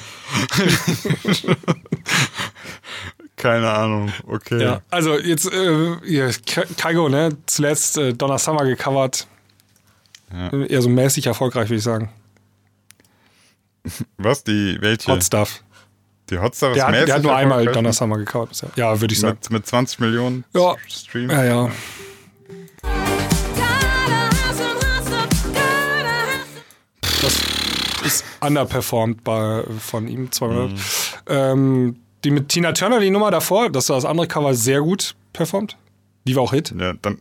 Keine 3.36 3.70
Ahnung, 3.70 4.12
okay. 4.26 4.60
Ja, 4.60 4.80
also 4.90 5.16
jetzt 5.16 5.46
äh, 5.52 6.32
Kaigo, 6.76 7.08
ne? 7.08 7.36
Zuletzt 7.46 7.96
äh, 7.96 8.12
Donna 8.12 8.36
Summer 8.38 8.64
gecovert. 8.64 9.28
Ja. 10.32 10.50
Eher 10.64 10.82
so 10.82 10.88
mäßig 10.88 11.26
erfolgreich, 11.26 11.68
würde 11.68 11.78
ich 11.78 11.84
sagen. 11.84 12.10
Was, 14.18 14.44
die, 14.44 14.76
welche? 14.80 15.10
Hot 15.12 15.24
Stuff. 15.24 15.62
Die 16.30 16.38
Hotstar 16.38 16.70
ist 16.72 16.76
Der 16.76 16.86
hat, 16.86 16.92
der 16.94 17.00
hat 17.00 17.08
mäßig 17.08 17.22
nur 17.22 17.34
einmal 17.34 17.58
erfolgreich? 17.60 17.74
Donna 17.74 17.92
Summer 17.92 18.18
gecovert 18.18 18.50
bisher. 18.50 18.68
Ja, 18.76 19.00
würde 19.00 19.14
ich 19.14 19.20
sagen. 19.20 19.38
Mit, 19.44 19.50
mit 19.50 19.66
20 19.66 19.98
Millionen 20.00 20.44
Ja. 20.54 20.76
Streams? 20.86 21.32
Ja, 21.32 21.44
ja. 21.44 21.70
Das 27.00 27.42
ist 28.04 28.24
underperformed 28.40 29.24
bei, 29.24 29.64
von 29.78 30.08
ihm 30.08 30.30
200. 30.30 30.70
Mhm. 30.70 30.76
Ähm, 31.28 31.96
die 32.24 32.30
mit 32.30 32.48
Tina 32.48 32.72
Turner, 32.72 33.00
die 33.00 33.10
Nummer 33.10 33.30
davor, 33.30 33.70
das 33.70 33.88
war 33.88 33.96
das 33.96 34.04
andere 34.04 34.26
Cover 34.26 34.54
sehr 34.54 34.80
gut 34.80 35.14
performt. 35.32 35.76
Die 36.24 36.36
war 36.36 36.42
auch 36.42 36.52
Hit. 36.52 36.74
Ja, 36.78 36.92
dann 37.00 37.18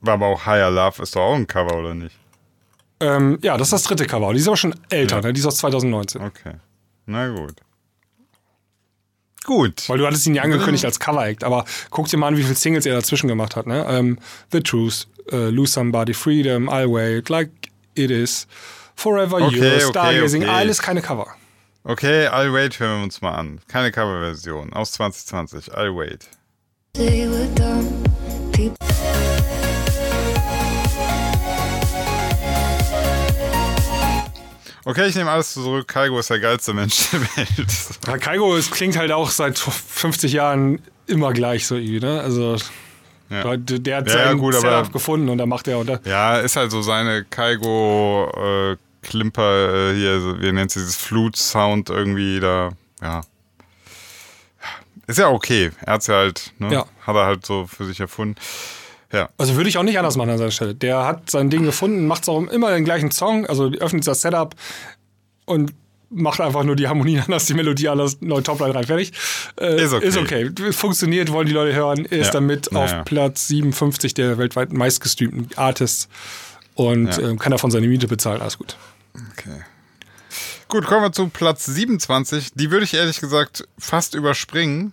war 0.00 0.14
aber 0.14 0.26
auch 0.26 0.46
Higher 0.46 0.70
Love 0.70 1.02
ist 1.02 1.14
doch 1.16 1.20
auch 1.22 1.34
ein 1.34 1.46
Cover, 1.46 1.76
oder 1.76 1.94
nicht? 1.94 2.16
Ähm, 3.00 3.38
ja, 3.42 3.56
das 3.56 3.68
ist 3.68 3.72
das 3.72 3.82
dritte 3.84 4.06
Cover. 4.06 4.32
Die 4.32 4.40
ist 4.40 4.48
aber 4.48 4.56
schon 4.56 4.74
älter, 4.90 5.20
ne? 5.20 5.32
Die 5.32 5.40
ist 5.40 5.46
aus 5.46 5.56
2019. 5.56 6.22
Okay. 6.22 6.54
Na 7.06 7.28
gut. 7.28 7.54
Gut. 9.44 9.88
Weil 9.88 9.98
du 9.98 10.06
hattest 10.06 10.26
ihn 10.26 10.34
ja 10.34 10.42
angekündigt 10.42 10.84
als 10.84 11.00
Cover-Act, 11.00 11.44
aber 11.44 11.64
guck 11.90 12.08
dir 12.08 12.18
mal 12.18 12.28
an, 12.28 12.36
wie 12.36 12.42
viele 12.42 12.54
Singles 12.54 12.84
er 12.86 12.94
dazwischen 12.94 13.28
gemacht 13.28 13.56
hat. 13.56 13.66
Ne? 13.66 13.86
Ähm, 13.88 14.18
The 14.52 14.60
Truth, 14.60 15.06
äh, 15.30 15.48
Lose 15.48 15.72
Somebody, 15.72 16.12
Freedom, 16.12 16.68
I'll 16.68 16.92
Wait, 16.92 17.28
Like 17.28 17.50
It 17.94 18.10
Is, 18.10 18.46
Forever 18.94 19.36
Okay, 19.36 19.56
You, 19.56 19.64
okay, 19.64 19.80
Stargazing, 19.80 20.42
okay. 20.42 20.50
alles 20.50 20.82
keine 20.82 21.00
Cover. 21.00 21.28
Okay, 21.84 22.26
I'll 22.28 22.52
wait, 22.52 22.78
hören 22.80 22.98
wir 22.98 23.04
uns 23.04 23.22
mal 23.22 23.32
an. 23.32 23.60
Keine 23.68 23.90
Coverversion 23.90 24.74
aus 24.74 24.92
2020. 24.92 25.72
I'll 25.72 25.96
wait. 25.96 26.28
They 26.92 27.26
were 27.26 27.46
dumb 27.54 27.86
people. 28.52 29.07
Okay, 34.88 35.06
ich 35.06 35.14
nehme 35.16 35.30
alles 35.30 35.52
zurück. 35.52 35.86
Kaigo 35.86 36.18
ist 36.18 36.30
der 36.30 36.40
geilste 36.40 36.72
Mensch 36.72 37.10
der 37.10 37.20
Welt. 37.20 37.68
Ja, 38.06 38.16
Kaigo, 38.16 38.56
es 38.56 38.70
klingt 38.70 38.96
halt 38.96 39.12
auch 39.12 39.28
seit 39.28 39.58
50 39.58 40.32
Jahren 40.32 40.80
immer 41.06 41.34
gleich 41.34 41.66
so 41.66 41.74
irgendwie, 41.76 42.00
ne? 42.00 42.20
Also 42.22 42.56
Ja. 43.28 43.54
der, 43.58 43.96
hat 43.98 44.08
Ja, 44.08 44.12
sein 44.28 44.38
gut, 44.38 44.54
Setup 44.54 44.70
aber- 44.72 44.88
gefunden 44.88 45.28
und 45.28 45.36
dann 45.36 45.48
macht 45.50 45.68
er 45.68 45.78
und 45.78 45.88
da. 45.88 46.00
Ja, 46.04 46.38
ist 46.38 46.56
halt 46.56 46.70
so 46.70 46.80
seine 46.80 47.24
Kaigo 47.26 48.30
äh, 48.34 48.76
Klimper 49.02 49.90
äh, 49.90 49.94
hier, 49.94 50.40
wie 50.40 50.52
nennt 50.52 50.70
sie 50.70 50.80
dieses 50.80 50.96
Flute-Sound 50.96 51.90
irgendwie 51.90 52.40
da, 52.40 52.70
ja. 53.02 53.20
Ist 55.06 55.18
ja 55.18 55.28
okay. 55.28 55.70
Er 55.84 55.92
hat's 55.94 56.06
ja 56.06 56.14
halt, 56.14 56.52
ne? 56.58 56.72
Ja. 56.72 56.86
Hat 57.06 57.14
er 57.14 57.26
halt 57.26 57.44
so 57.44 57.66
für 57.66 57.84
sich 57.84 58.00
erfunden. 58.00 58.36
Ja. 59.12 59.28
Also 59.38 59.56
würde 59.56 59.68
ich 59.70 59.78
auch 59.78 59.82
nicht 59.82 59.98
anders 59.98 60.16
machen 60.16 60.30
an 60.30 60.38
seiner 60.38 60.50
Stelle. 60.50 60.74
Der 60.74 61.04
hat 61.04 61.30
sein 61.30 61.48
Ding 61.50 61.64
gefunden, 61.64 62.06
macht 62.06 62.28
auch 62.28 62.46
immer 62.48 62.70
den 62.72 62.84
gleichen 62.84 63.10
Song, 63.10 63.46
also 63.46 63.70
öffnet 63.72 64.06
das 64.06 64.20
Setup 64.20 64.54
und 65.46 65.72
macht 66.10 66.40
einfach 66.40 66.62
nur 66.64 66.76
die 66.76 66.88
Harmonie 66.88 67.18
anders, 67.24 67.46
die 67.46 67.54
Melodie 67.54 67.88
anders, 67.88 68.18
neue 68.20 68.42
Topline 68.42 68.74
rein, 68.74 68.84
fertig. 68.84 69.12
Äh, 69.60 69.82
Ist 69.82 69.92
okay. 69.92 70.06
Ist 70.06 70.16
okay. 70.18 70.50
Funktioniert, 70.72 71.32
wollen 71.32 71.46
die 71.46 71.52
Leute 71.54 71.74
hören, 71.74 72.04
ist 72.04 72.26
Ja. 72.28 72.32
damit 72.32 72.70
Ja, 72.72 72.78
auf. 72.84 73.04
Platz 73.04 73.48
57 73.48 74.14
der 74.14 74.36
weltweit 74.38 74.72
meistgestreamten 74.72 75.48
Artists 75.56 76.08
und 76.74 77.06
Ja. 77.16 77.28
ähm, 77.30 77.38
kann 77.38 77.50
davon 77.52 77.70
seine 77.70 77.88
Miete 77.88 78.08
bezahlen, 78.08 78.40
alles 78.42 78.58
gut. 78.58 78.76
Okay. 79.32 79.62
Gut, 80.68 80.84
kommen 80.84 81.02
wir 81.02 81.12
zu 81.12 81.28
Platz 81.28 81.64
27. 81.64 82.50
Die 82.54 82.70
würde 82.70 82.84
ich 82.84 82.92
ehrlich 82.92 83.20
gesagt 83.20 83.66
fast 83.78 84.14
überspringen, 84.14 84.92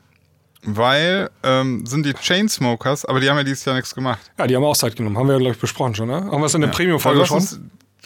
weil 0.65 1.29
ähm, 1.43 1.85
sind 1.85 2.05
die 2.05 2.13
Chainsmokers, 2.13 3.05
aber 3.05 3.19
die 3.19 3.29
haben 3.29 3.37
ja 3.37 3.43
dieses 3.43 3.65
Jahr 3.65 3.75
nichts 3.75 3.93
gemacht. 3.93 4.19
Ja, 4.37 4.47
die 4.47 4.55
haben 4.55 4.63
auch 4.63 4.75
Zeit 4.75 4.95
genommen, 4.95 5.17
haben 5.17 5.27
wir 5.27 5.33
ja, 5.33 5.39
glaube 5.39 5.55
ich, 5.55 5.61
besprochen 5.61 5.95
schon, 5.95 6.07
ne? 6.07 6.15
Haben 6.15 6.41
wir 6.41 6.45
es 6.45 6.53
in 6.53 6.61
der 6.61 6.69
Premium-Folge 6.69 7.19
Also 7.21 7.27
schon? 7.27 7.37
uns, 7.37 7.59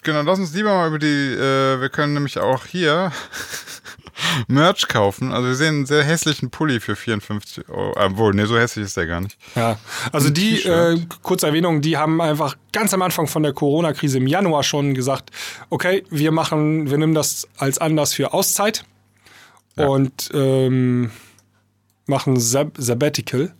genau, 0.04 0.22
lass 0.22 0.40
uns 0.40 0.54
lieber 0.54 0.74
mal 0.74 0.88
über 0.88 1.00
die, 1.00 1.08
äh, 1.08 1.80
wir 1.82 1.90
können 1.90 2.14
nämlich 2.14 2.38
auch 2.38 2.66
hier 2.66 3.12
Merch 4.48 4.88
kaufen. 4.88 5.32
Also 5.32 5.48
wir 5.48 5.56
sehen 5.56 5.76
einen 5.76 5.86
sehr 5.86 6.04
hässlichen 6.04 6.50
Pulli 6.50 6.80
für 6.80 6.96
54 6.96 7.70
Euro. 7.70 7.94
Obwohl, 7.96 8.34
ne, 8.34 8.46
so 8.48 8.58
hässlich 8.58 8.86
ist 8.86 8.98
der 8.98 9.08
gar 9.08 9.22
nicht. 9.22 9.38
Ja, 9.56 9.78
also 10.12 10.30
die, 10.30 10.62
äh, 10.64 11.00
kurze 11.24 11.48
Erwähnung, 11.48 11.82
die 11.82 11.98
haben 11.98 12.20
einfach 12.20 12.58
ganz 12.74 12.94
am 12.94 13.02
Anfang 13.02 13.28
von 13.28 13.44
der 13.44 13.54
Corona-Krise 13.54 14.18
im 14.18 14.28
Januar 14.28 14.64
schon 14.64 14.94
gesagt, 14.94 15.32
okay, 15.70 16.04
wir 16.10 16.32
machen, 16.32 16.90
wir 16.90 16.98
nehmen 16.98 17.16
das 17.16 17.48
als 17.58 17.78
Anlass 17.78 18.14
für 18.14 18.34
Auszeit 18.34 18.84
und 19.76 20.30
ähm, 20.34 21.12
machen 22.10 22.40
Sab 22.40 22.74
Sabbatical. 22.78 23.54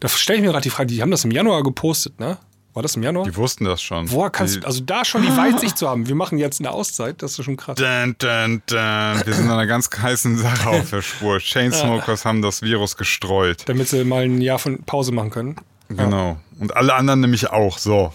Da 0.00 0.08
stelle 0.08 0.38
ich 0.38 0.44
mir 0.44 0.52
gerade 0.52 0.62
die 0.62 0.70
Frage, 0.70 0.86
die 0.86 1.02
haben 1.02 1.10
das 1.10 1.24
im 1.24 1.30
Januar 1.30 1.62
gepostet, 1.62 2.20
ne? 2.20 2.38
War 2.74 2.82
das 2.82 2.96
im 2.96 3.04
Januar? 3.04 3.24
Die 3.24 3.36
wussten 3.36 3.64
das 3.64 3.80
schon. 3.80 4.10
Woher 4.10 4.30
kannst 4.30 4.56
du, 4.56 4.66
also 4.66 4.80
da 4.80 5.04
schon 5.04 5.22
die 5.22 5.36
Weitsicht 5.36 5.78
zu 5.78 5.88
haben, 5.88 6.08
wir 6.08 6.16
machen 6.16 6.38
jetzt 6.38 6.60
eine 6.60 6.72
Auszeit, 6.72 7.22
das 7.22 7.38
ist 7.38 7.44
schon 7.44 7.56
krass. 7.56 7.76
Dun, 7.76 8.16
dun, 8.18 8.62
dun. 8.66 8.76
Wir 9.24 9.32
sind 9.32 9.44
an 9.46 9.52
einer 9.52 9.66
ganz 9.68 9.88
heißen 9.96 10.38
Sache 10.38 10.68
auf 10.68 10.90
der 10.90 11.02
Spur. 11.02 11.38
Chainsmokers 11.38 12.24
haben 12.24 12.42
das 12.42 12.62
Virus 12.62 12.96
gestreut. 12.96 13.62
Damit 13.66 13.88
sie 13.88 14.04
mal 14.04 14.24
ein 14.24 14.40
Jahr 14.40 14.58
von 14.58 14.82
Pause 14.82 15.12
machen 15.12 15.30
können. 15.30 15.56
Genau. 15.88 16.36
Und 16.58 16.76
alle 16.76 16.94
anderen 16.94 17.20
nämlich 17.20 17.48
auch. 17.50 17.78
So. 17.78 18.12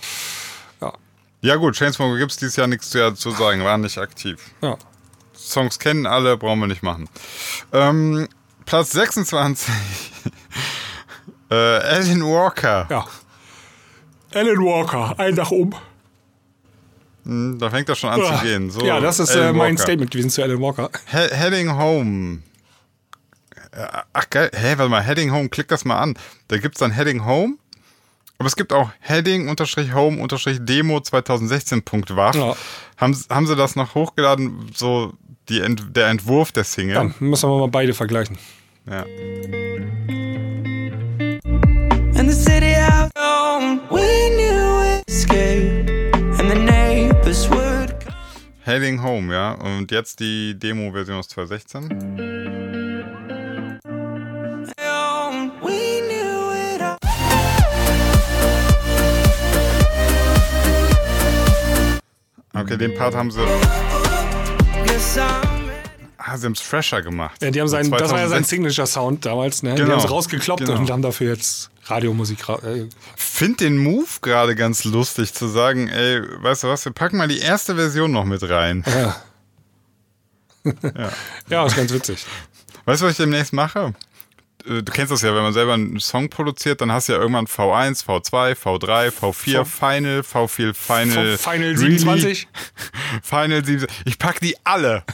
Ja. 0.82 0.94
Ja 1.42 1.56
gut, 1.56 1.76
Chainsmoker 1.76 2.18
gibt 2.18 2.32
es 2.32 2.38
dieses 2.38 2.58
Jahr 2.58 2.68
nichts 2.68 2.90
zu 2.90 3.14
zu 3.14 3.32
sagen. 3.32 3.64
Waren 3.64 3.80
nicht 3.82 3.98
aktiv. 3.98 4.42
Ja. 4.62 4.78
Songs 5.34 5.80
kennen 5.80 6.06
alle, 6.06 6.36
brauchen 6.36 6.60
wir 6.60 6.68
nicht 6.68 6.84
machen. 6.84 7.08
Ähm, 7.72 8.28
Platz 8.70 8.92
26. 8.92 9.68
äh, 11.50 11.56
Alan 11.56 12.22
Walker. 12.24 12.86
Ja. 12.88 13.04
Alan 14.36 14.58
Walker, 14.64 15.18
ein 15.18 15.36
Dach 15.36 15.50
um. 15.50 15.74
Hm, 17.24 17.58
Da 17.58 17.72
fängt 17.72 17.90
das 17.90 17.98
schon 17.98 18.12
an 18.12 18.22
zu 18.22 18.46
gehen. 18.46 18.70
So, 18.70 18.86
ja, 18.86 19.00
das 19.00 19.18
ist 19.20 19.34
äh, 19.34 19.52
mein 19.54 19.72
Walker. 19.72 19.82
Statement 19.82 20.12
gewesen 20.12 20.30
zu 20.30 20.44
Alan 20.44 20.62
Walker. 20.62 20.92
He 21.08 21.18
Heading 21.36 21.76
Home. 21.76 22.44
Äh, 23.72 23.88
Ach 24.14 24.30
geil, 24.30 24.52
hä, 24.54 24.76
warte 24.78 24.90
mal, 24.92 25.02
Heading 25.02 25.32
Home, 25.32 25.50
klick 25.50 25.68
das 25.70 25.84
mal 25.84 25.98
an. 25.98 26.14
Da 26.50 26.60
gibt's 26.60 26.78
dann 26.78 26.92
Heading 26.92 27.26
Home, 27.26 27.56
aber 28.38 28.46
es 28.46 28.56
gibt 28.56 28.72
auch 28.72 28.92
Heading-Home-Demo 29.00 30.98
2016.wav. 30.98 32.36
Ja. 32.36 32.56
Haben, 32.98 33.18
haben 33.32 33.48
sie 33.48 33.56
das 33.56 33.76
noch 33.76 33.96
hochgeladen, 33.96 34.70
so 34.76 35.14
die 35.50 35.60
der 35.90 36.10
Entwurf 36.10 36.52
der 36.52 36.66
Single? 36.66 36.96
Ja, 36.96 37.12
müssen 37.20 37.50
wir 37.50 37.58
mal 37.58 37.68
beide 37.68 37.96
vergleichen. 37.96 38.38
Ja. 38.90 39.06
And 42.16 42.28
the 42.28 42.34
city 42.34 42.74
out 42.76 43.12
home, 43.16 43.82
we 43.92 44.30
knew 44.36 45.04
escape. 45.08 45.88
And 46.40 46.50
the 46.50 46.56
neighbors 46.56 47.48
would. 47.50 47.94
Heading 48.66 49.04
Home, 49.04 49.32
ja. 49.34 49.52
Und 49.52 49.92
jetzt 49.92 50.20
die 50.20 50.58
Demo-Version 50.58 51.18
aus 51.18 51.28
2016. 51.28 52.50
home, 55.30 55.52
we 55.62 56.02
knew 56.08 56.52
it 56.52 56.82
all. 56.82 56.98
Okay, 62.56 62.78
den 62.78 62.96
Part 62.96 63.16
haben 63.16 63.30
sie. 63.30 63.46
Ah, 66.32 66.38
sie 66.38 66.46
haben 66.46 66.54
es 66.54 66.62
fresher 66.62 67.02
gemacht. 67.02 67.42
Ja, 67.42 67.50
die 67.52 67.60
haben 67.60 67.68
seinen, 67.68 67.90
das 67.92 68.12
war 68.12 68.20
ja 68.20 68.28
sein 68.30 68.44
2016. 68.44 68.58
Signature-Sound 68.70 69.26
damals, 69.26 69.64
ne? 69.64 69.76
Die 69.76 69.82
Genau. 69.82 69.94
haben 69.98 70.00
es 70.06 70.12
rausgekloppt 70.12 70.64
Genau. 70.66 70.78
und 70.80 70.90
haben 70.92 71.02
dafür 71.02 71.34
jetzt 71.34 71.72
Radiomusik. 71.86 72.48
ra- 72.48 72.60
Äh, 72.64 72.88
Find 73.16 73.60
den 73.62 73.78
Move 73.78 74.06
gerade 74.22 74.56
ganz 74.56 74.84
lustig 74.84 75.34
zu 75.34 75.48
sagen, 75.48 75.88
ey, 75.88 76.22
weißt 76.44 76.64
du 76.64 76.68
was, 76.68 76.86
wir 76.86 76.92
packen 76.92 77.18
mal 77.18 77.28
die 77.28 77.40
erste 77.40 77.76
Version 77.76 78.12
noch 78.12 78.26
mit 78.26 78.48
rein. 78.48 78.84
ja. 80.64 81.12
ja, 81.50 81.66
ist 81.66 81.76
ganz 81.76 81.92
witzig. 81.94 82.26
Weißt 82.86 83.02
du, 83.02 83.06
was 83.06 83.12
ich 83.14 83.18
demnächst 83.18 83.54
mache? 83.54 83.94
Äh, 84.70 84.84
Du 84.84 84.92
kennst 84.92 85.12
das 85.12 85.22
ja, 85.24 85.34
wenn 85.36 85.42
man 85.44 85.54
selber 85.54 85.74
einen 85.74 86.00
Song 86.00 86.30
produziert, 86.30 86.82
dann 86.82 86.92
hast 86.92 87.10
du 87.10 87.14
ja 87.14 87.20
irgendwann 87.20 87.48
V1, 87.48 88.06
V2, 88.06 88.56
V3, 88.56 89.10
V4, 89.12 89.66
Final, 89.66 90.20
V4, 90.22 90.74
Final. 90.74 91.38
V- 91.38 91.52
Final 91.52 91.68
Really, 91.70 91.98
27? 92.00 92.48
Final 93.24 93.66
7. 93.66 93.88
Ich 94.06 94.18
pack 94.20 94.40
die 94.40 94.56
alle. 94.64 95.04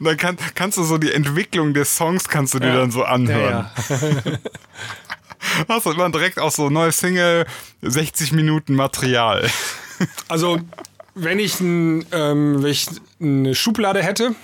Dann 0.00 0.16
kann, 0.16 0.36
kannst 0.54 0.78
du 0.78 0.82
so 0.82 0.98
die 0.98 1.12
Entwicklung 1.12 1.74
des 1.74 1.96
Songs 1.96 2.28
kannst 2.28 2.54
du 2.54 2.58
dir 2.58 2.68
Ja. 2.68 2.76
dann 2.76 2.90
so 2.90 3.04
anhören. 3.04 3.66
ja, 3.88 3.96
ja. 3.96 4.38
Hast 5.68 5.86
du 5.86 5.92
immer 5.92 6.10
direkt 6.10 6.38
auch 6.38 6.50
so 6.50 6.70
neue 6.70 6.92
Single, 6.92 7.46
60 7.82 8.32
Minuten 8.32 8.74
Material. 8.74 9.48
Also, 10.28 10.58
wenn 11.14 11.38
ich, 11.38 11.60
ein, 11.60 12.04
ähm, 12.12 12.62
wenn 12.62 12.70
ich 12.70 12.86
eine 13.20 13.54
Schublade 13.54 14.02
hätte 14.02 14.34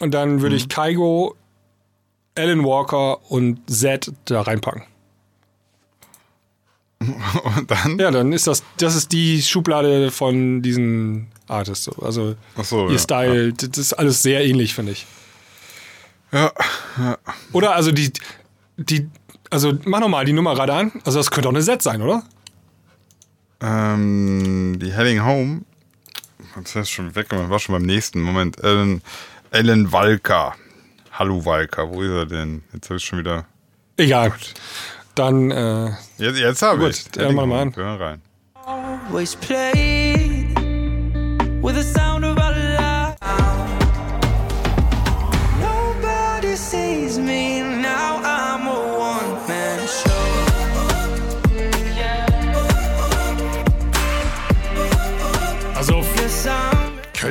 und 0.00 0.12
dann 0.12 0.42
würde 0.42 0.54
Mhm. 0.54 0.60
ich 0.60 0.68
Kaigo, 0.68 1.36
Alan 2.36 2.64
Walker 2.64 3.30
und 3.30 3.70
Zed 3.70 4.12
da 4.24 4.42
reinpacken. 4.42 4.82
Und 7.56 7.70
dann? 7.70 7.98
Ja, 7.98 8.10
dann 8.10 8.32
ist 8.32 8.46
das, 8.46 8.62
das 8.78 8.94
ist 8.94 9.12
die 9.12 9.42
Schublade 9.42 10.10
von 10.10 10.62
diesen 10.62 11.26
Artists. 11.48 11.84
so. 11.84 11.92
Also 12.02 12.36
so, 12.62 12.86
ihr 12.86 12.92
ja, 12.92 12.98
Style, 12.98 13.52
das 13.52 13.78
ist 13.78 13.92
alles 13.92 14.22
sehr 14.22 14.44
ähnlich, 14.44 14.74
finde 14.74 14.92
ich. 14.92 15.06
Ja, 16.32 16.52
ja. 16.98 17.18
Oder 17.52 17.74
also 17.74 17.92
die, 17.92 18.12
die, 18.76 19.08
also 19.50 19.72
mach 19.84 20.00
nochmal 20.00 20.24
die 20.24 20.32
Nummer 20.32 20.54
gerade 20.54 20.74
an. 20.74 20.92
Also 21.04 21.18
das 21.18 21.30
könnte 21.30 21.48
auch 21.48 21.52
eine 21.52 21.62
Set 21.62 21.82
sein, 21.82 22.02
oder? 22.02 22.22
Ähm, 23.60 24.78
die 24.80 24.92
Heading 24.92 25.24
Home. 25.24 25.62
Das 26.56 26.74
ist 26.76 26.90
schon 26.90 27.14
weg, 27.14 27.28
war 27.30 27.58
schon 27.58 27.74
beim 27.74 27.82
nächsten. 27.82 28.20
Moment. 28.20 28.62
Ellen, 28.62 29.02
Ellen 29.50 29.92
Walker. 29.92 30.54
Hallo 31.16 31.44
Walker, 31.44 31.88
wo 31.92 32.02
ist 32.02 32.10
er 32.10 32.26
denn? 32.26 32.62
Jetzt 32.72 32.90
habe 32.90 32.96
ich 32.96 33.04
schon 33.04 33.20
wieder. 33.20 33.44
Egal. 33.96 34.32
Dann, 35.14 35.50
äh, 35.50 35.90
Jetzt, 36.18 36.38
jetzt 36.38 36.62
habe 36.62 36.78
Gut, 36.80 36.90
ich. 36.90 37.04
ja, 37.16 37.30
mach 37.30 37.46
mal 37.46 37.62
an. 37.62 37.76
Wir 37.76 37.84
hören 37.84 38.02
rein. 38.02 38.22
always 38.66 39.36
play 39.36 40.48
with 41.62 41.74
the 41.76 41.82
sound 41.82 42.13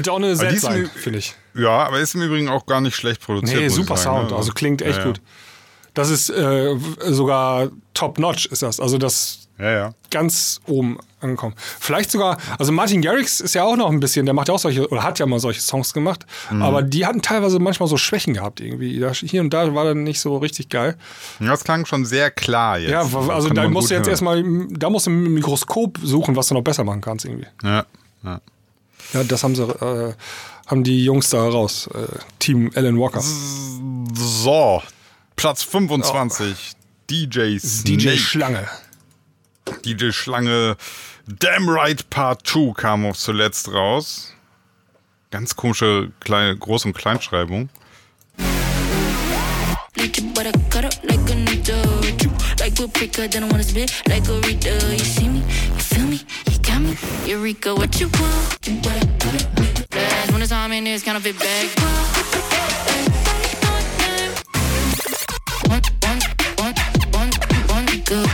könnte 0.03 0.11
auch 0.11 0.17
eine 0.17 0.35
Set 0.35 0.59
sein, 0.59 0.89
finde 0.95 1.19
ich. 1.19 1.35
Ja, 1.55 1.85
aber 1.87 1.99
ist 1.99 2.15
im 2.15 2.21
Übrigen 2.21 2.49
auch 2.49 2.65
gar 2.65 2.81
nicht 2.81 2.95
schlecht 2.95 3.21
produziert. 3.21 3.61
Nee, 3.61 3.69
super 3.69 3.97
sagen, 3.97 4.17
Sound. 4.19 4.31
ne? 4.31 4.37
Also 4.37 4.51
klingt 4.53 4.81
echt 4.81 4.97
ja, 4.97 5.03
ja. 5.03 5.07
gut. 5.07 5.21
Das 5.93 6.09
ist 6.09 6.29
äh, 6.29 6.75
sogar 7.09 7.69
top-notch, 7.93 8.47
ist 8.47 8.63
das. 8.63 8.79
Also 8.79 8.97
das 8.97 9.47
Ja, 9.59 9.69
ja. 9.71 9.93
ganz 10.09 10.59
oben 10.65 10.97
angekommen. 11.21 11.53
Vielleicht 11.79 12.09
sogar, 12.09 12.37
also 12.57 12.71
Martin 12.71 13.03
Garrix 13.03 13.39
ist 13.39 13.53
ja 13.53 13.63
auch 13.63 13.75
noch 13.77 13.91
ein 13.91 13.99
bisschen, 13.99 14.25
der 14.25 14.33
macht 14.33 14.47
ja 14.47 14.55
auch 14.55 14.59
solche, 14.59 14.89
oder 14.89 15.03
hat 15.03 15.19
ja 15.19 15.27
mal 15.27 15.39
solche 15.39 15.61
Songs 15.61 15.93
gemacht, 15.93 16.25
Mhm. 16.49 16.63
aber 16.63 16.81
die 16.81 17.05
hatten 17.05 17.21
teilweise 17.21 17.59
manchmal 17.59 17.87
so 17.87 17.95
Schwächen 17.97 18.33
gehabt 18.33 18.59
irgendwie. 18.59 18.99
Da, 18.99 19.11
hier 19.13 19.41
und 19.41 19.51
da 19.53 19.73
war 19.75 19.85
dann 19.85 20.03
nicht 20.03 20.19
so 20.19 20.35
richtig 20.37 20.69
geil. 20.69 20.97
Ja, 21.39 21.49
Das 21.51 21.63
klang 21.63 21.85
schon 21.85 22.05
sehr 22.05 22.31
klar 22.31 22.79
jetzt. 22.79 22.89
Ja, 22.91 23.01
also 23.29 23.49
da 23.49 23.69
musst 23.69 23.91
du 23.91 23.93
jetzt 23.93 24.05
hören. 24.07 24.09
erstmal, 24.09 24.43
da 24.71 24.89
musst 24.89 25.05
du 25.05 25.11
im 25.11 25.35
Mikroskop 25.35 25.99
suchen, 26.03 26.35
was 26.35 26.47
du 26.47 26.55
noch 26.55 26.63
besser 26.63 26.83
machen 26.83 27.01
kannst 27.01 27.25
irgendwie. 27.25 27.47
Ja, 27.63 27.85
ja. 28.23 28.41
Ja, 29.13 29.23
das 29.23 29.43
haben 29.43 29.55
sie, 29.55 29.63
äh, 29.63 30.13
haben 30.67 30.83
die 30.83 31.05
Jungs 31.05 31.29
da 31.29 31.47
raus. 31.47 31.87
Äh, 31.93 32.07
Team 32.39 32.71
Alan 32.75 32.99
Walker. 32.99 33.21
So, 34.13 34.81
Platz 35.35 35.63
25. 35.63 36.73
DJ 37.09 37.57
Snake. 37.59 37.97
DJ 37.97 38.17
Schlange. 38.17 38.67
DJ 39.85 40.11
Schlange. 40.11 40.77
Damn 41.27 41.69
Right 41.69 42.09
Part 42.09 42.45
2 42.47 42.73
kam 42.73 43.05
auch 43.05 43.15
zuletzt 43.15 43.71
raus. 43.71 44.33
Ganz 45.31 45.55
komische 45.55 46.11
kleine 46.19 46.55
Groß- 46.55 46.85
und 46.85 46.93
Kleinschreibung. 46.93 47.69
Like 52.73 52.91
paprika, 52.91 53.27
then 53.27 53.43
I 53.43 53.47
wanna 53.49 53.63
spit 53.63 53.91
like 54.07 54.27
a 54.27 54.39
Rita. 54.47 54.73
You 54.91 54.97
see 54.97 55.27
me, 55.27 55.39
you 55.39 55.79
feel 55.79 56.07
me, 56.07 56.19
you 56.49 56.57
got 56.59 56.81
me. 56.81 56.97
Eureka, 57.25 57.75
what 57.75 57.99
you 57.99 58.07
want? 58.07 58.81
Blast 59.91 60.31
when 60.31 60.41
it's 60.41 60.49
time 60.49 60.71
in 60.71 60.85
this 60.85 61.03
counterfeit 61.03 61.37
bag. 61.37 61.69
One, 65.69 65.81
one, 66.01 66.21
one, 66.57 66.73
one, 67.13 67.31
one, 67.69 68.03
go. 68.05 68.25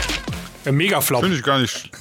Äh, 0.66 0.72
Megaflop. 0.72 1.22
Finde 1.22 1.36
ich 1.36 1.44
gar 1.44 1.60
nicht. 1.60 1.90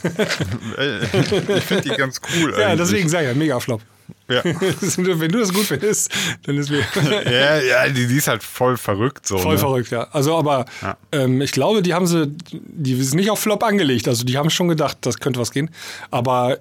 Ich 0.78 1.64
finde 1.64 1.82
die 1.82 1.96
ganz 1.96 2.20
cool. 2.36 2.52
Ja, 2.52 2.68
eigentlich. 2.68 2.78
deswegen 2.78 3.08
sag 3.08 3.22
ich 3.22 3.28
ja, 3.28 3.34
Megaflop. 3.34 3.82
Ja. 4.30 4.44
Wenn 4.44 5.30
du 5.30 5.38
das 5.38 5.52
gut 5.52 5.64
findest, 5.64 6.12
dann 6.42 6.58
ist 6.58 6.70
mir 6.70 6.84
ja, 7.24 7.60
ja 7.60 7.88
die, 7.88 8.06
die 8.06 8.16
ist 8.16 8.28
halt 8.28 8.42
voll 8.42 8.76
verrückt 8.76 9.26
so. 9.26 9.38
voll 9.38 9.54
ne? 9.54 9.58
verrückt, 9.58 9.90
ja. 9.90 10.06
Also, 10.12 10.36
aber 10.36 10.66
Ja. 10.82 10.96
ähm, 11.12 11.40
ich 11.40 11.52
glaube, 11.52 11.80
die 11.82 11.94
haben 11.94 12.06
sie, 12.06 12.30
die 12.52 13.02
sind 13.02 13.16
nicht 13.16 13.30
auf 13.30 13.38
Flop 13.40 13.62
angelegt. 13.62 14.06
Also, 14.06 14.24
die 14.24 14.36
haben 14.36 14.50
schon 14.50 14.68
gedacht, 14.68 14.98
das 15.00 15.18
könnte 15.18 15.40
was 15.40 15.50
gehen. 15.50 15.70
Aber 16.10 16.58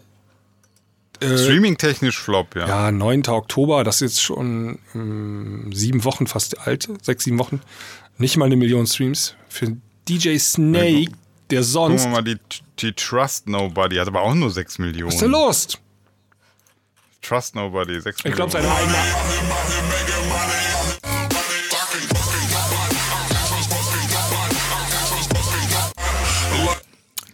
äh, 1.19 1.38
Streaming-technisch 1.38 2.18
Flop, 2.18 2.56
ja. 2.56 2.68
ja, 2.68 2.91
9. 2.91 3.23
Oktober, 3.27 3.84
das 3.84 3.95
ist 3.95 4.02
jetzt 4.02 4.22
schon 4.22 4.80
ähm, 4.95 5.69
sieben 5.73 6.03
Wochen 6.06 6.27
fast 6.27 6.60
alt, 6.68 6.88
sechs, 7.02 7.23
sieben 7.26 7.39
Wochen. 7.39 7.61
Nicht 8.18 8.38
mal 8.38 8.45
eine 8.45 8.56
Million 8.56 8.88
Streams. 8.88 9.35
Für 9.49 9.76
DJ 10.07 10.38
Snake, 10.38 11.11
der 11.49 11.61
Gucken 11.61 11.64
sonst. 11.64 12.03
wir 12.06 12.11
mal, 12.11 12.23
die, 12.23 12.38
die 12.80 12.94
Trust 12.94 13.49
Nobody 13.49 13.98
hat 13.98 14.07
aber 14.07 14.22
auch 14.22 14.34
nur 14.34 14.52
6 14.52 14.80
Millionen. 14.80 15.07
Was 15.07 15.15
ist 15.15 15.22
denn 15.22 15.31
los? 15.31 15.68
Trust 17.22 17.56
Nobody, 17.56 17.99
6 17.99 18.26
Ich 18.26 18.34
glaube, 18.34 18.52
seine 18.52 18.69
eigene. 18.72 18.95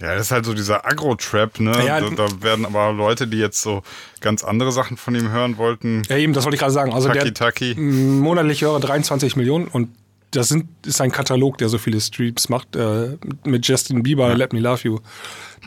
Ja, 0.03 0.15
das 0.15 0.25
ist 0.25 0.31
halt 0.31 0.45
so 0.45 0.53
dieser 0.53 0.85
Agro-Trap, 0.85 1.61
ne? 1.61 1.85
Ja, 1.85 2.01
da, 2.01 2.09
da 2.09 2.41
werden 2.41 2.65
aber 2.65 2.91
Leute, 2.91 3.25
die 3.25 3.37
jetzt 3.37 3.61
so 3.61 3.83
ganz 4.19 4.43
andere 4.43 4.73
Sachen 4.73 4.97
von 4.97 5.15
ihm 5.15 5.29
hören 5.31 5.57
wollten. 5.57 6.01
Ja, 6.09 6.17
eben, 6.17 6.33
das 6.33 6.43
wollte 6.43 6.55
ich 6.55 6.59
gerade 6.59 6.73
sagen. 6.73 6.91
Also, 6.93 7.07
Taki 7.07 7.31
der 7.31 7.33
Taki. 7.33 7.75
monatlich 7.75 8.63
höre 8.63 8.81
23 8.81 9.37
Millionen 9.37 9.67
und 9.67 9.89
das 10.31 10.49
sind, 10.49 10.65
ist 10.85 10.99
ein 10.99 11.11
Katalog, 11.11 11.57
der 11.57 11.69
so 11.69 11.77
viele 11.77 12.01
Streams 12.01 12.49
macht. 12.49 12.75
Äh, 12.75 13.17
mit 13.45 13.65
Justin 13.65 14.03
Bieber, 14.03 14.35
Let 14.35 14.51
Me 14.51 14.59
Love 14.59 14.81
You. 14.83 14.99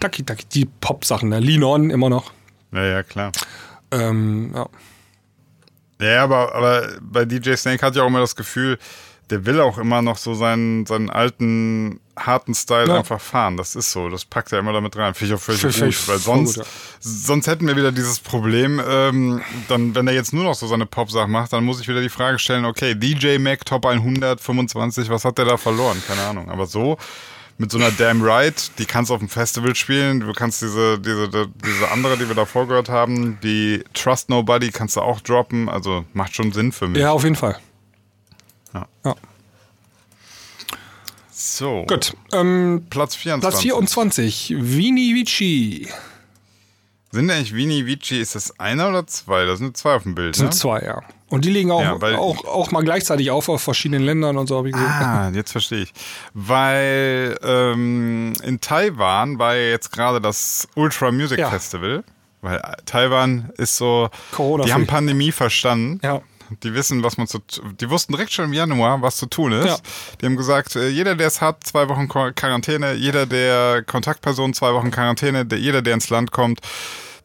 Taki 0.01 0.23
Taki, 0.23 0.45
die 0.53 0.67
Pop-Sachen, 0.67 1.31
ne? 1.31 1.41
Lean 1.41 1.63
On 1.65 1.89
immer 1.89 2.11
noch. 2.11 2.33
Ja, 2.73 2.85
ja, 2.85 3.03
klar. 3.03 3.33
Ähm, 3.91 4.53
ja. 4.55 4.69
Ja, 6.01 6.25
aber, 6.25 6.55
aber 6.55 6.89
bei 7.01 7.25
DJ 7.25 7.55
Snake 7.55 7.85
hat 7.85 7.97
ja 7.97 8.03
auch 8.03 8.09
immer 8.09 8.21
das 8.21 8.37
Gefühl, 8.37 8.79
der 9.31 9.45
will 9.45 9.61
auch 9.61 9.79
immer 9.79 10.03
noch 10.03 10.19
so 10.19 10.35
seinen, 10.35 10.87
seinen 10.87 11.11
alten, 11.11 12.01
harten 12.17 12.55
Style 12.55 12.89
Ja. 12.89 12.99
einfach 12.99 13.21
fahren. 13.21 13.57
Das 13.57 13.75
ist 13.75 13.91
so. 13.91 14.09
Das 14.09 14.25
packt 14.25 14.53
er 14.53 14.61
immer 14.61 14.73
damit 14.73 14.95
rein. 14.97 15.15
Finde 15.15 15.35
ich 15.35 15.41
auch 15.41 15.43
völlig 15.43 15.61
Finde 15.63 15.87
gut. 15.87 16.09
Weil 16.09 16.19
sonst, 16.19 16.57
gut, 16.57 16.65
ja. 16.65 16.71
sonst 17.01 17.47
hätten 17.49 17.67
wir 17.67 17.77
wieder 17.77 17.91
dieses 17.93 18.21
Problem, 18.21 18.81
ähm, 18.87 19.43
dann, 19.69 19.95
wenn 19.95 20.07
er 20.07 20.15
jetzt 20.15 20.33
nur 20.33 20.45
noch 20.45 20.55
so 20.55 20.67
seine 20.67 20.87
Pop-Sachen 20.87 21.31
macht, 21.31 21.53
dann 21.53 21.65
muss 21.65 21.81
ich 21.81 21.89
wieder 21.89 22.03
die 22.03 22.09
Frage 22.09 22.39
stellen, 22.39 22.65
okay, 22.67 22.95
DJ 22.95 23.39
Mac 23.39 23.65
Top 23.65 23.85
125, 23.87 25.09
was 25.09 25.25
hat 25.25 25.39
der 25.39 25.47
da 25.47 25.57
verloren? 25.57 26.01
Keine 26.07 26.23
Ahnung. 26.23 26.49
Aber 26.51 26.67
so, 26.67 26.97
mit 27.59 27.71
so 27.71 27.79
einer 27.79 27.91
Damn 27.91 28.23
Right, 28.23 28.71
die 28.79 28.85
kannst 28.85 29.11
du 29.11 29.15
auf 29.15 29.21
dem 29.21 29.29
Festival 29.29 29.75
spielen. 29.75 30.21
Du 30.21 30.33
kannst 30.33 30.61
diese, 30.63 30.99
diese, 30.99 31.29
diese 31.31 31.91
andere, 31.91 32.19
die 32.19 32.29
wir 32.29 32.35
davor 32.35 32.67
gehört 32.69 32.89
haben, 32.89 33.39
die 33.43 33.83
Trust 33.95 34.29
Nobody, 34.29 34.71
kannst 34.71 34.97
du 34.97 35.01
auch 35.01 35.21
droppen. 35.21 35.69
Also 35.69 36.05
macht 36.13 36.35
schon 36.35 36.53
Sinn 36.53 36.73
für 36.73 36.89
mich. 36.89 37.01
ja, 37.01 37.13
auf 37.13 37.25
jeden 37.25 37.37
Fall. 37.37 37.59
Ja. 38.75 38.87
Ja. 39.05 39.15
So. 41.31 41.85
Gut. 41.87 42.15
Ähm, 42.33 42.87
Platz 42.91 43.15
24. 43.15 43.51
Platz 43.51 43.63
24, 43.63 44.55
Vini 44.59 45.15
Vici. 45.15 45.89
Sind 47.17 47.31
eigentlich 47.31 47.55
Vini 47.55 47.87
Vici, 47.87 48.21
ist 48.21 48.35
das 48.35 48.59
einer 48.61 48.89
oder 48.91 49.07
zwei? 49.07 49.45
Da 49.47 49.57
sind 49.57 49.77
zwei 49.77 49.95
auf 49.95 50.03
dem 50.05 50.15
Bild, 50.15 50.31
Das 50.35 50.39
sind 50.39 50.49
ne? 50.49 50.55
zwei, 50.55 50.81
ja. 50.83 51.01
Und 51.29 51.45
die 51.45 51.51
liegen 51.51 51.71
auch, 51.73 51.81
Ja, 51.83 52.01
weil- 52.01 52.15
auch, 52.17 52.45
auch 52.45 52.71
mal 52.71 52.85
gleichzeitig 52.85 53.31
auf 53.31 53.49
auf 53.49 53.61
verschiedenen 53.63 54.03
Ländern 54.05 54.37
und 54.37 54.47
so, 54.47 54.57
habe 54.59 54.69
ich 54.69 54.75
gesehen. 54.75 54.89
Ah, 54.91 55.31
jetzt 55.35 55.51
verstehe 55.53 55.83
ich. 55.83 55.93
Weil 56.35 57.37
ähm, 57.43 58.33
in 58.43 58.61
Taiwan 58.61 59.39
war 59.39 59.55
ja 59.57 59.71
jetzt 59.71 59.91
gerade 59.93 60.21
das 60.21 60.69
Ultra 60.75 61.11
Music 61.11 61.39
Ja. 61.39 61.51
Festival. 61.51 62.05
Weil 62.43 62.61
Taiwan 62.85 63.51
ist 63.57 63.77
so, 63.77 64.09
Corona-free. 64.33 64.69
die 64.69 64.75
haben 64.75 64.87
Pandemie 64.87 65.33
verstanden. 65.33 65.99
Ja. 66.05 66.21
Die 66.63 66.75
wissen, 66.75 67.03
was 67.03 67.17
man 67.17 67.27
zu, 67.27 67.41
die 67.81 67.91
wussten 67.91 68.13
direkt 68.13 68.31
schon 68.33 68.45
im 68.45 68.53
Januar, 68.53 69.03
was 69.03 69.17
zu 69.17 69.27
tun 69.27 69.51
ist. 69.51 69.67
Ja. 69.67 69.77
Die 70.21 70.27
haben 70.27 70.37
gesagt, 70.37 70.77
äh, 70.77 70.89
jeder, 70.91 71.17
der 71.17 71.27
es 71.27 71.41
hat, 71.41 71.65
zwei 71.67 71.89
Wochen 71.89 72.03
Qu- 72.05 72.31
Quarantäne, 72.35 72.93
jeder, 72.95 73.27
der 73.27 73.83
Kontaktperson, 73.83 74.55
zwei 74.55 74.73
Wochen 74.73 74.93
Quarantäne, 74.93 75.45
der, 75.45 75.59
jeder, 75.59 75.83
der 75.83 75.95
ins 75.95 76.09
Land 76.09 76.31
kommt, 76.31 76.61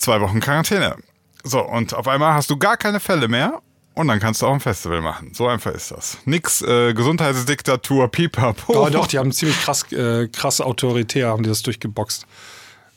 zwei 0.01 0.19
Wochen 0.21 0.39
Quarantäne. 0.39 0.95
So, 1.43 1.61
und 1.61 1.93
auf 1.93 2.07
einmal 2.07 2.33
hast 2.33 2.49
du 2.49 2.57
gar 2.57 2.77
keine 2.77 2.99
Fälle 2.99 3.27
mehr 3.27 3.61
und 3.93 4.07
dann 4.07 4.19
kannst 4.19 4.41
du 4.41 4.47
auch 4.47 4.53
ein 4.53 4.59
Festival 4.59 5.01
machen. 5.01 5.31
So 5.33 5.47
einfach 5.47 5.71
ist 5.73 5.91
das. 5.91 6.17
Nix 6.25 6.61
äh, 6.61 6.93
Gesundheitsdiktatur, 6.93 8.07
pipapo. 8.09 8.75
Aber 8.77 8.91
doch, 8.91 9.07
die 9.07 9.17
haben 9.17 9.31
ziemlich 9.31 9.59
krass, 9.59 9.91
äh, 9.91 10.27
krass 10.27 10.61
autoritär, 10.61 11.29
haben 11.29 11.43
die 11.43 11.49
das 11.49 11.61
durchgeboxt. 11.63 12.25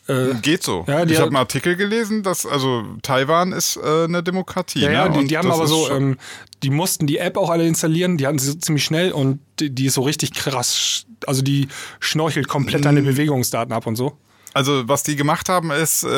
Äh, 0.06 0.34
Geht 0.42 0.62
so. 0.62 0.84
Ja, 0.86 1.06
die 1.06 1.14
ich 1.14 1.18
habe 1.18 1.28
haben- 1.28 1.36
einen 1.36 1.42
Artikel 1.42 1.76
gelesen, 1.76 2.22
dass 2.22 2.44
also 2.44 2.84
Taiwan 3.00 3.52
ist 3.52 3.76
äh, 3.78 4.04
eine 4.04 4.22
Demokratie. 4.22 4.80
Ja, 4.80 4.90
ja, 4.92 5.08
ne? 5.08 5.20
die, 5.20 5.28
die 5.28 5.38
haben 5.38 5.50
aber 5.50 5.66
so, 5.66 5.90
ähm, 5.90 6.18
die 6.62 6.68
mussten 6.68 7.06
die 7.06 7.16
App 7.16 7.38
auch 7.38 7.48
alle 7.48 7.66
installieren, 7.66 8.18
die 8.18 8.26
hatten 8.26 8.38
sie 8.38 8.58
ziemlich 8.58 8.84
schnell 8.84 9.12
und 9.12 9.40
die, 9.60 9.70
die 9.70 9.86
ist 9.86 9.94
so 9.94 10.02
richtig 10.02 10.34
krass, 10.34 11.06
also 11.26 11.40
die 11.40 11.68
schnorchelt 12.00 12.48
komplett 12.48 12.84
deine. 12.84 13.00
Bewegungsdaten 13.00 13.72
ab 13.72 13.86
und 13.86 13.96
so. 13.96 14.18
Also 14.54 14.88
was 14.88 15.02
die 15.02 15.16
gemacht 15.16 15.48
haben 15.48 15.70
ist, 15.70 16.04
äh, 16.04 16.08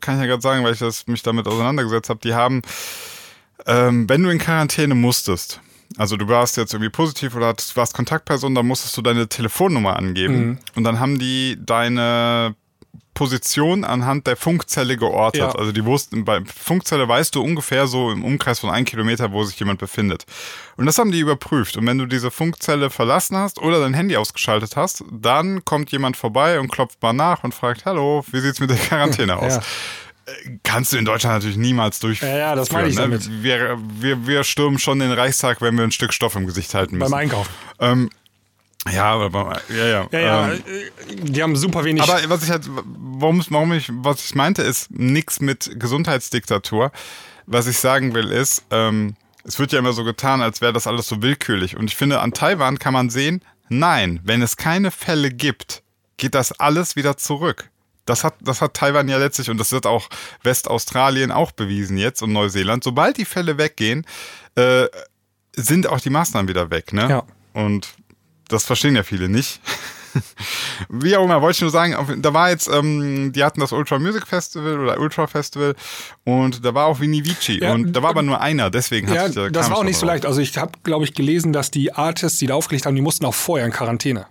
kann 0.00 0.16
ich 0.16 0.20
ja 0.20 0.26
gerade 0.26 0.42
sagen, 0.42 0.64
weil 0.64 0.72
ich 0.74 0.80
das, 0.80 1.06
mich 1.06 1.22
damit 1.22 1.46
auseinandergesetzt 1.46 2.10
habe, 2.10 2.20
die 2.22 2.34
haben, 2.34 2.62
ähm, 3.66 4.08
wenn 4.08 4.22
du 4.22 4.28
in 4.30 4.38
Quarantäne 4.38 4.94
musstest, 4.94 5.60
Also 5.96 6.16
du 6.16 6.26
warst 6.26 6.56
jetzt 6.56 6.72
irgendwie 6.74 6.90
positiv 6.90 7.36
oder 7.36 7.48
hattest- 7.48 7.76
warst 7.76 7.94
Kontaktperson, 7.94 8.52
dann 8.54 8.66
musstest 8.66 8.96
du 8.96 9.02
deine 9.02 9.28
Telefonnummer 9.28 9.94
angeben 9.96 10.34
Mhm. 10.46 10.58
und 10.74 10.82
dann 10.84 10.98
haben 10.98 11.18
die 11.20 11.56
deine 11.60 12.56
Position 13.14 13.84
anhand 13.84 14.26
der 14.26 14.36
Funkzelle 14.36 14.96
geortet. 14.96 15.40
Ja. 15.40 15.54
Also 15.54 15.72
die 15.72 15.84
wussten, 15.84 16.24
bei 16.24 16.42
Funkzelle 16.44 17.08
weißt 17.08 17.34
du 17.34 17.42
ungefähr 17.42 17.86
so 17.86 18.10
im 18.10 18.24
Umkreis 18.24 18.58
von 18.58 18.70
einem 18.70 18.84
Kilometer, 18.84 19.32
wo 19.32 19.44
sich 19.44 19.58
jemand 19.58 19.78
befindet. 19.78 20.26
Und 20.76 20.86
das 20.86 20.98
haben 20.98 21.12
die 21.12 21.20
überprüft. 21.20 21.76
Und 21.76 21.86
wenn 21.86 21.98
du 21.98 22.06
diese 22.06 22.30
Funkzelle 22.30 22.90
verlassen 22.90 23.36
hast 23.36 23.60
oder 23.60 23.80
dein 23.80 23.94
Handy 23.94 24.16
ausgeschaltet 24.16 24.76
hast, 24.76 25.04
dann 25.10 25.64
kommt 25.64 25.92
jemand 25.92 26.16
vorbei 26.16 26.60
und 26.60 26.68
klopft 26.68 27.00
mal 27.02 27.12
nach 27.12 27.44
und 27.44 27.54
fragt, 27.54 27.84
hallo, 27.84 28.24
wie 28.30 28.40
sieht's 28.40 28.60
mit 28.60 28.70
der 28.70 28.76
Quarantäne 28.76 29.36
aus? 29.38 29.54
Ja. 29.54 29.62
Kannst 30.62 30.92
du 30.92 30.96
in 30.96 31.04
Deutschland 31.04 31.36
natürlich 31.36 31.58
niemals 31.58 32.00
durchführen. 32.00 32.32
Ja, 32.32 32.38
ja, 32.38 32.54
das 32.54 32.72
meine 32.72 32.88
ich 32.88 32.94
ne? 32.96 33.02
damit. 33.02 33.42
Wir, 33.42 33.78
wir, 33.98 34.26
wir 34.26 34.42
stürmen 34.42 34.78
schon 34.78 34.98
den 34.98 35.12
Reichstag, 35.12 35.60
wenn 35.60 35.76
wir 35.76 35.84
ein 35.84 35.92
Stück 35.92 36.14
Stoff 36.14 36.34
im 36.34 36.46
Gesicht 36.46 36.72
halten 36.74 36.96
müssen. 36.96 37.10
Beim 37.10 37.20
Einkaufen. 37.20 37.52
Ähm, 37.78 38.10
ja, 38.90 39.14
aber 39.14 39.60
ja, 39.68 39.86
ja. 39.86 40.06
Ja, 40.12 40.18
ja, 40.20 40.52
Ähm, 40.52 40.62
äh, 40.66 41.14
die 41.16 41.42
haben 41.42 41.56
super 41.56 41.84
wenig. 41.84 42.02
aber 42.02 42.20
was 42.28 42.42
ich 42.42 42.50
halt, 42.50 42.68
warum, 42.68 43.42
warum 43.48 43.72
ich, 43.72 43.90
was 43.92 44.24
ich 44.24 44.34
meinte, 44.34 44.62
ist 44.62 44.90
nix 44.90 45.40
mit 45.40 45.78
Gesundheitsdiktatur. 45.78 46.92
Was 47.46 47.66
ich 47.66 47.78
sagen 47.78 48.14
will, 48.14 48.30
ist, 48.30 48.64
ähm, 48.70 49.16
es 49.44 49.58
wird 49.58 49.72
ja 49.72 49.78
immer 49.78 49.92
so 49.92 50.04
getan, 50.04 50.40
als 50.40 50.60
wäre 50.60 50.72
das 50.72 50.86
alles 50.86 51.06
so 51.08 51.22
willkürlich. 51.22 51.76
Und 51.76 51.90
ich 51.90 51.96
finde, 51.96 52.20
an 52.20 52.32
Taiwan 52.32 52.78
kann 52.78 52.94
man 52.94 53.10
sehen, 53.10 53.42
nein, 53.68 54.20
wenn 54.24 54.40
es 54.42 54.56
keine 54.56 54.90
Fälle 54.90 55.30
gibt, 55.30 55.82
geht 56.16 56.34
das 56.34 56.58
alles 56.58 56.96
wieder 56.96 57.16
zurück. 57.16 57.70
Das 58.06 58.22
hat, 58.24 58.34
das 58.40 58.60
hat 58.60 58.74
Taiwan 58.74 59.08
ja 59.08 59.16
letztlich, 59.18 59.48
und 59.50 59.58
das 59.58 59.72
wird 59.72 59.86
auch 59.86 60.08
Westaustralien 60.42 61.32
auch 61.32 61.52
bewiesen 61.52 61.96
jetzt 61.96 62.22
und 62.22 62.32
Neuseeland. 62.32 62.84
Sobald 62.84 63.16
die 63.16 63.24
Fälle 63.24 63.56
weggehen, 63.58 64.06
äh, 64.56 64.86
sind 65.56 65.86
auch 65.86 66.00
die 66.00 66.10
Maßnahmen 66.10 66.48
wieder 66.48 66.70
weg, 66.70 66.92
ne? 66.92 67.08
Ja. 67.08 67.22
Und 67.54 67.94
das 68.48 68.64
verstehen 68.64 68.96
ja 68.96 69.02
viele 69.02 69.28
nicht. 69.28 69.60
Wie 70.88 71.16
auch 71.16 71.24
immer, 71.24 71.42
wollte 71.42 71.56
ich 71.56 71.60
nur 71.62 71.70
sagen, 71.70 72.20
da 72.22 72.32
war 72.32 72.50
jetzt, 72.50 72.68
ähm, 72.68 73.32
die 73.32 73.42
hatten 73.42 73.60
das 73.60 73.72
Ultra 73.72 73.98
Music 73.98 74.26
Festival 74.26 74.78
oder 74.78 75.00
Ultra 75.00 75.26
Festival 75.26 75.74
und 76.24 76.64
da 76.64 76.74
war 76.74 76.86
auch 76.86 77.00
Vini 77.00 77.24
Vici 77.24 77.60
Ja, 77.60 77.72
und 77.72 77.92
da 77.92 78.02
war 78.02 78.10
aber 78.10 78.22
nur 78.22 78.40
einer, 78.40 78.70
deswegen 78.70 79.08
hat 79.08 79.16
ja, 79.16 79.26
sich, 79.26 79.34
da 79.34 79.48
das 79.48 79.66
war 79.66 79.72
ich 79.72 79.78
auch 79.80 79.84
nicht 79.84 79.98
so 79.98 80.06
leicht. 80.06 80.24
Also 80.26 80.40
ich 80.40 80.56
habe, 80.56 80.72
glaube 80.82 81.04
ich, 81.04 81.14
gelesen, 81.14 81.52
dass 81.52 81.70
die 81.70 81.92
Artists, 81.92 82.38
die 82.38 82.46
da 82.46 82.54
aufgelegt 82.54 82.86
haben, 82.86 82.94
die 82.94 83.02
mussten 83.02 83.24
auch 83.24 83.34
vorher 83.34 83.66
in 83.66 83.72
Quarantäne. 83.72 84.26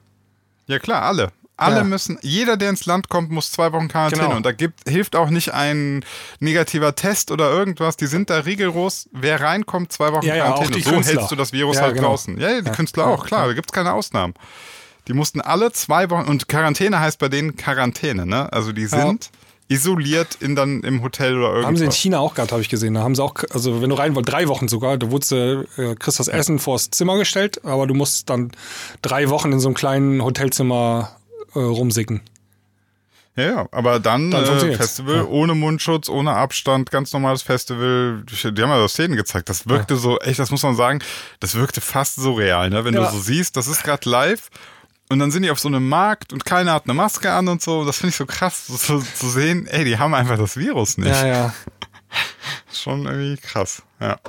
Ja 0.67 0.79
klar, 0.79 1.03
alle. 1.03 1.31
Alle 1.55 1.77
Ja. 1.77 1.83
müssen, 1.83 2.17
jeder, 2.21 2.57
der 2.57 2.71
ins 2.71 2.85
Land 2.87 3.09
kommt, 3.09 3.29
muss 3.29 3.51
zwei 3.51 3.71
Wochen 3.73 3.87
Quarantäne. 3.87 4.23
Genau. 4.23 4.35
Und 4.37 4.45
da 4.45 4.51
gibt, 4.51 4.89
hilft 4.89 5.15
auch 5.15 5.29
nicht 5.29 5.53
ein 5.53 6.03
negativer 6.39 6.95
Test 6.95 7.29
oder 7.29 7.51
irgendwas. 7.51 7.95
Die 7.95 8.07
sind 8.07 8.29
da 8.31 8.39
rigoros. 8.39 9.07
Wer 9.11 9.39
reinkommt, 9.39 9.91
zwei 9.91 10.11
Wochen 10.13 10.25
Ja, 10.25 10.35
ja, 10.35 10.45
Quarantäne. 10.47 10.71
die 10.77 10.81
so 10.81 10.89
Künstler. 10.89 11.13
hältst 11.17 11.31
du 11.31 11.35
das 11.35 11.53
Virus 11.53 11.75
Ja, 11.77 11.83
halt 11.83 11.95
genau. 11.95 12.07
draußen. 12.09 12.39
Ja, 12.39 12.49
ja, 12.49 12.61
die 12.61 12.67
Ja. 12.67 12.73
Künstler 12.73 13.03
Ja, 13.05 13.09
auch, 13.11 13.25
klar. 13.25 13.41
ja. 13.41 13.47
Da 13.49 13.53
gibt's 13.53 13.71
keine 13.71 13.93
Ausnahmen. 13.93 14.33
Die 15.07 15.13
mussten 15.13 15.41
alle 15.41 15.71
zwei 15.71 16.09
Wochen, 16.09 16.27
und 16.27 16.47
Quarantäne 16.47 16.99
heißt 16.99 17.19
bei 17.19 17.29
denen 17.29 17.55
Quarantäne, 17.55 18.25
ne? 18.25 18.51
Also 18.51 18.71
die 18.71 18.87
sind 18.87 19.29
isoliert 19.69 20.35
in 20.39 20.55
dann 20.55 20.81
im 20.81 21.01
Hotel 21.03 21.37
oder 21.37 21.47
irgendwas. 21.47 21.65
Haben 21.67 21.77
sie 21.77 21.85
in 21.85 21.91
China 21.91 22.19
auch 22.19 22.35
gehabt, 22.35 22.51
habe 22.51 22.61
ich 22.61 22.69
gesehen. 22.69 22.93
Da 22.93 23.01
haben 23.01 23.15
sie 23.15 23.23
auch, 23.23 23.33
also 23.51 23.81
wenn 23.81 23.89
du 23.89 23.95
rein 23.95 24.15
wolltest, 24.15 24.33
drei 24.33 24.47
Wochen 24.47 24.67
sogar, 24.67 24.97
da 24.97 25.09
wurdest 25.11 25.31
du, 25.31 25.67
äh, 25.77 25.95
kriegst 25.95 26.19
das 26.19 26.27
Essen 26.27 26.59
vors 26.59 26.89
Zimmer 26.91 27.17
gestellt, 27.17 27.63
aber 27.65 27.87
du 27.87 27.93
musst 27.93 28.29
dann 28.29 28.51
drei 29.01 29.29
Wochen 29.29 29.51
in 29.51 29.59
so 29.59 29.67
einem 29.67 29.75
kleinen 29.75 30.21
Hotelzimmer 30.23 31.11
äh, 31.55 31.59
rumsicken. 31.59 32.21
Ja, 33.35 33.43
ja, 33.43 33.65
aber 33.71 33.99
dann, 33.99 34.29
Dann 34.29 34.43
äh. 34.43 34.75
Festival 34.75 35.15
Ja. 35.15 35.23
ohne 35.23 35.55
Mundschutz, 35.55 36.07
ohne 36.07 36.33
Abstand, 36.35 36.91
ganz 36.91 37.11
normales 37.13 37.41
Festival. 37.41 38.23
Die 38.27 38.61
haben 38.61 38.69
ja 38.69 38.77
so 38.79 38.87
Szenen 38.87 39.15
gezeigt. 39.15 39.49
Das 39.49 39.67
wirkte 39.67 39.95
so, 39.97 40.19
echt, 40.19 40.37
das 40.37 40.51
muss 40.51 40.61
man 40.61 40.75
sagen, 40.75 40.99
das 41.39 41.55
wirkte 41.55 41.81
fast 41.81 42.17
so 42.17 42.33
real, 42.33 42.69
ne? 42.69 42.85
Wenn 42.85 42.93
Ja. 42.93 43.05
du 43.05 43.11
so 43.11 43.19
siehst, 43.19 43.57
das 43.57 43.65
ist 43.67 43.83
gerade 43.83 44.07
live 44.07 44.49
und 45.09 45.17
dann 45.17 45.31
sind 45.31 45.41
die 45.41 45.49
auf 45.49 45.59
so 45.59 45.67
einem 45.67 45.89
Markt 45.89 46.31
und 46.31 46.45
keiner 46.45 46.73
hat 46.73 46.83
eine 46.85 46.93
Maske 46.93 47.31
an 47.33 47.47
und 47.47 47.59
so. 47.63 47.85
Das 47.85 47.97
finde 47.97 48.09
ich 48.11 48.17
so 48.17 48.27
krass, 48.27 48.67
so, 48.67 48.77
so, 48.77 48.99
zu 48.99 49.27
sehen, 49.29 49.65
ey, 49.65 49.83
die 49.83 49.97
haben 49.97 50.13
einfach 50.13 50.37
das 50.37 50.55
Virus 50.55 50.99
nicht. 50.99 51.09
Ja, 51.09 51.25
ja. 51.25 51.53
Schon 52.71 53.07
irgendwie 53.07 53.41
krass, 53.41 53.81
ja. 53.99 54.19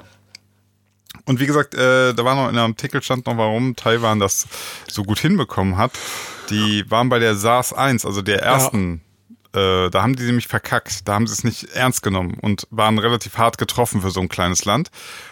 Und 1.26 1.40
wie 1.40 1.46
gesagt, 1.46 1.74
äh, 1.74 2.14
da 2.14 2.24
war 2.24 2.34
noch 2.34 2.48
in 2.48 2.56
einem 2.58 2.72
Artikel 2.72 3.02
stand 3.02 3.26
noch, 3.26 3.36
warum 3.36 3.76
Taiwan 3.76 4.18
das 4.18 4.46
so 4.88 5.02
gut 5.04 5.18
hinbekommen 5.18 5.76
hat. 5.76 5.92
Die 6.50 6.90
waren 6.90 7.08
bei 7.08 7.18
der 7.18 7.34
SARS-1, 7.34 8.06
also 8.06 8.22
der 8.22 8.42
ersten, 8.42 9.00
äh, 9.54 9.88
da 9.90 10.02
haben 10.02 10.16
die 10.16 10.24
nämlich 10.24 10.48
verkackt. 10.48 11.06
Da 11.08 11.14
haben 11.14 11.26
sie 11.26 11.32
es 11.32 11.44
nicht 11.44 11.64
ernst 11.74 12.02
genommen 12.02 12.36
und 12.40 12.66
waren 12.70 12.98
relativ 12.98 13.38
hart 13.38 13.56
getroffen 13.58 14.02
für 14.02 14.10
so 14.10 14.20
ein 14.20 14.28
kleines 14.28 14.64
Land. 14.64 14.90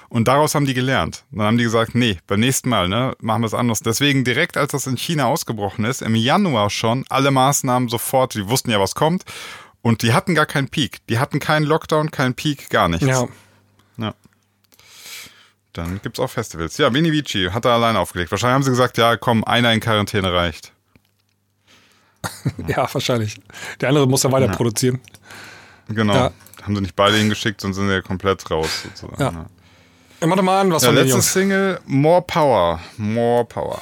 Und 0.08 0.28
daraus 0.28 0.54
haben 0.54 0.66
die 0.66 0.74
gelernt. 0.74 1.24
Dann 1.30 1.46
haben 1.46 1.58
die 1.58 1.64
gesagt, 1.64 1.94
nee, 1.94 2.18
beim 2.26 2.40
nächsten 2.40 2.68
Mal, 2.68 2.88
ne, 2.88 3.14
machen 3.20 3.42
wir 3.42 3.46
es 3.46 3.54
anders. 3.54 3.80
Deswegen 3.80 4.24
direkt, 4.24 4.56
als 4.56 4.72
das 4.72 4.86
in 4.86 4.96
China 4.96 5.26
ausgebrochen 5.26 5.84
ist, 5.84 6.02
im 6.02 6.14
Januar 6.14 6.70
schon, 6.70 7.04
alle 7.08 7.30
Maßnahmen 7.30 7.88
sofort, 7.88 8.34
die 8.34 8.48
wussten 8.48 8.70
ja, 8.70 8.78
was 8.80 8.94
kommt. 8.94 9.24
Und 9.80 10.02
die 10.02 10.12
hatten 10.12 10.34
gar 10.34 10.46
keinen 10.46 10.68
Peak. 10.68 10.98
Die 11.08 11.18
hatten 11.18 11.40
keinen 11.40 11.64
Lockdown, 11.64 12.10
keinen 12.10 12.34
Peak, 12.34 12.70
gar 12.70 12.88
nichts. 12.88 13.06
Ja. 13.06 13.26
Ja. 13.96 14.14
Dann 15.72 16.00
gibt's 16.02 16.20
auch 16.20 16.30
Festivals. 16.30 16.76
Ja, 16.78 16.92
Vini 16.92 17.10
Vici 17.10 17.48
hat 17.50 17.64
er 17.64 17.72
alleine 17.72 17.98
aufgelegt. 17.98 18.30
Wahrscheinlich 18.30 18.54
haben 18.54 18.62
sie 18.62 18.70
gesagt, 18.70 18.98
ja, 18.98 19.16
komm, 19.16 19.42
einer 19.44 19.72
in 19.72 19.80
Quarantäne 19.80 20.32
reicht. 20.32 20.71
ja, 22.68 22.88
wahrscheinlich. 22.92 23.40
Der 23.80 23.88
andere 23.88 24.06
muss 24.06 24.20
dann 24.22 24.32
weiter 24.32 24.46
Ja. 24.46 24.52
produzieren. 24.54 25.00
Genau. 25.88 26.14
Ja. 26.14 26.30
Haben 26.62 26.76
sie 26.76 26.82
nicht 26.82 26.94
beide 26.96 27.16
hingeschickt, 27.16 27.60
sonst 27.60 27.76
sind 27.76 27.88
sie 27.88 27.94
ja 27.94 28.02
komplett 28.02 28.48
raus 28.50 28.68
sozusagen. 28.84 29.20
Ja. 29.20 29.46
Ja. 30.20 30.26
Mach 30.28 30.36
doch 30.36 30.42
mal 30.44 30.60
an, 30.60 30.70
was 30.72 30.82
Ja, 30.82 30.88
von 30.90 30.96
letzte. 30.96 31.20
Single, 31.20 31.80
More 31.86 32.22
Power. 32.22 32.78
More 32.96 33.44
Power. 33.44 33.80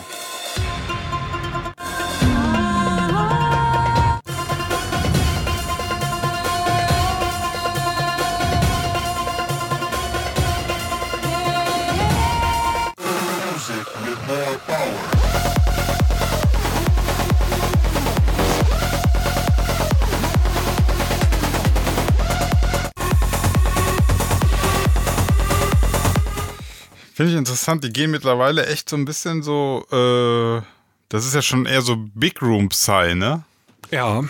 Finde 27.21 27.33
ich 27.33 27.39
interessant, 27.39 27.85
die 27.85 27.93
gehen 27.93 28.11
mittlerweile 28.11 28.65
echt 28.65 28.89
so 28.89 28.97
ein 28.97 29.05
bisschen 29.05 29.43
so, 29.43 29.85
äh, 29.93 30.63
das 31.11 31.27
ist 31.27 31.35
ja 31.35 31.43
schon 31.43 31.67
eher 31.67 31.83
so 31.83 31.97
Big 32.15 32.41
Room 32.41 32.71
Psy, 32.71 33.15
ne? 33.15 33.43
Ja. 33.91 34.25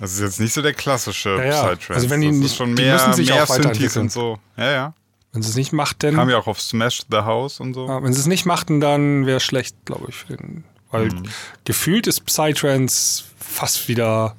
Das 0.00 0.14
ist 0.14 0.20
jetzt 0.20 0.40
nicht 0.40 0.52
so 0.52 0.60
der 0.60 0.74
klassische 0.74 1.30
Ja, 1.36 1.44
ja. 1.44 1.62
Psytrance. 1.68 1.94
Also 1.94 2.10
wenn 2.10 2.20
die 2.20 2.32
nicht- 2.32 2.56
schon 2.56 2.74
die 2.74 2.82
mehr, 2.82 2.94
müssen 2.94 3.12
sich 3.12 3.28
mehr 3.28 3.44
auch. 3.44 3.46
Synthes 3.46 3.96
und 3.96 4.10
so. 4.10 4.40
Ja, 4.56 4.70
ja. 4.72 4.94
Wenn 5.32 5.42
sie 5.42 5.50
es 5.50 5.54
nicht 5.54 5.72
machten, 5.72 6.16
Kam 6.16 6.28
ja 6.28 6.38
auch 6.38 6.48
auf 6.48 6.60
Smash 6.60 7.02
the 7.08 7.18
House 7.18 7.60
und 7.60 7.74
so. 7.74 7.86
ja, 7.86 8.02
wenn 8.02 8.12
sie 8.12 8.18
es 8.18 8.26
nicht 8.26 8.46
machten, 8.46 8.80
dann 8.80 9.24
wäre 9.24 9.36
es 9.36 9.44
schlecht, 9.44 9.76
glaube 9.84 10.06
ich. 10.08 10.16
für 10.16 10.36
den- 10.36 10.64
Weil 10.90 11.10
Mhm. 11.10 11.22
gefühlt 11.64 12.08
ist 12.08 12.26
Psytrance 12.26 13.22
fast 13.38 13.86
wieder, 13.86 14.34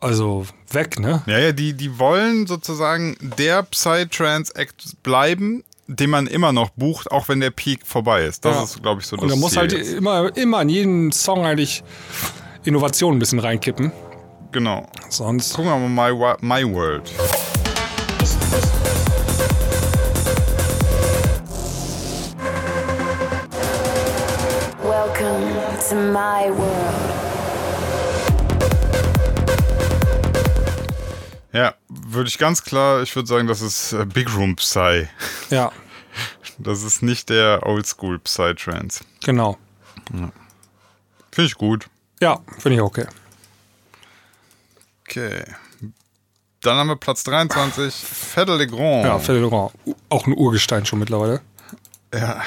also 0.00 0.46
weg, 0.70 0.98
ne? 0.98 1.22
Ja, 1.26 1.38
ja, 1.38 1.52
die, 1.52 1.74
die 1.74 1.98
wollen 1.98 2.46
sozusagen 2.46 3.14
der 3.20 3.62
Psytrance-Act 3.64 5.02
bleiben, 5.02 5.64
den 5.88 6.10
man 6.10 6.26
immer 6.26 6.52
noch 6.52 6.68
bucht, 6.70 7.10
auch 7.10 7.28
wenn 7.28 7.40
der 7.40 7.50
Peak 7.50 7.86
vorbei 7.86 8.24
ist. 8.24 8.44
Das 8.44 8.56
Ja. 8.56 8.62
ist, 8.62 8.82
glaube 8.82 9.00
ich, 9.00 9.06
so 9.06 9.16
das 9.16 9.22
Und 9.22 9.30
da 9.30 9.36
muss 9.36 9.52
Ziel 9.52 9.60
halt 9.60 9.72
jetzt. 9.72 9.94
immer, 9.94 10.36
immer 10.36 10.58
an 10.58 10.68
jeden 10.68 11.10
Song 11.12 11.44
eigentlich 11.46 11.82
Innovation 12.64 13.16
ein 13.16 13.18
bisschen 13.18 13.38
reinkippen. 13.38 13.90
Genau. 14.52 14.86
Sonst. 15.08 15.54
Gucken 15.54 15.70
wir 15.70 15.88
mal 15.88 16.12
My, 16.14 16.62
My 16.62 16.74
World. 16.74 17.10
Welcome 24.82 25.78
to 25.88 25.94
my 25.94 26.50
world. 26.50 27.17
Ja, 31.52 31.74
würde 31.88 32.28
ich 32.28 32.38
ganz 32.38 32.62
klar, 32.62 33.02
ich 33.02 33.14
würde 33.16 33.26
sagen, 33.26 33.46
das 33.46 33.62
ist 33.62 33.92
äh, 33.92 34.04
Big 34.04 34.34
Room 34.34 34.56
Psy. 34.56 35.08
Ja, 35.50 35.72
Das 36.58 36.82
ist 36.82 37.02
nicht 37.02 37.28
der 37.30 37.64
Oldschool 37.64 38.18
Psytrance. 38.18 39.04
genau. 39.22 39.56
Finde 40.10 40.32
ich 41.46 41.54
gut. 41.54 41.88
Ja, 42.20 42.40
finde 42.58 42.76
ich 42.76 42.80
okay. 42.80 43.06
Okay. 45.06 45.44
Dann 46.62 46.76
haben 46.76 46.88
wir 46.88 46.96
Platz 46.96 47.22
23, 47.24 47.94
Fedde 47.94 48.56
Le 48.56 48.66
Grand. 48.66 49.04
Ja, 49.04 49.18
Fede 49.20 49.38
Laurent. 49.40 49.72
Auch 50.08 50.26
ein 50.26 50.32
Urgestein 50.36 50.84
schon 50.84 50.98
mittlerweile. 50.98 51.40
Ja. 52.12 52.42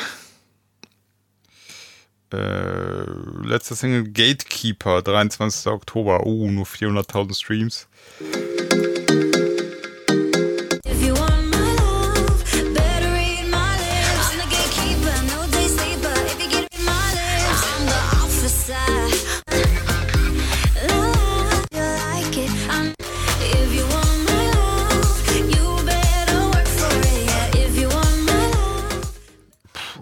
Äh, 2.33 3.03
letzte 3.43 3.75
Single 3.75 4.09
Gatekeeper, 4.11 5.01
23. 5.01 5.71
Oktober. 5.71 6.25
Oh, 6.25 6.49
nur 6.49 6.65
400.000 6.65 7.37
Streams. 7.37 7.87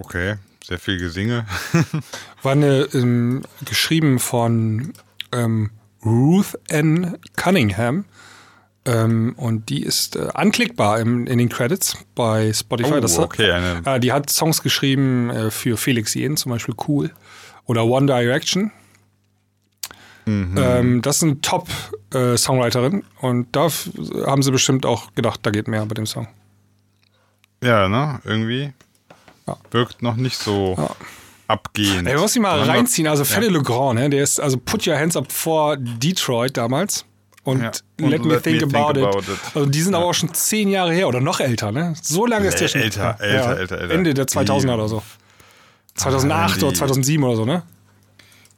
Okay, 0.09 0.37
sehr 0.65 0.79
viel 0.79 0.97
Gesinge. 0.97 1.45
War 2.41 2.53
eine, 2.53 2.87
ähm, 2.93 3.43
geschrieben 3.63 4.17
von 4.17 4.93
ähm, 5.31 5.69
Ruth 6.03 6.57
N. 6.67 7.15
Cunningham. 7.35 8.05
Ähm, 8.85 9.33
und 9.37 9.69
die 9.69 9.83
ist 9.83 10.15
äh, 10.15 10.29
anklickbar 10.33 10.99
im, 10.99 11.27
in 11.27 11.37
den 11.37 11.47
Credits 11.49 11.95
bei 12.15 12.51
Spotify. 12.51 12.93
Oh, 12.93 12.99
das, 12.99 13.19
okay, 13.19 13.51
eine- 13.51 13.81
äh, 13.85 13.99
die 13.99 14.11
hat 14.11 14.31
Songs 14.31 14.63
geschrieben 14.63 15.29
äh, 15.29 15.51
für 15.51 15.77
Felix 15.77 16.15
Jen, 16.15 16.37
zum 16.37 16.51
Beispiel 16.53 16.73
Cool. 16.87 17.11
Oder 17.65 17.85
One 17.85 18.07
Direction. 18.07 18.71
Mhm. 20.25 20.55
Ähm, 20.57 21.01
das 21.03 21.17
ist 21.17 21.23
eine 21.23 21.39
Top-Songwriterin. 21.41 23.03
und 23.21 23.55
da 23.55 23.67
haben 24.25 24.41
sie 24.41 24.51
bestimmt 24.51 24.87
auch 24.87 25.13
gedacht, 25.13 25.41
da 25.43 25.51
geht 25.51 25.67
mehr 25.67 25.85
bei 25.85 25.93
dem 25.93 26.07
Song. 26.07 26.27
Ja, 27.63 27.87
ne? 27.89 28.21
Irgendwie 28.23 28.73
Ja. 29.49 29.57
wirkt 29.71 30.01
noch 30.01 30.15
nicht 30.15 30.37
so 30.37 30.75
Ja. 30.77 30.89
abgehend. 31.47 32.07
Ey, 32.07 32.17
muss 32.17 32.35
ich 32.35 32.41
mal 32.41 32.61
reinziehen. 32.61 33.07
Also 33.07 33.23
Fede 33.25 33.47
Legrand, 33.49 33.99
ne, 33.99 34.09
der 34.09 34.23
ist 34.23 34.39
also 34.39 34.57
Put 34.57 34.85
Your 34.87 34.97
Hands 34.97 35.15
Up 35.15 35.31
vor 35.31 35.77
Detroit 35.77 36.55
damals. 36.57 37.05
Und, 37.43 37.61
Ja. 37.61 37.71
Und 38.01 38.09
Let, 38.11 38.23
Me 38.25 38.41
Think, 38.41 38.63
about, 38.75 38.99
it. 38.99 39.27
it. 39.27 39.39
Also 39.55 39.65
die 39.69 39.81
sind 39.81 39.95
aber 39.95 40.05
auch 40.05 40.13
schon 40.13 40.33
zehn 40.33 40.69
Jahre 40.69 40.93
her 40.93 41.07
oder 41.07 41.21
noch 41.21 41.39
älter, 41.39 41.71
ne? 41.71 41.93
So 42.01 42.25
lange 42.25 42.47
ist 42.47 42.59
der 42.59 42.67
schon. 42.67 42.81
älter, 42.81 43.17
ja, 43.19 43.25
älter, 43.25 43.57
älter, 43.57 43.77
älter. 43.79 43.93
Ende 43.95 44.13
der 44.13 44.25
Die- 44.25 44.31
2000er 44.33 44.75
oder 44.75 44.87
so. 44.87 45.01
2008 45.95 46.61
die- 46.61 46.65
oder 46.65 46.73
2007 46.75 47.23
oder 47.23 47.35
so, 47.37 47.45
ne? 47.45 47.63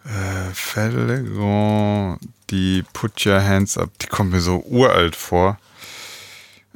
Äh, 0.03 0.53
Fede 0.53 1.05
Legrand, 1.05 2.19
die 2.49 2.83
Put 2.91 3.25
Your 3.25 3.41
Hands 3.41 3.77
Up, 3.77 3.89
die 4.01 4.07
kommt 4.07 4.31
mir 4.31 4.41
so 4.41 4.57
uralt 4.65 5.15
vor. 5.15 5.57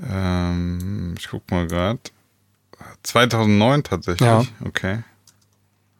Ähm, 0.01 1.15
ich 1.17 1.27
guck 1.29 1.49
mal 1.51 1.67
gerade. 1.67 1.99
2009 3.05 3.83
tatsächlich. 3.83 4.27
Ja. 4.27 4.43
Okay. 4.65 4.99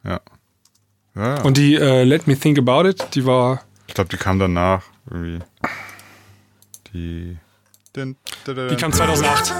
Ja. 0.04 0.20
Ja, 1.14 1.36
ja. 1.36 1.42
Und 1.42 1.56
die 1.56 1.74
äh, 1.76 2.04
Let 2.04 2.26
Me 2.26 2.38
Think 2.38 2.58
About 2.58 2.88
It, 2.88 3.14
die 3.14 3.24
war. 3.24 3.62
ich 3.86 3.94
glaube, 3.94 4.10
die 4.10 4.16
kam 4.16 4.38
danach 4.38 4.82
irgendwie. 5.10 5.40
Die. 6.92 7.38
Die 7.96 8.76
kam 8.76 8.92
2008. 8.92 9.52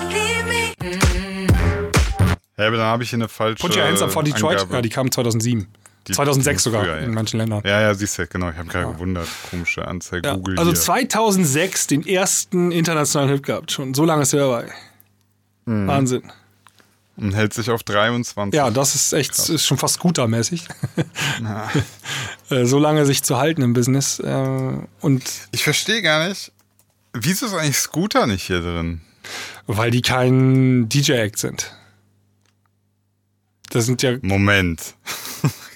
Ja, 2.58 2.66
aber 2.68 2.76
dann 2.76 2.86
habe 2.86 3.02
ich 3.02 3.10
hier 3.10 3.18
eine 3.18 3.28
falsche. 3.28 3.66
Put 3.66 3.76
Your 3.76 3.84
Hands 3.84 4.00
Up 4.02 4.10
for 4.12 4.22
Detroit, 4.22 4.58
Angabe. 4.58 4.74
ja, 4.76 4.82
die 4.82 4.88
kam 4.88 5.10
2007. 5.10 5.66
Die- 6.06 6.12
2006 6.12 6.62
die 6.62 6.68
sogar 6.68 6.84
früher, 6.84 6.96
ja. 6.96 7.02
in 7.02 7.14
manchen 7.14 7.38
Ländern. 7.38 7.62
Ja, 7.64 7.80
ja, 7.80 7.92
siehst 7.94 8.18
du, 8.18 8.26
genau. 8.28 8.50
Ich 8.50 8.56
habe 8.56 8.68
gerade 8.68 8.92
gewundert. 8.92 9.28
Komische 9.50 9.86
Anzeige. 9.88 10.28
Ja, 10.28 10.34
Google 10.34 10.58
also 10.58 10.70
hier. 10.70 10.80
2006 10.80 11.86
den 11.88 12.06
ersten 12.06 12.70
internationalen 12.70 13.32
Hit 13.32 13.42
gehabt 13.42 13.72
schon. 13.72 13.92
So 13.92 14.04
lange 14.04 14.22
ist 14.22 14.32
er 14.32 14.40
dabei. 14.40 14.72
Mhm. 15.64 15.88
Wahnsinn. 15.88 16.22
Und 17.16 17.34
hält 17.34 17.54
sich 17.54 17.70
auf 17.70 17.82
23. 17.82 18.56
Ja, 18.56 18.70
das 18.70 18.94
ist 18.94 19.12
echt 19.14 19.38
ist 19.48 19.64
schon 19.66 19.78
fast 19.78 19.96
scootermäßig. 19.96 20.66
Äh, 22.48 22.64
so 22.64 22.78
lange 22.78 23.04
sich 23.06 23.24
zu 23.24 23.38
halten 23.38 23.60
im 23.60 23.72
Business. 23.72 24.20
Äh, 24.20 24.78
und 25.00 25.24
Ich 25.50 25.64
verstehe 25.64 26.00
gar 26.00 26.28
nicht. 26.28 26.52
Wieso 27.12 27.46
ist 27.46 27.54
eigentlich 27.54 27.76
Scooter 27.76 28.28
nicht 28.28 28.46
hier 28.46 28.60
drin? 28.60 29.00
weil 29.66 29.90
die 29.90 30.02
kein 30.02 30.88
DJ-Act 30.88 31.38
sind. 31.38 31.72
Das 33.70 33.86
sind 33.86 34.02
ja, 34.02 34.16
Moment. 34.22 34.94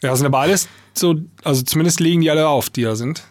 ja, 0.03 0.15
sind 0.15 0.27
aber 0.27 0.39
alles 0.39 0.69
so, 0.95 1.17
also 1.43 1.62
zumindest 1.62 2.01
legen 2.01 2.21
die 2.21 2.31
alle 2.31 2.49
auf, 2.49 2.71
die 2.71 2.83
da 2.83 2.95
sind. 2.97 3.25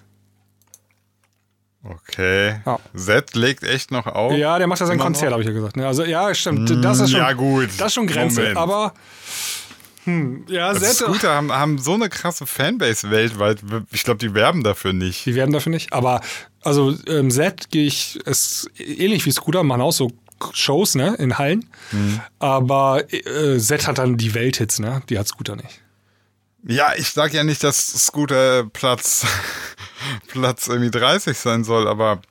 Okay. 1.83 2.59
Ja. 2.65 2.79
Z 2.95 3.35
legt 3.35 3.63
echt 3.63 3.91
noch 3.91 4.05
auf. 4.05 4.33
Ja, 4.33 4.57
der 4.57 4.67
macht 4.67 4.79
ja 4.81 4.85
sein 4.85 4.99
Konzert, 4.99 5.31
habe 5.31 5.41
ich 5.41 5.47
ja 5.47 5.53
gesagt. 5.53 5.77
ne? 5.77 5.87
Also 5.87 6.03
ja, 6.03 6.33
stimmt. 6.35 6.69
Das 6.83 6.99
ist 6.99 7.11
schon, 7.11 7.19
ja, 7.19 7.31
gut. 7.33 7.69
Das 7.77 7.87
ist 7.87 7.93
schon 7.93 8.07
Grenze. 8.07 8.41
Moment. 8.41 8.57
Aber 8.57 8.93
hm, 10.03 10.45
ja, 10.47 10.67
Also 10.67 10.85
Scooter 10.85 11.33
haben, 11.33 11.51
haben 11.51 11.77
so 11.77 11.93
eine 11.93 12.09
krasse 12.09 12.45
Fanbase 12.45 13.09
weltweit. 13.11 13.59
Ich 13.91 14.03
glaube, 14.03 14.19
die 14.19 14.33
werben 14.33 14.63
dafür 14.63 14.93
nicht. 14.93 15.25
die 15.25 15.35
werden 15.35 15.51
dafür 15.53 15.71
nicht. 15.71 15.93
Aber 15.93 16.21
also 16.63 16.93
ähm, 17.07 17.31
Z 17.31 17.69
gehe 17.71 17.85
ich, 17.85 18.17
ist 18.25 18.69
ähnlich 18.77 19.25
wie 19.25 19.31
Scooter, 19.31 19.63
machen 19.63 19.81
auch 19.81 19.93
so 19.93 20.11
Shows, 20.53 20.95
ne, 20.95 21.15
in 21.19 21.37
Hallen. 21.37 21.65
Mhm. 21.91 22.21
Aber 22.39 23.03
äh, 23.13 23.57
Z 23.57 23.87
hat 23.87 23.97
dann 23.97 24.17
die 24.17 24.33
Welthits, 24.33 24.79
ne? 24.79 25.01
Die 25.09 25.19
hat 25.19 25.27
Scooter 25.27 25.55
nicht. 25.55 25.81
Ja, 26.63 26.93
ich 26.97 27.09
sag 27.11 27.33
ja 27.33 27.43
nicht, 27.43 27.63
dass 27.63 27.87
Scooter 27.87 28.65
Platz, 28.65 29.25
Platz 30.27 30.67
irgendwie 30.67 30.91
30 30.91 31.37
sein 31.37 31.63
soll, 31.63 31.87
aber 31.87 32.21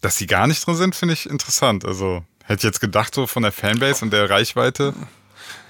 dass 0.00 0.16
sie 0.16 0.26
gar 0.26 0.46
nicht 0.46 0.64
drin 0.66 0.76
sind, 0.76 0.94
finde 0.94 1.14
ich 1.14 1.28
interessant. 1.28 1.84
Also 1.84 2.24
hätte 2.44 2.58
ich 2.58 2.64
jetzt 2.64 2.80
gedacht, 2.80 3.14
so 3.14 3.26
von 3.26 3.42
der 3.42 3.52
Fanbase 3.52 4.04
und 4.04 4.12
der 4.12 4.30
Reichweite. 4.30 4.94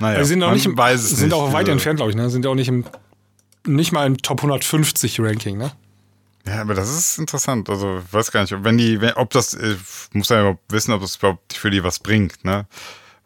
Naja, 0.00 0.18
die 0.18 0.24
sind 0.26 0.42
auch 0.42 0.52
nicht 0.52 0.66
im, 0.66 0.76
sind 0.98 1.22
nicht. 1.26 1.32
auch 1.32 1.52
weit 1.52 1.60
Also, 1.60 1.72
entfernt, 1.72 1.96
glaube 1.98 2.10
ich, 2.10 2.16
ne? 2.16 2.28
Sind 2.30 2.44
ja 2.44 2.50
auch 2.50 2.54
nicht 2.54 2.68
im 2.68 2.84
nicht 3.66 3.92
mal 3.92 4.06
im 4.06 4.16
Top 4.18 4.38
150 4.40 5.20
Ranking, 5.20 5.58
ne? 5.58 5.72
Ja, 6.46 6.60
aber 6.62 6.74
das 6.74 6.88
ist 6.88 7.18
interessant. 7.18 7.68
Also, 7.68 7.98
ich 8.06 8.12
weiß 8.12 8.30
gar 8.32 8.40
nicht, 8.42 8.52
ob- 8.54 8.64
wenn 8.64 8.78
die, 8.78 9.00
wenn, 9.00 9.12
ob 9.14 9.30
das, 9.30 9.52
äh, 9.54 9.76
muss 10.12 10.28
ja 10.30 10.40
überhaupt 10.40 10.72
wissen, 10.72 10.92
ob 10.92 11.00
das 11.02 11.16
überhaupt 11.16 11.52
für 11.52 11.70
die 11.70 11.84
was 11.84 11.98
bringt, 11.98 12.44
ne? 12.44 12.66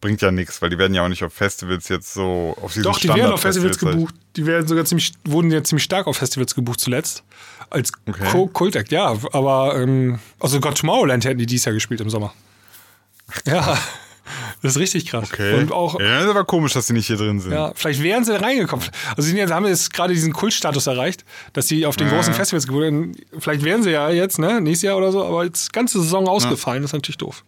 Bringt 0.02 0.20
ja 0.20 0.30
nichts, 0.30 0.60
weil 0.60 0.68
die 0.68 0.76
werden 0.78 0.92
ja 0.94 1.02
auch 1.04 1.08
nicht 1.08 1.22
auf 1.24 1.32
Festivals 1.32 1.88
jetzt 1.88 2.12
so 2.12 2.54
auf 2.60 2.72
diesen 2.72 2.82
Doch, 2.82 2.98
die 2.98 3.08
werden 3.08 3.32
auf 3.32 3.40
Festivals 3.40 3.78
gebucht. 3.78 4.14
Die 4.36 4.44
werden 4.44 4.66
sogar 4.68 4.84
ziemlich, 4.84 5.12
wurden 5.24 5.50
ja 5.50 5.62
ziemlich 5.64 5.84
stark 5.84 6.06
auf 6.06 6.16
Festivals 6.18 6.54
gebucht 6.54 6.80
zuletzt. 6.80 7.22
Als 7.70 7.90
Okay. 8.06 8.28
Co- 8.30 8.48
Kult-Act, 8.48 8.92
ja. 8.92 9.16
Aber, 9.32 9.80
ähm, 9.80 10.18
also 10.40 10.60
God 10.60 10.76
Tomorrowland 10.76 11.24
hätten 11.24 11.38
die 11.38 11.46
dieses 11.46 11.64
Jahr 11.64 11.72
gespielt 11.72 12.00
im 12.02 12.10
Sommer. 12.10 12.34
Ja, 13.46 13.78
das 14.62 14.72
ist 14.72 14.78
richtig 14.78 15.06
krass. 15.06 15.30
Okay. 15.32 15.54
Und 15.54 15.72
auch, 15.72 15.98
ja, 15.98 16.16
das 16.16 16.24
ist 16.24 16.30
aber 16.30 16.44
komisch, 16.44 16.72
dass 16.74 16.86
die 16.86 16.92
nicht 16.92 17.06
hier 17.06 17.16
drin 17.16 17.40
sind. 17.40 17.52
ja, 17.52 17.72
vielleicht 17.74 18.02
wären 18.02 18.24
sie 18.24 18.38
reingekommen. 18.40 18.86
Also 19.16 19.22
sie 19.28 19.42
haben 19.44 19.66
jetzt 19.66 19.92
gerade 19.92 20.12
diesen 20.14 20.32
Kultstatus 20.32 20.86
erreicht, 20.86 21.24
dass 21.54 21.66
sie 21.68 21.86
auf 21.86 21.96
den 21.96 22.08
Ja. 22.08 22.14
großen 22.14 22.34
Festivals 22.34 22.66
gebucht 22.66 22.82
werden. 22.82 23.16
Vielleicht 23.38 23.64
wären 23.64 23.82
sie 23.82 23.90
ja 23.90 24.10
jetzt, 24.10 24.38
ne, 24.38 24.60
nächstes 24.60 24.86
Jahr 24.88 24.96
oder 24.96 25.10
so, 25.12 25.24
aber 25.24 25.44
jetzt 25.44 25.72
ganze 25.72 26.00
Saison 26.00 26.28
ausgefallen, 26.28 26.82
das 26.82 26.90
ist 26.90 26.94
natürlich 26.94 27.18
doof. 27.18 27.44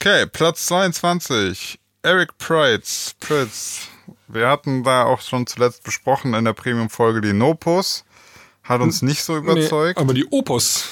Okay, 0.00 0.26
Platz 0.26 0.66
22. 0.66 1.78
Eric 2.02 2.36
Price. 2.38 3.14
Pritz. 3.20 3.88
Wir 4.28 4.48
hatten 4.48 4.84
da 4.84 5.04
auch 5.04 5.20
schon 5.20 5.46
zuletzt 5.46 5.82
besprochen 5.82 6.34
in 6.34 6.44
der 6.44 6.52
Premium-Folge 6.52 7.20
die 7.20 7.32
Nopus. 7.32 8.04
Hat 8.62 8.80
uns 8.80 9.02
nicht 9.02 9.22
so 9.22 9.36
überzeugt. 9.36 9.98
Nee, 9.98 10.02
aber 10.02 10.14
die 10.14 10.26
Opus. 10.30 10.88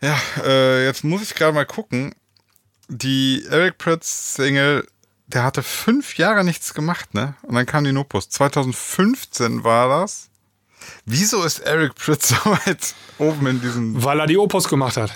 Ja, 0.00 0.18
äh, 0.44 0.84
jetzt 0.84 1.04
muss 1.04 1.22
ich 1.22 1.34
gerade 1.34 1.52
mal 1.52 1.66
gucken. 1.66 2.14
Die 2.88 3.44
Eric 3.48 3.78
Pritz 3.78 4.34
Single, 4.34 4.86
der 5.26 5.42
hatte 5.42 5.62
fünf 5.62 6.16
Jahre 6.16 6.44
nichts 6.44 6.74
gemacht, 6.74 7.14
ne? 7.14 7.34
Und 7.42 7.54
dann 7.54 7.66
kam 7.66 7.84
die 7.84 7.92
Nopus. 7.92 8.28
2015 8.28 9.64
war 9.64 9.88
das. 9.88 10.28
Wieso 11.06 11.42
ist 11.44 11.60
Eric 11.60 11.94
Pritz 11.94 12.28
so 12.28 12.36
weit 12.44 12.94
oben 13.18 13.46
in 13.46 13.60
diesem. 13.60 14.02
Weil 14.02 14.20
er 14.20 14.26
die 14.26 14.36
Opus 14.38 14.68
gemacht 14.68 14.96
hat. 14.96 15.12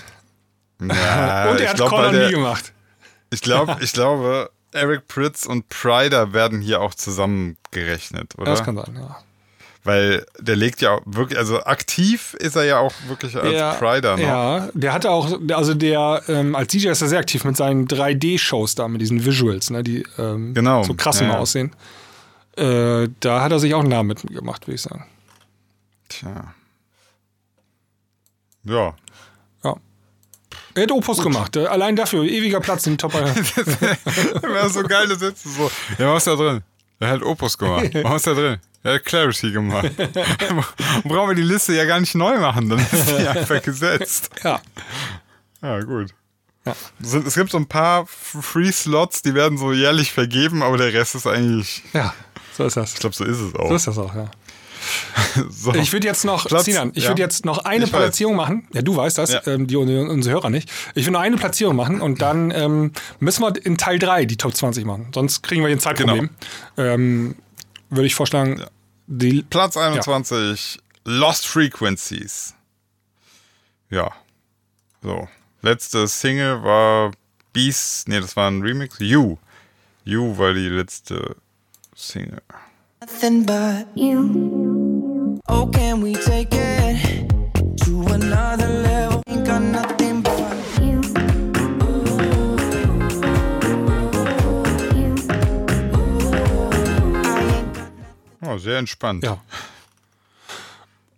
Ja, 0.81 1.51
Und 1.51 1.59
er 1.59 1.69
hat 1.69 1.75
glaub, 1.75 1.89
Call 1.89 2.05
on 2.07 2.13
der- 2.13 2.25
Me 2.27 2.31
gemacht. 2.33 2.73
Ich 3.31 3.41
glaube, 3.41 3.77
ich 3.81 3.93
glaube, 3.93 4.49
Eric 4.71 5.07
Pritz 5.07 5.45
und 5.45 5.67
Pryder 5.69 6.33
werden 6.33 6.61
hier 6.61 6.81
auch 6.81 6.93
zusammengerechnet, 6.95 8.33
oder? 8.37 8.51
Das 8.51 8.63
kann 8.63 8.75
sein, 8.75 8.95
ja. 8.95 9.17
Weil 9.83 10.25
der 10.39 10.55
legt 10.57 10.81
ja 10.81 10.91
auch 10.91 11.01
wirklich, 11.05 11.39
also 11.39 11.63
aktiv 11.63 12.33
ist 12.35 12.55
er 12.57 12.65
ja 12.65 12.79
auch 12.79 12.93
wirklich 13.07 13.35
als 13.35 13.51
Ja, 13.53 13.73
Pryder 13.75 14.17
noch. 14.17 14.23
Ja, 14.23 14.69
der 14.73 14.93
hatte 14.93 15.09
auch, 15.09 15.39
also 15.53 15.73
der, 15.73 16.21
ähm, 16.27 16.53
als 16.55 16.67
DJ 16.67 16.89
ist 16.89 17.01
er 17.01 17.07
sehr 17.07 17.19
aktiv 17.19 17.43
mit 17.45 17.55
seinen 17.55 17.87
3D-Shows 17.87 18.75
da, 18.75 18.87
mit 18.89 18.99
diesen 19.01 19.23
Visuals, 19.25 19.69
ne, 19.69 19.81
die 19.83 20.05
ähm, 20.17 20.53
Genau, 20.53 20.83
so 20.83 20.93
krass 20.95 21.19
ja, 21.19 21.25
immer 21.25 21.35
ja. 21.35 21.39
aussehen. 21.39 21.71
Äh, 22.57 23.07
da 23.21 23.41
hat 23.41 23.51
er 23.53 23.59
sich 23.59 23.73
auch 23.73 23.79
einen 23.79 23.89
Namen 23.89 24.07
mitgemacht, 24.09 24.67
würde 24.67 24.75
ich 24.75 24.81
sagen. 24.81 25.05
Tja. 26.09 26.53
Ja. 28.65 28.93
Ja. 29.63 29.75
Er 30.79 30.83
hat 30.83 30.91
Opus 30.93 31.21
gemacht. 31.21 31.55
Äh, 31.57 31.65
allein 31.65 31.95
dafür, 31.97 32.23
ewiger 32.23 32.61
Platz 32.61 32.85
in 32.87 32.93
den 32.93 32.97
Top 32.99 33.13
100. 33.15 34.43
Immer 34.43 34.69
so 34.69 34.81
geile 34.83 35.15
Sätze 35.17 35.49
so. 35.49 35.69
Ja, 35.97 36.13
was 36.13 36.25
ist 36.25 36.27
da 36.27 36.35
drin? 36.35 36.61
Er 36.99 37.09
hat 37.09 37.21
Opus 37.21 37.57
gemacht. 37.57 37.89
Was 38.03 38.15
ist 38.17 38.27
da 38.27 38.33
drin? 38.33 38.57
Er 38.83 38.93
hat 38.95 39.03
Clarity 39.05 39.51
gemacht. 39.51 39.91
Brauchen 41.03 41.29
wir 41.29 41.35
die 41.35 41.41
Liste 41.41 41.73
ja 41.73 41.83
gar 41.85 41.99
nicht 41.99 42.15
neu 42.15 42.37
machen, 42.39 42.69
dann 42.69 42.79
ist 42.79 43.09
die 43.09 43.27
einfach 43.27 43.61
gesetzt. 43.61 44.29
ja. 44.43 44.61
Ja, 45.61 45.81
gut. 45.81 46.11
Ja. 46.65 46.75
Es 47.25 47.35
gibt 47.35 47.51
so 47.51 47.57
ein 47.57 47.67
paar 47.67 48.05
Free 48.07 48.71
Slots, 48.71 49.21
die 49.21 49.33
werden 49.33 49.57
so 49.57 49.73
jährlich 49.73 50.13
vergeben, 50.13 50.63
aber 50.63 50.77
der 50.77 50.93
Rest 50.93 51.15
ist 51.15 51.27
eigentlich, 51.27 51.83
Ja, 51.93 52.13
so 52.57 52.63
ist 52.65 52.77
das. 52.77 52.93
ich 52.93 52.99
glaube, 52.99 53.15
so 53.15 53.25
ist 53.25 53.39
es 53.39 53.53
auch. 53.55 53.67
So 53.69 53.75
ist 53.75 53.87
das 53.87 53.97
auch, 53.97 54.15
ja. 54.15 54.31
So. 55.49 55.73
Ich 55.75 55.93
würde 55.93 56.07
jetzt 56.07 56.25
noch, 56.25 56.47
Platz- 56.47 56.65
Sinan, 56.65 56.91
ich 56.95 57.03
ja. 57.03 57.09
würde 57.11 57.21
jetzt 57.21 57.45
noch 57.45 57.59
eine 57.59 57.85
Ich 57.85 57.93
weiß. 57.93 57.99
Platzierung 57.99 58.35
machen. 58.35 58.67
Ja, 58.73 58.81
du 58.81 58.95
weißt 58.95 59.17
das, 59.17 59.31
Ja. 59.31 59.45
ähm, 59.47 59.67
die 59.67 59.75
unsere 59.75 60.33
Hörer 60.35 60.49
nicht. 60.49 60.69
Ich 60.95 61.05
will 61.05 61.13
noch 61.13 61.19
eine 61.21 61.37
Platzierung 61.37 61.75
machen 61.75 62.01
und 62.01 62.21
dann 62.21 62.51
ähm, 62.51 62.91
müssen 63.19 63.41
wir 63.43 63.53
in 63.65 63.77
Teil 63.77 63.99
3 63.99 64.25
die 64.25 64.37
Top 64.37 64.55
20 64.55 64.85
machen. 64.85 65.07
Sonst 65.13 65.43
kriegen 65.43 65.61
wir 65.61 65.67
hier 65.67 65.77
ein 65.77 65.79
Zeitproblem. 65.79 66.29
Genau. 66.75 66.89
Ähm, 66.93 67.35
würde 67.89 68.07
ich 68.07 68.15
vorschlagen, 68.15 68.63
die 69.07 69.43
Platz 69.43 69.77
21, 69.77 70.79
Lost 71.05 71.47
Frequencies. 71.47 72.53
Ja. 73.89 74.11
So. 75.01 75.27
Letzte 75.61 76.07
Single 76.07 76.63
war 76.63 77.11
Beast, 77.53 78.07
nee, 78.07 78.19
das 78.19 78.35
war 78.35 78.49
ein 78.49 78.61
Remix. 78.61 78.97
You. 78.99 79.37
You 80.05 80.37
war 80.37 80.53
die 80.53 80.69
letzte 80.69 81.35
Single. 81.95 82.41
Nothing 83.01 83.45
but 83.45 83.87
you. 83.95 84.68
Oh, 85.51 85.65
can 85.65 86.01
we 86.01 86.13
take 86.13 86.49
it 86.51 87.27
to 87.83 88.01
another 88.13 88.67
level? 88.67 89.23
Ain't 89.27 89.45
got 89.45 89.61
nothing 89.61 90.21
but 90.21 90.39
you. 90.81 91.01
Oh, 98.41 98.57
sehr 98.57 98.77
entspannt. 98.77 99.23
Ja. 99.23 99.41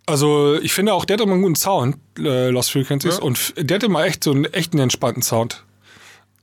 Also 0.06 0.58
ich 0.60 0.72
finde 0.72 0.94
auch, 0.94 1.04
der 1.04 1.14
hat 1.14 1.20
immer 1.20 1.34
einen 1.34 1.42
guten 1.42 1.54
Sound, 1.54 1.96
äh, 2.18 2.48
Lost 2.50 2.72
Frequencies, 2.72 3.18
Ja. 3.18 3.22
und 3.22 3.54
der 3.56 3.76
hat 3.76 3.82
immer 3.82 4.04
echt 4.04 4.24
so 4.24 4.32
einen 4.32 4.46
echten 4.46 4.78
entspannten 4.78 5.22
Sound. 5.22 5.64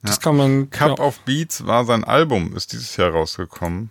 Das 0.01 0.21
kann 0.21 0.37
man. 0.37 0.69
Cup 0.69 0.97
ja. 0.97 1.05
of 1.05 1.19
Beats 1.21 1.65
war 1.65 1.83
sein 1.85 2.05
Album, 2.05 2.55
ist 2.55 2.71
dieses 2.71 2.95
Jahr 2.95 3.11
rausgekommen. 3.11 3.89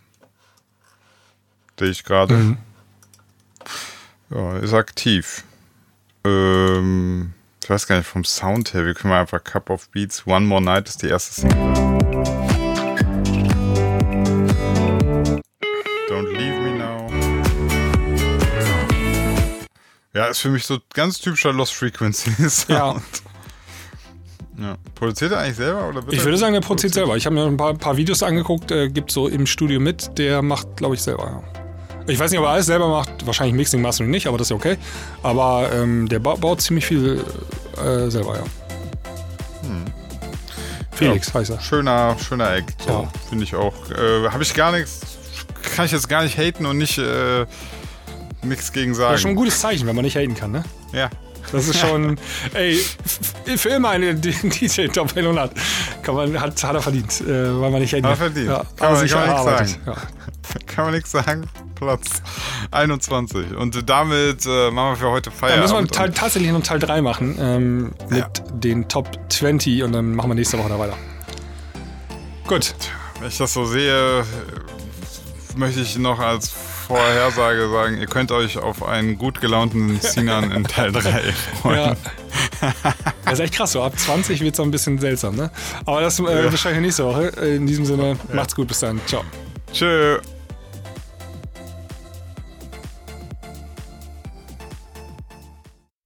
Sehe 1.78 1.90
ich 1.90 2.02
gerade. 2.02 2.34
Mhm. 2.34 2.58
Ja, 4.30 4.58
ist 4.58 4.74
aktiv. 4.74 5.44
Ähm, 6.24 7.32
ich 7.62 7.70
weiß 7.70 7.86
gar 7.86 7.96
nicht 7.98 8.06
vom 8.06 8.24
Sound 8.24 8.74
her. 8.74 8.84
Wir 8.84 8.94
können 8.94 9.12
mal 9.12 9.20
einfach 9.20 9.42
Cup 9.42 9.70
of 9.70 9.88
Beats. 9.90 10.26
One 10.26 10.46
More 10.46 10.62
Night 10.62 10.88
ist 10.88 11.02
die 11.02 11.08
erste 11.08 11.40
Single. 11.40 11.58
Don't 16.08 16.32
Leave 16.32 16.60
Me 16.60 16.78
Now. 16.78 17.06
Ja, 20.14 20.26
ist 20.26 20.38
für 20.40 20.50
mich 20.50 20.64
so 20.64 20.78
ganz 20.94 21.20
typischer 21.20 21.52
Lost 21.52 21.74
Frequency 21.74 22.30
Sound. 22.48 23.02
Ja. 24.58 24.76
Produziert 24.96 25.30
er 25.32 25.38
eigentlich 25.38 25.56
selber 25.56 25.88
oder 25.88 26.02
Ich 26.10 26.18
er- 26.18 26.24
würde 26.24 26.36
sagen, 26.38 26.52
der 26.54 26.60
produziert 26.60 26.92
selber. 26.94 27.16
Ich 27.16 27.26
habe 27.26 27.34
mir 27.36 27.46
ein 27.46 27.56
paar, 27.56 27.74
paar 27.74 27.96
Videos 27.96 28.22
angeguckt, 28.24 28.72
äh, 28.72 28.88
gibt 28.88 29.12
so 29.12 29.28
im 29.28 29.46
Studio 29.46 29.78
mit, 29.78 30.18
der 30.18 30.42
macht, 30.42 30.76
glaube 30.76 30.96
ich, 30.96 31.02
selber. 31.02 31.42
Ja. 31.54 31.57
Ich 32.08 32.18
weiß 32.18 32.30
nicht, 32.30 32.40
ob 32.40 32.46
er 32.46 32.52
alles 32.52 32.66
selber 32.66 32.88
macht, 32.88 33.26
wahrscheinlich 33.26 33.54
Mixing, 33.54 33.80
Mastering 33.82 34.10
nicht, 34.10 34.26
aber 34.26 34.38
das 34.38 34.46
ist 34.46 34.50
ja 34.50 34.56
okay. 34.56 34.76
Aber 35.22 35.70
ähm, 35.72 36.08
der 36.08 36.18
ba 36.18 36.34
baut 36.34 36.60
ziemlich 36.60 36.86
viel 36.86 37.22
äh, 37.76 38.10
selber, 38.10 38.36
ja. 38.36 38.44
Felix 40.92 41.32
heißt 41.32 41.50
er. 41.50 41.60
Schöner, 41.60 42.16
schöner 42.18 42.52
Act, 42.56 42.82
so, 42.82 42.90
Ja. 42.90 43.12
finde 43.28 43.44
ich 43.44 43.54
auch. 43.54 43.72
Äh, 43.90 44.28
Habe 44.30 44.42
ich 44.42 44.52
gar 44.54 44.72
nichts, 44.72 45.00
kann 45.76 45.86
ich 45.86 45.92
jetzt 45.92 46.08
gar 46.08 46.24
nicht 46.24 46.36
haten 46.36 46.66
und 46.66 46.76
nicht 46.78 46.98
äh, 46.98 47.46
nichts 48.42 48.72
gegen 48.72 48.94
sagen. 48.94 49.10
Das 49.12 49.16
ist 49.20 49.22
schon 49.22 49.30
ein 49.32 49.36
gutes 49.36 49.60
Zeichen, 49.60 49.86
wenn 49.86 49.94
man 49.94 50.04
nicht 50.04 50.16
haten 50.16 50.34
kann, 50.34 50.50
ne? 50.50 50.64
Ja. 50.92 51.08
Das 51.52 51.66
ist 51.68 51.78
schon, 51.78 52.18
ey, 52.54 52.76
für 53.56 53.70
immer 53.70 53.90
eine 53.90 54.14
DJ 54.14 54.86
Top 54.88 55.16
100 55.16 55.50
kann 56.02 56.14
man, 56.14 56.40
hat, 56.40 56.62
hat 56.62 56.74
er 56.74 56.82
verdient, 56.82 57.20
äh, 57.22 57.60
weil 57.60 57.70
man 57.70 57.80
nicht 57.80 57.92
haten 57.94 58.06
Hat 58.06 58.12
er 58.12 58.16
kann. 58.16 58.32
verdient. 58.34 58.48
Ja, 58.50 58.56
Kann 58.56 58.66
man- 58.66 58.76
kann 58.76 58.92
man 58.92 59.00
nichts 59.02 59.14
erarbeitet. 59.14 59.68
sagen. 59.68 59.80
Ja. 59.86 59.96
Kann 60.66 60.84
man 60.86 60.94
nichts 60.94 61.10
sagen. 61.10 61.46
Platz 61.74 62.22
21. 62.70 63.54
Und 63.54 63.88
damit 63.88 64.46
äh, 64.46 64.70
machen 64.70 64.92
wir 64.92 64.96
für 64.96 65.10
heute 65.10 65.28
Ja, 65.30 65.36
Feierabend. 65.36 65.90
müssen 65.90 66.06
wir 66.06 66.14
tatsächlich 66.14 66.50
noch 66.50 66.62
Teil 66.62 66.78
3 66.78 67.02
machen 67.02 67.36
ähm, 67.38 67.92
mit 68.08 68.24
den 68.54 68.88
Top 68.88 69.10
20 69.28 69.82
und 69.82 69.92
dann 69.92 70.14
machen 70.14 70.30
wir 70.30 70.34
nächste 70.36 70.58
Woche 70.58 70.70
da 70.70 70.78
weiter. 70.78 70.96
Gut. 72.46 72.74
Wenn 73.20 73.28
ich 73.28 73.36
das 73.36 73.52
so 73.52 73.66
sehe, 73.66 74.24
möchte 75.56 75.80
ich 75.80 75.98
noch 75.98 76.18
als 76.18 76.52
Vorhersage 76.88 77.68
sagen, 77.68 77.98
ihr 77.98 78.06
könnt 78.06 78.32
euch 78.32 78.56
auf 78.56 78.82
einen 78.82 79.18
gut 79.18 79.40
gelaunten 79.42 80.00
Sinan 80.00 80.50
in 80.50 80.64
Teil 80.64 80.90
3 80.90 81.32
freuen. 81.60 81.76
Ja. 81.76 81.96
Das 83.24 83.34
ist 83.34 83.40
echt 83.40 83.54
krass, 83.54 83.72
so 83.72 83.82
ab 83.82 83.98
20 83.98 84.40
wird 84.40 84.54
es 84.54 84.60
ein 84.60 84.70
bisschen 84.70 84.98
seltsam, 84.98 85.36
ne? 85.36 85.50
Aber 85.84 86.00
das 86.00 86.18
äh, 86.18 86.44
wahrscheinlich 86.44 86.80
nächste 86.80 87.04
Woche. 87.04 87.26
In 87.26 87.66
diesem 87.66 87.84
Sinne, 87.84 88.16
macht's 88.32 88.54
gut, 88.54 88.68
bis 88.68 88.80
dann. 88.80 89.00
Ciao. 89.06 89.22
Tschö. 89.72 90.18